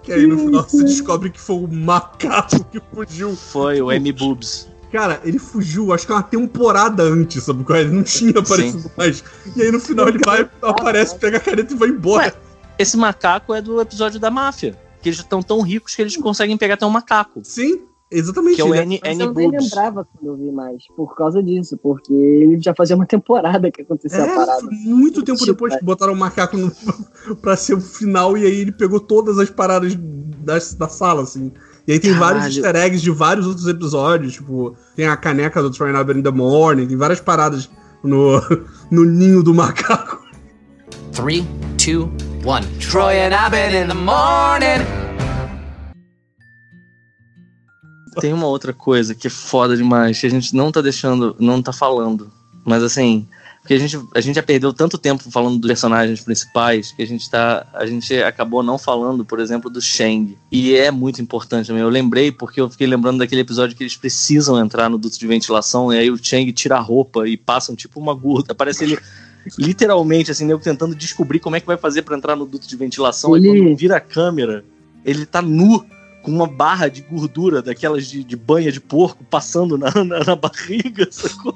Que 0.04 0.14
aí 0.14 0.26
no 0.26 0.38
final 0.38 0.64
você 0.64 0.84
descobre 0.84 1.30
que 1.30 1.40
foi 1.40 1.58
o 1.58 1.68
macaco 1.68 2.64
que 2.66 2.82
fugiu. 2.94 3.36
Foi 3.36 3.82
o 3.82 3.90
Amy 3.90 4.12
Boobs. 4.14 4.70
Cara, 4.92 5.20
ele 5.24 5.38
fugiu, 5.38 5.94
acho 5.94 6.06
que 6.06 6.14
uma 6.14 6.24
temporada 6.24 7.04
antes, 7.04 7.44
sabe 7.44 7.66
é? 7.74 7.82
Ele 7.82 7.92
não 7.92 8.04
tinha 8.04 8.40
aparecido 8.40 8.90
mais. 8.96 9.22
E 9.56 9.62
aí 9.62 9.72
no 9.72 9.80
final 9.80 10.08
ele 10.08 10.20
vai, 10.26 10.50
aparece, 10.62 11.18
pega 11.18 11.38
a 11.38 11.40
caneta 11.42 11.74
e 11.74 11.78
vai 11.78 11.90
embora. 11.90 12.28
Ué, 12.28 12.34
esse 12.80 12.96
macaco 12.96 13.54
é 13.54 13.62
do 13.62 13.82
episódio 13.82 14.20
da 14.20 14.32
máfia. 14.32 14.80
Que 15.02 15.10
eles 15.10 15.20
estão 15.20 15.44
tão 15.44 15.62
ricos 15.62 15.94
que 15.94 16.02
eles 16.02 16.16
conseguem 16.16 16.58
pegar 16.58 16.76
até 16.76 16.86
um 16.86 16.90
macaco. 16.90 17.42
Sim, 17.44 17.82
exatamente. 18.12 18.56
Que 18.56 18.62
é 18.62 18.66
o 18.66 18.74
ele- 18.76 18.84
N, 18.84 19.02
N 19.04 19.24
eu 19.24 19.34
nem 19.34 19.52
lembrava 19.52 20.06
quando 20.06 20.28
eu 20.28 20.38
vi 20.38 20.52
mais, 20.52 20.84
por 20.96 21.16
causa 21.16 21.42
disso, 21.44 21.78
porque 21.82 22.14
ele 22.14 22.60
já 22.62 22.74
fazia 22.76 22.96
uma 22.96 23.06
temporada 23.08 23.70
que 23.72 23.82
aconteceu 23.82 24.24
a 24.24 24.28
É, 24.28 24.36
parada. 24.36 24.62
foi 24.62 24.70
muito 24.74 25.24
tempo 25.24 25.38
Tipo, 25.40 25.52
depois 25.52 25.76
que 25.76 25.84
botaram 25.86 26.14
o 26.14 26.16
macaco 26.18 26.58
no, 26.58 26.72
pra 27.42 27.56
ser 27.56 27.74
o 27.76 27.82
final, 27.82 28.38
e 28.38 28.46
aí 28.46 28.60
ele 28.62 28.72
pegou 28.72 29.00
todas 29.00 29.38
as 29.40 29.50
paradas 29.50 29.96
da, 29.96 30.56
da 30.78 30.88
sala, 30.88 31.24
assim. 31.24 31.52
E 31.88 31.94
aí 31.94 32.00
tem 32.00 32.12
Caralho. 32.14 32.40
vários 32.40 32.58
easter 32.58 32.76
eggs 32.76 33.02
de 33.02 33.12
vários 33.12 33.48
outros 33.48 33.66
episódios, 33.68 34.34
tipo, 34.34 34.76
tem 34.96 35.08
a 35.08 35.16
caneca 35.16 35.62
do 35.62 35.72
Troy 35.72 35.92
Nabber 35.92 36.18
in 36.18 36.22
the 36.22 36.32
Morning, 36.32 36.86
tem 36.86 36.98
várias 36.98 37.22
paradas 37.22 37.70
no, 38.04 38.42
no 38.92 39.06
ninho 39.06 39.42
do 39.42 39.54
macaco. 39.54 40.22
Three, 41.14 41.46
two, 41.78 42.12
one. 42.46 42.66
Troy 42.80 43.18
and 43.22 43.34
Abed 43.34 43.74
in 43.74 43.88
the 43.88 43.94
morning. 43.96 45.07
Tem 48.20 48.34
uma 48.34 48.48
outra 48.48 48.74
coisa 48.74 49.14
que 49.16 49.28
é 49.28 49.30
foda 49.30 49.76
demais, 49.76 50.20
que 50.20 50.28
a 50.28 50.30
gente 50.30 50.56
não 50.56 50.72
tá 50.72 50.82
deixando, 50.82 51.36
não 51.40 51.62
tá 51.62 51.72
falando. 51.74 52.30
Mas 52.66 52.84
assim, 52.84 53.26
porque 53.62 53.74
a 53.74 53.80
gente, 53.80 54.00
a 54.16 54.22
gente 54.22 54.36
já 54.36 54.44
perdeu 54.44 54.72
tanto 54.74 54.98
tempo 54.98 55.30
falando 55.30 55.58
dos 55.58 55.68
personagens 55.68 56.22
principais 56.22 56.92
que 56.92 57.02
a 57.02 57.06
gente 57.08 57.30
tá. 57.30 57.66
A 57.74 57.86
gente 57.86 58.14
acabou 58.24 58.64
não 58.64 58.78
falando, 58.78 59.26
por 59.26 59.40
exemplo, 59.40 59.70
do 59.70 59.82
Shang. 59.82 60.38
E 60.52 60.74
é 60.76 60.90
muito 60.90 61.22
importante 61.22 61.68
também. 61.68 61.82
Eu 61.84 61.90
lembrei 61.90 62.32
porque 62.32 62.62
eu 62.62 62.70
fiquei 62.70 62.88
lembrando 62.88 63.20
daquele 63.20 63.42
episódio 63.42 63.76
que 63.76 63.84
eles 63.84 63.98
precisam 63.98 64.58
entrar 64.60 64.90
no 64.90 64.98
duto 64.98 65.20
de 65.20 65.28
ventilação, 65.28 65.94
e 65.94 65.98
aí 65.98 66.10
o 66.12 66.18
Shang 66.22 66.52
tira 66.54 66.78
a 66.78 66.80
roupa 66.80 67.28
e 67.28 67.36
passam 67.36 67.76
tipo 67.76 68.00
uma 68.00 68.14
gurda. 68.14 68.56
Parece 68.56 68.84
ele. 68.86 68.98
Literalmente, 69.58 70.30
assim, 70.32 70.50
eu 70.50 70.60
tentando 70.60 70.94
descobrir 70.96 71.40
como 71.40 71.56
é 71.56 71.60
que 71.60 71.68
vai 71.68 71.78
fazer 71.78 72.02
pra 72.02 72.18
entrar 72.18 72.36
no 72.36 72.46
duto 72.46 72.68
de 72.68 72.76
ventilação. 72.76 73.34
Aí 73.34 73.46
Ele- 73.46 73.62
quando 73.64 73.78
vira 73.78 73.98
a 73.98 74.02
câmera, 74.02 74.64
ele 75.06 75.26
tá 75.26 75.42
nu 75.42 75.86
com 76.28 76.32
uma 76.36 76.46
barra 76.46 76.90
de 76.90 77.02
gordura 77.02 77.62
daquelas 77.62 78.06
de, 78.06 78.22
de 78.22 78.36
banha 78.36 78.70
de 78.70 78.82
porco 78.82 79.24
passando 79.30 79.78
na, 79.78 79.90
na, 80.04 80.24
na 80.26 80.36
barriga, 80.36 81.08
sacou? 81.10 81.54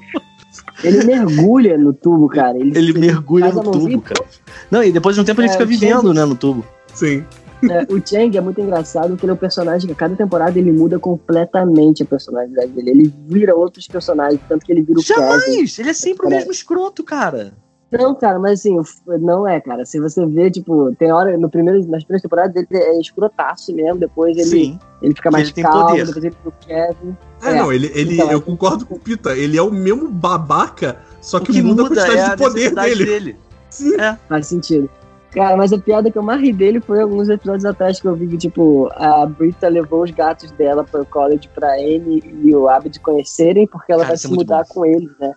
Ele 0.82 1.04
mergulha 1.04 1.76
no 1.76 1.92
tubo, 1.92 2.26
cara. 2.28 2.58
Ele, 2.58 2.76
Ele 2.76 2.98
mergulha 2.98 3.52
no 3.52 3.60
tubo, 3.62 4.00
cara. 4.00 4.24
Não, 4.70 4.82
e 4.82 4.90
depois 4.90 5.14
de 5.14 5.20
um 5.20 5.24
tempo 5.24 5.42
ele 5.42 5.48
É, 5.48 5.52
fica 5.52 5.64
o 5.64 5.66
vivendo, 5.66 6.02
Chang- 6.08 6.14
né, 6.14 6.24
no 6.24 6.34
tubo. 6.34 6.64
Sim. 6.94 7.22
É, 7.70 7.82
o 7.92 8.00
Chang 8.04 8.36
é 8.36 8.40
muito 8.40 8.60
engraçado 8.62 9.10
porque 9.10 9.24
ele 9.26 9.30
é 9.30 9.34
um 9.34 9.38
personagem 9.38 9.86
que 9.86 9.92
a 9.92 9.96
cada 9.96 10.16
temporada 10.16 10.58
ele 10.58 10.72
muda 10.72 10.98
completamente 10.98 12.02
a 12.02 12.06
personalidade 12.06 12.72
dele. 12.72 12.90
Ele 12.90 13.14
vira 13.28 13.54
outros 13.54 13.86
personagens, 13.86 14.40
tanto 14.48 14.64
que 14.66 14.72
ele 14.72 14.80
vira 14.82 14.98
o 14.98 15.02
Kevin. 15.04 15.20
Jamais! 15.20 15.78
Ele 15.78 15.90
é 15.90 15.92
sempre 15.92 16.26
o 16.26 16.32
É. 16.32 16.36
mesmo 16.36 16.50
escroto, 16.50 17.04
cara. 17.04 17.52
Não, 17.92 18.14
cara, 18.14 18.38
mas 18.38 18.60
assim, 18.60 18.76
não 19.20 19.46
é, 19.46 19.60
cara. 19.60 19.84
Se 19.84 20.00
você 20.00 20.24
vê, 20.26 20.50
tipo, 20.50 20.94
tem 20.98 21.12
hora, 21.12 21.36
no 21.36 21.50
primeiro, 21.50 21.78
nas 21.88 22.02
primeiras 22.04 22.22
temporadas 22.22 22.56
ele 22.56 22.66
é 22.82 22.98
escrotaço 22.98 23.74
mesmo, 23.74 24.00
depois 24.00 24.36
ele, 24.36 24.46
Sim. 24.46 24.78
ele 25.02 25.14
fica 25.14 25.30
mais 25.30 25.44
ele 25.48 25.52
tem 25.54 25.64
calmo, 25.64 25.88
poder. 25.88 26.06
depois 26.06 26.24
ele 26.24 26.34
vira 26.42 26.48
o 26.48 26.52
Kevin. 26.66 27.16
É, 27.42 27.54
não, 27.58 27.72
ele, 27.72 27.90
ele 27.94 28.14
Então, 28.14 28.30
eu 28.30 28.38
é- 28.38 28.42
concordo 28.42 28.86
com 28.86 28.94
o 28.94 28.98
Pita, 28.98 29.36
ele 29.36 29.58
é 29.58 29.62
o 29.62 29.70
mesmo 29.70 30.08
babaca, 30.08 30.98
só 31.20 31.36
O 31.36 31.40
que, 31.40 31.52
que 31.52 31.62
muda, 31.62 31.82
a 31.82 31.88
quantidade 31.88 32.16
é 32.16 32.22
a 32.22 32.34
de 32.34 32.42
poder 32.42 32.74
dele. 32.74 33.04
dele. 33.04 33.36
Sim. 33.68 33.94
É. 34.00 34.16
Faz 34.28 34.46
sentido. 34.46 34.88
Cara, 35.32 35.56
mas 35.56 35.72
a 35.72 35.78
piada 35.78 36.10
que 36.10 36.18
eu 36.18 36.22
mais 36.22 36.40
ri 36.42 36.52
dele 36.52 36.78
foi 36.80 37.00
alguns 37.00 37.28
episódios 37.30 37.64
atrás 37.64 37.98
que 37.98 38.06
eu 38.06 38.14
vi 38.14 38.26
que, 38.26 38.36
tipo, 38.36 38.90
a 38.94 39.24
Brita 39.24 39.66
levou 39.66 40.02
os 40.02 40.10
gatos 40.10 40.50
dela 40.52 40.84
pro 40.84 41.06
college 41.06 41.48
pra 41.54 41.72
Anne 41.74 42.22
e 42.44 42.54
o 42.54 42.68
Abed 42.68 43.00
conhecerem, 43.00 43.66
porque 43.66 43.90
ela 43.92 44.00
Cara, 44.02 44.08
vai 44.08 44.16
isso 44.16 44.28
se 44.28 44.32
é 44.32 44.36
mudar 44.36 44.62
bom. 44.64 44.74
com 44.74 44.84
eles, 44.84 45.10
né? 45.18 45.32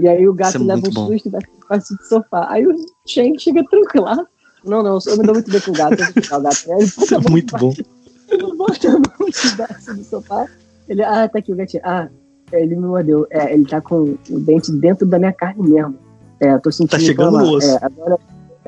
E 0.00 0.08
aí 0.08 0.28
o 0.28 0.34
gato 0.34 0.56
é 0.56 0.60
leva 0.60 0.88
um 0.88 0.92
bom. 0.92 1.06
susto 1.08 1.28
e 1.28 1.30
vai 1.30 1.40
ficar 1.40 1.76
de 1.78 2.08
sofá. 2.08 2.46
Aí 2.50 2.66
o 2.66 2.74
Shang 3.06 3.38
chega 3.38 3.64
tranquilo. 3.64 4.06
Não, 4.64 4.82
não, 4.82 4.98
eu 5.06 5.16
me 5.16 5.24
dou 5.24 5.34
muito 5.34 5.50
bem 5.50 5.60
com 5.60 5.70
o 5.70 5.74
gato, 5.74 5.94
eu 6.00 6.06
vou 6.28 6.38
o 6.38 6.42
gato. 6.42 6.64
Ele 6.66 6.84
Isso 6.84 7.14
é 7.14 7.30
muito 7.30 7.56
bom. 7.56 7.72
Ele 8.28 8.56
bota 8.56 8.88
a 8.88 8.92
mão 8.92 9.30
debaixo 9.30 9.94
do 9.94 10.04
sofá. 10.04 10.46
Ele, 10.88 11.02
ah, 11.02 11.28
tá 11.28 11.38
aqui 11.38 11.52
o 11.52 11.56
gatinho. 11.56 11.82
Ah, 11.84 12.08
ele 12.52 12.74
me 12.76 12.86
mordeu. 12.86 13.26
É, 13.30 13.52
ele 13.54 13.66
tá 13.66 13.80
com 13.80 14.16
o 14.30 14.40
dente 14.40 14.72
dentro 14.72 15.06
da 15.06 15.18
minha 15.18 15.32
carne 15.32 15.68
mesmo. 15.68 15.96
É, 16.40 16.52
eu 16.52 16.60
tô 16.60 16.70
sentindo. 16.70 16.90
Tá 16.90 16.98
chegando 16.98 17.38
no 17.38 17.56
osso. 17.56 17.68
É, 17.68 17.78
agora, 17.82 18.18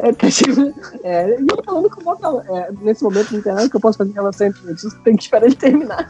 É, 0.00 0.12
tá 0.12 0.30
chegando, 0.30 0.74
é, 1.02 1.30
e 1.30 1.32
ele 1.32 1.46
falando 1.64 1.90
com 1.90 2.08
o 2.08 2.40
é, 2.56 2.70
nesse 2.80 3.02
momento 3.02 3.34
não 3.34 3.42
tem 3.42 3.52
nada 3.52 3.68
que 3.68 3.76
eu 3.76 3.80
possa 3.80 3.98
fazer 3.98 4.10
em 4.10 4.14
relação 4.14 4.46
a 4.46 4.72
isso, 4.72 5.02
tem 5.02 5.16
que 5.16 5.24
esperar 5.24 5.46
ele 5.46 5.56
terminar. 5.56 6.08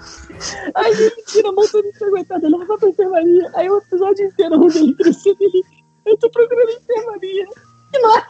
Aí 0.74 0.92
ele 0.92 1.22
tira 1.26 1.48
a 1.48 1.52
mão 1.52 1.66
toda 1.66 1.88
ensanguentada, 1.88 2.46
ele 2.46 2.64
vai 2.66 2.78
pra 2.78 2.88
enfermaria. 2.88 3.50
Aí 3.54 3.70
o 3.70 3.78
episódio 3.78 4.26
inteiro 4.26 4.62
onde 4.62 4.78
ele 4.78 4.94
crescendo, 4.94 5.38
ele, 5.40 5.62
eu 6.06 6.18
tô 6.18 6.28
procurando 6.30 6.70
enfermaria. 6.70 7.46
E 7.94 7.98
não 7.98 8.18
é 8.18 8.26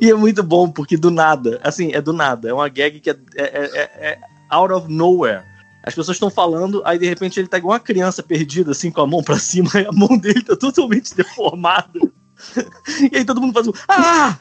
E 0.00 0.10
é 0.10 0.14
muito 0.14 0.42
bom, 0.42 0.70
porque 0.70 0.96
do 0.96 1.10
nada, 1.10 1.60
assim, 1.62 1.92
é 1.92 2.00
do 2.00 2.12
nada. 2.12 2.48
É 2.48 2.52
uma 2.52 2.68
gag 2.68 2.98
que 2.98 3.10
é, 3.10 3.16
é, 3.36 3.70
é, 3.74 4.10
é 4.10 4.18
out 4.50 4.72
of 4.72 4.92
nowhere. 4.92 5.44
As 5.84 5.94
pessoas 5.94 6.16
estão 6.16 6.30
falando, 6.30 6.82
aí 6.84 6.98
de 6.98 7.06
repente 7.06 7.38
ele 7.38 7.48
tá 7.48 7.58
igual 7.58 7.74
uma 7.74 7.80
criança 7.80 8.22
perdida, 8.22 8.72
assim, 8.72 8.90
com 8.90 9.00
a 9.00 9.06
mão 9.06 9.22
pra 9.22 9.38
cima, 9.38 9.70
e 9.80 9.86
a 9.86 9.92
mão 9.92 10.16
dele 10.18 10.42
tá 10.42 10.56
totalmente 10.56 11.14
deformada. 11.14 12.00
E 13.12 13.16
aí 13.16 13.24
todo 13.24 13.40
mundo 13.40 13.52
faz 13.52 13.68
um. 13.68 13.72
Ah! 13.88 14.38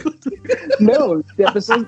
Não, 0.80 1.22
a 1.46 1.52
pessoa. 1.52 1.84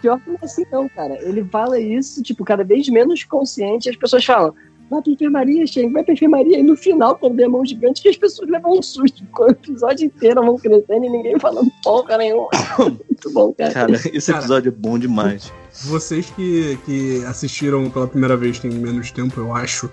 Pior 0.00 0.20
que 0.20 0.30
não 0.30 0.38
é 0.40 0.44
assim, 0.44 0.64
não, 0.72 0.88
cara. 0.88 1.18
Ele 1.22 1.44
fala 1.44 1.78
isso, 1.78 2.22
tipo, 2.22 2.44
cada 2.44 2.64
vez 2.64 2.88
menos 2.88 3.24
consciente, 3.24 3.88
as 3.88 3.96
pessoas 3.96 4.24
falam. 4.24 4.54
Vai 4.90 5.02
pra 5.02 5.12
enfermaria, 5.12 5.66
Shane, 5.66 5.92
vai 5.92 6.02
pra 6.02 6.14
enfermaria. 6.14 6.58
E 6.58 6.62
no 6.62 6.74
final, 6.74 7.16
quando 7.16 7.36
vê 7.36 7.44
a 7.44 7.48
mão 7.48 7.64
gigante, 7.64 8.00
que 8.00 8.08
as 8.08 8.16
pessoas 8.16 8.48
levam 8.48 8.78
um 8.78 8.82
susto. 8.82 9.22
Com 9.32 9.44
o 9.44 9.50
episódio 9.50 10.06
inteiro 10.06 10.40
vão 10.42 10.56
crescendo 10.56 11.04
e 11.04 11.10
ninguém 11.10 11.38
falando 11.38 11.70
porra 11.82 12.16
nenhuma. 12.16 12.48
Muito 12.78 13.30
bom, 13.32 13.52
cara. 13.52 13.72
Cara, 13.74 13.92
esse 13.92 14.30
episódio 14.30 14.48
cara, 14.48 14.68
é 14.68 14.70
bom 14.70 14.98
demais. 14.98 15.52
Vocês 15.84 16.30
que, 16.30 16.78
que 16.86 17.22
assistiram 17.26 17.90
pela 17.90 18.08
primeira 18.08 18.36
vez 18.36 18.58
tem 18.58 18.70
menos 18.70 19.10
tempo, 19.10 19.38
eu 19.40 19.54
acho. 19.54 19.90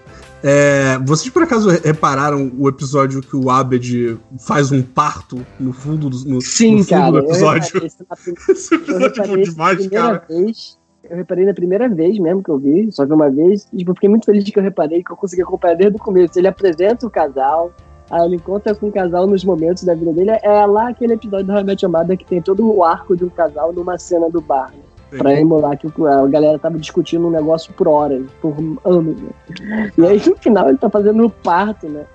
É, 0.47 0.99
vocês 0.99 1.33
por 1.33 1.41
acaso 1.41 1.69
repararam 1.69 2.51
o 2.55 2.69
episódio 2.69 3.19
que 3.19 3.35
o 3.35 3.49
Abed 3.49 4.15
faz 4.37 4.71
um 4.71 4.79
parto 4.83 5.43
no 5.59 5.73
fundo 5.73 6.07
do, 6.07 6.17
no, 6.29 6.39
Sim, 6.39 6.75
no 6.75 6.83
fundo 6.83 6.89
cara, 6.89 7.11
do 7.11 7.17
episódio? 7.17 7.81
Esse 7.83 8.75
episódio 8.75 9.23
é 9.23 9.27
bom 9.27 9.37
demais, 9.37 9.87
cara. 9.87 10.23
Vez, 10.29 10.77
eu 11.09 11.17
reparei 11.17 11.47
na 11.47 11.53
primeira 11.55 11.89
vez 11.89 12.19
mesmo 12.19 12.43
que 12.43 12.51
eu 12.51 12.59
vi, 12.59 12.91
só 12.91 13.07
vi 13.07 13.13
uma 13.13 13.31
vez, 13.31 13.67
e 13.73 13.77
tipo, 13.77 13.95
fiquei 13.95 14.07
muito 14.07 14.27
feliz 14.27 14.43
que 14.43 14.59
eu 14.59 14.61
reparei, 14.61 15.03
que 15.03 15.11
eu 15.11 15.17
consegui 15.17 15.41
acompanhar 15.41 15.77
desde 15.77 15.97
o 15.97 15.99
começo. 15.99 16.37
Ele 16.37 16.47
apresenta 16.47 17.07
o 17.07 17.09
casal, 17.09 17.71
aí 18.11 18.23
ele 18.27 18.35
encontra 18.35 18.75
com 18.75 18.89
o 18.89 18.91
casal 18.91 19.25
nos 19.25 19.43
momentos 19.43 19.83
da 19.83 19.95
vida 19.95 20.13
dele. 20.13 20.29
É 20.43 20.63
lá 20.67 20.89
aquele 20.89 21.13
episódio 21.13 21.47
do 21.47 21.53
Realmente 21.53 21.87
Amada 21.87 22.15
que 22.15 22.23
tem 22.23 22.39
todo 22.39 22.71
o 22.71 22.83
arco 22.83 23.17
de 23.17 23.25
um 23.25 23.29
casal 23.29 23.73
numa 23.73 23.97
cena 23.97 24.29
do 24.29 24.41
bar, 24.41 24.69
né? 24.69 24.84
Pra 25.17 25.39
emular 25.39 25.77
que 25.77 25.87
a 25.87 26.27
galera 26.27 26.59
tava 26.59 26.77
discutindo 26.77 27.27
um 27.27 27.31
negócio 27.31 27.73
por 27.73 27.87
horas, 27.87 28.25
por 28.41 28.55
anos. 28.83 29.21
Né? 29.59 29.91
E 29.97 30.05
aí 30.05 30.21
no 30.27 30.35
final 30.37 30.69
ele 30.69 30.77
tá 30.77 30.89
fazendo 30.89 31.25
o 31.25 31.29
parto, 31.29 31.87
né? 31.87 32.05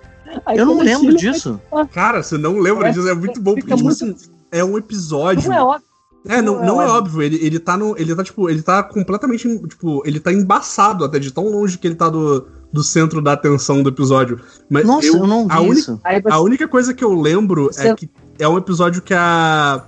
Aí, 0.47 0.59
eu 0.59 0.67
não 0.67 0.79
lembro 0.79 1.15
disso. 1.17 1.61
Vai... 1.71 1.87
Cara, 1.89 2.23
você 2.23 2.39
não 2.39 2.59
lembra 2.59 2.89
é, 2.89 2.93
disso? 2.93 3.09
É 3.09 3.15
muito 3.15 3.41
bom, 3.41 3.55
porque, 3.55 3.75
tipo 3.75 3.83
muito... 3.83 4.05
assim, 4.05 4.17
é 4.51 4.65
um 4.65 4.79
episódio. 4.79 5.49
Não 5.49 5.57
é 5.57 5.63
óbvio. 5.63 5.91
É, 6.29 6.43
não, 6.43 6.57
não, 6.57 6.67
não 6.67 6.83
é, 6.83 6.85
óbvio. 6.85 6.99
óbvio. 6.99 7.23
Ele, 7.23 7.45
ele 7.45 7.59
tá 7.59 7.77
no. 7.77 7.97
Ele 7.99 8.15
tá, 8.15 8.23
tipo, 8.23 8.49
ele 8.51 8.63
tá 8.63 8.83
completamente. 8.83 9.49
Tipo, 9.67 10.03
ele 10.05 10.21
tá 10.21 10.33
embaçado 10.33 11.05
até 11.05 11.19
de 11.19 11.33
tão 11.33 11.49
longe 11.49 11.79
que 11.79 11.87
ele 11.87 11.95
tá 11.95 12.11
do, 12.11 12.47
do 12.73 12.83
centro 12.83 13.23
da 13.23 13.33
atenção 13.33 13.83
do 13.83 13.89
episódio. 13.89 14.39
Mas 14.69 14.87
Nossa, 14.87 15.07
eu, 15.07 15.17
eu 15.17 15.27
não 15.27 15.49
vi 15.49 15.53
a 15.53 15.63
isso. 15.63 16.01
Única, 16.05 16.35
a 16.35 16.41
única 16.41 16.69
coisa 16.69 16.93
que 16.93 17.03
eu 17.03 17.15
lembro 17.15 17.67
Você... 17.67 17.89
é 17.89 17.95
que 17.95 18.11
é 18.39 18.49
um 18.49 18.59
episódio 18.59 19.01
que 19.03 19.15
a. 19.15 19.83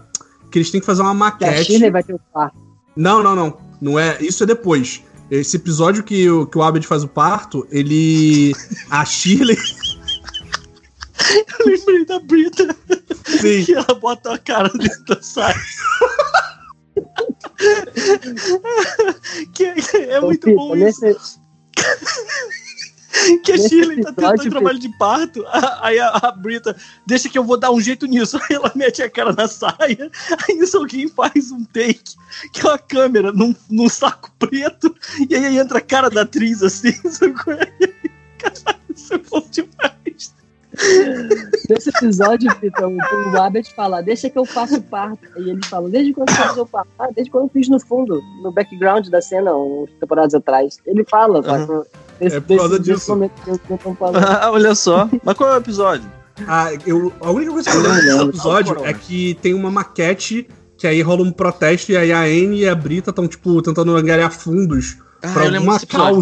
Que 0.51 0.59
eles 0.59 0.71
têm 0.71 0.81
que 0.81 0.87
fazer 0.87 1.03
uma 1.03 1.15
maquete. 1.15 1.79
Que 1.79 1.87
a 1.87 1.91
vai 1.91 2.03
ter 2.03 2.15
o 2.15 2.21
parto. 2.33 2.72
Não, 2.97 3.23
não, 3.23 3.35
não. 3.35 3.59
Não 3.81 3.99
é. 3.99 4.19
Isso 4.21 4.45
é 4.45 4.47
depois. 4.47 5.03
Esse 5.31 5.57
episódio 5.57 6.05
que 6.05 6.29
o, 6.29 6.47
que 6.47 6.59
o 6.59 6.63
Abed 6.63 6.87
faz 6.87 7.03
o 7.03 7.09
parto, 7.09 7.67
ele. 7.71 8.55
A 8.91 9.03
Shirley. 9.05 9.57
Eu 11.59 11.67
lembrei 11.67 12.05
da 12.05 12.21
Brita. 12.21 12.77
Sim. 13.25 13.65
Que 13.65 13.75
ela 13.75 13.95
bota 13.95 14.35
a 14.35 14.39
cara 14.39 14.69
dentro 14.69 15.05
da 15.07 15.23
saia. 15.23 15.55
que 19.55 19.65
é, 19.65 19.77
é 20.15 20.21
muito 20.21 20.51
Ô, 20.51 20.57
bom 20.57 20.75
nesse... 20.75 21.11
isso. 21.11 21.41
que 23.45 23.53
a 23.53 23.59
Shirley 23.59 24.01
tá 24.01 24.13
tentando 24.13 24.35
episódio, 24.35 24.51
trabalho 24.51 24.79
de 24.79 24.89
parto, 24.97 25.45
aí 25.81 25.99
a, 25.99 26.09
a 26.09 26.33
Brita 26.33 26.77
deixa 27.07 27.29
que 27.29 27.39
eu 27.39 27.45
vou 27.45 27.57
dar 27.57 27.71
um 27.71 27.81
jeito 27.81 28.07
nisso. 28.07 28.39
Aí 28.43 28.57
ela 28.57 28.73
mete 28.75 29.03
a 29.03 29.11
cara 29.11 29.33
na 29.33 29.47
saia, 29.47 30.11
aí 30.49 30.59
isso 30.59 30.77
alguém 30.77 31.07
faz 31.09 31.51
um 31.51 31.65
take, 31.65 32.15
que 32.53 32.67
é 32.67 32.71
uma 32.71 32.79
câmera 32.79 33.33
num, 33.33 33.55
num 33.71 33.89
saco 33.89 34.33
preto, 34.39 34.95
e 35.29 35.35
aí 35.35 35.59
entra 35.59 35.79
a 35.79 35.83
cara 35.83 36.11
da 36.11 36.23
atriz 36.23 36.63
assim, 36.63 36.93
sacou? 37.09 37.55
Caralho, 38.39 38.81
isso 38.95 39.15
é 39.15 39.19
bom 39.19 39.47
demais. 39.51 39.82
Nesse 41.69 41.91
episódio, 41.91 42.51
então, 42.63 42.97
o 43.33 43.37
Abed 43.41 43.69
fala, 43.75 44.03
deixa 44.03 44.29
que 44.29 44.39
eu 44.39 44.45
faço 44.45 44.77
o 44.77 44.83
parto. 44.83 45.19
E 45.37 45.51
ele 45.51 45.61
fala, 45.67 45.89
desde 45.89 46.13
quando 46.13 46.31
você 46.31 46.43
fez 46.43 46.57
o 46.59 46.67
parto? 46.67 46.89
Ah, 46.99 47.09
desde 47.15 47.31
quando 47.31 47.45
eu 47.45 47.51
fiz 47.51 47.69
no 47.69 47.79
fundo, 47.81 48.21
no 48.43 48.53
background 48.53 49.09
da 49.09 49.21
cena, 49.21 49.55
uns 49.55 49.91
temporadas 50.01 50.35
atrás. 50.35 50.79
Ele 50.87 51.05
fala, 51.05 51.39
Uhum. 51.41 51.83
desse, 52.19 52.37
É 52.37 52.41
por 52.41 52.57
causa 52.57 52.79
desse- 52.79 52.91
desse 52.91 53.01
disso. 53.01 53.11
momento 53.13 53.33
que 53.43 53.51
eu 53.51 53.59
que 53.59 53.71
eu 53.71 53.79
tô 53.79 53.95
falando. 53.95 54.25
Ah, 54.25 54.51
olha 54.53 54.75
só. 54.75 55.09
Mas 55.23 55.37
qual 55.37 55.51
é 55.51 55.55
o 55.55 55.59
episódio? 55.59 56.11
Ah, 56.47 56.71
eu, 56.87 57.13
a 57.21 57.31
única 57.31 57.53
coisa 57.53 57.71
que 57.71 57.77
eu 57.77 57.83
Eu 57.83 57.89
lembro 57.91 58.03
desse 58.05 58.25
episódio 58.25 58.85
é 58.85 58.93
que 58.95 59.35
tem 59.43 59.55
uma 59.55 59.71
maquete 59.71 60.49
que 60.77 60.87
aí 60.87 61.01
rola 61.01 61.23
um 61.23 61.31
protesto 61.31 61.93
e 61.93 61.97
aí 61.97 62.13
a 62.13 62.23
Anne 62.23 62.61
e 62.63 62.69
a 62.69 62.75
Brita 62.75 63.11
estão, 63.11 63.29
tipo, 63.29 63.63
tentando 63.63 63.95
angariar 63.95 64.33
fundos 64.33 64.97
Ah, 65.23 65.33
pra 65.33 65.45
eu 65.47 65.55
alguma 65.55 65.75
desse 65.75 65.85
episódio. 65.85 66.17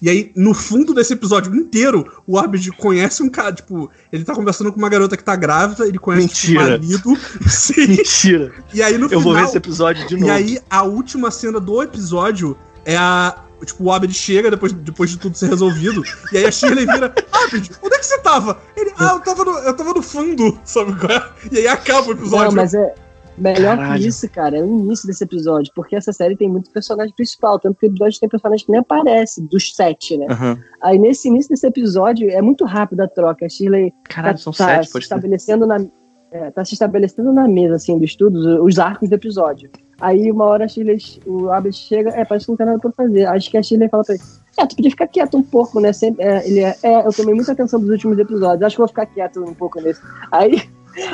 E 0.00 0.08
aí, 0.08 0.32
no 0.34 0.54
fundo 0.54 0.94
desse 0.94 1.12
episódio 1.12 1.54
inteiro, 1.54 2.10
o 2.26 2.38
Abed 2.38 2.70
conhece 2.72 3.22
um 3.22 3.28
cara, 3.28 3.52
tipo, 3.52 3.90
ele 4.10 4.24
tá 4.24 4.34
conversando 4.34 4.72
com 4.72 4.78
uma 4.78 4.88
garota 4.88 5.16
que 5.16 5.22
tá 5.22 5.36
grávida, 5.36 5.86
ele 5.86 5.98
conhece 5.98 6.28
tipo, 6.28 6.58
o 6.58 6.64
Mentira. 6.64 6.70
marido. 6.70 7.16
Sim. 7.50 7.86
Mentira. 7.86 8.52
E 8.72 8.82
aí 8.82 8.96
no 8.96 9.04
Eu 9.04 9.08
final. 9.10 9.22
vou 9.24 9.34
ver 9.34 9.44
esse 9.44 9.56
episódio 9.58 10.06
de 10.08 10.16
novo. 10.16 10.26
E 10.26 10.30
aí, 10.30 10.58
a 10.70 10.82
última 10.84 11.30
cena 11.30 11.60
do 11.60 11.82
episódio 11.82 12.56
é 12.84 12.96
a. 12.96 13.44
Tipo, 13.62 13.84
o 13.84 13.92
Abed 13.92 14.14
chega 14.14 14.50
depois, 14.50 14.72
depois 14.72 15.10
de 15.10 15.18
tudo 15.18 15.36
ser 15.36 15.50
resolvido. 15.50 16.02
e 16.32 16.38
aí 16.38 16.46
a 16.46 16.50
Shirley 16.50 16.86
vira: 16.86 17.12
Abed, 17.30 17.70
onde 17.82 17.94
é 17.94 17.98
que 17.98 18.06
você 18.06 18.18
tava? 18.20 18.58
Ele, 18.74 18.90
ah, 18.96 19.12
eu 19.12 19.20
tava 19.20 19.44
no, 19.44 19.58
eu 19.58 19.76
tava 19.76 19.92
no 19.92 20.02
fundo, 20.02 20.58
sabe 20.64 20.98
qual 20.98 21.12
é? 21.12 21.28
E 21.52 21.58
aí 21.58 21.68
acaba 21.68 22.08
o 22.08 22.12
episódio. 22.12 22.46
Não, 22.46 22.54
mas 22.54 22.72
é 22.72 22.94
melhor 23.36 23.76
Caralho. 23.76 24.00
que 24.00 24.08
isso, 24.08 24.28
cara, 24.28 24.58
é 24.58 24.62
o 24.62 24.78
início 24.78 25.06
desse 25.06 25.24
episódio, 25.24 25.72
porque 25.74 25.96
essa 25.96 26.12
série 26.12 26.36
tem 26.36 26.48
muito 26.48 26.70
personagem 26.70 27.14
principal, 27.14 27.58
tanto 27.58 27.78
que 27.78 27.86
o 27.86 27.90
episódio 27.90 28.20
tem 28.20 28.28
personagem 28.28 28.66
que 28.66 28.72
nem 28.72 28.80
aparece, 28.80 29.42
dos 29.42 29.74
sete, 29.74 30.16
né? 30.16 30.26
Aham. 30.30 30.58
Aí 30.82 30.98
nesse 30.98 31.28
início 31.28 31.50
desse 31.50 31.66
episódio 31.66 32.30
é 32.30 32.42
muito 32.42 32.64
rápido 32.64 33.00
a 33.00 33.08
troca. 33.08 33.46
A 33.46 33.48
Shirley 33.48 33.92
Caralho, 34.04 34.36
tá, 34.36 34.42
são 34.42 34.52
tá 34.52 34.66
sete, 34.66 34.90
se 34.90 34.98
estabelecendo 34.98 35.66
na 35.66 35.78
é, 36.32 36.48
tá 36.50 36.64
se 36.64 36.74
estabelecendo 36.74 37.32
na 37.32 37.48
mesa 37.48 37.74
assim 37.74 37.98
do 37.98 38.04
estudo 38.04 38.64
os 38.64 38.78
arcos 38.78 39.08
do 39.08 39.14
episódio. 39.14 39.70
Aí 40.00 40.30
uma 40.30 40.44
hora 40.44 40.64
a 40.64 40.68
Shirley, 40.68 40.98
o 41.26 41.50
Abed 41.50 41.76
chega, 41.76 42.10
é, 42.10 42.24
parece 42.24 42.46
que 42.46 42.52
não 42.52 42.56
tem 42.56 42.66
nada 42.66 42.78
pra 42.78 42.92
fazer. 42.92 43.26
Acho 43.26 43.50
que 43.50 43.56
a 43.58 43.62
Shirley 43.62 43.88
fala 43.88 44.04
pra 44.04 44.14
ele, 44.14 44.22
é, 44.58 44.66
tu 44.66 44.76
podia 44.76 44.90
ficar 44.90 45.06
quieto 45.08 45.36
um 45.36 45.42
pouco, 45.42 45.80
né? 45.80 45.92
Sempre, 45.92 46.24
é, 46.24 46.48
ele 46.48 46.60
é, 46.60 46.76
é, 46.82 47.06
eu 47.06 47.12
tomei 47.12 47.34
muita 47.34 47.52
atenção 47.52 47.80
dos 47.80 47.90
últimos 47.90 48.18
episódios, 48.18 48.62
acho 48.62 48.76
que 48.76 48.82
eu 48.82 48.86
vou 48.86 48.88
ficar 48.88 49.06
quieto 49.06 49.42
um 49.42 49.54
pouco 49.54 49.80
nesse. 49.80 50.00
Aí 50.30 50.62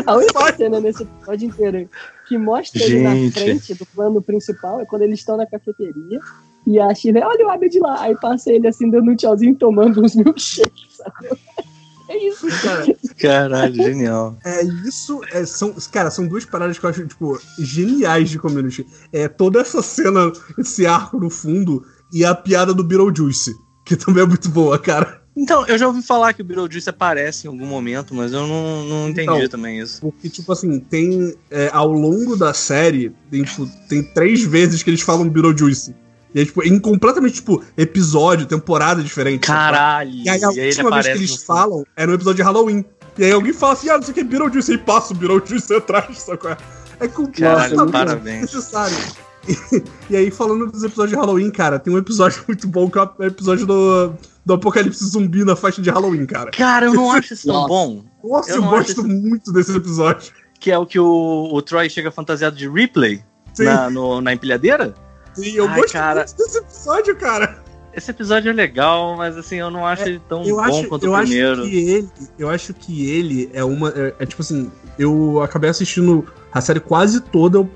a 0.07 0.17
única 0.17 0.57
cena 0.57 0.81
nesse 0.81 1.03
episódio 1.03 1.49
inteiro 1.49 1.89
que 2.29 2.37
mostra 2.39 2.83
ele 2.83 3.03
na 3.03 3.15
Gente. 3.15 3.33
frente 3.33 3.75
do 3.75 3.87
plano 3.87 4.21
principal 4.23 4.81
é 4.81 4.87
quando 4.87 5.03
eles 5.03 5.21
estão 5.21 5.37
na 5.37 5.47
cafeteria 5.47 6.21
e 6.67 6.81
a 6.81 6.93
Shirley, 6.93 7.23
olha 7.23 7.47
o 7.47 7.51
Abed 7.51 7.79
lá. 7.79 8.03
Aí 8.03 8.17
passa 8.17 8.51
ele 8.51 8.67
assim, 8.67 8.91
dando 8.91 9.11
um 9.11 9.17
tchauzinho, 9.17 9.55
tomando 9.55 10.05
uns 10.05 10.17
milkshakes, 10.17 10.97
sacou? 10.97 11.39
É 12.09 12.29
isso, 12.29 12.47
Cara, 12.63 12.87
Caralho, 13.19 13.75
genial. 13.75 14.37
É 14.45 14.63
isso, 14.63 15.21
é, 15.33 15.45
são, 15.45 15.75
cara, 15.91 16.11
são 16.11 16.27
duas 16.27 16.45
paradas 16.45 16.79
que 16.79 16.87
eu 16.87 16.91
acho, 16.91 17.07
tipo, 17.07 17.39
geniais 17.59 18.31
de 18.31 18.39
community. 18.39 18.87
É 19.13 19.27
toda 19.27 19.61
essa 19.61 19.83
cena, 19.83 20.33
esse 20.57 20.87
arco 20.87 21.19
no 21.19 21.29
fundo 21.29 21.85
e 22.13 22.25
a 22.25 22.33
piada 22.33 22.73
do 22.73 22.85
Beetlejuice, 22.85 23.53
que 23.85 23.97
também 23.97 24.23
é 24.23 24.27
muito 24.27 24.49
boa, 24.49 24.79
cara. 24.79 25.21
Então, 25.37 25.67
eu 25.67 25.77
já 25.77 25.87
ouvi 25.87 26.01
falar 26.01 26.33
que 26.33 26.41
o 26.41 26.45
Beetlejuice 26.45 26.89
aparece 26.89 27.47
em 27.47 27.51
algum 27.51 27.67
momento, 27.67 28.15
mas 28.15 28.33
eu 28.33 28.47
não, 28.47 28.85
não 28.85 29.09
entendi 29.11 29.31
Então, 29.31 29.49
também 29.51 29.79
isso. 29.79 30.01
Porque, 30.01 30.31
tipo 30.31 30.51
assim, 30.51 30.81
tem. 30.81 31.35
é, 31.51 31.69
ao 31.73 31.93
longo 31.93 32.37
da 32.37 32.55
série, 32.55 33.13
tem, 33.31 33.43
tipo, 33.43 33.69
tem 33.87 34.03
três 34.03 34.43
vezes 34.43 34.83
que 34.83 34.89
eles 34.89 35.03
falam 35.03 35.29
Beetlejuice. 35.29 35.95
E 36.35 36.41
é, 36.41 36.45
tipo, 36.45 36.63
em 36.63 36.79
completamente, 36.79 37.35
tipo, 37.35 37.63
episódio, 37.77 38.47
temporada 38.47 39.03
diferente. 39.03 39.47
sabe? 39.47 39.59
Caralho! 39.59 40.11
E 40.11 40.29
aí 40.29 40.43
a 40.43 40.51
ele 40.53 40.69
última 40.69 40.91
vez 40.91 41.07
que 41.07 41.13
eles 41.13 41.45
falam 41.45 41.85
é 41.95 42.07
no 42.07 42.15
episódio 42.15 42.37
de 42.37 42.43
Halloween. 42.43 42.83
E 43.19 43.25
aí 43.25 43.33
alguém 43.33 43.53
fala 43.53 43.75
assim, 43.75 43.91
ah, 43.91 43.97
não 43.97 44.03
sei 44.03 44.13
o 44.13 44.15
que 44.15 44.21
é 44.21 44.25
Beetlejuice, 44.25 44.73
aí 44.73 44.79
passa 44.79 45.13
o 45.13 45.17
Beetlejuice 45.17 45.75
atrás, 45.75 46.19
sacou? 46.21 46.51
É 46.51 46.57
Caralho, 47.09 47.77
completamente 47.77 47.93
parabéns. 47.93 48.41
necessário. 48.43 48.97
E, 49.49 49.85
e 50.11 50.17
aí, 50.17 50.29
falando 50.29 50.67
dos 50.67 50.83
episódios 50.83 51.11
de 51.11 51.17
Halloween, 51.17 51.53
cara, 51.53 51.79
tem 51.79 51.95
um 51.95 51.99
episódio 51.99 52.43
muito 52.49 52.67
bom 52.67 52.91
que 52.91 52.99
é 52.99 53.03
o 53.03 53.23
episódio 53.23 53.65
do, 53.65 54.13
do 54.47 54.55
Apocalipse 54.55 55.05
Zumbi 55.05 55.45
na 55.45 55.57
faixa 55.57 55.83
de 55.83 55.91
Halloween, 55.91 56.25
cara. 56.25 56.53
Cara, 56.53 56.87
eu 56.87 56.95
não 56.95 57.11
acho 57.11 57.35
isso 57.35 57.47
tão 57.49 57.55
Nossa. 57.57 57.69
bom. 57.69 58.05
Nossa, 58.23 58.51
Eu 58.53 58.57
eu, 58.57 58.63
gosto 58.63 59.01
acho 59.01 59.09
muito 59.09 59.53
desse 59.53 59.77
episódio. 59.77 60.33
Que 60.61 60.71
é 60.71 60.79
o 60.79 60.87
que 60.87 60.99
o, 61.01 61.51
o 61.53 61.61
Troy 61.63 61.91
chega 61.91 62.11
fantasiado 62.13 62.55
de 62.57 62.69
Ripley 62.69 63.23
Sim. 63.53 63.65
na, 63.65 63.91
no- 63.91 64.21
na 64.21 64.33
empilhadeira. 64.33 64.95
Sim, 65.35 65.51
eu 65.57 65.69
Ai, 65.69 65.81
gosto 65.81 65.93
cara. 65.93 66.21
muito 66.21 66.37
desse 66.37 66.59
episódio, 66.59 67.17
cara. 67.17 67.67
Esse 67.93 68.11
episódio 68.11 68.51
é 68.51 68.53
legal, 68.53 69.17
mas 69.17 69.37
assim, 69.37 69.57
eu 69.57 69.71
não 69.71 69.85
acho 69.87 70.03
ele 70.05 70.21
tão 70.29 70.45
Eu 70.45 70.57
bom 70.57 70.63
acho, 70.63 70.87
quanto 70.89 71.07
eu 71.07 71.11
o 71.13 71.15
acho 71.17 71.27
primeiro. 71.27 71.63
que 71.63 71.77
ele, 71.77 72.09
eu 72.39 72.49
acho 72.51 72.75
que 72.75 73.11
ele 73.11 73.51
é 73.53 73.65
uma, 73.65 73.89
é, 73.89 74.15
é 74.21 74.27
tipo 74.27 74.43
assim, 74.43 74.71
eu 74.99 75.41
acabei 75.43 75.71
assistindo 75.71 76.25
a 76.53 76.61
série 76.61 76.79
quase 76.79 77.21
toda, 77.21 77.67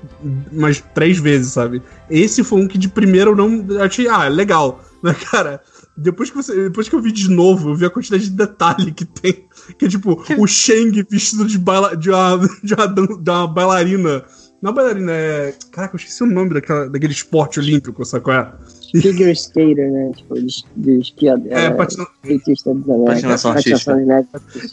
umas 0.51 0.79
três 0.93 1.17
vezes, 1.17 1.53
sabe? 1.53 1.81
Esse 2.09 2.43
foi 2.43 2.61
um 2.61 2.67
que 2.67 2.77
de 2.77 2.87
primeiro 2.87 3.31
eu 3.31 3.35
não. 3.35 3.65
Eu 3.67 3.83
achei, 3.83 4.07
ah, 4.07 4.27
legal. 4.27 4.79
Mas, 5.01 5.17
cara, 5.27 5.61
depois 5.97 6.29
que, 6.29 6.35
você, 6.35 6.69
depois 6.69 6.87
que 6.87 6.95
eu 6.95 7.01
vi 7.01 7.11
de 7.11 7.29
novo, 7.29 7.69
eu 7.69 7.75
vi 7.75 7.85
a 7.85 7.89
quantidade 7.89 8.23
de 8.23 8.35
detalhe 8.35 8.91
que 8.91 9.05
tem. 9.05 9.45
Que 9.77 9.85
é 9.85 9.89
tipo, 9.89 10.23
o 10.37 10.47
Shang 10.47 11.05
vestido 11.09 11.45
de, 11.45 11.57
baila, 11.57 11.95
de, 11.95 12.09
uma, 12.09 12.37
de, 12.63 12.73
uma, 12.73 12.87
de 12.87 13.29
uma 13.29 13.47
bailarina. 13.47 14.23
Não 14.61 14.71
é 14.71 14.73
bailarina, 14.73 15.11
é. 15.11 15.55
Caraca, 15.71 15.95
eu 15.95 15.97
esqueci 15.97 16.23
o 16.23 16.27
nome 16.27 16.53
daquela, 16.53 16.89
daquele 16.89 17.13
esporte 17.13 17.59
olímpico, 17.59 18.05
sabe 18.05 18.23
qual 18.23 18.37
é? 18.37 18.53
Figure 18.99 19.31
skater, 19.31 19.91
né? 19.91 20.11
Tipo, 20.15 20.35
de, 20.35 20.47
de 20.75 20.99
esquiador. 20.99 21.51
É, 21.51 21.69
patina- 21.71 22.07
skatista 22.23 22.73
dos 22.73 22.89
Américas. 22.89 23.13
Patinação 23.15 23.51
artística. 23.51 23.97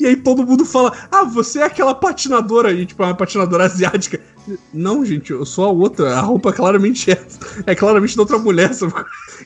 E 0.00 0.06
aí 0.06 0.16
todo 0.16 0.46
mundo 0.46 0.64
fala, 0.64 0.92
ah, 1.10 1.24
você 1.24 1.60
é 1.60 1.64
aquela 1.64 1.94
patinadora 1.94 2.70
aí, 2.70 2.84
tipo, 2.86 3.02
uma 3.02 3.14
patinadora 3.14 3.64
asiática. 3.64 4.20
Não, 4.72 5.04
gente, 5.04 5.30
eu 5.30 5.44
sou 5.44 5.64
a 5.64 5.70
outra. 5.70 6.14
A 6.16 6.20
roupa 6.20 6.52
claramente 6.52 7.10
é, 7.10 7.18
é 7.66 7.74
claramente 7.74 8.16
da 8.16 8.22
outra 8.22 8.38
mulher, 8.38 8.72
sabe? 8.74 8.92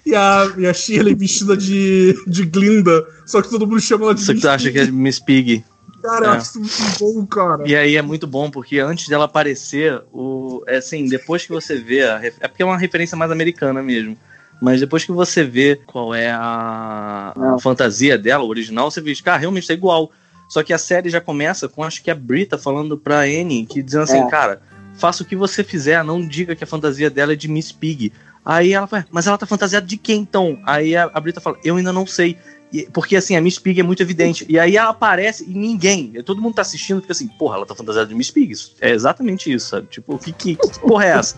E 0.06 0.14
a, 0.14 0.50
e 0.56 0.66
a 0.66 0.72
Shirley 0.72 1.14
vestida 1.14 1.56
de, 1.56 2.14
de 2.26 2.44
Glinda, 2.46 3.04
só 3.26 3.42
que 3.42 3.50
todo 3.50 3.66
mundo 3.66 3.80
chama 3.80 4.04
ela 4.06 4.14
de 4.14 4.22
Só 4.24 4.32
que 4.32 4.40
tu 4.40 4.48
acha 4.48 4.70
que 4.70 4.78
é 4.78 4.86
Miss 4.90 5.18
Pig. 5.18 5.64
Cara, 6.02 6.26
eu 6.26 6.32
É. 6.32 6.36
acho 6.36 6.60
isso 6.60 6.60
muito 6.60 6.98
bom, 7.20 7.26
cara. 7.26 7.62
E 7.68 7.76
aí 7.76 7.96
é 7.96 8.02
muito 8.02 8.26
bom, 8.26 8.50
porque 8.50 8.78
antes 8.80 9.06
dela 9.08 9.26
aparecer, 9.26 10.02
o, 10.12 10.60
é 10.66 10.78
assim, 10.78 11.06
depois 11.06 11.44
que 11.44 11.50
você 11.52 11.76
vê, 11.78 12.02
a, 12.04 12.18
ref- 12.18 12.38
é 12.40 12.48
porque 12.48 12.62
é 12.62 12.66
uma 12.66 12.76
referência 12.78 13.16
mais 13.16 13.30
americana 13.30 13.80
mesmo. 13.82 14.16
Mas 14.60 14.80
depois 14.80 15.04
que 15.04 15.10
você 15.12 15.42
vê 15.44 15.76
qual 15.86 16.14
é 16.14 16.30
a, 16.30 17.32
a 17.34 17.38
Não. 17.38 17.58
fantasia 17.58 18.16
dela, 18.16 18.44
o 18.44 18.48
original, 18.48 18.90
você 18.90 19.00
vê, 19.00 19.14
cara, 19.16 19.38
realmente 19.38 19.66
tá 19.66 19.74
igual. 19.74 20.10
Só 20.48 20.62
que 20.62 20.72
a 20.72 20.78
série 20.78 21.08
já 21.08 21.20
começa 21.20 21.68
com, 21.68 21.82
acho 21.82 22.02
que 22.02 22.10
a 22.10 22.14
Brita 22.14 22.58
falando 22.58 22.96
pra 22.96 23.20
Annie, 23.20 23.64
que 23.66 23.82
dizendo 23.82 24.02
assim, 24.04 24.18
É. 24.20 24.26
cara, 24.28 24.60
faça 24.94 25.22
o 25.22 25.26
que 25.26 25.34
você 25.34 25.64
fizer, 25.64 26.02
não 26.04 26.26
diga 26.26 26.54
que 26.54 26.62
a 26.62 26.66
fantasia 26.66 27.08
dela 27.10 27.32
é 27.32 27.36
de 27.36 27.48
Miss 27.48 27.72
Pig. 27.72 28.12
Aí 28.44 28.72
ela 28.72 28.86
fala, 28.86 29.06
mas 29.10 29.26
ela 29.26 29.38
tá 29.38 29.46
fantasiada 29.46 29.86
de 29.86 29.96
quem 29.96 30.20
então? 30.20 30.58
Aí 30.66 30.94
a, 30.96 31.10
a 31.14 31.20
Brita 31.20 31.40
fala, 31.40 31.56
eu 31.64 31.76
ainda 31.76 31.92
não 31.92 32.06
sei. 32.06 32.36
E- 32.72 32.88
porque 32.92 33.16
assim, 33.16 33.36
a 33.36 33.40
Miss 33.40 33.58
Pig 33.58 33.80
é 33.80 33.82
muito 33.82 34.02
evidente. 34.02 34.44
E 34.48 34.58
aí 34.58 34.76
ela 34.76 34.90
aparece 34.90 35.44
e 35.48 35.54
ninguém, 35.54 36.12
todo 36.24 36.40
mundo 36.40 36.54
tá 36.54 36.62
assistindo 36.62 37.00
fica 37.00 37.12
assim, 37.12 37.28
porra, 37.28 37.56
ela 37.56 37.66
tá 37.66 37.74
fantasiada 37.74 38.08
de 38.08 38.14
Miss 38.14 38.30
Pig. 38.30 38.52
Isso 38.52 38.74
é 38.80 38.90
exatamente 38.90 39.50
isso, 39.52 39.68
sabe? 39.70 39.86
Tipo, 39.88 40.18
que, 40.18 40.32
que, 40.32 40.56
que 40.56 40.80
porra 40.80 41.04
é 41.06 41.08
essa? 41.18 41.36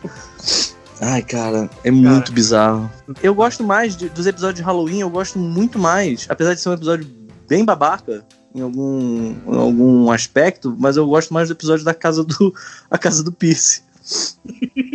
Ai, 1.07 1.23
cara, 1.23 1.69
é 1.83 1.91
muito 1.91 2.33
bizarro. 2.33 2.91
Eu 3.23 3.35
gosto 3.35 3.63
mais 3.63 3.97
de- 3.97 4.09
dos 4.09 4.27
episódios 4.27 4.57
de 4.61 4.63
Halloween, 4.63 5.01
eu 5.01 5.11
gosto 5.11 5.39
muito 5.39 5.79
mais, 5.79 6.27
apesar 6.31 6.55
de 6.55 6.61
ser 6.61 6.71
um 6.71 6.73
episódio 6.75 7.07
bem 7.49 7.65
babaca 7.65 8.25
em 8.55 8.61
algum, 8.63 9.35
em 9.47 9.57
algum 9.57 10.11
aspecto, 10.11 10.75
mas 10.79 10.97
eu 10.97 11.07
gosto 11.07 11.35
mais 11.35 11.49
do 11.49 11.53
episódio 11.53 11.85
da 11.85 11.93
casa 11.93 12.25
do 12.25 12.55
a 12.91 12.97
casa 12.97 13.23
do 13.23 13.33
Pierce. 13.33 13.83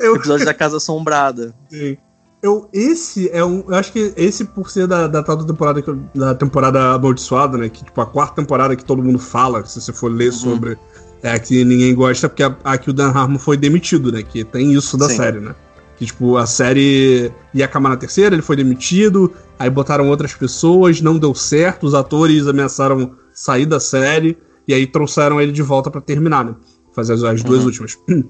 Eu- 0.00 0.12
O 0.12 0.16
episódio 0.16 0.44
da 0.44 0.54
casa 0.54 0.76
assombrada. 0.76 1.54
Sim. 1.70 1.96
Eu, 2.42 2.68
esse 2.72 3.28
é 3.30 3.44
um. 3.44 3.64
Eu 3.68 3.74
acho 3.76 3.92
que 3.92 4.12
esse, 4.16 4.44
por 4.44 4.68
ser 4.70 4.86
da, 4.88 5.06
da 5.06 5.22
tal 5.22 5.36
da 5.36 5.44
temporada, 5.44 5.82
da 6.14 6.34
temporada 6.34 6.92
amaldiçoada, 6.94 7.56
né? 7.56 7.68
Que, 7.68 7.84
tipo, 7.84 8.00
a 8.00 8.06
quarta 8.06 8.34
temporada 8.36 8.74
que 8.74 8.84
todo 8.84 9.02
mundo 9.02 9.18
fala, 9.18 9.64
se 9.64 9.80
você 9.80 9.92
for 9.92 10.10
ler 10.10 10.32
sobre. 10.32 10.76
É 11.22 11.32
a 11.32 11.38
que 11.38 11.64
ninguém 11.64 11.94
gosta, 11.94 12.28
porque 12.28 12.42
a, 12.42 12.56
a 12.64 12.76
que 12.76 12.90
o 12.90 12.92
Dan 12.92 13.10
Harmon 13.10 13.38
foi 13.38 13.56
demitido, 13.56 14.10
né? 14.10 14.22
Que 14.22 14.44
tem 14.44 14.72
isso 14.72 14.96
da 14.96 15.08
Sim. 15.08 15.16
série, 15.16 15.40
né? 15.40 15.54
Que, 15.96 16.06
tipo, 16.06 16.36
a 16.36 16.46
série 16.46 17.30
ia 17.54 17.64
acabar 17.64 17.90
na 17.90 17.96
terceira, 17.96 18.34
ele 18.34 18.42
foi 18.42 18.56
demitido, 18.56 19.32
aí 19.58 19.70
botaram 19.70 20.08
outras 20.08 20.34
pessoas, 20.34 21.00
não 21.00 21.16
deu 21.18 21.32
certo, 21.34 21.86
os 21.86 21.94
atores 21.94 22.46
ameaçaram 22.48 23.12
sair 23.32 23.66
da 23.66 23.78
série, 23.78 24.36
e 24.66 24.74
aí 24.74 24.86
trouxeram 24.86 25.40
ele 25.40 25.52
de 25.52 25.62
volta 25.62 25.90
pra 25.90 26.00
terminar, 26.00 26.44
né? 26.44 26.54
Fazer 26.92 27.12
as, 27.12 27.22
as 27.22 27.42
duas 27.44 27.60
Uhum. 27.60 27.66
últimas. 27.66 27.98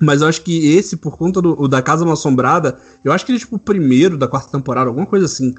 Mas 0.00 0.22
eu 0.22 0.28
acho 0.28 0.42
que 0.42 0.74
esse, 0.76 0.96
por 0.96 1.16
conta 1.16 1.42
do 1.42 1.66
da 1.66 1.82
Casa 1.82 2.04
Mal 2.04 2.14
Assombrada, 2.14 2.78
eu 3.04 3.10
acho 3.10 3.26
que 3.26 3.32
ele 3.32 3.38
é 3.38 3.40
tipo 3.40 3.56
o 3.56 3.58
primeiro 3.58 4.16
da 4.16 4.28
quarta 4.28 4.52
temporada, 4.52 4.88
alguma 4.88 5.06
coisa 5.06 5.26
assim. 5.26 5.52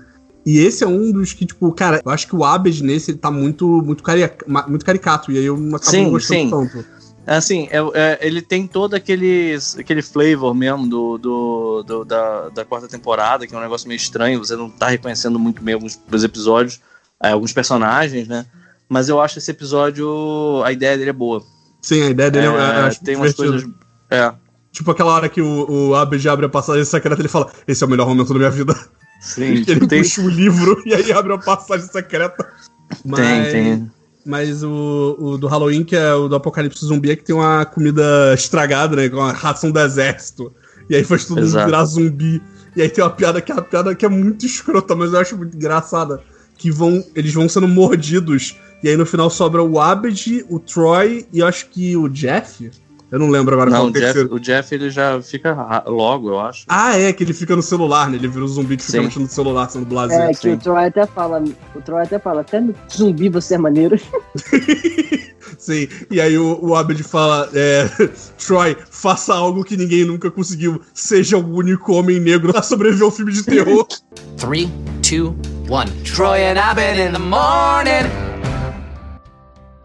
E 0.46 0.58
esse 0.60 0.84
é 0.84 0.88
um 0.88 1.12
dos 1.12 1.34
que, 1.34 1.46
tipo, 1.46 1.72
cara, 1.74 2.02
eu 2.04 2.12
acho 2.12 2.28
que 2.28 2.36
o 2.36 2.44
Abed 2.44 2.82
nesse 2.84 3.12
ele 3.12 3.18
tá 3.18 3.30
muito, 3.30 3.68
muito, 3.84 4.02
carica- 4.02 4.46
muito 4.68 4.86
caricato, 4.86 5.32
e 5.32 5.38
aí 5.38 5.46
eu 5.46 5.56
acabo 5.56 5.84
Sim, 5.92 6.04
não 6.06 6.12
gostando 6.12 6.40
sim. 6.42 6.50
tanto. 6.50 6.86
Assim, 7.28 7.68
é, 7.70 7.78
é, 7.94 8.20
ele 8.22 8.42
tem 8.42 8.66
todo 8.66 8.96
aquele, 8.96 9.56
aquele 9.78 10.02
flavor 10.02 10.56
mesmo 10.56 10.88
do, 10.88 11.18
do, 11.20 11.84
do- 11.84 12.06
da, 12.06 12.50
da 12.50 12.66
quarta 12.66 12.88
temporada, 12.88 13.46
que 13.46 13.54
é 13.54 13.58
um 13.58 13.62
negócio 13.62 13.88
meio 13.88 13.98
estranho, 13.98 14.40
você 14.44 14.56
não 14.56 14.70
tá 14.70 14.88
reconhecendo 14.88 15.38
muito 15.38 15.62
bem 15.62 15.76
alguns 15.76 15.96
dos 16.08 16.24
episódios, 16.24 16.80
é, 17.22 17.32
alguns 17.32 17.54
personagens, 17.54 18.28
né? 18.28 18.46
Mas 18.88 19.10
eu 19.10 19.22
acho 19.22 19.38
esse 19.38 19.52
episódio, 19.52 20.64
a 20.64 20.72
ideia 20.72 20.98
dele 20.98 21.12
é 21.12 21.14
boa. 21.14 21.44
Sim, 21.82 22.02
a 22.02 22.10
ideia 22.10 22.32
dele 22.32 22.48
é, 22.48 22.50
É, 22.50 22.54
eu 22.54 22.86
acho 22.86 23.04
tem 23.04 23.16
umas 23.16 23.36
divertido. 23.36 23.52
coisas. 23.52 23.70
É, 24.10 24.34
Tipo 24.72 24.92
aquela 24.92 25.14
hora 25.14 25.28
que 25.30 25.42
o, 25.42 25.90
o 25.90 25.96
Abed 25.96 26.28
abre 26.30 26.46
a 26.46 26.50
passagem 26.50 26.86
secreta, 26.86 27.20
ele 27.22 27.28
fala: 27.28 27.52
Esse 27.68 27.84
é 27.84 27.88
o 27.88 27.90
melhor 27.90 28.08
momento 28.08 28.32
da 28.34 28.40
minha 28.40 28.52
vida. 28.52 28.76
Sim, 29.20 29.64
ele 29.68 29.88
tem, 29.88 30.02
puxa 30.02 30.22
o 30.22 30.30
livro 30.30 30.82
e 30.86 30.94
aí 30.94 31.12
abre 31.12 31.34
a 31.34 31.38
passagem 31.38 31.88
secreta. 31.88 32.48
tem, 33.16 33.52
tem. 33.52 33.92
Mas 34.26 34.64
o, 34.64 35.16
o 35.18 35.38
do 35.38 35.48
Halloween, 35.48 35.84
que 35.84 35.96
é 35.96 36.14
o 36.14 36.28
do 36.28 36.36
Apocalipse 36.36 36.86
Zumbi, 36.86 37.12
é 37.12 37.16
que 37.16 37.24
tem 37.24 37.36
uma 37.36 37.66
comida 37.66 38.34
estragada, 38.34 38.96
né? 38.96 39.10
Com 39.10 39.18
uma 39.18 39.32
ração 39.32 39.72
do 39.72 39.80
exército. 39.80 40.54
E 40.90 40.96
aí 40.96 41.04
faz 41.04 41.26
todo 41.26 41.38
mundo 41.38 41.48
Exato. 41.48 41.66
virar 41.66 41.86
zumbi. 41.86 42.42
E 42.76 42.82
aí 42.82 42.90
tem 42.90 43.04
uma 43.04 43.10
piada 43.10 43.42
que 43.42 43.52
é 43.52 43.56
uma 43.56 43.64
piada 43.64 43.96
que 43.96 44.06
é 44.06 44.10
muito 44.10 44.46
escrota, 44.46 44.96
mas 44.96 45.14
eu 45.14 45.20
acho 45.20 45.38
muito 45.38 45.56
engraçada. 45.56 46.22
Que 46.58 46.70
vão. 46.70 47.04
Eles 47.16 47.34
vão 47.34 47.48
sendo 47.48 47.68
mordidos. 47.68 48.58
E 48.84 48.90
aí 48.90 48.98
no 48.98 49.06
final 49.06 49.30
sobra 49.30 49.64
o 49.64 49.80
Abed, 49.80 50.46
o 50.50 50.60
Troy 50.60 51.26
e 51.32 51.40
eu 51.40 51.48
acho 51.48 51.68
que 51.68 51.96
o 51.96 52.08
Jeff. 52.08 52.70
Eu 53.12 53.18
não 53.18 53.30
lembro 53.30 53.54
agora 53.56 53.72
qual 53.72 53.84
Não, 53.84 53.88
é 53.88 53.90
o 53.90 53.90
o 53.90 53.94
Jeff, 53.94 54.06
terceiro. 54.06 54.36
o 54.36 54.40
Jeff 54.40 54.76
ele 54.76 54.90
já 54.90 55.22
fica 55.22 55.84
logo, 55.88 56.30
eu 56.30 56.40
acho. 56.40 56.66
Ah, 56.68 56.96
é, 56.98 57.12
que 57.12 57.24
ele 57.24 57.34
fica 57.34 57.56
no 57.56 57.62
celular, 57.62 58.10
né? 58.10 58.18
Ele 58.18 58.28
vira 58.28 58.46
o 58.46 58.48
zumbi 58.48 58.78
que 58.78 58.84
fica 58.84 59.00
Sim. 59.00 59.06
mexendo 59.06 59.24
no 59.24 59.30
celular, 59.30 59.70
sendo 59.70 59.86
blasé. 59.86 60.30
É, 60.30 60.34
que 60.34 60.50
o 60.50 60.58
Troy 60.58 60.86
até 60.86 61.06
fala, 61.08 61.44
o 61.76 61.82
Troy 61.82 62.04
até 62.04 62.20
fala, 62.20 62.42
até 62.42 62.60
no 62.62 62.76
zumbi 62.92 63.30
você 63.30 63.56
é 63.56 63.58
maneiro. 63.58 64.00
Sim, 65.58 65.88
e 66.10 66.22
aí 66.22 66.38
o, 66.38 66.60
o 66.62 66.76
Abed 66.76 67.02
fala: 67.04 67.50
é, 67.54 67.90
Troy, 68.38 68.78
faça 68.90 69.34
algo 69.34 69.64
que 69.64 69.76
ninguém 69.76 70.06
nunca 70.06 70.30
conseguiu. 70.30 70.82
Seja 70.94 71.38
o 71.38 71.56
único 71.56 71.94
homem 71.94 72.20
negro 72.20 72.56
a 72.56 72.62
sobreviver 72.62 73.06
ao 73.06 73.12
filme 73.12 73.32
de 73.32 73.44
terror. 73.44 73.88
Three, 74.38 74.70
two, 75.02 75.36
one. 75.68 75.90
Troy 76.04 76.46
and 76.46 76.60
Abed 76.60 77.00
in 77.00 77.12
the 77.12 77.20
morning. 77.20 78.29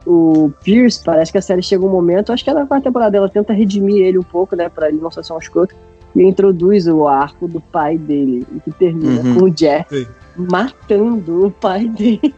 O 0.07 0.51
Pierce, 0.63 1.03
parece 1.03 1.33
que 1.33 1.39
a 1.39 1.43
série 1.43 1.63
chega 1.63 1.85
um 1.85 1.89
momento, 1.89 2.33
acho 2.33 2.45
que 2.45 2.51
é 2.51 2.55
na 2.55 2.67
quarta 2.67 2.85
temporada, 2.89 3.17
ela 3.17 3.29
tenta 3.29 3.53
redimir 3.53 4.05
ele 4.05 4.19
um 4.19 4.23
pouco, 4.23 4.55
né, 4.55 4.69
pra 4.69 4.89
ele 4.89 4.99
não 4.99 5.11
ser 5.11 5.25
só 5.25 5.35
um 5.37 5.39
escroto, 5.39 5.75
e 6.15 6.23
introduz 6.23 6.87
o 6.87 7.09
arco 7.09 7.49
do 7.49 7.61
pai 7.61 7.97
dele, 7.97 8.47
e 8.55 8.61
que 8.61 8.71
termina 8.73 9.21
Uhum. 9.23 9.35
com 9.39 9.45
o 9.47 9.51
Jeff 9.51 9.97
Sim. 9.97 10.07
matando 10.37 11.47
o 11.47 11.51
pai 11.51 11.89
dele. 11.89 12.35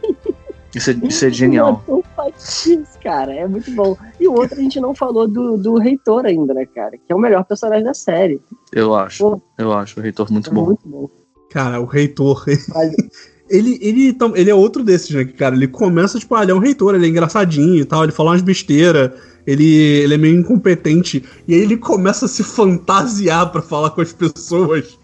Isso 0.73 0.91
é, 0.91 0.93
isso 1.03 1.25
é 1.25 1.29
genial. 1.29 1.73
Matou 1.73 1.99
o 1.99 2.03
pai 2.15 2.31
Pierce, 2.31 2.99
cara, 3.03 3.33
é 3.33 3.47
muito 3.47 3.69
bom. 3.71 3.97
E 4.19 4.27
o 4.27 4.33
outro 4.33 4.57
a 4.57 4.61
gente 4.61 4.79
não 4.79 4.95
falou 4.95 5.27
do, 5.27 5.57
do 5.57 5.75
Reitor 5.77 6.25
ainda, 6.25 6.53
né, 6.53 6.65
cara, 6.65 6.91
que 6.97 7.11
é 7.11 7.15
o 7.15 7.19
melhor 7.19 7.43
personagem 7.45 7.83
da 7.83 7.93
série. 7.93 8.41
Eu 8.73 8.95
acho. 8.95 9.23
Pô. 9.31 9.41
Eu 9.57 9.73
acho 9.73 9.99
o 9.99 10.03
reitor 10.03 10.31
muito 10.31 10.49
É 10.49 10.53
bom. 10.53 10.65
muito 10.65 10.87
bom. 10.87 11.09
Cara, 11.49 11.79
o 11.81 11.85
reitor. 11.85 12.43
Mas- 12.73 12.95
Ele, 13.49 13.77
ele, 13.81 14.13
tam- 14.13 14.35
ele 14.35 14.49
é 14.49 14.55
outro 14.55 14.83
desses, 14.83 15.09
né? 15.11 15.25
Que, 15.25 15.33
cara, 15.33 15.55
ele 15.55 15.67
começa, 15.67 16.19
tipo, 16.19 16.35
ah, 16.35 16.43
ele 16.43 16.51
é 16.51 16.55
um 16.55 16.59
reitor, 16.59 16.95
ele 16.95 17.05
é 17.05 17.09
engraçadinho 17.09 17.81
e 17.81 17.85
tal, 17.85 18.03
ele 18.03 18.11
fala 18.11 18.31
umas 18.31 18.41
besteiras, 18.41 19.11
ele, 19.45 19.65
ele 19.65 20.13
é 20.13 20.17
meio 20.17 20.39
incompetente, 20.39 21.23
e 21.47 21.53
aí 21.53 21.61
ele 21.61 21.77
começa 21.77 22.25
a 22.25 22.27
se 22.27 22.43
fantasiar 22.43 23.51
pra 23.51 23.61
falar 23.61 23.91
com 23.91 24.01
as 24.01 24.11
pessoas. 24.11 24.97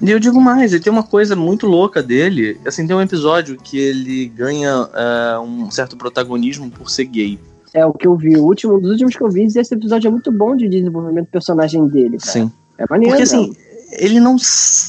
E 0.00 0.10
eu 0.10 0.18
digo 0.18 0.40
mais, 0.40 0.72
ele 0.72 0.82
tem 0.82 0.92
uma 0.92 1.02
coisa 1.04 1.36
muito 1.36 1.66
louca 1.66 2.02
dele. 2.02 2.58
Assim, 2.66 2.86
tem 2.86 2.96
um 2.96 3.00
episódio 3.00 3.56
que 3.56 3.78
ele 3.78 4.26
ganha 4.26 4.88
é, 4.92 5.38
um 5.38 5.70
certo 5.70 5.96
protagonismo 5.96 6.70
por 6.70 6.90
ser 6.90 7.04
gay. 7.04 7.38
É 7.72 7.86
o 7.86 7.92
que 7.92 8.06
eu 8.06 8.16
vi, 8.16 8.36
o 8.36 8.42
último, 8.42 8.74
um 8.74 8.80
dos 8.80 8.90
últimos 8.90 9.16
que 9.16 9.22
eu 9.22 9.30
vi, 9.30 9.44
esse 9.44 9.74
episódio 9.74 10.08
é 10.08 10.10
muito 10.10 10.30
bom 10.30 10.56
de 10.56 10.68
desenvolvimento 10.68 11.26
do 11.26 11.30
personagem 11.30 11.86
dele, 11.86 12.18
cara. 12.18 12.32
Sim. 12.32 12.52
É 12.76 12.84
maneiro. 12.90 13.16
Porque 13.16 13.34
né? 13.34 13.42
assim, 13.42 13.56
ele 13.92 14.20
não, 14.20 14.36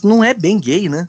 não 0.03 0.23
é 0.23 0.33
bem 0.33 0.59
gay, 0.59 0.89
né? 0.89 1.07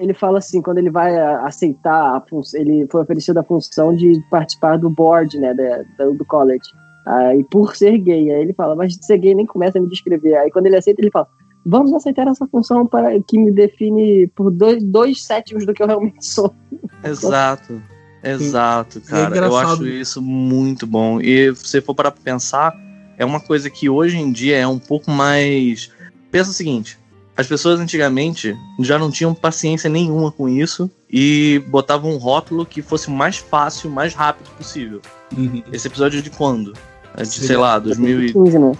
Ele 0.00 0.14
fala 0.14 0.38
assim, 0.38 0.60
quando 0.62 0.78
ele 0.78 0.90
vai 0.90 1.16
a- 1.18 1.40
aceitar 1.46 2.16
a 2.16 2.20
função, 2.20 2.60
ele 2.60 2.86
foi 2.90 3.02
oferecido 3.02 3.38
a 3.38 3.42
função 3.42 3.94
de 3.94 4.20
participar 4.30 4.76
do 4.78 4.88
board, 4.90 5.38
né, 5.38 5.52
da, 5.54 6.06
do 6.10 6.24
college. 6.24 6.70
Aí, 7.06 7.44
por 7.50 7.76
ser 7.76 7.98
gay, 7.98 8.32
aí 8.32 8.42
ele 8.42 8.52
fala, 8.52 8.74
mas 8.74 8.96
ser 9.00 9.18
gay 9.18 9.34
nem 9.34 9.46
começa 9.46 9.78
a 9.78 9.80
me 9.80 9.88
descrever. 9.88 10.34
Aí 10.36 10.50
quando 10.50 10.66
ele 10.66 10.76
aceita, 10.76 11.00
ele 11.00 11.10
fala, 11.10 11.28
vamos 11.64 11.92
aceitar 11.92 12.26
essa 12.26 12.46
função 12.48 12.86
para 12.86 13.20
que 13.20 13.38
me 13.38 13.50
define 13.52 14.26
por 14.34 14.50
dois, 14.50 14.82
dois 14.82 15.22
sétimos 15.24 15.64
do 15.64 15.72
que 15.72 15.82
eu 15.82 15.86
realmente 15.86 16.24
sou. 16.26 16.52
Exato. 17.04 17.80
Exato, 18.24 18.98
E 18.98 19.02
é 19.02 19.04
cara. 19.10 19.22
eu 19.22 19.28
engraçado. 19.46 19.72
acho 19.74 19.86
isso 19.86 20.20
muito 20.20 20.84
bom. 20.86 21.20
E 21.20 21.54
se 21.54 21.66
você 21.68 21.80
for 21.80 21.94
parar 21.94 22.10
pra 22.10 22.20
pensar, 22.22 22.74
é 23.16 23.24
uma 23.24 23.38
coisa 23.38 23.70
que 23.70 23.88
hoje 23.88 24.16
em 24.18 24.32
dia 24.32 24.56
é 24.56 24.66
um 24.66 24.80
pouco 24.80 25.10
mais. 25.12 25.92
Pensa 26.32 26.50
o 26.50 26.52
seguinte: 26.52 26.98
as 27.36 27.46
pessoas 27.46 27.78
antigamente 27.78 28.56
já 28.80 28.98
não 28.98 29.10
tinham 29.10 29.34
paciência 29.34 29.90
nenhuma 29.90 30.32
com 30.32 30.48
isso 30.48 30.90
e 31.10 31.62
botavam 31.68 32.12
um 32.12 32.16
rótulo 32.16 32.64
que 32.64 32.80
fosse 32.80 33.08
o 33.08 33.10
mais 33.10 33.36
fácil, 33.36 33.90
mais 33.90 34.14
rápido 34.14 34.48
possível. 34.56 35.00
Uhum. 35.36 35.62
Esse 35.72 35.86
episódio 35.86 36.18
é 36.18 36.22
de 36.22 36.30
quando? 36.30 36.72
É 37.16 37.22
de, 37.22 37.28
sei 37.28 37.56
lá, 37.56 37.78
2000 37.78 38.22
e... 38.22 38.32
2015, 38.32 38.58
né? 38.58 38.72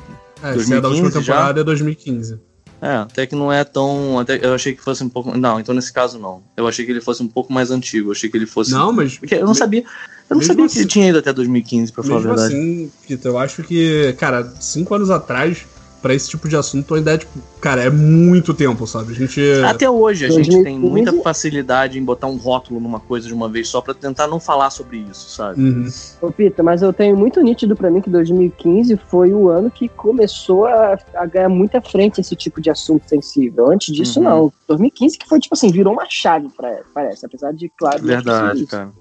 É, 0.42 0.58
se 0.58 0.74
é 0.74 0.80
da 0.80 0.88
última 0.88 1.10
2015 1.10 1.24
já? 1.24 1.32
temporada 1.32 1.60
é 1.60 1.64
2015. 1.64 2.40
É, 2.80 2.96
até 2.96 3.26
que 3.26 3.34
não 3.34 3.50
é 3.50 3.64
tão. 3.64 4.18
Até, 4.18 4.38
eu 4.44 4.54
achei 4.54 4.74
que 4.74 4.82
fosse 4.82 5.02
um 5.02 5.08
pouco. 5.08 5.36
Não, 5.36 5.58
então 5.58 5.74
nesse 5.74 5.92
caso 5.92 6.18
não. 6.18 6.42
Eu 6.56 6.68
achei 6.68 6.84
que 6.84 6.90
ele 6.92 7.00
fosse 7.00 7.22
um 7.22 7.28
pouco 7.28 7.50
mais 7.50 7.70
antigo. 7.70 8.08
Eu 8.08 8.12
achei 8.12 8.28
que 8.28 8.36
ele 8.36 8.44
fosse. 8.46 8.70
Não, 8.72 8.92
mas. 8.92 9.16
Porque 9.18 9.34
eu 9.34 9.46
não 9.46 9.54
sabia. 9.54 9.82
Eu 10.28 10.36
não 10.36 10.42
sabia 10.42 10.66
que 10.66 10.72
assim- 10.72 10.80
ele 10.80 10.88
tinha 10.88 11.08
ido 11.08 11.18
até 11.18 11.32
2015, 11.32 11.90
pra 11.90 12.02
falar 12.04 12.16
a 12.16 12.20
verdade. 12.20 12.54
assim, 12.54 12.92
Pita, 13.06 13.28
eu 13.28 13.38
acho 13.38 13.62
que, 13.62 14.12
cara, 14.18 14.44
cinco 14.60 14.94
anos 14.94 15.08
atrás, 15.08 15.64
pra 16.06 16.14
esse 16.14 16.28
tipo 16.30 16.48
de 16.48 16.56
assunto, 16.56 16.94
a 16.94 17.00
ideia, 17.00 17.18
tipo, 17.18 17.32
cara, 17.60 17.82
é 17.82 17.90
muito 17.90 18.54
tempo, 18.54 18.86
sabe? 18.86 19.10
A 19.10 19.14
gente. 19.16 19.40
Até 19.64 19.90
hoje 19.90 20.24
a 20.24 20.28
gente 20.28 20.50
2015 20.50 20.62
tem 20.64 20.78
muita 20.78 21.12
facilidade 21.20 21.98
em 21.98 22.04
botar 22.04 22.28
um 22.28 22.36
rótulo 22.36 22.78
numa 22.78 23.00
coisa 23.00 23.26
de 23.26 23.34
uma 23.34 23.48
vez 23.48 23.68
só 23.68 23.80
pra 23.80 23.92
tentar 23.92 24.28
não 24.28 24.38
falar 24.38 24.70
sobre 24.70 24.98
isso, 24.98 25.28
sabe? 25.30 25.60
Uhum. 25.60 25.88
Ô, 26.22 26.30
Pita, 26.30 26.62
mas 26.62 26.80
eu 26.80 26.92
tenho 26.92 27.16
muito 27.16 27.40
nítido 27.42 27.74
pra 27.74 27.90
mim 27.90 28.00
que 28.00 28.08
2015 28.08 28.96
foi 29.08 29.32
o 29.32 29.48
ano 29.48 29.68
que 29.68 29.88
começou 29.88 30.66
a, 30.66 30.96
a 31.14 31.26
ganhar 31.26 31.48
muita 31.48 31.80
frente 31.80 32.20
esse 32.20 32.36
tipo 32.36 32.60
de 32.60 32.70
assunto 32.70 33.08
sensível. 33.08 33.72
Antes 33.72 33.92
disso, 33.92 34.20
Uhum. 34.20 34.24
não. 34.24 34.52
2015 34.68 35.18
que 35.18 35.28
foi, 35.28 35.40
tipo 35.40 35.56
assim, 35.56 35.72
virou 35.72 35.92
uma 35.92 36.06
chave, 36.08 36.48
pra, 36.56 36.82
parece. 36.94 37.26
Apesar 37.26 37.52
de, 37.52 37.68
claro... 37.76 38.00
Verdade, 38.00 38.64
cara. 38.66 38.92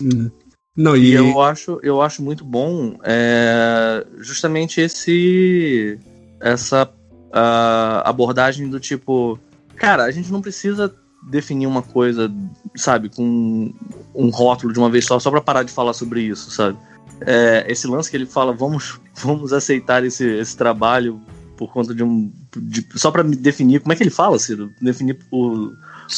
Uhum. 0.00 0.30
Não, 0.74 0.96
E 0.96 1.10
e. 1.10 1.12
eu 1.12 1.38
acho, 1.42 1.78
eu 1.82 2.00
acho 2.00 2.22
muito 2.22 2.42
bom 2.46 2.94
é, 3.04 4.06
justamente 4.16 4.80
esse 4.80 5.98
essa 6.42 6.90
ah, 7.32 8.02
abordagem 8.04 8.68
do 8.68 8.78
tipo, 8.80 9.38
cara, 9.76 10.04
a 10.04 10.10
gente 10.10 10.30
não 10.30 10.42
precisa 10.42 10.92
definir 11.30 11.66
uma 11.66 11.82
coisa, 11.82 12.30
sabe, 12.74 13.08
com 13.08 13.72
um 14.14 14.28
rótulo 14.30 14.72
de 14.72 14.78
uma 14.78 14.90
vez 14.90 15.04
só, 15.06 15.18
só 15.20 15.30
pra 15.30 15.40
parar 15.40 15.62
de 15.62 15.70
falar 15.72 15.92
sobre 15.92 16.20
isso, 16.22 16.50
sabe? 16.50 16.76
É, 17.24 17.64
esse 17.68 17.86
lance 17.86 18.10
que 18.10 18.16
ele 18.16 18.26
fala, 18.26 18.52
vamos, 18.52 19.00
vamos 19.22 19.52
aceitar 19.52 20.04
esse, 20.04 20.26
esse 20.26 20.56
trabalho 20.56 21.20
por 21.56 21.72
conta 21.72 21.94
de 21.94 22.02
um. 22.02 22.32
de- 22.56 22.84
só 22.96 23.12
pra 23.12 23.22
me 23.22 23.36
definir. 23.36 23.80
Como 23.80 23.92
é 23.92 23.96
que 23.96 24.02
ele 24.02 24.10
fala, 24.10 24.36
Ciro? 24.38 24.70
Definir 24.80 25.16
o, 25.30 25.68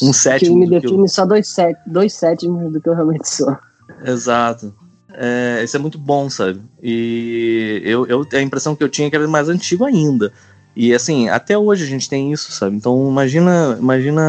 um 0.03 0.11
Que 0.11 0.13
sétimo. 0.15 0.57
me 0.57 0.65
do 0.65 0.71
que 0.71 0.87
eu- 0.87 0.91
define 0.93 1.09
só 1.09 1.27
dois, 1.27 1.47
set, 1.49 1.77
dois 1.87 2.15
sétimos 2.15 2.73
do 2.73 2.81
que 2.81 2.89
eu 2.89 2.95
realmente 2.95 3.29
sou. 3.29 3.55
Exato. 4.03 4.75
É, 5.17 5.63
isso 5.65 5.77
é 5.77 5.81
muito 5.81 5.99
bom, 5.99 6.29
sabe? 6.29 6.61
E 6.83 7.81
eu, 7.85 8.07
eu 8.07 8.27
a 8.33 8.41
impressão 8.43 8.75
que 8.75 8.83
eu 8.83 8.89
tinha 8.89 9.07
é 9.07 9.11
que 9.11 9.17
era 9.17 9.27
mais 9.29 9.49
antigo 9.49 9.85
ainda. 9.85 10.33
E 10.77 10.93
assim, 10.93 11.29
até 11.29 11.57
hoje 11.57 11.85
a 11.85 11.87
gente 11.87 12.09
tem 12.09 12.33
isso, 12.33 12.51
sabe? 12.51 12.75
Então 12.77 13.09
imagina, 13.09 13.77
imagina 13.81 14.21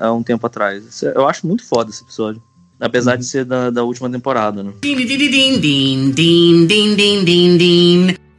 há, 0.00 0.06
há 0.08 0.12
um 0.12 0.22
tempo 0.22 0.44
atrás. 0.46 0.84
Isso 0.84 1.06
é- 1.06 1.12
Eu 1.14 1.28
acho 1.28 1.46
muito 1.46 1.64
foda 1.64 1.90
esse 1.90 2.02
episódio. 2.02 2.42
Apesar 2.80 3.14
de 3.14 3.24
ser 3.24 3.44
da, 3.44 3.70
da 3.70 3.84
última 3.84 4.10
temporada, 4.10 4.60
né? 4.64 4.72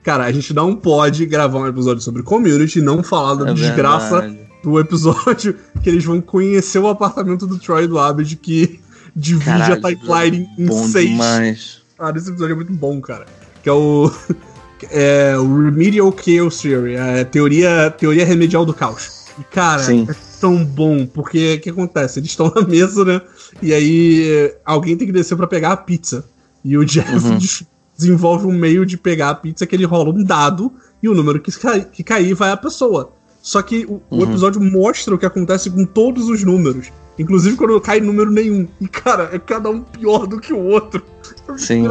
Cara, 0.04 0.26
a 0.26 0.32
gente 0.34 0.54
não 0.54 0.76
pode 0.76 1.26
gravar 1.26 1.60
um 1.60 1.68
episódio 1.68 2.02
sobre 2.04 2.24
community 2.24 2.80
e 2.80 2.82
não 2.82 3.02
falar 3.02 3.36
da 3.36 3.52
É 3.52 3.54
desgraça 3.54 4.20
verdade. 4.20 4.40
do 4.62 4.78
episódio 4.78 5.56
que 5.82 5.90
eles 5.90 6.04
vão 6.04 6.20
conhecer 6.20 6.80
o 6.80 6.90
apartamento 6.90 7.48
do 7.48 7.58
Troy 7.58 7.86
e 7.86 7.88
do 7.88 7.98
Abed 7.98 8.36
que 8.36 8.82
divide 9.16 9.46
Caralho, 9.46 9.74
a 9.86 9.96
timeline 9.96 10.50
em 10.58 10.66
Bom 10.66 10.88
seis. 10.88 11.10
demais. 11.10 11.82
Cara, 11.98 12.18
esse 12.18 12.30
episódio 12.30 12.54
é 12.54 12.56
muito 12.56 12.74
bom, 12.74 13.00
cara. 13.02 13.26
Que 13.62 13.70
é 13.70 13.74
o. 13.74 14.12
É 14.92 15.38
o 15.38 15.64
Remedial 15.64 16.14
Chaos 16.14 16.62
Theory, 16.62 16.98
a 16.98 17.24
teoria, 17.24 17.90
teoria 17.98 18.26
remedial 18.26 18.66
do 18.66 18.74
caos. 18.74 19.28
E, 19.40 19.44
cara, 19.46 19.82
Sim. 19.82 20.06
é 20.10 20.16
tão 20.42 20.62
bom, 20.66 21.06
porque 21.06 21.54
o 21.54 21.62
que 21.62 21.70
acontece? 21.70 22.20
Eles 22.20 22.32
estão 22.32 22.52
na 22.54 22.68
mesa, 22.68 23.06
né? 23.06 23.22
E 23.62 23.74
aí 23.74 24.54
alguém 24.66 24.98
tem 24.98 25.08
que 25.08 25.14
descer 25.14 25.38
pra 25.38 25.48
pegar 25.48 25.72
a 25.72 25.78
pizza. 25.78 26.26
E 26.66 26.78
o 26.78 26.84
Jeff 26.84 27.10
Uhum. 27.16 27.38
des- 27.40 27.64
desenvolve 27.98 28.46
um 28.46 28.52
meio 28.52 28.86
de 28.86 28.98
pegar 28.98 29.30
a 29.30 29.36
pizza 29.36 29.66
que 29.66 29.74
ele 29.74 29.86
rola 29.86 30.10
um 30.10 30.22
dado 30.22 30.70
e 31.02 31.08
o 31.08 31.14
número 31.16 31.40
que, 31.40 31.52
cai, 31.54 31.86
que 31.86 32.04
cair 32.04 32.34
vai 32.34 32.52
a 32.52 32.58
pessoa. 32.58 33.14
Só 33.44 33.62
que 33.62 33.86
o, 33.86 34.02
o 34.10 34.16
Uhum. 34.18 34.24
episódio 34.24 34.60
mostra 34.62 35.14
o 35.14 35.18
que 35.20 35.26
acontece 35.26 35.70
com 35.70 35.86
todos 35.86 36.30
os 36.30 36.44
números. 36.44 36.92
Inclusive 37.20 37.56
quando 37.58 37.80
cai 37.80 38.00
número 38.00 38.32
nenhum. 38.32 38.68
E, 38.82 38.88
cara, 38.88 39.30
é 39.32 39.38
cada 39.38 39.70
um 39.70 39.82
pior 39.82 40.26
do 40.26 40.40
que 40.40 40.52
o 40.54 40.60
outro. 40.60 41.06
É 41.50 41.58
Sim. 41.58 41.84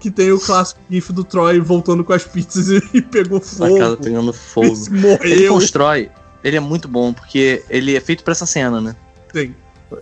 Que 0.00 0.10
tem 0.10 0.32
o 0.32 0.40
clássico 0.40 0.80
gif 0.90 1.12
do 1.12 1.22
Troy 1.22 1.60
voltando 1.60 2.02
com 2.02 2.12
as 2.12 2.24
pizzas 2.24 2.68
e, 2.70 2.96
e 2.96 3.02
pegou 3.02 3.38
A 3.38 3.40
fogo. 3.42 3.78
casa 3.78 3.96
pegando 3.98 4.32
fogo. 4.32 4.74
Ele 5.22 5.46
constrói. 5.46 6.10
Ele 6.42 6.56
é 6.56 6.60
muito 6.60 6.88
bom, 6.88 7.12
porque 7.12 7.62
ele 7.70 7.94
é 7.94 8.00
feito 8.00 8.24
pra 8.24 8.32
essa 8.32 8.46
cena, 8.46 8.80
né? 8.80 8.96
Sim. 9.32 9.54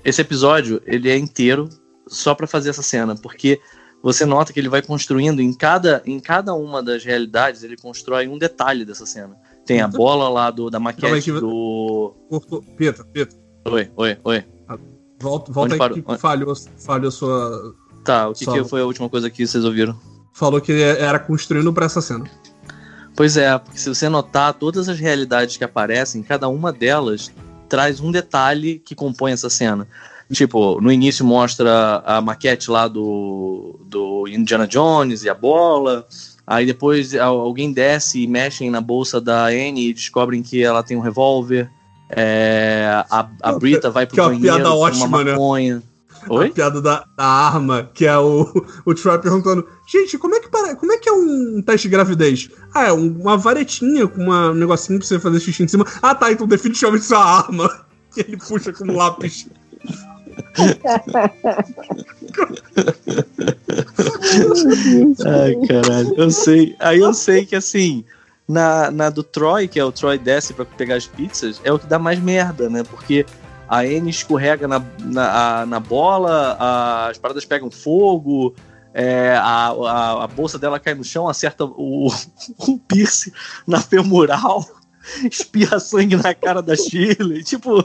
Esse 0.03 0.23
episódio, 0.23 0.81
ele 0.87 1.11
é 1.11 1.19
inteiro 1.19 1.69
só 2.09 2.35
pra 2.35 2.47
fazer 2.47 2.71
essa 2.71 2.81
cena, 2.83 3.15
porque 3.15 3.61
você 4.03 4.25
nota 4.25 4.53
que 4.55 4.59
ele 4.61 4.69
vai 4.71 4.81
construindo 4.81 5.43
em 5.43 5.53
cada, 5.53 6.01
em 6.07 6.19
cada 6.19 6.55
uma 6.55 6.83
das 6.83 7.05
realidades, 7.05 7.63
ele 7.63 7.77
constrói 7.77 8.27
um 8.27 8.39
detalhe 8.39 8.87
dessa 8.87 9.05
cena. 9.05 9.37
Tem 9.71 9.81
a 9.81 9.87
bola 9.87 10.29
lá 10.29 10.51
do, 10.51 10.69
da 10.69 10.81
maquete 10.81 11.31
que- 11.33 11.41
do. 11.41 12.13
Peta, 12.77 13.05
Peta. 13.05 13.37
Oi, 13.67 13.89
oi, 13.97 14.19
oi. 14.25 14.45
Volta, 15.21 15.53
volta 15.53 15.75
Onde 15.75 15.83
aí 15.83 16.03
que 16.03 16.05
Onde- 16.11 16.21
falhou, 16.21 16.55
falhou 16.79 17.11
sua. 17.11 17.75
Tá, 18.05 18.29
o 18.29 18.33
que, 18.33 18.45
Só- 18.45 18.53
que 18.53 18.65
foi 18.65 18.81
a 18.81 18.85
última 18.87 19.09
coisa 19.09 19.31
que 19.31 19.47
vocês 19.47 19.65
ouviram? 19.65 19.97
Falou 20.33 20.61
que 20.61 20.73
era 20.73 21.19
construindo 21.21 21.73
pra 21.73 21.87
essa 21.87 22.01
cena. 22.01 22.25
Pois 23.15 23.37
é, 23.37 23.57
porque 23.59 23.79
se 23.79 23.89
você 23.89 24.09
notar, 24.09 24.55
todas 24.55 24.89
as 24.89 24.99
realidades 24.99 25.57
que 25.57 25.63
aparecem, 25.63 26.23
cada 26.23 26.49
uma 26.49 26.73
delas 26.73 27.31
traz 27.69 28.01
um 28.01 28.11
detalhe 28.11 28.79
que 28.79 28.95
compõe 28.97 29.33
essa 29.33 29.51
cena. 29.51 29.87
Tipo, 30.33 30.81
no 30.81 30.91
início 30.91 31.25
mostra 31.25 32.03
a 32.05 32.21
maquete 32.21 32.71
lá 32.71 32.89
do, 32.89 33.79
do 33.85 34.27
Indiana 34.29 34.67
Jones 34.67 35.23
e 35.25 35.29
a 35.29 35.35
bola. 35.35 36.07
Aí 36.51 36.67
depois 36.67 37.15
al- 37.15 37.39
alguém 37.41 37.73
desce 37.73 38.21
e 38.23 38.27
mexem 38.27 38.71
na 38.71 38.81
bolsa 38.81 39.21
da 39.21 39.45
Anne 39.47 39.89
e 39.89 39.93
descobrem 39.95 40.43
que 40.43 40.63
ela 40.65 40.83
tem 40.83 40.97
um 40.97 41.01
revólver. 41.01 41.71
É, 42.11 43.05
a, 43.09 43.29
a 43.41 43.53
Brita 43.53 43.89
vai 43.89 44.05
pro 44.05 44.15
Que 44.15 44.21
é 44.21 44.23
uma 44.25 44.31
banheiro 44.31 44.57
piada 44.57 44.69
com 44.69 44.77
uma 44.77 44.85
ótima, 44.87 45.25
né? 45.25 45.31
maconha. 45.33 45.83
A 46.29 46.35
Oi? 46.35 46.51
piada 46.51 46.83
da, 46.83 47.05
da 47.17 47.25
arma, 47.25 47.89
que 47.95 48.05
é 48.05 48.19
o, 48.19 48.43
o 48.85 48.95
Troy 48.95 49.19
perguntando: 49.21 49.65
Gente, 49.89 50.19
como 50.19 50.35
é 50.35 50.41
que 50.41 50.49
para, 50.49 50.75
como 50.75 50.93
é 50.93 50.99
que 50.99 51.09
é 51.09 51.13
um 51.13 51.63
teste 51.65 51.89
de 51.89 51.93
gravidez? 51.93 52.51
Ah, 52.75 52.89
é 52.89 52.93
um- 52.93 53.17
uma 53.21 53.37
varetinha 53.39 54.07
com 54.09 54.21
uma- 54.25 54.51
um 54.51 54.55
negocinho 54.55 54.99
pra 54.99 55.07
você 55.07 55.19
fazer 55.21 55.39
xixi 55.41 55.63
em 55.63 55.69
cima. 55.69 55.87
Ah, 56.03 56.15
tá, 56.15 56.31
então 56.33 56.47
definitivamente 56.49 57.03
isso 57.05 57.15
é 57.15 57.17
uma 57.17 57.25
arma. 57.27 57.87
E 58.17 58.21
ele 58.23 58.37
puxa 58.39 58.73
com 58.73 58.85
um 58.91 58.97
lápis. 58.97 59.47
Ai, 65.27 65.57
caralho. 65.67 66.15
Eu 66.17 66.31
sei. 66.31 66.77
Aí 66.79 66.99
eu 66.99 67.13
sei 67.15 67.45
que 67.45 67.57
assim, 67.57 68.05
na, 68.49 68.91
na 68.91 69.11
do 69.11 69.23
Troy, 69.23 69.69
que 69.69 69.79
é 69.79 69.85
o 69.85 69.93
Troy 69.93 70.19
desce 70.19 70.53
pra 70.55 70.65
pegar 70.65 70.97
as 70.97 71.07
pizzas, 71.07 71.61
é 71.65 71.73
o 71.73 71.79
que 71.79 71.87
dá 71.87 71.99
mais 71.99 72.19
merda, 72.21 72.69
né? 72.69 72.83
Porque 72.83 73.25
a 73.69 73.81
Anne 73.81 74.11
escorrega 74.11 74.67
na, 74.67 74.83
na, 75.01 75.61
a- 75.63 75.67
na 75.67 75.81
bola, 75.81 76.57
a- 76.59 77.09
as 77.11 77.19
paradas 77.19 77.45
pegam 77.45 77.71
fogo, 77.71 78.55
é, 78.93 79.35
a, 79.37 79.69
a, 79.69 80.25
a 80.25 80.27
bolsa 80.27 80.59
dela 80.59 80.81
cai 80.81 80.95
no 80.95 81.05
chão, 81.05 81.29
acerta 81.29 81.65
o, 81.65 82.09
o 82.09 82.79
piercing 82.89 83.33
na 83.67 83.81
femoral. 83.81 84.65
Espirra 85.31 85.79
sangue 85.81 86.17
na 86.17 86.35
cara 86.35 86.61
da 86.63 86.77
Shirley. 86.77 87.43
Tipo, 87.43 87.81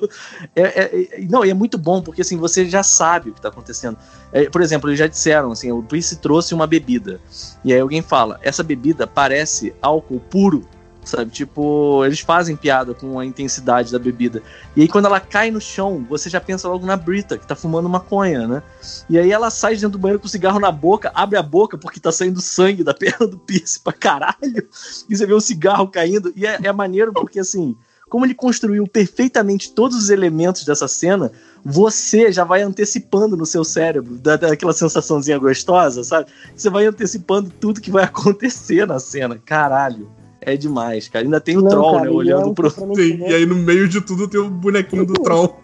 é, 0.55 0.61
é- 0.61 1.21
é- 1.21 1.21
não, 1.29 1.45
e 1.45 1.49
é 1.49 1.53
muito 1.53 1.77
bom, 1.77 2.01
porque 2.01 2.21
assim, 2.21 2.37
você 2.37 2.67
já 2.67 2.83
sabe 2.83 3.29
o 3.29 3.33
que 3.33 3.41
tá 3.41 3.49
acontecendo. 3.49 3.97
É, 4.31 4.49
por 4.49 4.61
exemplo, 4.61 4.89
eles 4.89 4.99
já 4.99 5.07
disseram 5.07 5.51
assim: 5.51 5.71
o 5.71 5.81
Prince 5.83 6.17
trouxe 6.17 6.53
uma 6.53 6.67
bebida. 6.67 7.19
E 7.63 7.73
aí 7.73 7.79
alguém 7.79 8.01
fala: 8.01 8.39
essa 8.41 8.63
bebida 8.63 9.07
parece 9.07 9.73
álcool 9.81 10.19
puro. 10.19 10.67
Sabe? 11.05 11.29
Tipo, 11.29 12.03
eles 12.03 12.19
fazem 12.19 12.55
piada 12.55 12.93
com 12.93 13.19
a 13.19 13.25
intensidade 13.25 13.91
da 13.91 13.99
bebida. 13.99 14.41
E 14.75 14.81
aí, 14.81 14.87
quando 14.87 15.05
ela 15.05 15.19
cai 15.19 15.51
no 15.51 15.61
chão, 15.61 16.05
você 16.09 16.29
já 16.29 16.41
pensa 16.41 16.67
logo 16.67 16.85
na 16.85 16.97
Brita, 16.97 17.37
que 17.37 17.45
tá 17.45 17.55
fumando 17.55 17.87
maconha, 17.87 18.47
né? 18.47 18.63
E 19.07 19.19
aí 19.19 19.31
ela 19.31 19.51
sai 19.51 19.75
de 19.75 19.81
dentro 19.81 19.97
do 19.97 20.01
banheiro 20.01 20.19
com 20.19 20.25
o 20.25 20.29
cigarro 20.29 20.59
na 20.59 20.71
boca, 20.71 21.11
abre 21.13 21.37
a 21.37 21.43
boca 21.43 21.77
porque 21.77 21.99
tá 21.99 22.11
saindo 22.11 22.41
sangue 22.41 22.83
da 22.83 22.93
perna 22.95 23.27
do 23.27 23.37
Pierce 23.37 23.79
pra 23.79 23.93
caralho. 23.93 24.67
E 25.07 25.15
você 25.15 25.25
vê 25.25 25.33
o 25.33 25.39
cigarro 25.39 25.87
caindo. 25.87 26.33
E 26.35 26.45
é, 26.45 26.59
é 26.63 26.71
maneiro 26.71 27.13
porque, 27.13 27.39
assim, 27.39 27.77
como 28.09 28.25
ele 28.25 28.33
construiu 28.33 28.87
perfeitamente 28.87 29.71
todos 29.71 29.97
os 29.97 30.09
elementos 30.09 30.63
dessa 30.63 30.87
cena, 30.87 31.31
você 31.63 32.31
já 32.31 32.43
vai 32.43 32.61
antecipando 32.61 33.35
no 33.35 33.45
seu 33.45 33.63
cérebro, 33.63 34.15
da, 34.17 34.35
daquela 34.35 34.73
sensaçãozinha 34.73 35.39
gostosa, 35.39 36.03
sabe? 36.03 36.29
Você 36.55 36.69
vai 36.69 36.85
antecipando 36.85 37.49
tudo 37.49 37.81
que 37.81 37.89
vai 37.89 38.03
acontecer 38.05 38.85
na 38.85 38.99
cena. 38.99 39.39
Caralho. 39.43 40.09
É 40.45 40.55
demais, 40.55 41.07
cara. 41.07 41.25
Ainda 41.25 41.41
tem 41.41 41.57
o 41.57 41.61
Não, 41.61 41.69
troll, 41.69 41.93
cara, 41.93 42.03
né? 42.05 42.09
e 42.09 42.13
é 42.13 42.15
Olhando 42.17 42.49
um 42.49 42.53
pro. 42.53 42.69
Sim, 42.69 43.17
e 43.19 43.33
aí 43.33 43.45
no 43.45 43.55
meio 43.55 43.87
de 43.89 43.99
tudo 43.99 44.27
tem 44.27 44.39
o 44.39 44.49
bonequinho 44.49 45.05
do 45.05 45.13
troll. 45.13 45.57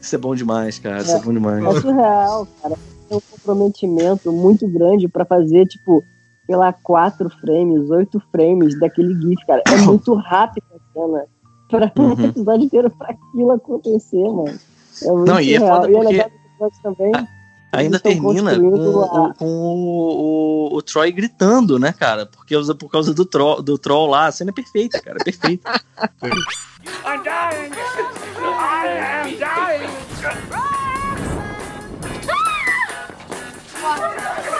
Isso 0.00 0.14
é 0.14 0.18
bom 0.18 0.34
demais, 0.34 0.78
cara. 0.78 0.98
Isso 0.98 1.12
é, 1.16 1.20
bom 1.22 1.32
demais. 1.32 1.64
É 1.64 1.80
surreal, 1.80 2.48
cara. 2.62 2.74
Tem 3.08 3.16
um 3.18 3.20
comprometimento 3.30 4.32
muito 4.32 4.66
grande 4.68 5.06
pra 5.08 5.24
fazer, 5.24 5.66
tipo, 5.66 6.02
sei 6.46 6.56
lá, 6.56 6.72
quatro 6.72 7.28
frames, 7.40 7.88
oito 7.90 8.20
frames 8.32 8.78
daquele 8.80 9.14
GIF, 9.20 9.46
cara. 9.46 9.62
É 9.66 9.76
muito 9.82 10.12
rápido 10.14 10.64
a 10.74 10.92
cena. 10.92 11.24
Pra 11.68 11.92
um 12.02 12.08
Uhum. 12.08 12.24
episódio 12.24 12.64
inteiro 12.64 12.90
pra 12.90 13.10
aquilo 13.10 13.52
acontecer, 13.52 14.24
mano. 14.24 14.58
É 15.04 15.12
muito 15.12 15.28
Não, 15.28 15.40
e 15.40 15.54
é 15.54 15.60
foda 15.60 15.88
e 15.88 15.94
é 15.94 15.98
porque- 15.98 16.12
legal 16.16 16.30
também 16.82 17.12
Ainda 17.72 18.00
termina 18.00 18.58
com, 18.58 19.00
a- 19.00 19.22
o, 19.28 19.34
com 19.34 19.46
o, 19.46 20.70
o- 20.72 20.76
o 20.76 20.82
Troy 20.82 21.12
gritando, 21.12 21.78
né, 21.78 21.92
cara? 21.92 22.26
Porque 22.26 22.54
por 22.78 22.90
causa 22.90 23.14
do, 23.14 23.24
tro, 23.24 23.62
do 23.62 23.78
troll 23.78 24.06
lá. 24.08 24.26
A 24.26 24.32
cena 24.32 24.50
é 24.50 24.54
perfeita, 24.54 25.00
cara. 25.00 25.18
É 25.20 25.24
perfeita. 25.24 25.70
I'm 27.04 27.22
dying! 27.22 27.72
I 28.38 28.88
am 29.22 29.36
dying! 29.38 29.90
Water! 33.82 34.56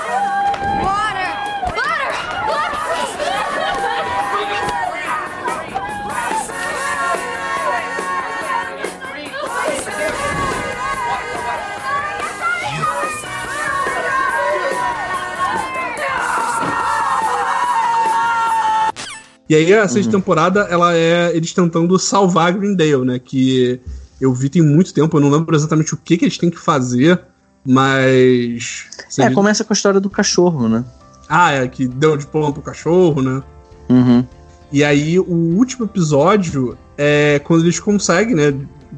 E 19.50 19.54
aí 19.56 19.74
a 19.74 19.88
sexta 19.88 20.12
temporada, 20.12 20.60
ela 20.70 20.94
é 20.94 21.36
eles 21.36 21.52
tentando 21.52 21.98
salvar 21.98 22.52
Greendale, 22.52 23.04
né? 23.04 23.18
Que 23.18 23.80
eu 24.20 24.32
vi 24.32 24.48
tem 24.48 24.62
muito 24.62 24.94
tempo, 24.94 25.16
eu 25.16 25.20
não 25.20 25.28
lembro 25.28 25.56
exatamente 25.56 25.92
o 25.92 25.96
que, 25.96 26.16
que 26.16 26.24
eles 26.24 26.38
têm 26.38 26.50
que 26.50 26.56
fazer, 26.56 27.20
mas. 27.66 28.86
É, 29.18 29.28
começa 29.30 29.64
com 29.64 29.72
a 29.72 29.74
história 29.74 29.98
do 29.98 30.08
cachorro, 30.08 30.68
né? 30.68 30.84
Ah, 31.28 31.50
é, 31.50 31.66
que 31.66 31.88
deu 31.88 32.16
diploma 32.16 32.52
pro 32.52 32.62
cachorro, 32.62 33.22
né? 33.22 33.42
Uhum. 33.88 34.24
E 34.70 34.84
aí, 34.84 35.18
o 35.18 35.56
último 35.56 35.84
episódio 35.84 36.78
é 36.96 37.40
quando 37.40 37.64
eles 37.64 37.80
conseguem, 37.80 38.36
né, 38.36 38.54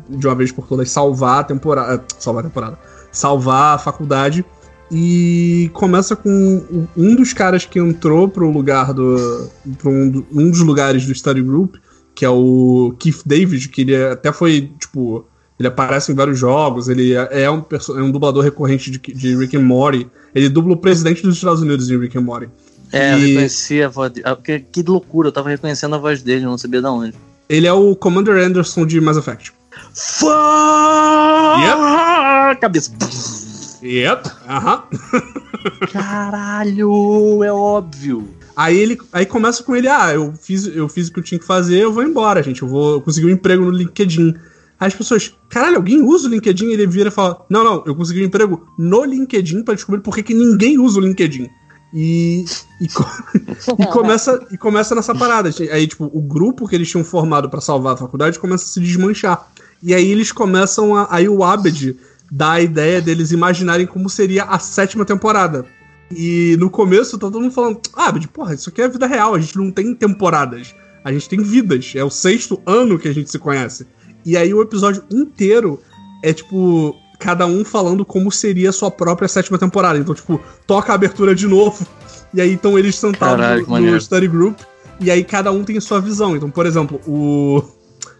de 0.06 0.26
uma 0.26 0.34
vez 0.34 0.52
por 0.52 0.66
todas, 0.66 0.90
salvar 0.90 1.40
a 1.40 1.44
temporada. 1.44 2.04
Salvar 2.18 2.44
a 2.44 2.48
temporada. 2.48 2.78
Salvar 3.10 3.76
a 3.76 3.78
faculdade. 3.78 4.44
E 4.94 5.70
começa 5.72 6.14
com 6.14 6.86
um- 6.96 7.14
dos 7.16 7.32
caras 7.32 7.64
que 7.64 7.78
entrou 7.78 8.28
pro 8.28 8.50
lugar 8.50 8.92
do. 8.92 9.48
Pra 9.78 9.90
um, 9.90 10.22
um 10.30 10.50
dos 10.50 10.60
lugares 10.60 11.06
do 11.06 11.14
Study 11.14 11.40
Group, 11.42 11.76
que 12.14 12.24
é 12.26 12.28
o 12.28 12.94
Keith 12.98 13.22
David, 13.24 13.68
que 13.70 13.80
ele 13.80 13.96
até 14.04 14.32
foi, 14.32 14.70
tipo. 14.78 15.24
Ele 15.58 15.68
aparece 15.68 16.10
em 16.10 16.14
vários 16.14 16.38
jogos, 16.38 16.88
ele 16.88 17.14
é 17.14 17.42
é 17.44 17.50
um, 17.50 17.62
é 17.96 18.02
um 18.02 18.10
dublador 18.10 18.42
recorrente 18.42 18.90
de, 18.90 18.98
de 18.98 19.36
Rick 19.36 19.56
and 19.56 19.60
Morty. 19.62 20.08
Ele 20.34 20.48
dubla 20.48 20.72
o 20.74 20.76
presidente 20.76 21.22
dos 21.22 21.36
Estados 21.36 21.62
Unidos 21.62 21.88
em 21.90 21.98
Rick 21.98 22.18
and 22.18 22.22
Morty. 22.22 22.48
É, 22.92 23.14
eu 23.14 23.18
E- 23.18 23.26
reconheci 23.28 23.82
a 23.82 23.88
voz 23.88 24.10
dele. 24.12 24.26
Ah, 24.28 24.34
Que, 24.36 24.58
que 24.60 24.82
loucura, 24.82 25.28
eu 25.28 25.32
tava 25.32 25.48
reconhecendo 25.50 25.94
a 25.94 25.98
voz 25.98 26.20
dele, 26.22 26.44
eu 26.44 26.50
não 26.50 26.58
sabia 26.58 26.80
de 26.82 26.86
onde. 26.88 27.14
Ele 27.48 27.66
é 27.66 27.72
o 27.72 27.94
Commander 27.94 28.36
Anderson 28.44 28.84
de 28.84 29.00
Mass 29.00 29.16
Effect. 29.16 29.52
Fuck! 29.94 30.28
Cabeça. 32.60 32.90
Yep. 33.82 34.30
Aham. 34.48 34.84
Caralho, 35.92 37.42
é 37.42 37.52
óbvio. 37.52 38.28
Aí 38.56 38.76
ele 38.76 38.98
aí 39.12 39.26
começa 39.26 39.62
com 39.62 39.74
ele, 39.74 39.88
ah, 39.88 40.12
eu 40.12 40.34
fiz, 40.34 40.66
eu 40.66 40.88
fiz 40.88 41.08
o 41.08 41.12
que 41.12 41.18
eu 41.18 41.24
tinha 41.24 41.38
que 41.38 41.46
fazer, 41.46 41.80
eu 41.80 41.92
vou 41.92 42.02
embora, 42.02 42.42
gente. 42.42 42.62
Eu 42.62 42.68
vou 42.68 43.00
conseguir 43.00 43.26
um 43.26 43.30
emprego 43.30 43.64
no 43.64 43.70
LinkedIn. 43.70 44.34
Aí 44.78 44.88
as 44.88 44.94
pessoas, 44.94 45.34
caralho, 45.48 45.76
alguém 45.76 46.02
usa 46.02 46.28
o 46.28 46.30
LinkedIn? 46.30 46.70
Ele 46.70 46.86
vira 46.86 47.08
e 47.08 47.12
fala: 47.12 47.44
Não, 47.48 47.64
não, 47.64 47.82
eu 47.86 47.94
consegui 47.94 48.22
um 48.22 48.26
emprego 48.26 48.66
no 48.78 49.04
LinkedIn 49.04 49.62
pra 49.62 49.74
descobrir 49.74 50.02
por 50.02 50.14
que, 50.14 50.22
que 50.22 50.34
ninguém 50.34 50.78
usa 50.78 50.98
o 50.98 51.02
LinkedIn. 51.02 51.48
E, 51.94 52.44
e, 52.80 52.86
e 53.82 53.86
começa, 53.86 54.46
e 54.50 54.58
começa 54.58 54.94
nessa 54.94 55.14
parada. 55.14 55.50
Aí, 55.70 55.86
tipo, 55.86 56.10
o 56.12 56.20
grupo 56.20 56.68
que 56.68 56.74
eles 56.74 56.90
tinham 56.90 57.04
formado 57.04 57.48
pra 57.48 57.60
salvar 57.60 57.94
a 57.94 57.98
faculdade 57.98 58.38
começa 58.38 58.64
a 58.64 58.68
se 58.68 58.80
desmanchar. 58.80 59.46
E 59.82 59.94
aí 59.94 60.10
eles 60.10 60.30
começam 60.30 60.94
a. 60.94 61.06
Aí 61.10 61.28
o 61.28 61.42
Abed 61.42 61.96
dá 62.34 62.52
a 62.52 62.60
ideia 62.62 62.98
deles 63.02 63.30
imaginarem 63.30 63.86
como 63.86 64.08
seria 64.08 64.44
a 64.44 64.58
sétima 64.58 65.04
temporada. 65.04 65.66
E 66.10 66.56
no 66.58 66.70
começo 66.70 67.18
tá 67.18 67.26
todo 67.26 67.40
mundo 67.40 67.52
falando: 67.52 67.80
Ah, 67.94 68.08
Abed, 68.08 68.26
porra, 68.28 68.54
isso 68.54 68.70
aqui 68.70 68.80
é 68.80 68.86
a 68.86 68.88
vida 68.88 69.06
real, 69.06 69.34
a 69.34 69.38
gente 69.38 69.56
não 69.56 69.70
tem 69.70 69.94
temporadas. 69.94 70.74
A 71.04 71.12
gente 71.12 71.28
tem 71.28 71.42
vidas. 71.42 71.92
É 71.94 72.02
o 72.02 72.10
sexto 72.10 72.60
ano 72.64 72.98
que 72.98 73.08
a 73.08 73.12
gente 73.12 73.30
se 73.30 73.38
conhece. 73.38 73.86
E 74.24 74.36
aí 74.36 74.54
o 74.54 74.62
episódio 74.62 75.04
inteiro 75.10 75.78
é 76.24 76.32
tipo. 76.32 76.96
Cada 77.18 77.46
um 77.46 77.64
falando 77.64 78.04
como 78.04 78.32
seria 78.32 78.70
a 78.70 78.72
sua 78.72 78.90
própria 78.90 79.28
sétima 79.28 79.56
temporada. 79.56 79.96
Então, 79.96 80.12
tipo, 80.12 80.40
toca 80.66 80.90
a 80.90 80.96
abertura 80.96 81.34
de 81.34 81.46
novo. 81.46 81.86
E 82.34 82.40
aí 82.40 82.54
estão 82.54 82.78
eles 82.78 82.96
sentados 82.96 83.44
Caralho, 83.44 83.66
no- 83.68 83.78
no, 83.92 84.00
study 84.00 84.26
group. 84.26 84.58
E 84.98 85.10
aí 85.10 85.22
cada 85.22 85.52
um 85.52 85.64
tem 85.64 85.78
sua 85.80 86.00
visão. 86.00 86.34
Então, 86.34 86.50
por 86.50 86.64
exemplo, 86.64 86.98
o. 87.06 87.62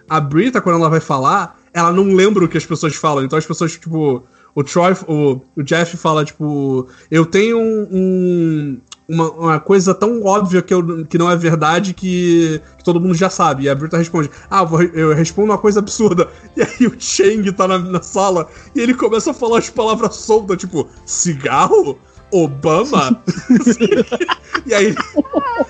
A 0.07 0.21
Brita, 0.21 0.61
quando 0.61 0.77
ela 0.77 0.91
vai 0.91 1.01
falar, 1.01 1.59
ela 1.75 1.93
não 1.93 2.05
lembra 2.15 2.45
o 2.45 2.49
que 2.49 2.59
as 2.59 2.67
pessoas 2.67 2.95
falam. 2.95 3.25
Então 3.25 3.39
as 3.39 3.47
pessoas, 3.47 3.73
tipo. 3.73 4.23
O 4.55 4.63
Troy, 4.63 4.93
o, 5.09 5.41
o 5.57 5.63
Jeff 5.63 5.97
fala, 5.97 6.27
tipo, 6.27 6.87
eu 7.11 7.25
tenho 7.25 7.59
um, 7.59 7.89
um- 7.91 8.81
uma, 9.09 9.31
uma 9.31 9.61
coisa 9.61 9.95
tão 9.95 10.23
óbvia 10.23 10.61
que, 10.61 10.75
eu, 10.75 11.07
que 11.07 11.17
não 11.17 11.31
é 11.31 11.35
verdade 11.37 11.95
que, 11.95 12.61
que 12.77 12.85
todo 12.85 13.01
mundo 13.01 13.15
já 13.15 13.31
sabe. 13.31 13.63
E 13.65 13.69
a 13.71 13.75
Brita 13.75 13.97
responde, 13.97 14.31
ah, 14.51 14.61
eu 14.61 14.67
vou 14.67 14.83
eu 14.83 15.15
respondo 15.15 15.51
uma 15.51 15.57
coisa 15.59 15.79
absurda. 15.81 16.29
E 16.55 16.61
aí 16.61 16.87
o 16.87 16.95
Chang 16.99 17.51
tá 17.53 17.67
na, 17.67 17.79
na 17.79 18.03
sala 18.03 18.47
e 18.75 18.81
ele 18.81 18.93
começa 18.93 19.31
a 19.31 19.35
falar 19.35 19.59
as 19.59 19.71
palavras 19.71 20.17
soltas, 20.17 20.59
tipo, 20.59 20.87
cigarro? 21.07 21.99
Obama? 22.31 23.23
e 24.67 24.75
aí 24.75 24.95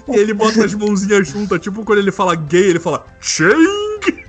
e 0.08 0.16
ele 0.16 0.34
bota 0.34 0.64
as 0.64 0.74
mãozinhas 0.74 1.28
juntas, 1.28 1.60
tipo 1.60 1.84
quando 1.84 1.98
ele 2.00 2.12
fala 2.12 2.34
gay, 2.34 2.70
ele 2.70 2.80
fala 2.80 3.04
Chang! 3.20 4.21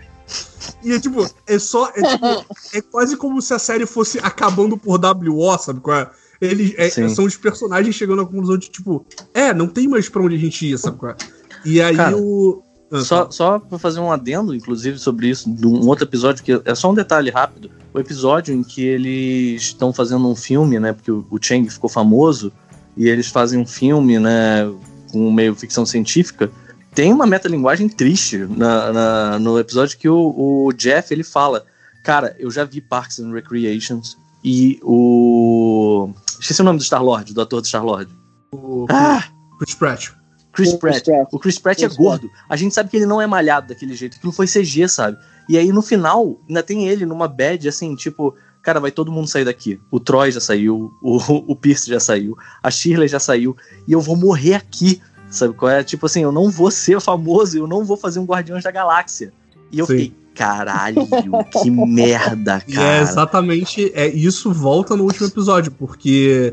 E 0.83 0.93
é 0.93 0.99
tipo, 0.99 1.25
é 1.47 1.59
só. 1.59 1.89
É, 1.95 2.01
tipo, 2.01 2.25
é 2.73 2.81
quase 2.81 3.17
como 3.17 3.41
se 3.41 3.53
a 3.53 3.59
série 3.59 3.85
fosse 3.85 4.19
acabando 4.19 4.77
por 4.77 4.99
WO, 4.99 5.57
sabe 5.57 5.79
qual 5.79 5.97
é? 5.97 6.09
Eles 6.41 6.73
é- 6.77 7.09
são 7.09 7.25
os 7.25 7.37
personagens 7.37 7.95
chegando 7.95 8.21
à 8.21 8.25
conclusão 8.25 8.57
de, 8.57 8.69
tipo, 8.69 9.05
é, 9.33 9.53
não 9.53 9.67
tem 9.67 9.87
mais 9.87 10.09
pra 10.09 10.21
onde 10.21 10.35
a 10.35 10.39
gente 10.39 10.65
ir, 10.65 10.77
sabe 10.77 10.97
qual 10.97 11.13
é? 11.13 11.15
E 11.63 11.81
aí 11.81 11.95
Cara, 11.95 12.17
o. 12.17 12.61
Ah, 12.91 13.01
Só, 13.01 13.31
só 13.31 13.57
pra 13.57 13.79
fazer 13.79 13.99
um 13.99 14.11
adendo, 14.11 14.53
inclusive, 14.53 14.99
sobre 14.99 15.27
isso, 15.27 15.49
de 15.51 15.65
um 15.65 15.87
outro 15.87 16.05
episódio, 16.05 16.43
que 16.43 16.61
é 16.63 16.75
só 16.75 16.91
um 16.91 16.93
detalhe 16.93 17.31
rápido. 17.31 17.71
O 17.91 17.99
episódio 17.99 18.53
em 18.53 18.61
que 18.61 18.85
eles 18.85 19.63
estão 19.63 19.91
fazendo 19.91 20.27
um 20.27 20.35
filme, 20.35 20.79
né? 20.79 20.93
Porque 20.93 21.11
o, 21.11 21.25
o 21.31 21.39
Chang 21.41 21.67
ficou 21.69 21.89
famoso, 21.89 22.51
e 22.95 23.07
eles 23.07 23.27
fazem 23.27 23.59
um 23.59 23.65
filme, 23.65 24.19
né? 24.19 24.71
Com 25.11 25.31
meio 25.31 25.55
ficção 25.55 25.85
científica. 25.87 26.51
Tem 26.95 27.11
uma 27.11 27.25
metalinguagem 27.25 27.89
triste 27.89 28.37
na, 28.37 28.91
na- 28.93 29.39
no 29.39 29.57
episódio 29.59 29.97
que 29.97 30.07
o, 30.07 30.65
o 30.67 30.73
Jeff 30.73 31.13
ele 31.13 31.23
fala: 31.23 31.65
Cara, 32.03 32.35
eu 32.39 32.51
já 32.51 32.63
vi 32.63 32.81
Parks 32.81 33.19
and 33.19 33.31
Recreations 33.31 34.17
e 34.43 34.79
o. 34.83 36.09
Esqueci 36.39 36.61
o 36.61 36.65
nome 36.65 36.77
do 36.79 36.83
Star-Lord, 36.83 37.33
do 37.33 37.41
ator 37.41 37.61
do 37.61 37.67
Star-Lord. 37.67 38.11
o 38.51 38.85
Ah! 38.89 39.23
Chris 39.59 39.75
Pratt. 39.75 40.09
Chris 40.51 40.69
Chris 40.69 40.79
Pratt. 40.79 41.05
Pratt. 41.05 41.27
O 41.31 41.39
Chris 41.39 41.57
Pratt 41.57 41.79
Chris 41.79 41.91
é 41.93 41.95
gordo. 41.95 42.29
A 42.47 42.55
gente 42.55 42.75
sabe 42.75 42.89
que 42.89 42.97
ele 42.97 43.05
não 43.07 43.21
é 43.21 43.25
malhado 43.25 43.69
daquele 43.69 43.95
jeito. 43.95 44.17
Aquilo 44.17 44.31
foi 44.33 44.45
CG, 44.45 44.87
sabe? 44.87 45.17
E 45.49 45.57
aí 45.57 45.71
no 45.71 45.81
final, 45.81 46.39
ainda 46.47 46.61
tem 46.61 46.87
ele 46.87 47.05
numa 47.05 47.27
bad 47.27 47.67
assim, 47.67 47.95
tipo, 47.95 48.35
cara, 48.61 48.79
vai 48.79 48.91
todo 48.91 49.11
mundo 49.11 49.27
sair 49.27 49.45
daqui. 49.45 49.79
O 49.89 49.99
Troy 49.99 50.31
já 50.31 50.39
saiu, 50.39 50.91
o, 51.01 51.17
o 51.51 51.55
Pierce 51.55 51.89
já 51.89 51.99
saiu, 51.99 52.37
a 52.61 52.69
Shirley 52.69 53.07
já 53.07 53.19
saiu, 53.19 53.55
e 53.87 53.93
eu 53.93 53.99
vou 53.99 54.15
morrer 54.15 54.53
aqui. 54.55 55.01
Sabe 55.33 55.53
qual 55.55 55.71
é? 55.71 55.83
Tipo 55.83 56.05
assim, 56.05 56.21
eu 56.21 56.31
não 56.31 56.49
vou 56.51 56.69
ser 56.69 57.01
famoso, 57.01 57.57
eu 57.57 57.67
não 57.67 57.83
vou 57.83 57.97
fazer 57.97 58.19
um 58.19 58.25
Guardiões 58.25 58.63
da 58.63 58.69
Galáxia. 58.69 59.33
E 59.71 59.79
eu 59.79 59.85
Sim. 59.87 59.97
fiquei, 59.97 60.15
caralho, 60.35 61.07
que 61.51 61.71
merda, 61.71 62.61
E 62.69 62.73
é 62.73 62.75
cara. 62.75 63.01
exatamente. 63.01 63.91
É, 63.95 64.07
isso 64.07 64.53
volta 64.53 64.95
no 64.95 65.03
último 65.03 65.25
episódio, 65.27 65.71
porque 65.71 66.51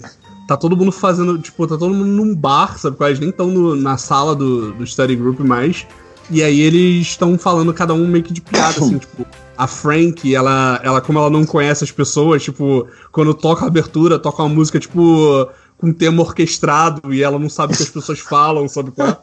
tá 0.48 0.56
todo 0.56 0.74
mundo 0.74 0.90
fazendo. 0.90 1.38
Tipo, 1.38 1.66
tá 1.66 1.76
todo 1.76 1.92
mundo 1.92 2.06
num 2.06 2.34
bar, 2.34 2.78
sabe? 2.78 2.96
qual 2.96 3.06
é? 3.06 3.10
Eles 3.10 3.20
nem 3.20 3.28
estão 3.28 3.48
na 3.76 3.98
sala 3.98 4.34
do, 4.34 4.72
do 4.72 4.86
study 4.86 5.14
group 5.14 5.40
mais. 5.40 5.86
E 6.30 6.42
aí 6.42 6.60
eles 6.60 7.08
estão 7.08 7.36
falando 7.36 7.74
cada 7.74 7.92
um 7.92 8.06
meio 8.06 8.24
que 8.24 8.32
de 8.32 8.40
piada, 8.40 8.78
assim, 8.78 8.96
tipo. 8.98 9.26
A 9.58 9.66
Frank, 9.66 10.34
ela, 10.34 10.80
ela, 10.82 11.02
como 11.02 11.18
ela 11.18 11.28
não 11.28 11.44
conhece 11.44 11.84
as 11.84 11.90
pessoas, 11.90 12.42
tipo, 12.42 12.86
quando 13.12 13.34
toca 13.34 13.62
a 13.62 13.68
abertura, 13.68 14.18
toca 14.18 14.42
uma 14.42 14.48
música, 14.48 14.80
tipo, 14.80 15.46
com 15.80 15.92
tema 15.94 16.20
orquestrado 16.22 17.14
e 17.14 17.22
ela 17.22 17.38
não 17.38 17.48
sabe 17.48 17.72
o 17.72 17.76
que 17.76 17.82
as 17.82 17.88
pessoas 17.88 18.18
falam, 18.18 18.68
sabe 18.68 18.90
qual 18.90 19.08
é? 19.08 19.16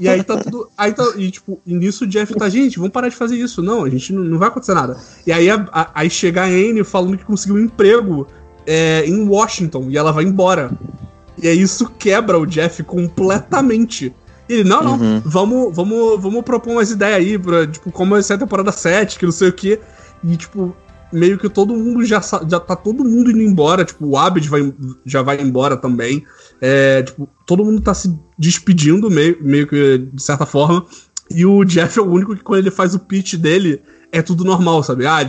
E 0.00 0.08
aí 0.08 0.22
tá 0.24 0.38
tudo. 0.38 0.68
Aí 0.78 0.92
tá, 0.94 1.04
e 1.16 1.30
tipo, 1.30 1.60
e 1.66 1.74
nisso 1.74 2.04
o 2.04 2.06
Jeff 2.06 2.32
tá, 2.34 2.48
gente, 2.48 2.78
vamos 2.78 2.92
parar 2.92 3.08
de 3.10 3.16
fazer 3.16 3.36
isso. 3.36 3.62
Não, 3.62 3.84
a 3.84 3.90
gente 3.90 4.10
não, 4.12 4.24
não 4.24 4.38
vai 4.38 4.48
acontecer 4.48 4.72
nada. 4.72 4.96
E 5.26 5.32
aí, 5.32 5.50
a- 5.50 5.68
a- 5.70 5.90
aí 5.94 6.08
chega 6.08 6.42
a 6.42 6.46
Anne 6.46 6.82
falando 6.84 7.18
que 7.18 7.24
conseguiu 7.24 7.56
um 7.56 7.60
emprego 7.64 8.26
é, 8.66 9.04
em 9.06 9.28
Washington 9.28 9.88
e 9.90 9.98
ela 9.98 10.10
vai 10.12 10.24
embora. 10.24 10.70
E 11.42 11.46
aí 11.48 11.60
isso 11.60 11.86
quebra 11.98 12.38
o 12.38 12.46
Jeff 12.46 12.82
completamente. 12.84 14.14
E 14.48 14.54
ele, 14.54 14.68
não, 14.68 14.82
não, 14.82 14.92
Uhum. 14.98 15.22
vamos, 15.24 15.76
vamos, 15.76 16.20
vamos 16.20 16.42
propor 16.42 16.72
umas 16.72 16.90
ideias 16.90 17.16
aí, 17.18 17.38
pra, 17.38 17.66
tipo, 17.66 17.90
como 17.92 18.12
vai 18.12 18.22
ser 18.22 18.34
a 18.34 18.38
temporada 18.38 18.72
7, 18.72 19.18
que 19.18 19.24
não 19.24 19.32
sei 19.32 19.48
o 19.48 19.52
quê. 19.52 19.78
E, 20.24 20.36
tipo, 20.36 20.74
meio 21.12 21.38
que 21.38 21.48
todo 21.48 21.74
mundo 21.74 22.04
já, 22.04 22.20
já 22.20 22.60
tá 22.60 22.76
todo 22.76 23.04
mundo 23.04 23.30
indo 23.30 23.42
embora, 23.42 23.84
tipo, 23.84 24.06
o 24.06 24.16
Abed 24.16 24.48
vai, 24.48 24.72
já 25.04 25.22
vai 25.22 25.40
embora 25.40 25.76
também. 25.76 26.24
É, 26.60 27.02
tipo, 27.02 27.28
todo 27.46 27.64
mundo 27.64 27.80
tá 27.80 27.94
se 27.94 28.14
despedindo, 28.38 29.10
meio, 29.10 29.36
meio 29.40 29.66
que 29.66 29.98
de 29.98 30.22
certa 30.22 30.46
forma. 30.46 30.84
E 31.30 31.46
o 31.46 31.64
Jeff 31.64 31.98
é 31.98 32.02
o 32.02 32.10
único 32.10 32.34
que, 32.34 32.42
quando 32.42 32.58
ele 32.58 32.70
faz 32.70 32.94
o 32.94 32.98
pitch 32.98 33.34
dele, 33.34 33.80
é 34.12 34.20
tudo 34.22 34.44
normal, 34.44 34.82
sabe? 34.82 35.06
Ah, 35.06 35.24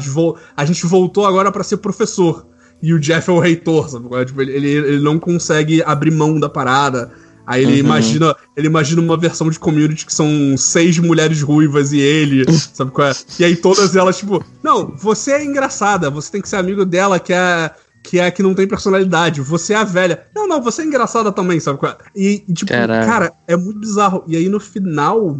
a 0.58 0.66
gente 0.66 0.86
voltou 0.86 1.26
agora 1.26 1.52
pra 1.52 1.64
ser 1.64 1.78
professor. 1.78 2.48
e 2.82 2.94
o 2.94 3.00
Jeff 3.00 3.30
é 3.30 3.34
o 3.34 3.40
reitor, 3.40 3.90
sabe? 3.90 4.08
Tipo, 4.26 4.42
ele, 4.42 4.52
ele, 4.54 4.70
ele 4.70 5.00
não 5.00 5.20
consegue 5.20 5.84
abrir 5.84 6.12
mão 6.12 6.40
da 6.40 6.50
parada. 6.50 7.12
Aí 7.46 7.64
ele 7.64 7.74
Uhum. 7.74 7.80
imagina, 7.80 8.36
ele 8.56 8.68
imagina 8.68 9.02
uma 9.02 9.18
versão 9.18 9.50
de 9.50 9.60
community 9.60 10.06
que 10.06 10.14
são 10.14 10.56
seis 10.58 10.98
mulheres 11.00 11.42
ruivas 11.42 11.92
e 11.92 12.00
ele, 12.00 12.46
sabe 12.74 12.92
qual 12.92 13.08
é? 13.08 13.14
E 13.40 13.44
aí 13.46 13.56
todas 13.56 13.96
elas, 13.96 14.18
tipo, 14.18 14.44
não, 14.64 14.96
você 14.98 15.34
é 15.34 15.44
engraçada, 15.46 16.10
você 16.10 16.32
tem 16.32 16.42
que 16.42 16.50
ser 16.50 16.58
amigo 16.58 16.86
dela 16.86 17.20
que 17.20 17.34
é 17.34 17.72
que 18.04 18.18
é 18.20 18.26
a 18.26 18.32
que 18.32 18.42
não 18.42 18.56
tem 18.56 18.68
personalidade, 18.68 19.42
você 19.42 19.74
é 19.74 19.78
a 19.78 19.84
velha. 19.84 20.24
Não, 20.36 20.48
não, 20.48 20.60
você 20.62 20.82
é 20.82 20.86
engraçada 20.86 21.32
também, 21.32 21.60
sabe 21.60 21.78
qual 21.78 21.92
é? 21.92 21.98
E, 22.16 22.44
e, 22.48 22.54
tipo, 22.54 22.72
Caralho. 22.72 23.06
cara, 23.08 23.34
é 23.48 23.56
muito 23.56 23.80
bizarro. 23.80 24.24
E 24.28 24.36
aí 24.36 24.50
no 24.50 24.60
final, 24.60 25.38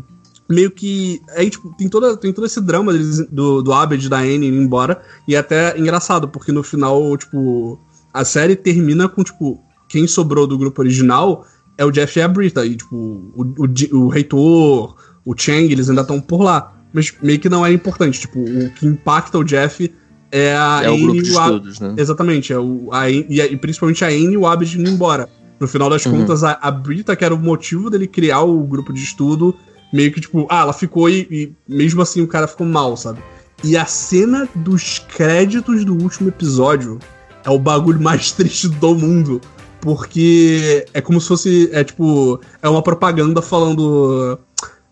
meio 0.48 0.70
que. 0.70 1.20
Aí, 1.36 1.50
tipo, 1.50 1.74
tem, 1.76 1.90
toda, 1.90 2.16
tem 2.16 2.32
todo 2.32 2.46
esse 2.46 2.62
drama 2.62 2.92
deles, 2.94 3.26
do, 3.32 3.64
do 3.64 3.74
Abed 3.74 4.08
da 4.08 4.20
Anne 4.20 4.48
indo 4.48 4.58
embora. 4.62 5.02
E 5.28 5.34
é 5.36 5.40
até 5.40 5.76
engraçado, 5.78 6.28
porque 6.28 6.52
no 6.52 6.62
final, 6.62 7.18
tipo, 7.18 7.80
a 8.14 8.24
série 8.24 8.56
termina 8.56 9.10
com, 9.10 9.24
tipo, 9.24 9.60
quem 9.90 10.06
sobrou 10.06 10.46
do 10.46 10.56
grupo 10.58 10.82
original 10.82 11.46
é 11.78 11.86
o 11.86 11.92
Jeff 11.92 12.18
e 12.18 12.22
a 12.22 12.28
Brita. 12.28 12.66
E, 12.66 12.76
tipo, 12.76 12.96
o, 12.96 13.44
o, 13.58 14.00
o 14.04 14.08
reitor, 14.10 14.96
o 15.26 15.34
Chang, 15.38 15.72
eles 15.72 15.90
ainda 15.90 16.02
estão 16.02 16.20
por 16.20 16.42
lá. 16.44 16.74
Mas 16.94 17.14
meio 17.22 17.40
que 17.40 17.50
não 17.50 17.66
é 17.66 17.72
importante. 17.72 18.20
Tipo, 18.22 18.40
o 18.40 18.70
que 18.72 18.86
impacta 18.86 19.38
o 19.38 19.44
Jeff 19.44 19.92
é 20.32 20.56
a 20.56 20.82
É 20.84 20.90
o 20.90 20.94
Anne 20.94 21.02
grupo 21.04 21.18
e 21.20 21.22
de 21.24 21.30
o 21.32 21.40
estudos, 21.40 21.80
né? 21.80 21.96
Exatamente, 21.98 22.54
é 22.54 22.60
o, 22.60 22.90
a, 22.92 23.06
Anne- 23.06 23.26
e, 23.30 23.42
a- 23.42 23.46
e 23.48 23.56
principalmente 23.58 24.04
a 24.04 24.08
Anne 24.08 24.34
e 24.34 24.38
o 24.38 24.46
Abed 24.48 24.78
indo 24.80 24.90
embora. 24.90 25.28
No 25.60 25.68
final 25.68 25.90
das 25.90 26.06
Uhum. 26.06 26.20
contas, 26.22 26.44
a, 26.44 26.58
a 26.62 26.72
Brita, 26.72 27.16
que 27.16 27.24
era 27.24 27.36
o 27.36 27.38
motivo 27.38 27.90
dele 27.90 28.08
criar 28.08 28.42
o 28.42 28.64
grupo 28.64 28.92
de 28.92 29.02
estudo, 29.04 29.56
meio 29.94 30.12
que 30.12 30.20
tipo, 30.22 30.48
ah, 30.50 30.62
ela 30.62 30.74
ficou 30.74 31.10
e, 31.10 31.28
e 31.30 31.54
mesmo 31.68 32.02
assim 32.02 32.22
o 32.22 32.28
cara 32.28 32.48
ficou 32.48 32.66
mal, 32.66 32.96
sabe? 32.98 33.20
E 33.64 33.78
a 33.78 33.86
cena 33.86 34.50
dos 34.56 35.00
créditos 35.16 35.86
do 35.86 35.94
último 36.02 36.30
episódio 36.30 36.98
é 37.46 37.50
o 37.50 37.60
bagulho 37.60 38.02
mais 38.02 38.32
triste 38.34 38.68
do 38.70 38.96
mundo. 38.96 39.40
Porque 39.82 40.86
é 40.94 41.02
como 41.02 41.20
se 41.20 41.28
fosse, 41.28 41.70
é 41.74 41.84
tipo, 41.84 42.40
é 42.62 42.70
uma 42.70 42.82
propaganda 42.82 43.42
falando. 43.42 44.40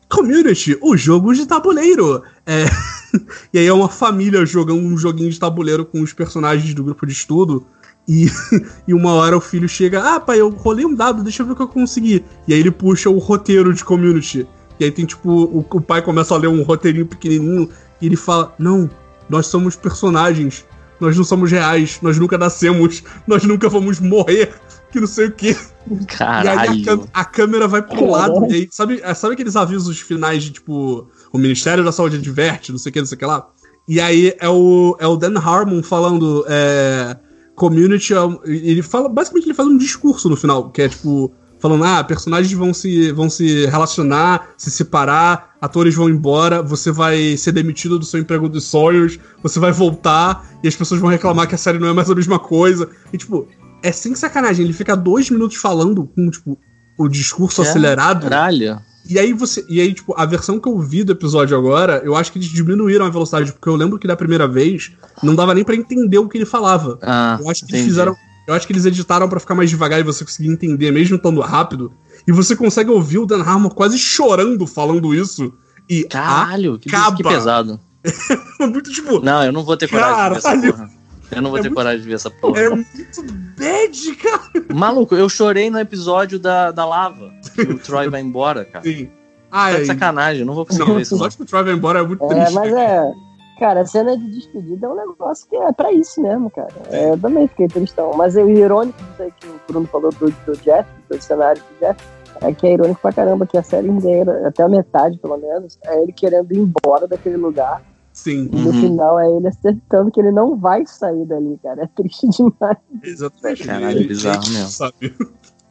Community, 0.09 0.75
o 0.81 0.97
jogo 0.97 1.33
de 1.33 1.45
tabuleiro. 1.45 2.23
É, 2.43 2.65
e 3.53 3.59
aí 3.59 3.67
é 3.67 3.73
uma 3.73 3.87
família 3.87 4.43
jogando 4.43 4.79
um 4.79 4.97
joguinho 4.97 5.29
de 5.29 5.39
tabuleiro 5.39 5.85
com 5.85 6.01
os 6.01 6.11
personagens 6.11 6.73
do 6.73 6.83
grupo 6.83 7.05
de 7.05 7.13
estudo. 7.13 7.63
E, 8.07 8.25
e 8.87 8.93
uma 8.93 9.13
hora 9.13 9.37
o 9.37 9.41
filho 9.41 9.69
chega, 9.69 10.15
ah, 10.15 10.19
pai, 10.19 10.41
eu 10.41 10.49
rolei 10.49 10.83
um 10.83 10.95
dado, 10.95 11.21
deixa 11.21 11.43
eu 11.43 11.45
ver 11.45 11.53
o 11.53 11.55
que 11.55 11.61
eu 11.61 11.67
consegui. 11.67 12.25
E 12.47 12.53
aí 12.55 12.59
ele 12.59 12.71
puxa 12.71 13.07
o 13.07 13.19
roteiro 13.19 13.71
de 13.71 13.85
community. 13.85 14.47
E 14.79 14.85
aí 14.85 14.91
tem 14.91 15.05
tipo, 15.05 15.29
o, 15.29 15.59
o 15.69 15.81
pai 15.81 16.01
começa 16.01 16.33
a 16.33 16.37
ler 16.37 16.47
um 16.47 16.63
roteirinho 16.63 17.05
pequenininho 17.05 17.69
e 18.01 18.05
ele 18.07 18.15
fala: 18.15 18.55
Não, 18.57 18.89
nós 19.29 19.45
somos 19.47 19.75
personagens, 19.75 20.65
nós 20.99 21.15
não 21.15 21.23
somos 21.23 21.51
reais, 21.51 21.99
nós 22.01 22.17
nunca 22.17 22.37
nascemos, 22.37 23.03
nós 23.27 23.43
nunca 23.43 23.69
vamos 23.69 23.99
morrer, 23.99 24.53
que 24.91 24.99
não 24.99 25.07
sei 25.07 25.27
o 25.27 25.31
quê. 25.31 25.55
E 25.89 25.93
aí 25.93 25.99
a, 25.99 26.05
Caralho. 26.05 27.09
a 27.13 27.25
câmera 27.25 27.67
vai 27.67 27.81
pro 27.81 28.09
lado. 28.09 28.45
E 28.49 28.55
aí, 28.55 28.67
sabe, 28.71 28.99
é, 29.03 29.13
sabe 29.13 29.33
aqueles 29.33 29.55
avisos 29.55 29.99
finais 29.99 30.43
de 30.43 30.51
tipo, 30.51 31.07
o 31.31 31.37
Ministério 31.37 31.83
da 31.83 31.91
Saúde 31.91 32.17
adverte, 32.17 32.71
não 32.71 32.79
sei 32.79 32.89
o 32.89 32.93
que, 32.93 32.99
não 32.99 33.07
sei 33.07 33.15
o 33.15 33.19
que 33.19 33.25
lá? 33.25 33.47
E 33.87 33.99
aí 33.99 34.35
é 34.39 34.47
o, 34.47 34.95
é 34.99 35.07
o 35.07 35.15
Dan 35.15 35.39
Harmon 35.39 35.81
falando. 35.81 36.45
É, 36.47 37.17
community. 37.59 38.13
é 38.13 38.17
Ele 38.45 38.81
fala. 38.81 39.09
Basicamente, 39.09 39.45
ele 39.45 39.53
faz 39.53 39.67
um 39.67 39.77
discurso 39.77 40.29
no 40.29 40.37
final, 40.37 40.71
que 40.71 40.81
é 40.81 40.89
tipo. 40.89 41.31
Falando, 41.61 41.83
ah, 41.83 42.01
personagens 42.01 42.53
vão 42.53 42.73
se, 42.73 43.11
vão 43.11 43.29
se 43.29 43.65
relacionar, 43.65 44.51
se 44.55 44.71
separar, 44.71 45.57
atores 45.59 45.93
vão 45.93 46.09
embora, 46.09 46.63
você 46.63 46.89
vai 46.89 47.35
ser 47.35 47.51
demitido 47.51 47.99
do 47.99 48.05
seu 48.05 48.17
emprego 48.17 48.47
dos 48.47 48.63
sonhos, 48.63 49.19
você 49.43 49.59
vai 49.59 49.73
voltar, 49.73 50.49
e 50.63 50.69
as 50.69 50.75
pessoas 50.77 51.01
vão 51.01 51.09
reclamar 51.09 51.49
que 51.49 51.55
a 51.55 51.57
série 51.57 51.77
não 51.77 51.89
é 51.89 51.91
mais 51.91 52.09
a 52.09 52.15
mesma 52.15 52.39
coisa. 52.39 52.89
E, 53.11 53.17
tipo, 53.17 53.45
é 53.81 53.91
sem 53.91 54.15
sacanagem, 54.15 54.65
ele 54.65 54.73
fica 54.73 54.95
dois 54.95 55.29
minutos 55.29 55.57
falando 55.57 56.05
com, 56.05 56.29
tipo, 56.29 56.57
o 56.97 57.07
discurso 57.07 57.61
acelerado. 57.61 58.23
Caralho. 58.23 58.81
E 59.09 59.17
aí 59.17 59.33
você. 59.33 59.65
E 59.67 59.79
aí, 59.79 59.93
tipo, 59.93 60.13
a 60.15 60.25
versão 60.25 60.59
que 60.59 60.67
eu 60.67 60.77
vi 60.79 61.03
do 61.03 61.13
episódio 61.13 61.57
agora, 61.57 62.01
eu 62.03 62.15
acho 62.15 62.31
que 62.31 62.37
eles 62.37 62.49
diminuíram 62.49 63.05
a 63.05 63.09
velocidade, 63.09 63.51
porque 63.53 63.67
eu 63.69 63.75
lembro 63.75 63.97
que 63.97 64.07
da 64.07 64.15
primeira 64.15 64.47
vez 64.47 64.91
não 65.23 65.33
dava 65.33 65.53
nem 65.55 65.63
pra 65.63 65.75
entender 65.75 66.19
o 66.19 66.27
que 66.27 66.37
ele 66.37 66.45
falava. 66.45 66.99
Ah, 67.01 67.37
eu 67.41 67.49
acho 67.49 67.65
que 67.65 67.71
eles 67.71 67.81
entendi. 67.81 67.89
fizeram. 67.89 68.15
Eu 68.47 68.53
acho 68.53 68.67
que 68.67 68.73
eles 68.73 68.85
editaram 68.85 69.29
pra 69.29 69.39
ficar 69.39 69.55
mais 69.55 69.69
devagar 69.69 69.99
e 69.99 70.03
você 70.03 70.23
conseguir 70.25 70.49
entender, 70.49 70.91
mesmo 70.91 71.15
estando 71.15 71.39
rápido. 71.39 71.91
E 72.27 72.31
você 72.31 72.55
consegue 72.55 72.89
ouvir 72.89 73.19
o 73.19 73.25
Dan 73.25 73.41
Harmon 73.41 73.69
quase 73.69 73.97
chorando 73.97 74.67
falando 74.67 75.13
isso. 75.13 75.53
E 75.89 76.03
Caralho, 76.03 76.77
que, 76.77 76.89
acaba. 76.89 77.15
que 77.15 77.23
pesado. 77.23 77.79
muito 78.59 78.91
tipo. 78.91 79.19
Não, 79.19 79.43
eu 79.43 79.51
não 79.51 79.63
vou 79.63 79.77
ter 79.77 79.87
coragem 79.87 80.41
Caralho. 80.41 80.98
Eu 81.31 81.41
não 81.41 81.49
vou 81.49 81.59
É 81.59 81.61
ter 81.61 81.69
muito- 81.69 81.77
coragem 81.77 82.01
de 82.01 82.07
ver 82.07 82.15
essa 82.15 82.29
porra. 82.31 82.59
É 82.59 82.69
muito 82.69 83.23
bad, 83.57 84.15
cara. 84.15 84.41
Maluco, 84.73 85.15
eu 85.15 85.29
chorei 85.29 85.69
no 85.69 85.79
episódio 85.79 86.39
da, 86.39 86.71
da 86.71 86.85
lava. 86.85 87.31
Que 87.55 87.61
o 87.61 87.77
Troy 87.79 88.09
vai 88.09 88.21
embora, 88.21 88.65
cara. 88.65 88.83
Sim. 88.83 89.05
Tá 89.05 89.11
Ai, 89.51 89.79
de 89.81 89.85
sacanagem, 89.87 90.41
eu 90.41 90.45
não 90.45 90.53
vou 90.53 90.65
conseguir 90.65 90.85
Não, 90.87 90.93
ver 90.95 90.99
o 90.99 91.01
isso. 91.01 91.15
Não. 91.15 91.25
episódio 91.25 91.37
que 91.37 91.43
o 91.43 91.45
Troy 91.47 91.63
vai 91.63 91.73
embora 91.73 91.99
é 91.99 92.03
muito 92.03 92.23
É, 92.25 92.27
triste. 92.27 92.53
mas 92.53 92.73
é. 92.73 93.11
Cara, 93.59 93.81
a 93.81 93.85
cena 93.85 94.15
de 94.17 94.25
despedida 94.31 94.87
é 94.87 94.89
um 94.89 94.95
negócio 94.95 95.45
que 95.49 95.55
é 95.57 95.71
pra 95.73 95.91
isso 95.91 96.21
mesmo, 96.21 96.49
cara. 96.49 96.69
É, 96.91 97.09
eu 97.11 97.17
também 97.19 97.45
fiquei 97.49 97.67
tristão. 97.67 98.11
Mas 98.15 98.37
é 98.37 98.43
o 98.43 98.49
irônico 98.49 98.97
disso 99.03 99.21
aí 99.23 99.33
que 99.37 99.47
o 99.47 99.59
Bruno 99.67 99.85
falou 99.87 100.11
do, 100.13 100.31
do 100.45 100.57
Jeff, 100.61 100.87
do 101.09 101.21
cenário 101.21 101.61
do 101.61 101.79
Jeff, 101.85 101.99
é 102.41 102.53
que 102.53 102.65
é 102.67 102.73
irônico 102.73 103.01
pra 103.01 103.11
caramba 103.11 103.45
que 103.45 103.57
a 103.57 103.63
série 103.63 103.89
inteira, 103.89 104.47
até 104.47 104.63
a 104.63 104.69
metade 104.69 105.17
pelo 105.17 105.37
menos, 105.37 105.77
é 105.85 106.01
ele 106.01 106.13
querendo 106.13 106.49
ir 106.53 106.59
embora 106.59 107.05
daquele 107.05 107.35
lugar. 107.35 107.81
Sim. 108.23 108.49
E 108.51 108.55
no 108.59 108.67
Uhum. 108.71 108.81
final 108.81 109.19
é 109.19 109.27
ele 109.37 109.47
acertando 109.47 110.11
que 110.11 110.19
ele 110.19 110.31
não 110.31 110.57
vai 110.57 110.85
sair 110.85 111.25
dali, 111.25 111.57
cara. 111.63 111.83
É 111.83 111.87
triste 111.87 112.27
demais. 112.35 112.77
Exatamente. 113.03 113.63
Caralho, 113.65 113.97
Ele- 113.97 114.07
bizarro 114.07 114.43
ele 114.45 114.53
mesmo. 114.55 114.69
Sabe? 114.69 115.13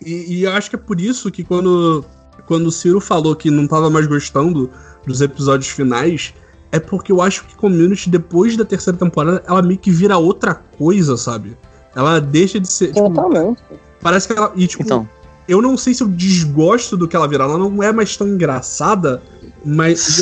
E, 0.05 0.35
e 0.39 0.45
eu 0.45 0.53
acho 0.53 0.71
que 0.71 0.77
é 0.77 0.79
por 0.79 1.01
isso 1.01 1.31
que 1.31 1.45
quando, 1.45 2.05
quando 2.47 2.67
o 2.69 2.73
Ciro 2.73 3.01
falou 3.01 3.35
que 3.37 3.51
não 3.51 3.67
tava 3.67 3.91
mais 3.91 4.07
gostando 4.07 4.71
dos 5.07 5.21
episódios 5.21 5.69
finais, 5.69 6.33
é 6.73 6.79
porque 6.79 7.11
eu 7.13 7.21
acho 7.21 7.45
que 7.47 7.57
Community, 7.57 8.09
depois 8.09 8.57
da 8.57 8.65
terceira 8.65 8.99
temporada, 8.99 9.43
ela 9.47 9.61
meio 9.63 9.79
que 9.79 9.91
vira 9.91 10.17
outra 10.17 10.55
coisa, 10.55 11.17
sabe? 11.17 11.57
Ela 11.97 12.21
deixa 12.21 12.61
de 12.61 12.71
ser. 12.71 12.89
Tipo, 12.93 13.09
Totalmente. 13.11 13.63
parece 14.01 14.29
que 14.29 14.35
ela. 14.39 14.53
E, 14.55 14.67
tipo, 14.67 14.83
Então, 14.85 15.09
eu 15.49 15.61
não 15.61 15.77
sei 15.77 15.95
se 15.95 16.03
eu 16.03 16.09
desgosto 16.09 16.97
do 16.97 17.09
que 17.09 17.17
ela 17.17 17.27
vira. 17.27 17.45
Ela 17.45 17.59
não 17.59 17.83
é 17.83 17.91
mais 17.93 18.17
tão 18.17 18.29
engraçada, 18.29 19.21
mas 19.65 20.19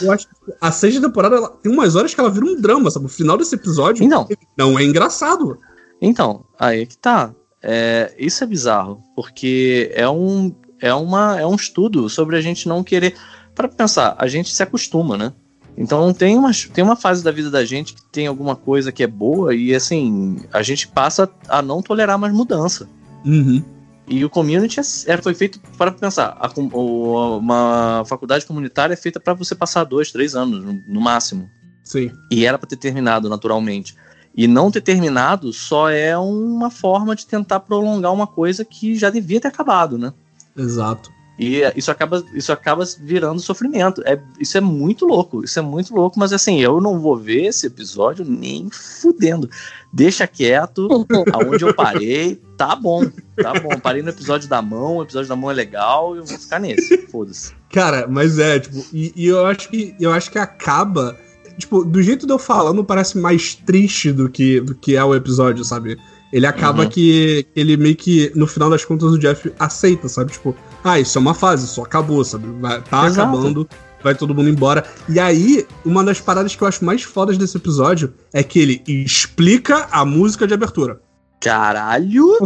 eu, 0.00 0.06
eu 0.06 0.12
acho 0.12 0.26
que 0.28 0.33
a 0.60 0.70
sexta 0.72 1.00
temporada 1.00 1.36
ela, 1.36 1.48
tem 1.48 1.72
umas 1.72 1.96
horas 1.96 2.14
que 2.14 2.20
ela 2.20 2.30
vira 2.30 2.46
um 2.46 2.60
drama, 2.60 2.90
sabe? 2.90 3.06
O 3.06 3.08
final 3.08 3.36
desse 3.36 3.54
episódio 3.54 4.04
Então. 4.04 4.28
não 4.56 4.78
é 4.78 4.84
engraçado. 4.84 5.58
então, 6.00 6.44
aí 6.58 6.82
é 6.82 6.86
que 6.86 6.96
tá. 6.96 7.34
É, 7.62 8.14
isso 8.18 8.44
é 8.44 8.46
bizarro, 8.46 9.02
porque 9.16 9.90
é 9.94 10.08
um, 10.08 10.54
é, 10.80 10.92
uma, 10.92 11.40
é 11.40 11.46
um 11.46 11.54
estudo 11.54 12.08
sobre 12.10 12.36
a 12.36 12.40
gente 12.40 12.68
não 12.68 12.84
querer. 12.84 13.14
Para 13.54 13.68
pensar, 13.68 14.14
a 14.18 14.26
gente 14.26 14.54
se 14.54 14.62
acostuma, 14.62 15.16
né? 15.16 15.32
Então 15.76 16.12
tem 16.12 16.36
uma, 16.36 16.50
tem 16.72 16.84
uma 16.84 16.94
fase 16.94 17.24
da 17.24 17.30
vida 17.30 17.50
da 17.50 17.64
gente 17.64 17.94
que 17.94 18.02
tem 18.12 18.26
alguma 18.26 18.54
coisa 18.54 18.92
que 18.92 19.02
é 19.02 19.06
boa 19.06 19.54
e 19.54 19.74
assim, 19.74 20.36
a 20.52 20.62
gente 20.62 20.86
passa 20.86 21.28
a 21.48 21.60
não 21.62 21.82
tolerar 21.82 22.18
mais 22.18 22.32
mudança. 22.32 22.88
Uhum. 23.24 23.62
E 24.06 24.24
o 24.24 24.28
community 24.30 24.80
é, 25.06 25.16
foi 25.16 25.34
feito 25.34 25.58
para 25.78 25.90
pensar. 25.90 26.36
a 26.38 26.50
o- 26.76 27.38
uma 27.38 28.04
faculdade 28.06 28.44
comunitária 28.44 28.92
é 28.92 28.96
feita 28.96 29.18
para 29.18 29.32
você 29.34 29.54
passar 29.54 29.84
dois, 29.84 30.12
três 30.12 30.34
anos 30.34 30.62
no, 30.62 30.82
no 30.86 31.00
máximo. 31.00 31.48
Sim. 31.82 32.10
E 32.30 32.44
era 32.44 32.58
para 32.58 32.68
ter 32.68 32.76
terminado 32.76 33.28
naturalmente. 33.28 33.94
E 34.36 34.46
não 34.48 34.70
ter 34.70 34.80
terminado 34.80 35.52
só 35.52 35.88
é 35.88 36.16
uma 36.18 36.70
forma 36.70 37.14
de 37.14 37.26
tentar 37.26 37.60
prolongar 37.60 38.12
uma 38.12 38.26
coisa 38.26 38.64
que 38.64 38.96
já 38.96 39.08
devia 39.08 39.40
ter 39.40 39.48
acabado, 39.48 39.96
né? 39.96 40.12
Exato. 40.56 41.10
E 41.38 41.62
isso 41.74 41.90
acaba, 41.90 42.24
isso 42.32 42.52
acaba 42.52 42.84
virando 43.00 43.40
sofrimento. 43.40 44.02
É, 44.06 44.20
isso 44.38 44.56
é 44.56 44.60
muito 44.60 45.04
louco, 45.04 45.42
isso 45.44 45.58
é 45.58 45.62
muito 45.62 45.92
louco, 45.94 46.18
mas 46.18 46.32
assim, 46.32 46.60
eu 46.60 46.80
não 46.80 47.00
vou 47.00 47.16
ver 47.16 47.46
esse 47.46 47.66
episódio 47.66 48.24
nem 48.24 48.68
fudendo. 48.70 49.50
Deixa 49.92 50.26
quieto, 50.28 50.88
aonde 51.32 51.64
eu 51.64 51.74
parei, 51.74 52.40
tá 52.56 52.76
bom, 52.76 53.04
tá 53.36 53.52
bom. 53.60 53.78
Parei 53.80 54.00
no 54.02 54.10
episódio 54.10 54.48
da 54.48 54.62
mão, 54.62 54.98
o 54.98 55.02
episódio 55.02 55.28
da 55.28 55.34
mão 55.34 55.50
é 55.50 55.54
legal, 55.54 56.14
eu 56.14 56.24
vou 56.24 56.38
ficar 56.38 56.60
nesse, 56.60 56.98
foda-se. 57.08 57.52
Cara, 57.72 58.06
mas 58.08 58.38
é, 58.38 58.60
tipo, 58.60 58.84
e, 58.92 59.12
e 59.16 59.26
eu 59.26 59.44
acho 59.44 59.68
que 59.68 59.94
eu 59.98 60.12
acho 60.12 60.30
que 60.30 60.38
acaba. 60.38 61.18
Tipo, 61.58 61.84
do 61.84 62.02
jeito 62.02 62.26
de 62.26 62.32
eu 62.32 62.38
falando, 62.38 62.84
parece 62.84 63.16
mais 63.18 63.54
triste 63.54 64.12
do 64.12 64.28
que, 64.28 64.60
do 64.60 64.74
que 64.74 64.96
é 64.96 65.04
o 65.04 65.14
episódio, 65.14 65.64
sabe? 65.64 65.96
Ele 66.32 66.46
acaba 66.46 66.82
Uhum. 66.82 66.88
que 66.88 67.46
ele 67.54 67.76
meio 67.76 67.94
que, 67.94 68.32
no 68.34 68.44
final 68.48 68.68
das 68.68 68.84
contas, 68.84 69.12
o 69.12 69.18
Jeff 69.18 69.52
aceita, 69.56 70.08
sabe? 70.08 70.32
Tipo, 70.32 70.54
ah, 70.84 71.00
isso 71.00 71.16
é 71.18 71.20
uma 71.20 71.34
fase, 71.34 71.64
isso 71.64 71.80
acabou, 71.82 72.22
sabe? 72.24 72.46
Vai, 72.60 72.80
tá 72.82 73.06
Exato. 73.06 73.28
acabando, 73.30 73.68
vai 74.02 74.14
todo 74.14 74.34
mundo 74.34 74.48
embora. 74.50 74.84
E 75.08 75.18
aí, 75.18 75.66
uma 75.84 76.04
das 76.04 76.20
paradas 76.20 76.54
que 76.54 76.62
eu 76.62 76.68
acho 76.68 76.84
mais 76.84 77.02
fodas 77.02 77.38
desse 77.38 77.56
episódio 77.56 78.12
é 78.32 78.42
que 78.42 78.58
ele 78.58 78.82
explica 78.86 79.88
a 79.90 80.04
música 80.04 80.46
de 80.46 80.54
abertura. 80.54 81.00
Caralho! 81.40 82.36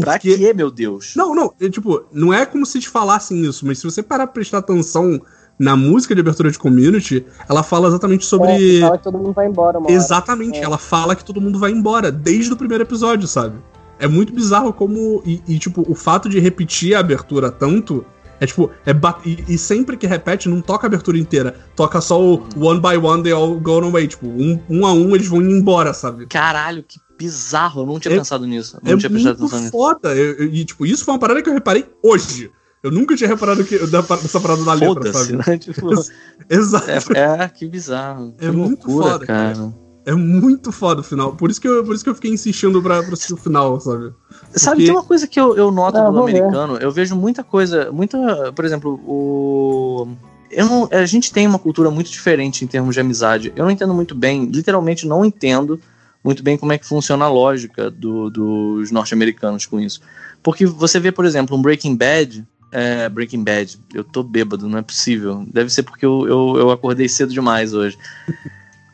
Pra 0.00 0.14
Porque 0.14 0.36
quê, 0.36 0.52
meu 0.52 0.70
Deus? 0.70 1.12
não, 1.14 1.34
não, 1.34 1.52
é, 1.60 1.68
tipo, 1.70 2.02
não 2.12 2.34
é 2.34 2.44
como 2.44 2.66
se 2.66 2.80
te 2.80 2.88
falassem 2.88 3.40
isso, 3.44 3.64
mas 3.64 3.78
se 3.78 3.84
você 3.84 4.02
parar 4.02 4.26
pra 4.26 4.34
prestar 4.34 4.58
atenção 4.58 5.20
na 5.58 5.76
música 5.76 6.14
de 6.14 6.20
abertura 6.20 6.50
de 6.50 6.58
community, 6.58 7.24
ela 7.48 7.62
fala 7.62 7.86
exatamente 7.88 8.22
É, 8.24 8.26
sobre. 8.28 8.56
que 8.56 8.80
fala 8.80 8.98
que 8.98 9.04
todo 9.04 9.18
mundo 9.18 9.32
vai 9.32 9.46
embora, 9.46 9.78
hora. 9.78 9.92
Exatamente, 9.92 10.58
É. 10.58 10.62
ela 10.62 10.76
fala 10.76 11.14
que 11.14 11.24
todo 11.24 11.40
mundo 11.40 11.58
vai 11.58 11.70
embora, 11.70 12.10
desde 12.10 12.52
o 12.52 12.56
primeiro 12.56 12.82
episódio, 12.82 13.28
sabe? 13.28 13.56
É 13.98 14.06
muito 14.06 14.32
bizarro 14.32 14.72
como. 14.72 15.22
E, 15.24 15.42
e, 15.48 15.58
tipo, 15.58 15.84
o 15.90 15.94
fato 15.94 16.28
de 16.28 16.38
repetir 16.38 16.94
a 16.94 17.00
abertura 17.00 17.50
tanto. 17.50 18.04
É 18.38 18.44
tipo, 18.46 18.70
é 18.84 18.92
e, 19.24 19.54
e 19.54 19.56
sempre 19.58 19.96
que 19.96 20.06
repete, 20.06 20.46
não 20.46 20.60
toca 20.60 20.86
a 20.86 20.88
abertura 20.88 21.16
inteira. 21.16 21.56
Toca 21.74 22.00
só 22.02 22.20
o 22.22 22.46
one 22.58 22.80
by 22.80 22.96
one, 22.98 23.22
they 23.22 23.32
all 23.32 23.58
go 23.58 23.78
away. 23.82 24.06
Tipo, 24.06 24.26
um, 24.26 24.60
um 24.68 24.84
a 24.86 24.92
um 24.92 25.14
eles 25.14 25.26
vão 25.26 25.40
indo 25.40 25.52
embora, 25.52 25.94
sabe? 25.94 26.26
Caralho, 26.26 26.82
que 26.82 26.98
bizarro. 27.18 27.80
Eu 27.80 27.86
não 27.86 27.98
tinha 27.98 28.12
É- 28.14 28.18
pensado 28.18 28.46
nisso. 28.46 28.76
Eu 28.84 28.88
É 28.88 28.90
não 28.92 28.98
tinha 28.98 29.08
muito 29.08 29.28
atenção 29.30 29.58
nisso. 29.58 29.70
foda. 29.72 30.14
Eu- 30.14 30.34
eu- 30.34 30.44
e, 30.52 30.64
tipo, 30.66 30.84
isso 30.84 31.02
foi 31.02 31.14
uma 31.14 31.20
parada 31.20 31.40
que 31.40 31.48
eu 31.48 31.54
reparei 31.54 31.86
hoje. 32.02 32.50
Eu 32.82 32.90
nunca 32.90 33.16
tinha 33.16 33.28
reparado 33.28 33.64
que, 33.64 33.78
da, 33.86 34.02
dessa 34.02 34.38
parada 34.38 34.62
da 34.62 34.74
letra, 34.74 35.12
sabe? 35.14 35.32
né? 35.36 35.56
Tipo, 35.58 35.88
Exato. 36.48 36.90
é, 37.16 37.42
é, 37.44 37.48
que 37.48 37.66
bizarro. 37.66 38.34
É 38.38 38.46
que 38.46 38.52
muito 38.52 38.86
loucura, 38.86 39.12
foda, 39.12 39.26
cara. 39.26 39.74
É 40.06 40.14
muito 40.14 40.70
foda 40.70 41.00
o 41.00 41.04
final. 41.04 41.32
Por 41.34 41.50
isso 41.50 41.60
que 41.60 41.66
eu, 41.66 41.84
por 41.84 41.94
isso 41.94 42.04
que 42.04 42.08
eu 42.08 42.14
fiquei 42.14 42.30
insistindo 42.30 42.80
pra, 42.80 43.02
pra 43.02 43.12
assistir 43.12 43.34
o 43.34 43.36
final, 43.36 43.78
sabe? 43.80 44.12
Sabe, 44.52 44.76
Porque- 44.76 44.84
tem 44.84 44.92
uma 44.92 45.02
coisa 45.04 45.26
que 45.26 45.38
eu, 45.38 45.56
eu 45.56 45.70
noto 45.72 45.98
Ah, 45.98 46.04
no 46.04 46.12
vou 46.12 46.26
ver. 46.26 46.38
americano, 46.38 46.76
eu 46.76 46.92
vejo 46.92 47.16
muita 47.16 47.42
coisa, 47.42 47.90
muita, 47.90 48.52
por 48.52 48.64
exemplo, 48.64 49.00
o 49.04 50.08
eu 50.48 50.64
não, 50.64 50.88
a 50.92 51.04
gente 51.04 51.32
tem 51.32 51.44
uma 51.46 51.58
cultura 51.58 51.90
muito 51.90 52.08
diferente 52.08 52.64
em 52.64 52.68
termos 52.68 52.94
de 52.94 53.00
amizade. 53.00 53.52
Eu 53.56 53.64
não 53.64 53.70
entendo 53.70 53.92
muito 53.92 54.14
bem, 54.14 54.44
literalmente 54.46 55.06
não 55.06 55.24
entendo 55.24 55.78
muito 56.22 56.40
bem 56.42 56.56
como 56.56 56.72
é 56.72 56.78
que 56.78 56.86
funciona 56.86 57.24
a 57.24 57.28
lógica 57.28 57.90
do- 57.90 58.30
dos 58.30 58.90
norte-americanos 58.92 59.66
com 59.66 59.80
isso. 59.80 60.00
Porque 60.42 60.64
você 60.64 61.00
vê, 61.00 61.10
por 61.10 61.24
exemplo, 61.24 61.56
um 61.56 61.60
Breaking 61.60 61.96
Bad, 61.96 62.44
é, 62.70 63.08
Breaking 63.08 63.42
Bad, 63.42 63.76
eu 63.92 64.04
tô 64.04 64.22
bêbado, 64.22 64.68
não 64.68 64.78
é 64.78 64.82
possível. 64.82 65.44
Deve 65.52 65.68
ser 65.70 65.82
porque 65.82 66.06
eu, 66.06 66.26
eu, 66.28 66.54
eu 66.58 66.70
acordei 66.70 67.08
cedo 67.08 67.32
demais 67.32 67.74
hoje. 67.74 67.98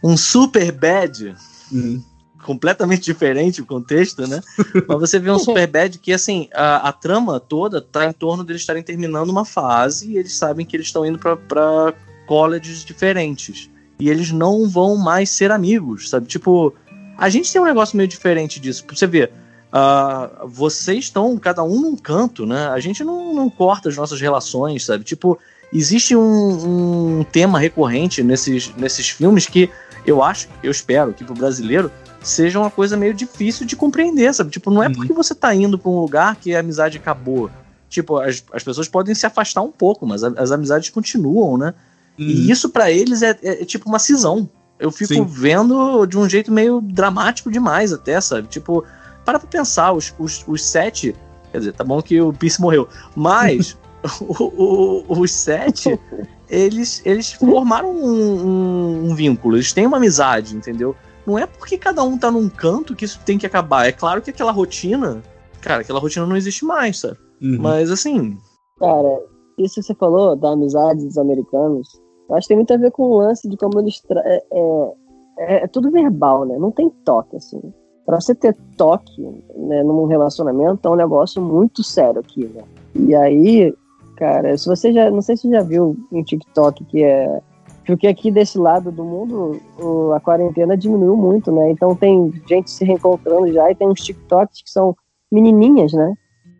Um 0.03 0.17
Super 0.17 0.73
Bad, 0.73 1.35
Hum. 1.73 2.03
completamente 2.45 3.03
diferente 3.03 3.63
o 3.63 3.67
contexto, 3.67 4.27
né? 4.27 4.41
Mas 4.89 4.99
você 5.01 5.19
vê 5.19 5.31
um 5.31 5.39
Superbad 5.39 5.99
que, 5.99 6.13
assim, 6.13 6.49
a, 6.53 6.89
a 6.89 6.93
trama 6.93 7.39
toda 7.39 7.81
tá 7.81 8.05
em 8.07 8.13
torno 8.13 8.43
deles 8.45 8.63
estarem 8.63 8.83
terminando 8.83 9.31
uma 9.31 9.45
fase 9.45 10.11
e 10.11 10.19
eles 10.19 10.35
sabem 10.35 10.67
que 10.67 10.77
eles 10.77 10.89
estão 10.89 11.07
indo 11.07 11.19
pra- 11.19 11.37
pra 11.37 11.95
colleges 12.27 12.85
diferentes. 12.85 13.71
E 14.01 14.11
eles 14.11 14.33
não 14.33 14.69
vão 14.69 14.97
mais 14.97 15.31
ser 15.31 15.51
amigos, 15.53 16.11
sabe? 16.11 16.27
Tipo, 16.27 16.75
a 17.17 17.29
gente 17.29 17.53
tem 17.53 17.61
um 17.63 17.65
negócio 17.65 17.97
meio 17.97 18.09
diferente 18.09 18.59
disso. 18.59 18.85
Pra 18.85 18.97
você 18.97 19.07
ver, 19.07 19.31
ah, 19.73 20.43
vocês 20.47 21.05
estão 21.05 21.39
cada 21.39 21.63
um 21.63 21.81
num 21.81 21.97
canto, 21.97 22.45
né? 22.45 22.67
A 22.69 22.81
gente 22.81 23.05
não, 23.05 23.33
não 23.33 23.49
corta 23.49 23.89
as 23.89 23.97
nossas 23.97 24.21
relações, 24.21 24.85
sabe? 24.85 25.05
Tipo, 25.05 25.39
existe 25.73 26.17
um, 26.17 27.21
um 27.21 27.25
tema 27.25 27.59
recorrente 27.61 28.23
nesses, 28.23 28.75
nesses 28.77 29.09
filmes 29.09 29.47
que 29.47 29.71
eu 30.07 30.23
acho, 30.23 30.49
eu 30.63 30.71
espero 30.71 31.13
que 31.13 31.25
pro 31.25 31.35
brasileiro 31.35 31.91
seja 32.23 32.59
uma 32.59 32.71
coisa 32.71 32.97
meio 32.97 33.13
difícil 33.15 33.67
de 33.67 33.75
compreender, 33.77 34.33
sabe? 34.35 34.51
Tipo, 34.51 34.71
não 34.71 34.83
é 34.83 34.89
porque 34.89 35.13
você 35.13 35.35
tá 35.35 35.55
indo 35.55 35.79
pra 35.79 35.91
um 35.91 35.99
lugar 36.01 36.37
que 36.37 36.55
a 36.55 36.61
amizade 36.61 36.99
acabou. 36.99 37.51
Tipo, 37.89 38.17
as, 38.19 38.43
as 38.53 38.63
pessoas 38.63 38.89
podem 38.89 39.15
se 39.15 39.27
afastar 39.27 39.61
um 39.63 39.71
pouco, 39.73 40.07
mas 40.07 40.23
a- 40.25 40.33
as 40.39 40.51
amizades 40.53 40.89
continuam, 40.91 41.59
né? 41.59 41.75
E 42.19 42.51
isso 42.51 42.69
pra 42.69 42.91
eles 42.91 43.23
é, 43.23 43.31
é- 43.43 43.63
é 43.63 43.65
tipo 43.65 43.89
uma 43.89 43.99
cisão. 43.99 44.49
Eu 44.79 44.91
fico 44.91 45.15
Sim. 45.15 45.25
vendo 45.25 46.07
de 46.07 46.17
um 46.19 46.29
jeito 46.29 46.51
meio 46.53 46.81
dramático 46.81 47.51
demais, 47.51 47.93
até, 47.93 48.21
sabe? 48.21 48.49
Tipo, 48.49 48.85
para 49.25 49.39
pra 49.39 49.49
pensar, 49.49 49.93
os, 49.93 50.13
os, 50.19 50.45
os 50.47 50.65
sete. 50.65 51.15
Quer 51.51 51.59
dizer, 51.59 51.73
tá 51.73 51.85
bom 51.85 52.01
que 52.03 52.21
o 52.21 52.33
Pierce 52.33 52.61
morreu, 52.61 52.89
mas 53.17 53.77
o- 54.21 55.05
o- 55.09 55.21
os 55.21 55.33
sete, 55.33 55.99
eles, 56.53 57.01
eles 57.07 57.33
formaram 57.33 57.91
um, 57.91 58.47
um- 58.47 59.11
um 59.11 59.15
vínculo, 59.15 59.57
eles 59.57 59.73
têm 59.73 59.87
uma 59.87 59.97
amizade, 59.97 60.55
entendeu? 60.55 60.95
Não 61.27 61.39
é 61.39 61.47
porque 61.47 61.79
cada 61.79 62.03
um 62.03 62.19
tá 62.19 62.31
num 62.31 62.49
canto 62.49 62.95
que 62.95 63.05
isso 63.05 63.19
tem 63.25 63.39
que 63.39 63.47
acabar. 63.47 63.87
É 63.87 63.93
claro 63.93 64.21
que 64.21 64.31
aquela 64.31 64.53
rotina, 64.53 65.23
cara, 65.61 65.81
aquela 65.81 65.99
rotina 66.01 66.27
não 66.27 66.37
existe 66.37 66.65
mais, 66.65 66.99
sabe? 67.01 67.17
Uhum. 67.41 67.57
Mas 67.61 67.91
assim, 67.91 68.37
Cara, 68.79 69.21
isso 69.59 69.77
que 69.77 69.83
você 69.83 69.95
falou 69.95 70.35
da 70.37 70.51
amizade 70.51 71.05
dos 71.07 71.17
americanos, 71.17 71.89
eu 72.29 72.35
acho 72.37 72.47
que 72.47 72.49
tem 72.49 72.57
muito 72.57 72.73
a 72.75 72.77
ver 72.77 72.91
com 72.91 73.03
o 73.05 73.19
lance 73.19 73.49
de 73.49 73.57
como 73.57 73.79
eles. 73.81 74.01
tra- 74.01 74.23
É, 74.25 74.43
é, 74.53 74.93
é- 75.39 75.65
é 75.65 75.67
tudo 75.69 75.91
verbal, 75.91 76.45
né? 76.45 76.57
Não 76.59 76.71
tem 76.73 76.91
toque, 77.05 77.37
assim. 77.37 77.61
Pra 78.05 78.21
você 78.21 78.35
ter 78.35 78.57
toque 78.77 79.23
né, 79.57 79.83
num 79.85 80.07
relacionamento 80.07 80.87
é 80.89 80.91
um 80.91 80.97
negócio 80.97 81.41
muito 81.41 81.85
sério 81.85 82.19
aqui, 82.21 82.45
né? 82.47 82.63
E 82.97 83.15
aí, 83.15 83.73
cara, 84.17 84.57
se 84.57 84.67
você 84.69 84.93
já. 84.93 85.11
Não 85.11 85.23
sei 85.23 85.37
se 85.37 85.43
você 85.43 85.51
já 85.51 85.63
viu 85.63 85.97
um 86.11 86.23
TikTok 86.23 86.85
que 86.85 87.03
é. 87.03 87.41
Porque 87.87 88.07
aqui 88.07 88.31
desse 88.31 88.59
lado 88.59 88.93
do 88.93 89.03
mundo 89.03 89.61
o- 89.77 90.13
a 90.13 90.21
quarentena 90.21 90.77
diminuiu 90.77 91.17
muito, 91.17 91.51
né? 91.51 91.71
Então 91.73 91.97
tem 91.97 92.33
gente 92.49 92.71
se 92.71 92.85
reencontrando 92.85 93.53
já 93.53 93.71
e 93.71 93.75
tem 93.75 93.89
uns 93.89 94.01
TikToks 94.01 94.63
que 94.63 94.71
são 94.71 94.95
menininhas, 95.31 95.93
né? 95.93 96.15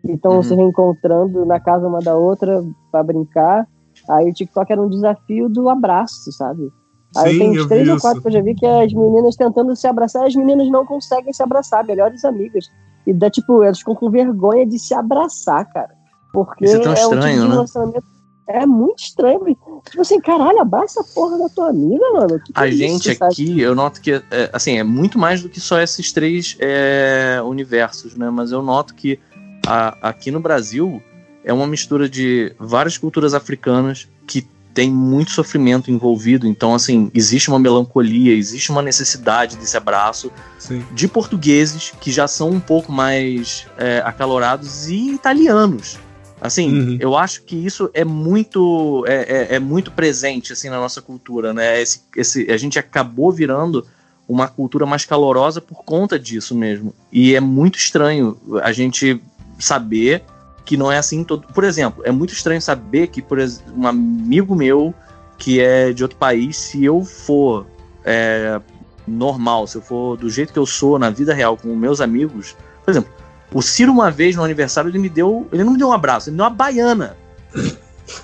que 0.05 0.11
estão 0.11 0.33
Uhum. 0.35 0.43
se 0.43 0.53
reencontrando 0.53 1.45
na 1.45 1.61
casa 1.61 1.87
uma 1.87 1.99
da 1.99 2.13
outra 2.17 2.61
pra 2.91 3.01
brincar. 3.01 3.65
Aí 4.09 4.29
o 4.29 4.33
TikTok 4.33 4.69
era 4.69 4.81
um 4.81 4.89
desafio 4.89 5.47
do 5.47 5.69
abraço, 5.69 6.29
sabe? 6.33 6.69
Aí 7.15 7.31
Sim, 7.31 7.39
tem 7.39 7.51
uns 7.51 7.65
três 7.67 7.87
ou 7.87 7.95
isso. 7.95 8.01
quatro 8.01 8.21
que 8.21 8.27
eu 8.27 8.31
já 8.33 8.41
vi 8.41 8.53
que 8.53 8.65
é 8.65 8.83
as 8.83 8.91
meninas 8.93 9.37
tentando 9.37 9.73
se 9.77 9.87
abraçar, 9.87 10.25
as 10.27 10.35
meninas 10.35 10.67
não 10.69 10.85
conseguem 10.85 11.31
se 11.31 11.41
abraçar, 11.41 11.85
melhores 11.85 12.25
amigas. 12.25 12.65
E 13.07 13.13
dá 13.13 13.29
tipo, 13.29 13.63
elas 13.63 13.79
ficam 13.79 13.95
com 13.95 14.09
vergonha 14.09 14.65
de 14.65 14.77
se 14.77 14.93
abraçar, 14.93 15.65
cara. 15.71 15.91
Porque 16.33 16.65
Isso 16.65 16.75
é 16.77 16.79
tão 16.79 16.91
um 16.91 16.95
tipo 16.95 17.13
estranho, 17.13 17.41
de 17.41 17.47
né? 17.47 17.53
relacionamento. 17.53 18.05
É 18.47 18.65
muito 18.65 18.99
estranho. 19.03 19.39
mas, 19.41 19.55
Tipo 19.89 20.01
assim, 20.01 20.19
caralho, 20.19 20.59
abraça 20.59 20.99
a 20.99 21.03
porra 21.03 21.37
da 21.37 21.47
tua 21.47 21.69
amiga, 21.69 22.03
mano. 22.13 22.39
Que 22.39 22.51
que 22.51 22.59
a 22.59 22.65
é 22.65 22.69
isso, 22.69 22.77
gente 23.03 23.15
sabe? 23.17 23.31
aqui, 23.31 23.61
eu 23.61 23.73
noto 23.75 24.01
que, 24.01 24.11
é, 24.11 24.49
assim, 24.51 24.77
é 24.77 24.83
muito 24.83 25.17
mais 25.17 25.41
do 25.41 25.47
que 25.47 25.61
só 25.61 25.79
esses 25.79 26.11
três 26.11 26.57
é, 26.59 27.39
universos, 27.45 28.15
né? 28.15 28.29
Mas 28.29 28.51
eu 28.51 28.61
noto 28.61 28.93
que 28.95 29.17
a- 29.65 29.95
aqui 30.01 30.29
no 30.31 30.41
Brasil 30.41 31.01
é 31.45 31.53
uma 31.53 31.65
mistura 31.67 32.09
de 32.09 32.53
várias 32.59 32.97
culturas 32.97 33.33
africanas 33.33 34.09
que 34.27 34.41
tem 34.73 34.91
muito 34.91 35.31
sofrimento 35.31 35.91
envolvido. 35.91 36.47
Então, 36.47 36.73
assim, 36.73 37.11
existe 37.13 37.47
uma 37.49 37.59
melancolia, 37.59 38.33
existe 38.35 38.71
uma 38.71 38.81
necessidade 38.81 39.55
desse 39.55 39.77
abraço 39.77 40.31
Sim. 40.57 40.83
de 40.93 41.07
portugueses 41.07 41.93
que 42.01 42.11
já 42.11 42.27
são 42.27 42.49
um 42.49 42.59
pouco 42.59 42.91
mais 42.91 43.67
é, 43.77 44.01
acalorados 44.03 44.87
e 44.89 45.11
italianos. 45.13 45.97
Assim, 46.43 46.73
Uhum. 46.73 46.97
eu 46.99 47.15
acho 47.17 47.43
que 47.43 47.55
isso 47.55 47.89
é 47.93 48.03
muito 48.03 49.05
é, 49.07 49.53
é- 49.53 49.55
é 49.55 49.59
muito 49.59 49.89
presente 49.91 50.51
assim 50.51 50.67
na 50.69 50.77
nossa 50.77 51.01
cultura, 51.01 51.53
né? 51.53 51.81
Esse, 51.81 52.01
esse, 52.17 52.51
a 52.51 52.57
gente 52.57 52.77
acabou 52.77 53.31
virando 53.31 53.85
uma 54.27 54.47
cultura 54.49 54.85
mais 54.85 55.05
calorosa 55.05 55.61
por 55.61 55.83
conta 55.85 56.19
disso 56.19 56.53
mesmo. 56.53 56.93
E 57.11 57.33
é 57.33 57.39
muito 57.39 57.77
estranho 57.77 58.37
a 58.61 58.73
gente 58.73 59.21
saber 59.57 60.21
que 60.65 60.75
não 60.75 60.91
é 60.91 60.97
assim 60.97 61.23
todo. 61.23 61.47
Por 61.53 61.63
exemplo, 61.63 62.03
é 62.05 62.11
muito 62.11 62.33
estranho 62.33 62.61
saber 62.61 63.07
que 63.07 63.21
por 63.21 63.39
ex- 63.39 63.63
um 63.77 63.87
amigo 63.87 64.53
meu 64.53 64.93
que 65.37 65.61
é 65.61 65.93
de 65.93 66.03
outro 66.03 66.17
país, 66.17 66.57
se 66.57 66.83
eu 66.83 67.05
for 67.05 67.65
é, 68.03 68.59
normal, 69.07 69.65
se 69.67 69.77
eu 69.77 69.81
for 69.81 70.17
do 70.17 70.29
jeito 70.29 70.51
que 70.51 70.59
eu 70.59 70.65
sou 70.65 70.99
na 70.99 71.09
vida 71.09 71.33
real 71.33 71.55
com 71.57 71.73
meus 71.75 71.99
amigos, 72.01 72.55
por 72.83 72.91
exemplo, 72.91 73.09
o 73.53 73.61
Ciro 73.61 73.91
uma 73.91 74.09
vez 74.11 74.35
no 74.35 74.43
aniversário 74.43 74.89
ele 74.89 74.99
me 74.99 75.09
deu, 75.09 75.47
ele 75.51 75.63
não 75.63 75.73
me 75.73 75.77
deu 75.77 75.87
um 75.89 75.93
abraço, 75.93 76.29
ele 76.29 76.33
me 76.33 76.37
deu 76.37 76.45
uma 76.45 76.49
baiana. 76.55 77.15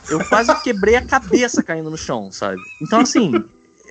Eu 0.09 0.23
quase 0.25 0.53
quebrei 0.61 0.95
a 0.95 1.01
cabeça 1.01 1.63
caindo 1.63 1.89
no 1.89 1.97
chão, 1.97 2.31
sabe? 2.31 2.57
Então 2.81 2.99
assim, 2.99 3.31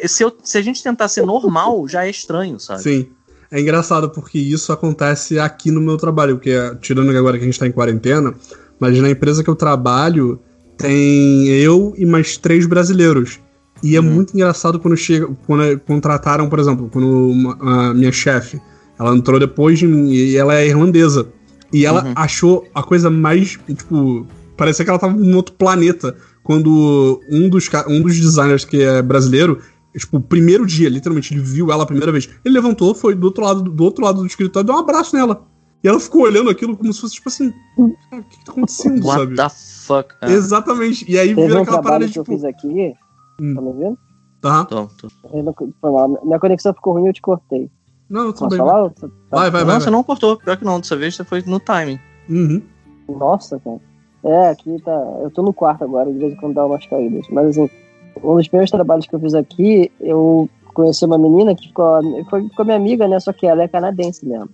se, 0.06 0.22
eu- 0.22 0.36
se 0.42 0.58
a 0.58 0.62
gente 0.62 0.82
tentar 0.82 1.08
ser 1.08 1.24
normal, 1.24 1.86
já 1.88 2.04
é 2.06 2.10
estranho, 2.10 2.58
sabe? 2.60 2.82
Sim. 2.82 3.06
É 3.50 3.58
engraçado 3.60 4.10
porque 4.10 4.38
isso 4.38 4.72
acontece 4.72 5.38
aqui 5.38 5.70
no 5.70 5.80
meu 5.80 5.96
trabalho, 5.96 6.36
porque 6.36 6.52
tirando 6.82 7.16
agora 7.16 7.38
que 7.38 7.44
a 7.44 7.46
gente 7.46 7.58
tá 7.58 7.66
em 7.66 7.72
quarentena, 7.72 8.34
mas 8.78 8.98
na 8.98 9.08
empresa 9.08 9.42
que 9.42 9.48
eu 9.48 9.56
trabalho 9.56 10.38
tem 10.76 11.48
eu 11.48 11.94
e 11.96 12.04
mais 12.04 12.36
três 12.36 12.66
brasileiros. 12.66 13.40
E 13.82 13.96
é 13.96 14.00
muito 14.00 14.34
engraçado 14.34 14.78
quando 14.78 14.96
chega, 14.96 15.28
quando 15.46 15.78
contrataram, 15.80 16.48
por 16.48 16.58
exemplo, 16.58 16.90
quando 16.92 17.06
uma- 17.30 17.90
a 17.90 17.94
minha 17.94 18.12
chefe, 18.12 18.60
ela 18.98 19.14
entrou 19.16 19.38
depois 19.38 19.78
de 19.78 19.86
mim 19.86 20.10
e 20.10 20.36
ela 20.36 20.54
é 20.54 20.66
irlandesa. 20.66 21.28
E 21.72 21.84
ela 21.84 22.04
Uhum. 22.04 22.12
achou 22.16 22.66
a 22.74 22.82
coisa 22.82 23.10
mais, 23.10 23.58
tipo, 23.68 24.26
parecia 24.56 24.84
que 24.84 24.90
ela 24.90 24.98
tava 24.98 25.16
em 25.20 25.34
outro 25.34 25.54
planeta. 25.54 26.16
Quando 26.42 27.20
um 27.30 27.48
dos, 27.48 27.68
um 27.88 28.00
dos 28.02 28.18
designers 28.18 28.64
que 28.64 28.82
é 28.82 29.02
brasileiro, 29.02 29.60
tipo, 29.96 30.16
o 30.16 30.20
primeiro 30.20 30.64
dia, 30.64 30.88
literalmente, 30.88 31.34
ele 31.34 31.42
viu 31.42 31.70
ela 31.70 31.82
a 31.82 31.86
primeira 31.86 32.10
vez. 32.10 32.28
Ele 32.44 32.54
levantou, 32.54 32.94
foi 32.94 33.14
do 33.14 33.24
outro 33.24 33.44
lado 33.44 33.62
do 33.62 33.84
outro 33.84 34.02
lado 34.04 34.20
do 34.20 34.26
escritório, 34.26 34.66
deu 34.66 34.74
um 34.74 34.78
abraço 34.78 35.14
nela. 35.14 35.42
E 35.84 35.86
ela 35.88 36.00
ficou 36.00 36.22
olhando 36.22 36.48
aquilo 36.50 36.76
como 36.76 36.92
se 36.92 37.00
fosse, 37.00 37.14
tipo 37.16 37.28
assim, 37.28 37.52
cara, 38.10 38.22
o 38.22 38.24
que, 38.24 38.38
que 38.38 38.44
tá 38.46 38.52
acontecendo, 38.52 39.04
What 39.06 39.20
sabe? 39.20 39.36
the 39.36 39.48
fuck? 39.86 40.14
Ah, 40.22 40.32
Exatamente. 40.32 41.04
E 41.08 41.18
aí 41.18 41.34
Teve 41.34 41.46
vira 41.46 41.60
um 41.60 41.62
aquela 41.62 41.82
parada 41.82 42.04
que 42.06 42.12
de, 42.12 42.18
eu 42.18 42.24
tipo. 42.24 42.34
fiz 42.36 42.44
aqui, 42.44 42.92
Hum. 43.40 43.54
tá 43.54 43.60
me 43.60 43.68
ouvindo? 43.68 43.98
Tá. 44.40 44.64
tô- 44.64 44.86
tô. 44.86 45.08
Não- 45.42 45.54
foi 45.80 45.90
mal, 45.92 46.20
Minha 46.24 46.38
conexão 46.40 46.72
ficou 46.74 46.94
ruim 46.94 47.04
e 47.04 47.08
eu 47.08 47.12
te 47.12 47.20
cortei. 47.22 47.70
Não, 48.08 48.32
tudo 48.32 48.38
Posso 48.38 48.48
bem. 48.50 48.58
falar? 48.58 48.90
Tá- 48.90 49.08
Vai, 49.30 49.50
vai, 49.50 49.60
não, 49.60 49.66
vai. 49.68 49.80
você 49.80 49.84
vai. 49.84 49.92
não 49.92 50.02
cortou, 50.02 50.36
pior 50.38 50.56
que 50.56 50.64
não, 50.64 50.80
dessa 50.80 50.96
vez 50.96 51.14
você 51.16 51.24
foi 51.24 51.42
no 51.46 51.60
timing. 51.60 51.98
Uhum. 52.28 52.62
Nossa, 53.08 53.60
cara. 53.60 53.78
É, 54.24 54.48
aqui 54.50 54.80
tá. 54.82 54.92
Eu 55.22 55.30
tô 55.30 55.42
no 55.42 55.52
quarto 55.52 55.84
agora, 55.84 56.10
de 56.12 56.18
vez 56.18 56.32
em 56.32 56.36
quando 56.36 56.54
dá 56.54 56.66
umas 56.66 56.84
caídas. 56.86 57.26
Mas 57.30 57.48
assim, 57.50 57.70
um 58.22 58.36
dos 58.36 58.48
primeiros 58.48 58.70
trabalhos 58.70 59.06
que 59.06 59.14
eu 59.14 59.20
fiz 59.20 59.34
aqui, 59.34 59.92
eu 60.00 60.48
conheci 60.74 61.04
uma 61.04 61.18
menina 61.18 61.54
que 61.54 61.68
ficou, 61.68 62.00
foi, 62.28 62.48
ficou 62.48 62.64
minha 62.64 62.76
amiga, 62.76 63.06
né? 63.06 63.20
Só 63.20 63.32
que 63.32 63.46
ela 63.46 63.62
é 63.62 63.68
canadense 63.68 64.26
mesmo. 64.26 64.48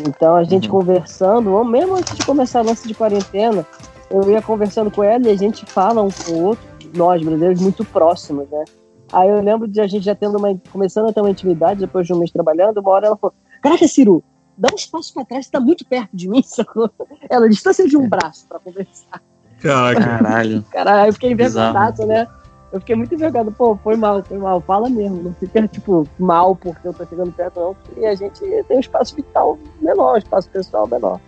Então 0.00 0.34
a 0.34 0.44
gente 0.44 0.68
conversando, 0.68 1.52
ou 1.52 1.64
mesmo 1.64 1.94
antes 1.96 2.14
de 2.16 2.26
começar 2.26 2.60
a 2.60 2.62
lance 2.62 2.86
de 2.86 2.94
quarentena, 2.94 3.64
eu 4.10 4.28
ia 4.30 4.42
conversando 4.42 4.90
com 4.90 5.02
ela 5.02 5.26
e 5.28 5.30
a 5.30 5.36
gente 5.36 5.64
fala 5.66 6.02
um 6.02 6.08
com 6.10 6.32
o 6.32 6.42
outro, 6.44 6.64
nós 6.94 7.22
brasileiros, 7.22 7.60
muito 7.60 7.84
próximos, 7.84 8.48
né? 8.50 8.64
Aí 9.12 9.28
eu 9.28 9.40
lembro 9.40 9.68
de 9.68 9.80
a 9.80 9.86
gente 9.86 10.04
já 10.04 10.14
tendo 10.14 10.36
uma. 10.38 10.56
começando 10.72 11.08
a 11.08 11.12
ter 11.12 11.20
uma 11.20 11.30
intimidade 11.30 11.80
depois 11.80 12.06
de 12.06 12.12
um 12.12 12.18
mês 12.18 12.30
trabalhando, 12.30 12.78
uma 12.78 12.90
hora 12.90 13.06
ela 13.06 13.16
falou: 13.16 13.34
Caraca, 13.62 13.86
Ciro, 13.86 14.22
dá 14.56 14.68
um 14.72 14.76
espaço 14.76 15.12
pra 15.14 15.24
trás, 15.24 15.46
você 15.46 15.52
tá 15.52 15.60
muito 15.60 15.84
perto 15.84 16.10
de 16.12 16.28
mim, 16.28 16.42
sacou? 16.44 16.90
Ela 17.28 17.48
distância 17.48 17.86
de 17.86 17.96
um 17.96 18.08
braço 18.08 18.46
pra 18.48 18.58
conversar. 18.58 19.22
Caraca. 19.60 20.00
Caralho. 20.00 20.64
Caralho, 20.70 21.08
eu 21.08 21.12
fiquei 21.12 21.32
envergonhado, 21.32 22.06
né? 22.06 22.26
Eu 22.72 22.80
fiquei 22.80 22.96
muito 22.96 23.14
envergonhado. 23.14 23.52
Pô, 23.52 23.76
foi 23.76 23.96
mal, 23.96 24.22
foi 24.22 24.38
mal. 24.38 24.60
Fala 24.60 24.90
mesmo. 24.90 25.22
Não 25.22 25.34
fica, 25.34 25.66
tipo, 25.66 26.06
mal 26.18 26.54
porque 26.54 26.86
eu 26.86 26.92
tô 26.92 27.06
chegando 27.06 27.32
perto, 27.32 27.60
não. 27.60 27.76
E 27.96 28.04
a 28.04 28.14
gente 28.14 28.40
tem 28.40 28.76
um 28.76 28.80
espaço 28.80 29.14
vital 29.14 29.58
menor, 29.80 30.14
um 30.14 30.18
espaço 30.18 30.50
pessoal 30.50 30.86
menor. 30.86 31.20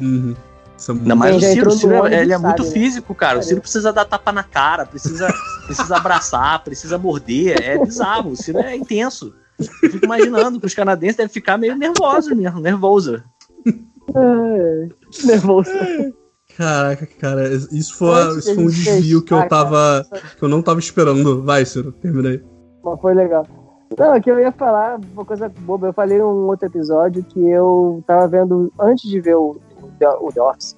Uhum. 0.00 0.34
É 0.76 0.92
muito- 0.92 1.02
Ainda 1.02 1.14
mais 1.16 1.36
o 1.36 1.40
Ciro, 1.40 1.70
Ciro 1.70 2.06
é- 2.06 2.22
ele 2.22 2.32
é 2.32 2.38
sabe, 2.38 2.46
muito 2.46 2.64
né? 2.64 2.70
físico, 2.70 3.14
cara. 3.14 3.38
O 3.38 3.42
Ciro 3.42 3.60
precisa 3.60 3.92
dar 3.92 4.04
tapa 4.04 4.30
na 4.32 4.42
cara, 4.42 4.84
precisa, 4.86 5.28
precisa 5.66 5.96
abraçar, 5.96 6.62
precisa 6.62 6.98
morder. 6.98 7.62
É 7.62 7.78
bizarro. 7.78 8.30
O 8.30 8.36
Ciro 8.36 8.58
é 8.58 8.76
intenso. 8.76 9.34
Eu 9.58 9.90
fico 9.90 10.04
imaginando 10.04 10.60
que 10.60 10.66
os 10.66 10.74
canadenses 10.74 11.16
devem 11.16 11.32
ficar 11.32 11.56
meio 11.56 11.74
nervosos 11.76 12.36
mesmo, 12.36 12.60
nervoso. 12.60 13.22
É, 14.14 14.88
nervoso. 15.24 15.70
Caraca, 16.56 17.06
cara, 17.20 17.48
isso 17.52 17.96
foi, 17.96 18.38
isso 18.38 18.54
foi 18.54 18.64
um 18.64 18.68
desvio 18.68 19.22
que 19.22 19.32
eu 19.32 19.46
tava. 19.48 20.06
que 20.38 20.42
eu 20.42 20.48
não 20.48 20.62
tava 20.62 20.78
esperando. 20.80 21.42
Vai, 21.42 21.64
Ciro, 21.64 21.92
terminei. 21.92 22.42
Mas 22.84 23.00
foi 23.00 23.14
legal. 23.14 23.46
Não, 23.98 24.14
é 24.14 24.20
que 24.20 24.30
eu 24.30 24.38
ia 24.40 24.50
falar 24.52 24.98
uma 25.12 25.24
coisa 25.24 25.48
boba. 25.60 25.88
Eu 25.88 25.92
falei 25.92 26.18
num 26.18 26.46
outro 26.48 26.66
episódio 26.66 27.22
que 27.24 27.40
eu 27.48 28.02
tava 28.06 28.26
vendo 28.26 28.72
antes 28.80 29.08
de 29.08 29.20
ver 29.20 29.36
o, 29.36 29.60
o, 30.20 30.32
The- 30.32 30.40
Office. 30.40 30.76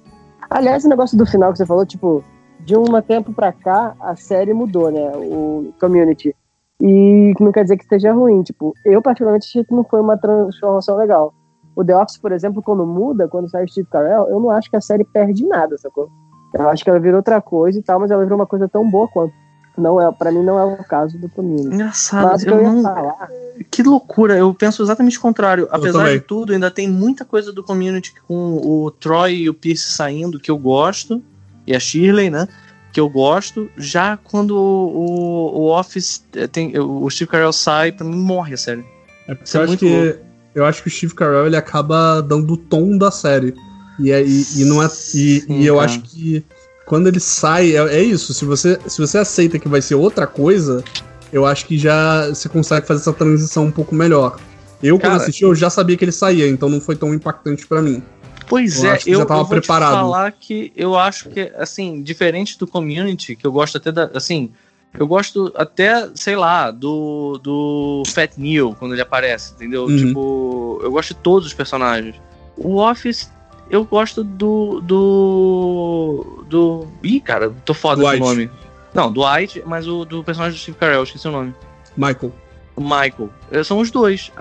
Aliás, 0.49 0.83
o 0.85 0.89
negócio 0.89 1.17
do 1.17 1.25
final 1.25 1.51
que 1.51 1.57
você 1.57 1.65
falou, 1.65 1.85
tipo, 1.85 2.23
de 2.61 2.75
um 2.75 2.85
tempo 3.01 3.33
pra 3.33 3.51
cá, 3.51 3.95
a 3.99 4.15
série 4.15 4.53
mudou, 4.53 4.91
né? 4.91 5.11
O 5.15 5.73
Community. 5.79 6.35
E 6.81 7.33
não 7.39 7.51
quer 7.51 7.63
dizer 7.63 7.77
que 7.77 7.83
esteja 7.83 8.13
ruim. 8.13 8.41
Tipo, 8.41 8.73
eu 8.85 9.01
particularmente 9.01 9.47
achei 9.47 9.63
que 9.63 9.73
não 9.75 9.83
foi 9.83 10.01
uma 10.01 10.17
transformação 10.17 10.95
legal. 10.97 11.33
O 11.75 11.83
The 11.83 11.95
Office, 11.95 12.17
por 12.17 12.31
exemplo, 12.31 12.61
quando 12.63 12.85
muda, 12.85 13.27
quando 13.27 13.49
sai 13.49 13.65
o 13.65 13.69
Steve 13.69 13.87
Carell, 13.89 14.27
eu 14.29 14.39
não 14.39 14.49
acho 14.49 14.69
que 14.69 14.75
a 14.75 14.81
série 14.81 15.03
perde 15.03 15.45
nada, 15.45 15.77
sacou? 15.77 16.09
Eu 16.53 16.67
acho 16.69 16.83
que 16.83 16.89
ela 16.89 16.99
virou 16.99 17.17
outra 17.17 17.41
coisa 17.41 17.77
e 17.79 17.83
tal, 17.83 17.99
mas 17.99 18.09
ela 18.11 18.23
virou 18.23 18.39
uma 18.39 18.47
coisa 18.47 18.67
tão 18.67 18.89
boa 18.89 19.07
quanto. 19.07 19.33
Não 19.79 20.01
é, 20.01 20.11
pra 20.11 20.31
mim 20.31 20.43
não 20.43 20.59
é 20.59 20.65
o 20.65 20.83
caso 20.83 21.17
do 21.17 21.29
Community. 21.29 21.73
Engraçado. 21.73 22.31
Mas 22.31 22.43
eu 22.45 22.55
eu 22.55 22.63
não- 22.63 22.83
falar 22.83 23.29
Que 23.71 23.83
loucura, 23.83 24.37
eu 24.37 24.53
penso 24.53 24.81
exatamente 24.83 25.17
o 25.17 25.21
contrário. 25.21 25.67
Apesar 25.71 25.99
também. 25.99 26.19
de 26.19 26.23
tudo, 26.25 26.53
ainda 26.53 26.69
tem 26.71 26.87
muita 26.87 27.25
coisa 27.25 27.51
do 27.51 27.63
community 27.63 28.13
com 28.27 28.57
o 28.57 28.91
Troy 28.91 29.35
e 29.35 29.49
o 29.49 29.53
Pierce 29.53 29.91
saindo 29.91 30.39
que 30.39 30.49
eu 30.51 30.57
gosto, 30.57 31.21
e 31.67 31.75
a 31.75 31.79
Shirley, 31.79 32.29
né? 32.29 32.47
Que 32.93 32.99
eu 32.99 33.09
gosto. 33.09 33.69
Já 33.77 34.17
quando 34.17 34.51
o, 34.55 35.59
o 35.59 35.77
Office 35.79 36.23
eh, 36.35 36.47
tem. 36.47 36.77
O 36.79 37.07
Steve 37.09 37.29
Carell 37.29 37.53
sai, 37.53 37.91
pra 37.91 38.05
mim 38.05 38.17
morre 38.17 38.53
a 38.53 38.57
série. 38.57 38.83
É 39.27 39.35
porque 39.35 39.55
é 39.55 39.59
eu 39.59 39.61
acho 39.63 39.67
muito 39.67 39.79
que. 39.85 40.03
louco. 40.05 40.19
Eu 40.55 40.65
acho 40.65 40.81
que 40.81 40.87
o 40.87 40.91
Steve 40.91 41.13
Carell 41.13 41.45
ele 41.45 41.55
acaba 41.55 42.21
dando 42.21 42.53
o 42.53 42.57
tom 42.57 42.97
da 42.97 43.11
série. 43.11 43.53
E, 43.99 44.11
é, 44.11 44.23
e, 44.25 44.43
e 44.61 44.65
não 44.65 44.81
é. 44.81 44.85
E, 44.87 44.89
Sim, 44.89 45.43
e 45.49 45.65
eu 45.67 45.79
acho 45.79 46.01
que 46.01 46.43
quando 46.89 47.05
ele 47.05 47.19
sai, 47.19 47.77
é, 47.77 47.97
é 47.97 48.01
isso. 48.01 48.33
Se 48.33 48.43
você, 48.43 48.79
se 48.87 48.99
você 48.99 49.19
aceita 49.19 49.59
que 49.59 49.67
vai 49.69 49.79
ser 49.79 49.93
outra 49.93 50.25
coisa, 50.25 50.83
eu 51.31 51.45
acho 51.45 51.67
que 51.67 51.77
já 51.77 52.27
você 52.29 52.49
consegue 52.49 52.87
fazer 52.87 53.01
essa 53.01 53.13
transição 53.13 53.65
um 53.65 53.71
pouco 53.71 53.93
melhor. 53.93 54.39
Eu, 54.81 54.97
quando 54.97 55.11
Cara- 55.11 55.15
assisti, 55.21 55.43
eu 55.43 55.53
já 55.53 55.69
sabia 55.69 55.95
que 55.95 56.03
ele 56.03 56.11
saía, 56.11 56.47
então 56.47 56.67
não 56.67 56.81
foi 56.81 56.95
tão 56.95 57.13
impactante 57.13 57.67
pra 57.67 57.79
mim. 57.79 58.01
Pois 58.47 58.83
Eu 58.83 58.91
é, 58.91 58.99
eu, 59.05 59.19
já 59.19 59.25
tava 59.27 59.41
eu 59.41 59.45
vou 59.45 59.49
preparado. 59.59 59.91
falar 59.91 60.31
que 60.31 60.73
eu 60.75 60.97
acho 60.97 61.29
que, 61.29 61.51
assim, 61.55 62.01
diferente 62.01 62.57
do 62.57 62.65
Community, 62.65 63.35
que 63.35 63.45
eu 63.45 63.51
gosto 63.51 63.77
até 63.77 63.91
da, 63.91 64.09
assim, 64.15 64.49
eu 64.97 65.05
gosto 65.05 65.53
até, 65.55 66.09
sei 66.15 66.35
lá, 66.35 66.71
do, 66.71 67.39
do 67.43 68.01
Fat 68.07 68.31
Neil, 68.35 68.75
quando 68.79 68.93
ele 68.95 69.01
aparece, 69.03 69.53
entendeu? 69.53 69.85
Uhum. 69.85 69.95
Tipo, 69.97 70.79
eu 70.81 70.89
gosto 70.89 71.09
de 71.13 71.19
todos 71.19 71.45
os 71.49 71.53
personagens. 71.53 72.15
O 72.57 72.77
Office, 72.77 73.29
eu 73.69 73.83
gosto 73.85 74.23
do, 74.23 74.81
do, 74.81 76.43
do, 76.47 76.87
ih, 77.03 77.19
cara, 77.19 77.49
tô 77.65 77.73
foda 77.73 78.01
Dwight. 78.01 78.19
nome. 78.19 78.49
Não, 78.93 79.11
do 79.11 79.21
Dwight, 79.21 79.61
mas 79.65 79.87
o 79.87 80.03
do 80.05 80.23
personagem 80.23 80.57
do 80.57 80.61
Steve 80.61 80.77
Carell, 80.77 81.03
esqueci 81.03 81.27
o 81.27 81.31
nome. 81.31 81.53
Michael. 81.95 82.33
Michael. 82.77 83.29
Eh, 83.51 83.63
São 83.63 83.79
os 83.79 83.91
dois. 83.91 84.31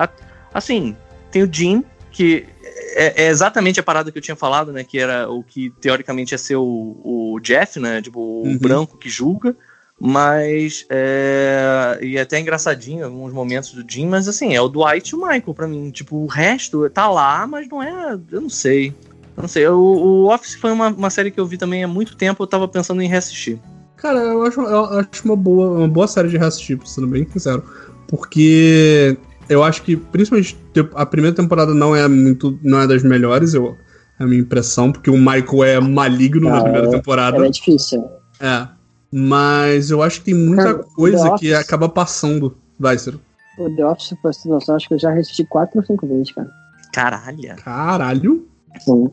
Assim, 0.55 0.97
tem 1.31 1.43
o 1.43 1.53
Jim, 1.53 1.85
que 2.11 2.47
é, 2.95 3.25
é 3.25 3.29
exatamente 3.29 3.79
a 3.79 3.83
parada 3.83 4.11
que 4.11 4.17
eu 4.19 4.23
tinha 4.23 4.37
falado, 4.37 4.73
né? 4.73 4.85
Que 4.85 4.99
era 4.99 5.29
o 5.29 5.43
que 5.43 5.71
teoricamente 5.81 6.33
ia 6.33 6.39
ser 6.39 6.57
o, 6.57 6.97
o 7.05 7.41
Jeff, 7.43 7.79
né? 7.79 8.01
Tipo, 8.01 8.21
o 8.21 8.43
Uhum. 8.47 8.59
branco 8.59 8.97
que 8.97 9.09
julga. 9.11 9.55
Mas. 10.01 10.87
É, 10.89 11.99
e 12.01 12.17
é 12.17 12.21
até 12.21 12.39
engraçadinho 12.39 13.05
alguns 13.05 13.33
momentos 13.33 13.73
do 13.73 13.85
Jim, 13.91 14.07
mas 14.07 14.29
assim, 14.29 14.55
é 14.55 14.61
o 14.61 14.69
Dwight 14.69 15.11
e 15.11 15.17
o 15.17 15.21
Michael 15.21 15.55
pra 15.55 15.67
mim. 15.67 15.91
Tipo, 15.91 16.17
o 16.17 16.27
resto 16.27 16.89
tá 16.89 17.09
lá, 17.11 17.47
mas 17.47 17.69
não 17.69 17.83
é. 17.83 18.17
Eu 18.31 18.41
não 18.41 18.49
sei. 18.49 18.95
Não 19.41 19.49
sei. 19.49 19.67
O, 19.69 19.79
o 19.79 20.35
Office 20.35 20.55
foi 20.55 20.73
uma, 20.73 20.89
uma 20.89 21.11
série 21.11 21.31
que 21.31 21.39
eu 21.41 21.47
vi 21.47 21.57
também 21.57 21.85
há 21.85 21.89
muito 21.89 22.17
tempo, 22.17 22.43
eu 22.43 22.47
tava 22.47 22.67
pensando 22.69 23.01
em 23.03 23.09
reassistir. 23.09 23.59
Cara, 23.97 24.19
eu 24.21 24.43
acho, 24.45 24.61
eu 24.61 24.85
acho 24.99 25.25
uma, 25.25 25.37
boa, 25.37 25.79
uma 25.79 25.89
boa 25.89 26.07
série 26.07 26.29
de 26.29 26.37
reassistir, 26.37 26.79
sendo 26.85 27.07
bem 27.09 27.27
sincero. 27.31 27.63
Porque 28.07 29.17
eu 29.49 29.63
acho 29.63 29.83
que, 29.83 29.97
principalmente, 29.97 30.57
te- 30.73 30.89
a 30.95 31.05
primeira 31.07 31.35
temporada 31.37 31.75
não 31.75 31.95
é 31.95 32.07
muito. 32.09 32.59
não 32.63 32.81
é 32.81 32.87
das 32.87 33.03
melhores, 33.03 33.55
eu, 33.55 33.77
é 34.19 34.25
a 34.25 34.27
minha 34.27 34.41
impressão, 34.41 34.91
porque 34.93 35.11
o 35.11 35.17
Michael 35.19 35.65
é 35.65 35.81
maligno 35.81 36.49
na 36.49 36.59
Ah, 36.59 36.63
primeira 36.63 36.87
é- 36.87 36.91
temporada. 36.91 37.47
É 37.47 37.51
difícil. 37.51 38.05
É. 38.41 38.69
Mas 39.11 39.91
eu 39.91 40.03
acho 40.03 40.19
que 40.21 40.27
tem 40.27 40.35
muita 40.35 40.65
Cara, 40.65 40.85
coisa 40.95 41.35
que 41.39 41.53
acaba 41.55 41.89
passando. 41.89 42.57
Vai, 42.79 42.99
Ciro. 42.99 43.21
O 43.59 43.69
The 43.75 43.85
Office, 43.87 44.15
pra 44.23 44.33
você 44.33 44.49
noção, 44.49 44.77
acho 44.77 44.87
que 44.87 44.95
eu 44.95 44.99
já 44.99 45.13
assisti 45.13 45.45
quatro 45.45 45.81
ou 45.81 45.85
cinco 45.85 46.07
vezes, 46.07 46.31
cara. 46.33 46.49
Caralho. 46.93 47.57
Caralho. 47.57 48.47
Sim. 48.79 49.09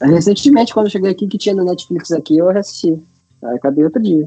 Recentemente, 0.00 0.72
quando 0.74 0.86
eu 0.86 0.90
cheguei 0.92 1.10
aqui, 1.10 1.26
que 1.26 1.38
tinha 1.38 1.54
no 1.54 1.64
Netflix 1.64 2.10
aqui, 2.12 2.36
eu 2.38 2.48
assisti. 2.50 2.92
Aí 3.42 3.56
acabei 3.56 3.84
outro 3.84 4.02
dia. 4.02 4.26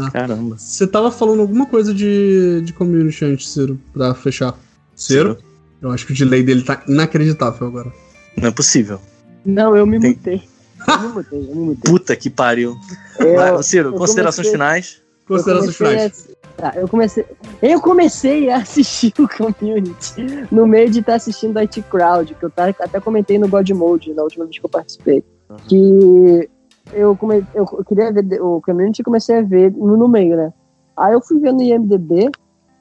Ah. 0.00 0.10
Caramba. 0.10 0.56
Você 0.58 0.86
tava 0.86 1.10
falando 1.10 1.40
alguma 1.40 1.66
coisa 1.66 1.92
de, 1.92 2.60
de 2.62 2.72
community 2.72 3.24
antes, 3.24 3.48
Ciro, 3.48 3.78
pra 3.92 4.14
fechar. 4.14 4.56
Ciro? 4.94 5.36
Eu 5.80 5.90
acho 5.90 6.06
que 6.06 6.12
o 6.12 6.16
delay 6.16 6.42
dele 6.42 6.62
tá 6.62 6.82
inacreditável 6.86 7.66
agora. 7.66 7.92
Não 8.36 8.48
é 8.48 8.50
possível. 8.52 9.00
Não, 9.44 9.76
eu 9.76 9.84
me 9.86 9.98
Tem- 9.98 10.10
mutei. 10.10 10.42
Eu 10.88 11.00
me 11.00 11.08
mutei, 11.08 11.38
eu 11.40 11.54
me 11.56 11.64
mutei. 11.66 11.90
Puta 11.92 12.16
que 12.16 12.30
pariu. 12.30 12.76
Eu- 13.18 13.34
Vai, 13.34 13.62
Ciro, 13.62 13.92
considerações 13.92 14.46
comecei- 14.48 14.52
finais. 14.52 15.02
Considerações 15.26 15.76
finais. 15.76 16.28
Tá, 16.56 16.72
eu 16.76 16.86
comecei. 16.88 17.24
Eu 17.60 17.80
comecei 17.80 18.50
a 18.50 18.56
assistir 18.58 19.12
o 19.18 19.28
community 19.28 20.14
no 20.50 20.66
meio 20.66 20.90
de 20.90 21.00
estar 21.00 21.14
assistindo 21.14 21.56
a 21.58 21.62
IT 21.62 21.82
Crowd, 21.90 22.34
que 22.34 22.44
eu 22.44 22.50
tá- 22.50 22.68
até 22.68 23.00
comentei 23.00 23.38
no 23.38 23.48
God 23.48 23.68
Mode 23.70 24.12
na 24.14 24.22
última 24.22 24.44
vez 24.44 24.58
que 24.58 24.64
eu 24.66 24.70
participei. 24.70 25.24
Que 25.68 26.48
eu, 26.92 27.16
come, 27.16 27.42
eu 27.54 27.64
queria 27.84 28.12
ver 28.12 28.40
o 28.42 28.60
community 28.60 29.00
e 29.00 29.04
comecei 29.04 29.38
a 29.38 29.42
ver 29.42 29.72
no, 29.72 29.96
no 29.96 30.08
meio, 30.08 30.36
né? 30.36 30.52
Aí 30.96 31.12
eu 31.14 31.20
fui 31.22 31.38
ver 31.38 31.52
no 31.52 31.62
IMDB 31.62 32.30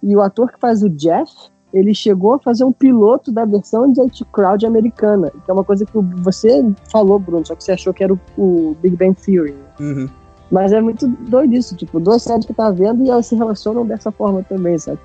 e 0.03 0.15
o 0.15 0.21
ator 0.21 0.51
que 0.51 0.59
faz 0.59 0.83
o 0.83 0.89
Jeff, 0.89 1.31
ele 1.73 1.93
chegou 1.95 2.33
a 2.33 2.39
fazer 2.39 2.65
um 2.65 2.71
piloto 2.73 3.31
da 3.31 3.45
versão 3.45 3.91
de 3.91 4.01
IT 4.01 4.25
Crowd 4.33 4.65
americana, 4.65 5.31
que 5.31 5.49
é 5.49 5.53
uma 5.53 5.63
coisa 5.63 5.85
que 5.85 5.97
o- 5.97 6.01
você 6.21 6.61
falou, 6.91 7.17
Bruno, 7.17 7.45
só 7.45 7.55
que 7.55 7.63
você 7.63 7.71
achou 7.71 7.93
que 7.93 8.03
era 8.03 8.13
o, 8.13 8.19
o 8.37 8.75
Big 8.81 8.95
Bang 8.97 9.15
Theory. 9.15 9.55
Uhum. 9.79 10.09
Mas 10.51 10.73
é 10.73 10.81
muito 10.81 11.07
doido 11.07 11.53
isso, 11.53 11.75
tipo, 11.75 11.99
duas 11.99 12.23
séries 12.23 12.45
que 12.45 12.53
tá 12.53 12.69
vendo 12.71 13.05
e 13.05 13.09
elas 13.09 13.25
se 13.25 13.35
relacionam 13.35 13.85
dessa 13.85 14.11
forma 14.11 14.43
também, 14.43 14.77
sabe? 14.77 14.99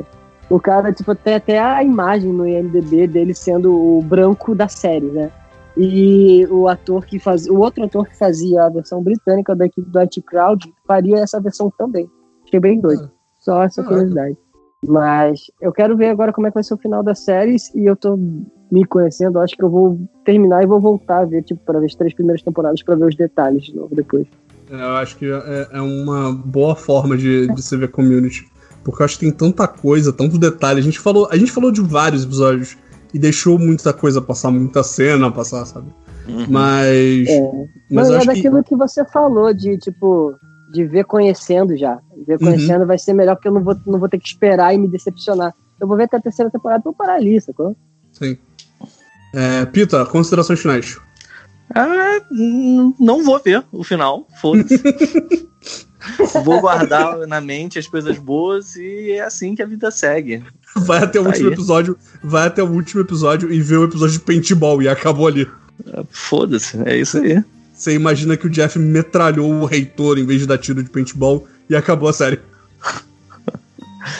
O 0.50 0.58
cara, 0.58 0.92
tipo, 0.92 1.14
tem 1.14 1.34
até 1.34 1.58
a 1.58 1.82
imagem 1.82 2.32
no 2.32 2.46
IMDB 2.46 3.06
dele 3.06 3.34
sendo 3.34 3.72
o 3.72 4.02
branco 4.02 4.54
da 4.54 4.68
série, 4.68 5.06
né? 5.06 5.30
E 5.76 6.46
o 6.50 6.68
ator 6.68 7.04
que 7.04 7.18
fazia, 7.18 7.52
o 7.52 7.58
outro 7.58 7.84
ator 7.84 8.06
que 8.08 8.16
fazia 8.16 8.64
a 8.64 8.68
versão 8.68 9.02
britânica 9.02 9.54
da 9.54 9.66
equipe 9.66 9.88
do 9.88 9.98
IT 9.98 10.22
Crowd 10.22 10.74
faria 10.86 11.18
essa 11.18 11.40
versão 11.40 11.70
também. 11.76 12.08
Achei 12.44 12.58
bem 12.58 12.80
doido. 12.80 13.10
Só 13.38 13.62
essa 13.62 13.82
curiosidade. 13.84 14.36
Mas 14.86 15.50
eu 15.60 15.72
quero 15.72 15.96
ver 15.96 16.08
agora 16.08 16.32
como 16.32 16.46
é 16.46 16.50
que 16.50 16.54
vai 16.54 16.64
ser 16.64 16.74
o 16.74 16.78
final 16.78 17.02
das 17.02 17.20
séries 17.20 17.72
e 17.74 17.84
eu 17.84 17.94
tô 17.94 18.16
me 18.70 18.84
conhecendo, 18.84 19.38
acho 19.38 19.56
que 19.56 19.62
eu 19.62 19.70
vou 19.70 19.98
terminar 20.24 20.62
e 20.62 20.66
vou 20.66 20.80
voltar 20.80 21.18
a 21.18 21.24
ver, 21.24 21.42
tipo, 21.42 21.60
para 21.64 21.78
ver 21.78 21.86
as 21.86 21.94
três 21.94 22.14
primeiras 22.14 22.42
temporadas 22.42 22.82
para 22.82 22.96
ver 22.96 23.06
os 23.06 23.16
detalhes 23.16 23.64
de 23.64 23.76
novo 23.76 23.94
depois. 23.94 24.26
É, 24.70 24.74
Eu 24.74 24.96
acho 24.96 25.16
que 25.16 25.26
é, 25.26 25.68
é 25.72 25.80
uma 25.80 26.32
boa 26.32 26.74
forma 26.74 27.16
de, 27.16 27.46
de 27.48 27.62
se 27.62 27.76
ver 27.76 27.88
community. 27.90 28.46
Porque 28.84 29.02
eu 29.02 29.04
acho 29.04 29.18
que 29.18 29.24
tem 29.24 29.32
tanta 29.32 29.66
coisa, 29.66 30.12
tanto 30.12 30.38
detalhe. 30.38 30.78
A 30.78 30.82
gente 30.82 31.00
falou, 31.00 31.28
a 31.30 31.36
gente 31.36 31.50
falou 31.50 31.72
de 31.72 31.80
vários 31.80 32.24
episódios 32.24 32.76
e 33.12 33.18
deixou 33.18 33.58
muita 33.58 33.92
coisa 33.92 34.20
passar, 34.20 34.50
muita 34.50 34.82
cena 34.82 35.30
passar, 35.30 35.64
sabe? 35.64 35.92
Mas. 36.48 37.28
É. 37.28 37.52
Mas 37.90 38.08
eu 38.08 38.14
é 38.14 38.18
acho 38.18 38.28
que. 38.28 38.34
daquilo 38.34 38.64
que... 38.64 38.76
você 38.76 39.04
falou, 39.04 39.52
de 39.52 39.76
tipo, 39.78 40.34
de 40.72 40.84
ver 40.84 41.04
conhecendo 41.04 41.76
já. 41.76 41.98
Ver 42.26 42.34
Uhum. 42.34 42.46
conhecendo 42.46 42.86
vai 42.86 42.98
ser 42.98 43.12
melhor 43.12 43.36
porque 43.36 43.48
eu 43.48 43.54
não 43.54 43.62
vou, 43.62 43.76
não 43.86 43.98
vou 43.98 44.08
ter 44.08 44.18
que 44.18 44.28
esperar 44.28 44.74
e 44.74 44.78
me 44.78 44.88
decepcionar. 44.88 45.54
Eu 45.80 45.86
vou 45.86 45.96
ver 45.96 46.04
até 46.04 46.16
a 46.16 46.20
terceira 46.20 46.50
temporada 46.50 46.82
pra 46.82 46.90
eu 46.90 46.94
parar 46.94 47.14
ali, 47.14 47.40
sacou? 47.40 47.76
Sim. 48.12 48.36
É, 49.34 49.66
Pita, 49.66 50.04
considerações 50.06 50.60
finais. 50.60 50.98
Ah, 51.74 52.20
não 52.30 53.24
vou 53.24 53.40
ver 53.42 53.64
o 53.72 53.82
final, 53.84 54.26
foda-se. 54.40 54.80
vou 56.44 56.60
guardar 56.60 57.18
na 57.26 57.40
mente 57.40 57.78
as 57.78 57.86
coisas 57.86 58.16
boas 58.18 58.76
e 58.76 59.12
é 59.12 59.20
assim 59.22 59.54
que 59.54 59.62
a 59.62 59.66
vida 59.66 59.90
segue. 59.90 60.42
Vai 60.76 61.02
até 61.02 61.18
o 61.18 61.24
Tá 61.24 61.28
último 61.30 61.48
aí. 61.48 61.52
episódio, 61.54 61.98
vai 62.22 62.46
até 62.46 62.62
o 62.62 62.70
último 62.70 63.00
episódio 63.00 63.52
e 63.52 63.60
vê 63.60 63.76
o 63.76 63.84
episódio 63.84 64.12
de 64.14 64.20
paintball 64.20 64.80
e 64.80 64.88
acabou 64.88 65.26
ali. 65.26 65.48
Foda-se, 66.10 66.78
é 66.86 66.96
isso 66.96 67.18
aí. 67.18 67.42
Você 67.74 67.92
imagina 67.94 68.36
que 68.36 68.46
o 68.46 68.50
Jeff 68.50 68.78
metralhou 68.78 69.50
o 69.50 69.64
reitor 69.66 70.18
em 70.18 70.24
vez 70.24 70.40
de 70.40 70.46
dar 70.46 70.58
tiro 70.58 70.82
de 70.82 70.88
paintball 70.88 71.46
e 71.68 71.76
acabou 71.76 72.08
a 72.08 72.12
série. 72.12 72.40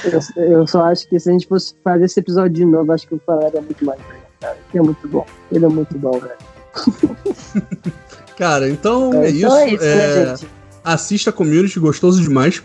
Eu, 0.05 0.45
eu 0.45 0.67
só 0.67 0.83
acho 0.87 1.09
que 1.09 1.19
se 1.21 1.29
a 1.29 1.33
gente 1.33 1.47
fosse 1.47 1.75
fazer 1.83 2.05
esse 2.07 2.19
episódio 2.21 2.53
de 2.53 2.65
novo, 2.65 2.91
acho 2.93 3.07
que 3.07 3.15
eu 3.15 3.21
falaria 3.25 3.61
muito 3.63 3.85
mais, 3.85 4.01
cara. 4.41 4.57
Que 4.71 4.79
é 4.79 4.83
muito 4.83 5.09
bom. 5.09 5.25
Ele 5.51 5.65
é 5.65 5.69
muito 5.69 5.97
bom, 5.97 6.19
velho. 6.19 6.35
Cara, 8.37 8.69
então 8.69 9.13
é, 9.15 9.27
É, 9.27 9.31
isso. 9.31 9.39
então 9.47 9.57
é 9.57 9.69
isso, 9.71 9.85
né, 9.85 10.23
É, 10.23 10.37
gente? 10.37 10.51
Assista 10.85 11.31
a 11.31 11.33
community, 11.33 11.81
gostoso 11.81 12.21
demais. 12.23 12.63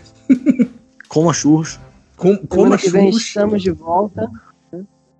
Coma 1.08 1.32
churros. 1.32 1.80
Com, 2.16 2.36
coma 2.46 2.76
que 2.78 2.88
vem 2.90 3.06
churros. 3.10 3.22
estamos 3.26 3.62
de 3.62 3.70
volta. 3.72 4.30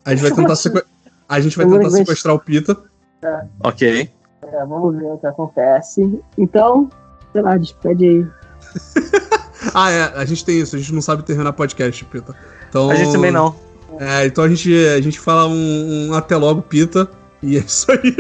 A 0.05 0.11
gente 0.15 0.23
vai 0.23 0.33
tentar, 0.33 0.57
sequ... 0.57 0.83
a 1.29 1.41
gente 1.41 1.57
vai 1.57 1.67
tentar 1.67 1.79
que 1.79 1.89
vem- 1.89 1.97
sequestrar 2.05 2.35
o 2.35 2.39
Pita. 2.39 2.77
Tá. 3.21 3.47
Ok. 3.65 4.11
É, 4.43 4.67
vamos 4.67 4.97
ver 4.97 5.07
o 5.07 5.19
que 5.19 5.27
acontece. 5.27 6.21
Então, 6.39 6.91
sei 7.33 7.43
lá, 7.43 7.57
despede 7.57 8.05
aí. 8.07 8.27
Ah, 9.75 9.93
é, 9.93 10.03
a 10.17 10.25
gente 10.25 10.45
tem 10.45 10.59
isso, 10.61 10.75
a 10.75 10.79
gente 10.81 10.93
não 10.93 11.01
sabe 11.01 11.23
terminar 11.23 11.53
podcast, 11.53 12.05
Pita. 12.07 12.35
Então, 12.69 12.91
A 12.91 12.97
gente 12.97 13.13
também 13.13 13.31
não. 13.31 13.55
É, 14.01 14.27
então 14.27 14.43
a 14.43 14.49
gente, 14.49 14.75
a 14.89 15.01
gente 15.01 15.21
fala 15.21 15.47
um, 15.47 16.09
um 16.09 16.15
até 16.15 16.37
logo, 16.37 16.63
Pita, 16.63 17.09
e 17.41 17.57
é 17.57 17.61
isso 17.61 17.87
aí. 17.93 18.17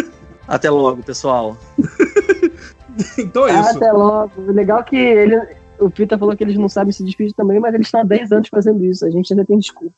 Até 0.52 0.68
logo, 0.68 1.02
pessoal. 1.02 1.56
então 3.18 3.48
é 3.48 3.58
isso. 3.58 3.76
Até 3.78 3.90
logo. 3.90 4.30
O 4.36 4.52
legal 4.52 4.80
é 4.80 4.82
que 4.82 4.96
ele, 4.96 5.40
o 5.78 5.90
Pita 5.90 6.18
falou 6.18 6.36
que 6.36 6.44
eles 6.44 6.58
não 6.58 6.68
sabem 6.68 6.92
se 6.92 7.02
despedir 7.02 7.32
também, 7.32 7.58
mas 7.58 7.72
eles 7.72 7.86
estão 7.86 8.02
há 8.02 8.04
10 8.04 8.32
anos 8.32 8.48
fazendo 8.48 8.84
isso. 8.84 9.06
A 9.06 9.10
gente 9.10 9.32
ainda 9.32 9.46
tem 9.46 9.58
desculpa. 9.58 9.94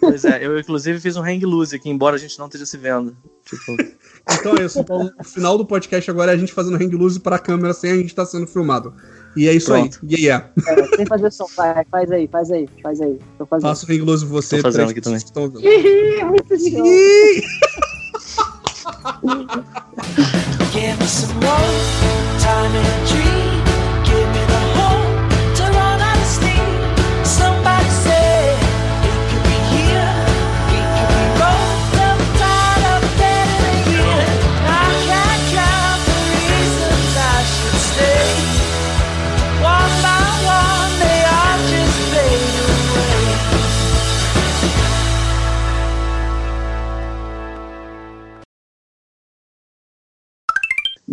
Pois 0.00 0.24
é, 0.24 0.44
eu 0.44 0.58
inclusive 0.58 1.00
fiz 1.00 1.16
um 1.16 1.22
hang 1.22 1.44
loose 1.44 1.74
aqui, 1.74 1.90
embora 1.90 2.14
a 2.14 2.18
gente 2.18 2.38
não 2.38 2.46
esteja 2.46 2.66
se 2.66 2.76
vendo. 2.76 3.16
Tipo, 3.44 3.76
Então 4.38 4.56
é 4.56 4.64
isso. 4.64 4.78
Então, 4.78 5.10
o 5.18 5.24
final 5.24 5.58
do 5.58 5.66
podcast 5.66 6.08
agora 6.08 6.30
é 6.30 6.34
a 6.34 6.38
gente 6.38 6.52
fazendo 6.52 6.76
hang 6.76 6.94
loose 6.94 7.18
para 7.18 7.34
a 7.34 7.38
câmera 7.38 7.74
sem 7.74 7.90
a 7.90 7.96
gente 7.96 8.06
estar 8.06 8.26
sendo 8.26 8.46
filmado. 8.46 8.94
E 9.36 9.48
é 9.48 9.52
isso 9.52 9.72
Pronto. 9.72 9.98
aí. 10.04 10.14
Yeah, 10.14 10.52
yeah. 10.56 10.82
É, 10.82 10.96
sem 10.96 11.06
fazer 11.06 11.32
som. 11.32 11.46
Vai, 11.56 11.84
faz 11.90 12.10
aí, 12.12 12.28
faz 12.28 12.50
aí, 12.52 12.68
faz 12.80 13.00
aí. 13.00 13.18
Tô 13.38 13.46
fazendo. 13.46 13.68
Faço 13.68 13.86
hang 13.90 14.00
loose 14.02 14.24
você. 14.24 14.56
Tô 14.56 14.62
fazendo 14.62 14.90
aqui 14.90 15.00
também. 15.00 15.18
estão 15.18 15.50
vendo. 15.50 15.60
Ih, 15.64 16.24
muito 16.24 16.54
legal. 16.54 16.84
Give 20.72 20.98
me 20.98 21.06
some 21.06 21.40
more 21.40 22.38
time 22.38 22.74
in 22.74 22.86
a 22.86 23.06
dream. 23.06 23.39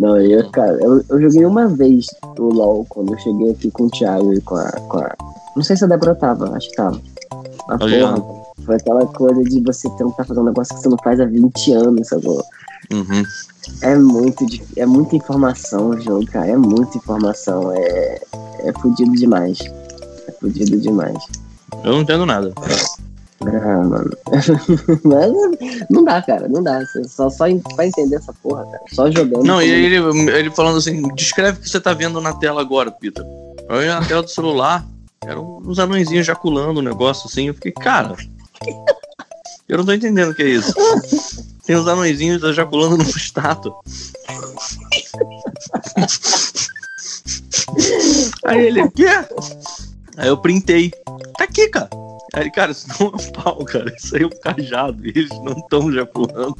Não, 0.08 0.18
eu, 0.18 0.50
cara, 0.50 0.72
eu, 0.80 1.04
eu 1.06 1.20
joguei 1.20 1.44
uma 1.44 1.68
vez 1.68 2.06
o 2.38 2.44
LoL 2.44 2.86
quando 2.88 3.12
eu 3.12 3.18
cheguei 3.18 3.50
aqui 3.50 3.70
com 3.70 3.84
o 3.84 3.90
Thiago 3.90 4.32
e 4.32 4.40
com 4.40 4.56
a. 4.56 4.72
Com 4.72 5.00
a... 5.00 5.14
Não 5.54 5.62
sei 5.62 5.76
se 5.76 5.84
a 5.84 5.86
Débora 5.86 6.14
tava, 6.14 6.56
acho 6.56 6.70
que 6.70 6.76
tava. 6.76 6.98
Mas, 7.68 7.80
Olha. 7.82 8.08
porra, 8.08 8.44
foi 8.64 8.76
aquela 8.76 9.06
coisa 9.06 9.44
de 9.44 9.60
você 9.60 9.90
tentar 9.90 10.24
fazer 10.24 10.40
um 10.40 10.44
negócio 10.44 10.74
que 10.74 10.80
você 10.80 10.88
não 10.88 10.96
faz 11.04 11.20
há 11.20 11.26
20 11.26 11.72
anos, 11.72 12.08
sacou? 12.08 12.42
uhum. 12.90 13.22
É 13.82 13.96
muito, 13.96 14.46
é 14.76 14.86
muita 14.86 15.14
informação 15.14 15.90
o 15.90 16.00
jogo, 16.00 16.24
cara. 16.24 16.46
É 16.46 16.56
muita 16.56 16.96
informação. 16.96 17.70
É, 17.70 18.18
é 18.60 18.72
fudido 18.80 19.12
demais. 19.12 19.58
É 20.26 20.32
fudido 20.40 20.78
demais. 20.78 21.18
Eu 21.84 21.92
não 21.92 22.00
entendo 22.00 22.24
nada. 22.24 22.54
Ah, 23.40 23.84
mano. 23.84 24.10
Mas 25.04 25.32
não 25.88 26.04
dá, 26.04 26.20
cara. 26.22 26.48
Não 26.48 26.62
dá. 26.62 26.80
Você 26.80 27.04
só, 27.04 27.30
só 27.30 27.44
vai 27.76 27.86
entender 27.86 28.16
essa 28.16 28.32
porra, 28.32 28.64
cara. 28.64 28.80
Só 28.92 29.10
jogando. 29.10 29.44
Não, 29.44 29.62
e 29.62 29.72
aí 29.72 29.84
ele, 29.84 30.30
ele 30.30 30.50
falando 30.50 30.78
assim, 30.78 31.02
descreve 31.14 31.58
o 31.58 31.62
que 31.62 31.68
você 31.68 31.80
tá 31.80 31.92
vendo 31.92 32.20
na 32.20 32.32
tela 32.32 32.60
agora, 32.60 32.90
Peter. 32.90 33.24
Aí 33.68 33.86
na 33.86 34.04
tela 34.04 34.22
do 34.22 34.30
celular, 34.30 34.84
eram 35.24 35.62
uns 35.64 35.78
anõezinhos 35.78 36.22
ejaculando 36.22 36.80
o 36.80 36.82
negócio 36.82 37.28
assim. 37.28 37.48
Eu 37.48 37.54
fiquei, 37.54 37.72
cara, 37.72 38.16
eu 39.68 39.78
não 39.78 39.84
tô 39.84 39.92
entendendo 39.92 40.30
o 40.30 40.34
que 40.34 40.42
é 40.42 40.48
isso. 40.48 40.74
Tem 41.64 41.76
uns 41.76 41.86
anõezinhos 41.86 42.42
ejaculando 42.42 42.96
numa 42.96 43.10
estátua. 43.10 43.74
Aí 48.44 48.66
ele, 48.66 48.82
o 48.82 48.90
quê? 48.90 49.06
Aí 50.16 50.28
eu 50.28 50.38
printei. 50.38 50.90
Tá 51.36 51.44
aqui, 51.44 51.68
cara. 51.68 51.88
Aí 52.34 52.50
cara, 52.50 52.72
isso 52.72 52.86
não 52.88 53.06
é 53.06 53.10
um 53.10 53.32
pau, 53.32 53.64
cara. 53.64 53.94
Isso 53.96 54.14
aí 54.16 54.22
é 54.22 54.26
um 54.26 54.30
cajado. 54.30 55.06
E 55.06 55.10
eles 55.10 55.30
não 55.42 55.52
estão 55.52 55.90
ejaculando. 55.90 56.56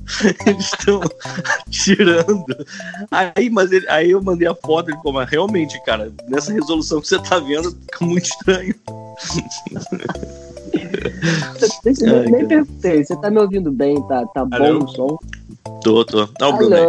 Eles 0.47 0.65
estão 0.65 1.01
tirando. 1.71 2.67
Aí, 3.11 3.51
mas 3.51 3.71
ele, 3.73 3.89
aí 3.89 4.11
eu 4.11 4.23
mandei 4.23 4.49
a 4.49 4.55
foto, 4.55 4.91
ele 4.91 4.97
falou, 4.99 5.15
mas 5.15 5.29
realmente, 5.29 5.83
cara, 5.85 6.13
nessa 6.29 6.53
resolução 6.53 7.01
que 7.01 7.09
você 7.09 7.19
tá 7.19 7.39
vendo, 7.39 7.71
fica 7.71 8.05
muito 8.05 8.27
estranho. 8.27 8.75
Deixa, 11.85 12.05
Ai, 12.07 12.23
nem 12.23 12.33
cara. 12.33 12.47
perguntei. 12.47 13.05
Você 13.05 13.17
tá 13.17 13.31
me 13.31 13.41
ouvindo 13.41 13.71
bem? 13.71 14.01
Tá, 14.09 14.27
tá 14.27 14.45
bom 14.45 14.85
o 14.85 14.89
som? 14.89 15.19
Tô, 15.83 16.05
tô. 16.05 16.27
Dá 16.39 16.49
o 16.49 16.57
Bruno 16.57 16.75
aí. 16.75 16.87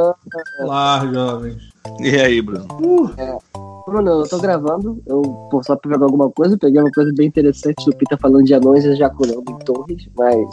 Olá, 0.60 1.10
jovens. 1.12 1.70
E 2.00 2.16
aí, 2.16 2.42
Bruno? 2.42 3.14
É. 3.18 3.38
Bruno, 3.86 4.12
eu 4.22 4.28
tô 4.28 4.38
gravando. 4.40 5.02
Eu, 5.08 5.22
pô, 5.50 5.62
só 5.64 5.76
pra 5.76 5.92
pegar 5.92 6.06
alguma 6.06 6.30
coisa, 6.32 6.56
eu 6.56 6.60
peguei 6.60 6.80
uma 6.82 6.92
coisa 6.92 7.12
bem 7.16 7.28
interessante 7.28 7.86
do 7.86 7.96
Pita 7.96 8.18
falando 8.18 8.44
de 8.44 8.54
anões 8.54 8.86
ejaculando 8.86 9.44
em 9.50 9.58
torres, 9.60 10.08
mas. 10.18 10.48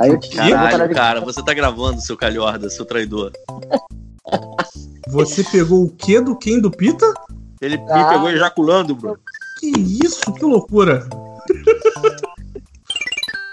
Aí 0.00 0.10
eu 0.10 0.18
te 0.18 0.34
Caralho, 0.36 0.88
de- 0.88 0.94
cara, 0.94 1.20
você 1.20 1.42
tá 1.44 1.52
gravando, 1.54 2.00
seu 2.00 2.16
calhorda, 2.16 2.68
seu 2.70 2.84
traidor. 2.84 3.32
Você 5.08 5.44
pegou 5.44 5.82
o 5.84 5.90
quê 5.90 6.20
do 6.20 6.34
quem 6.38 6.58
do 6.60 6.70
Pita? 6.70 7.04
Ele 7.60 7.76
me 7.76 7.90
Ah. 7.90 8.08
pegou 8.08 8.30
ejaculando, 8.30 8.94
Bruno. 8.94 9.18
Que 9.60 9.66
isso, 10.02 10.32
que 10.32 10.44
loucura. 10.44 11.06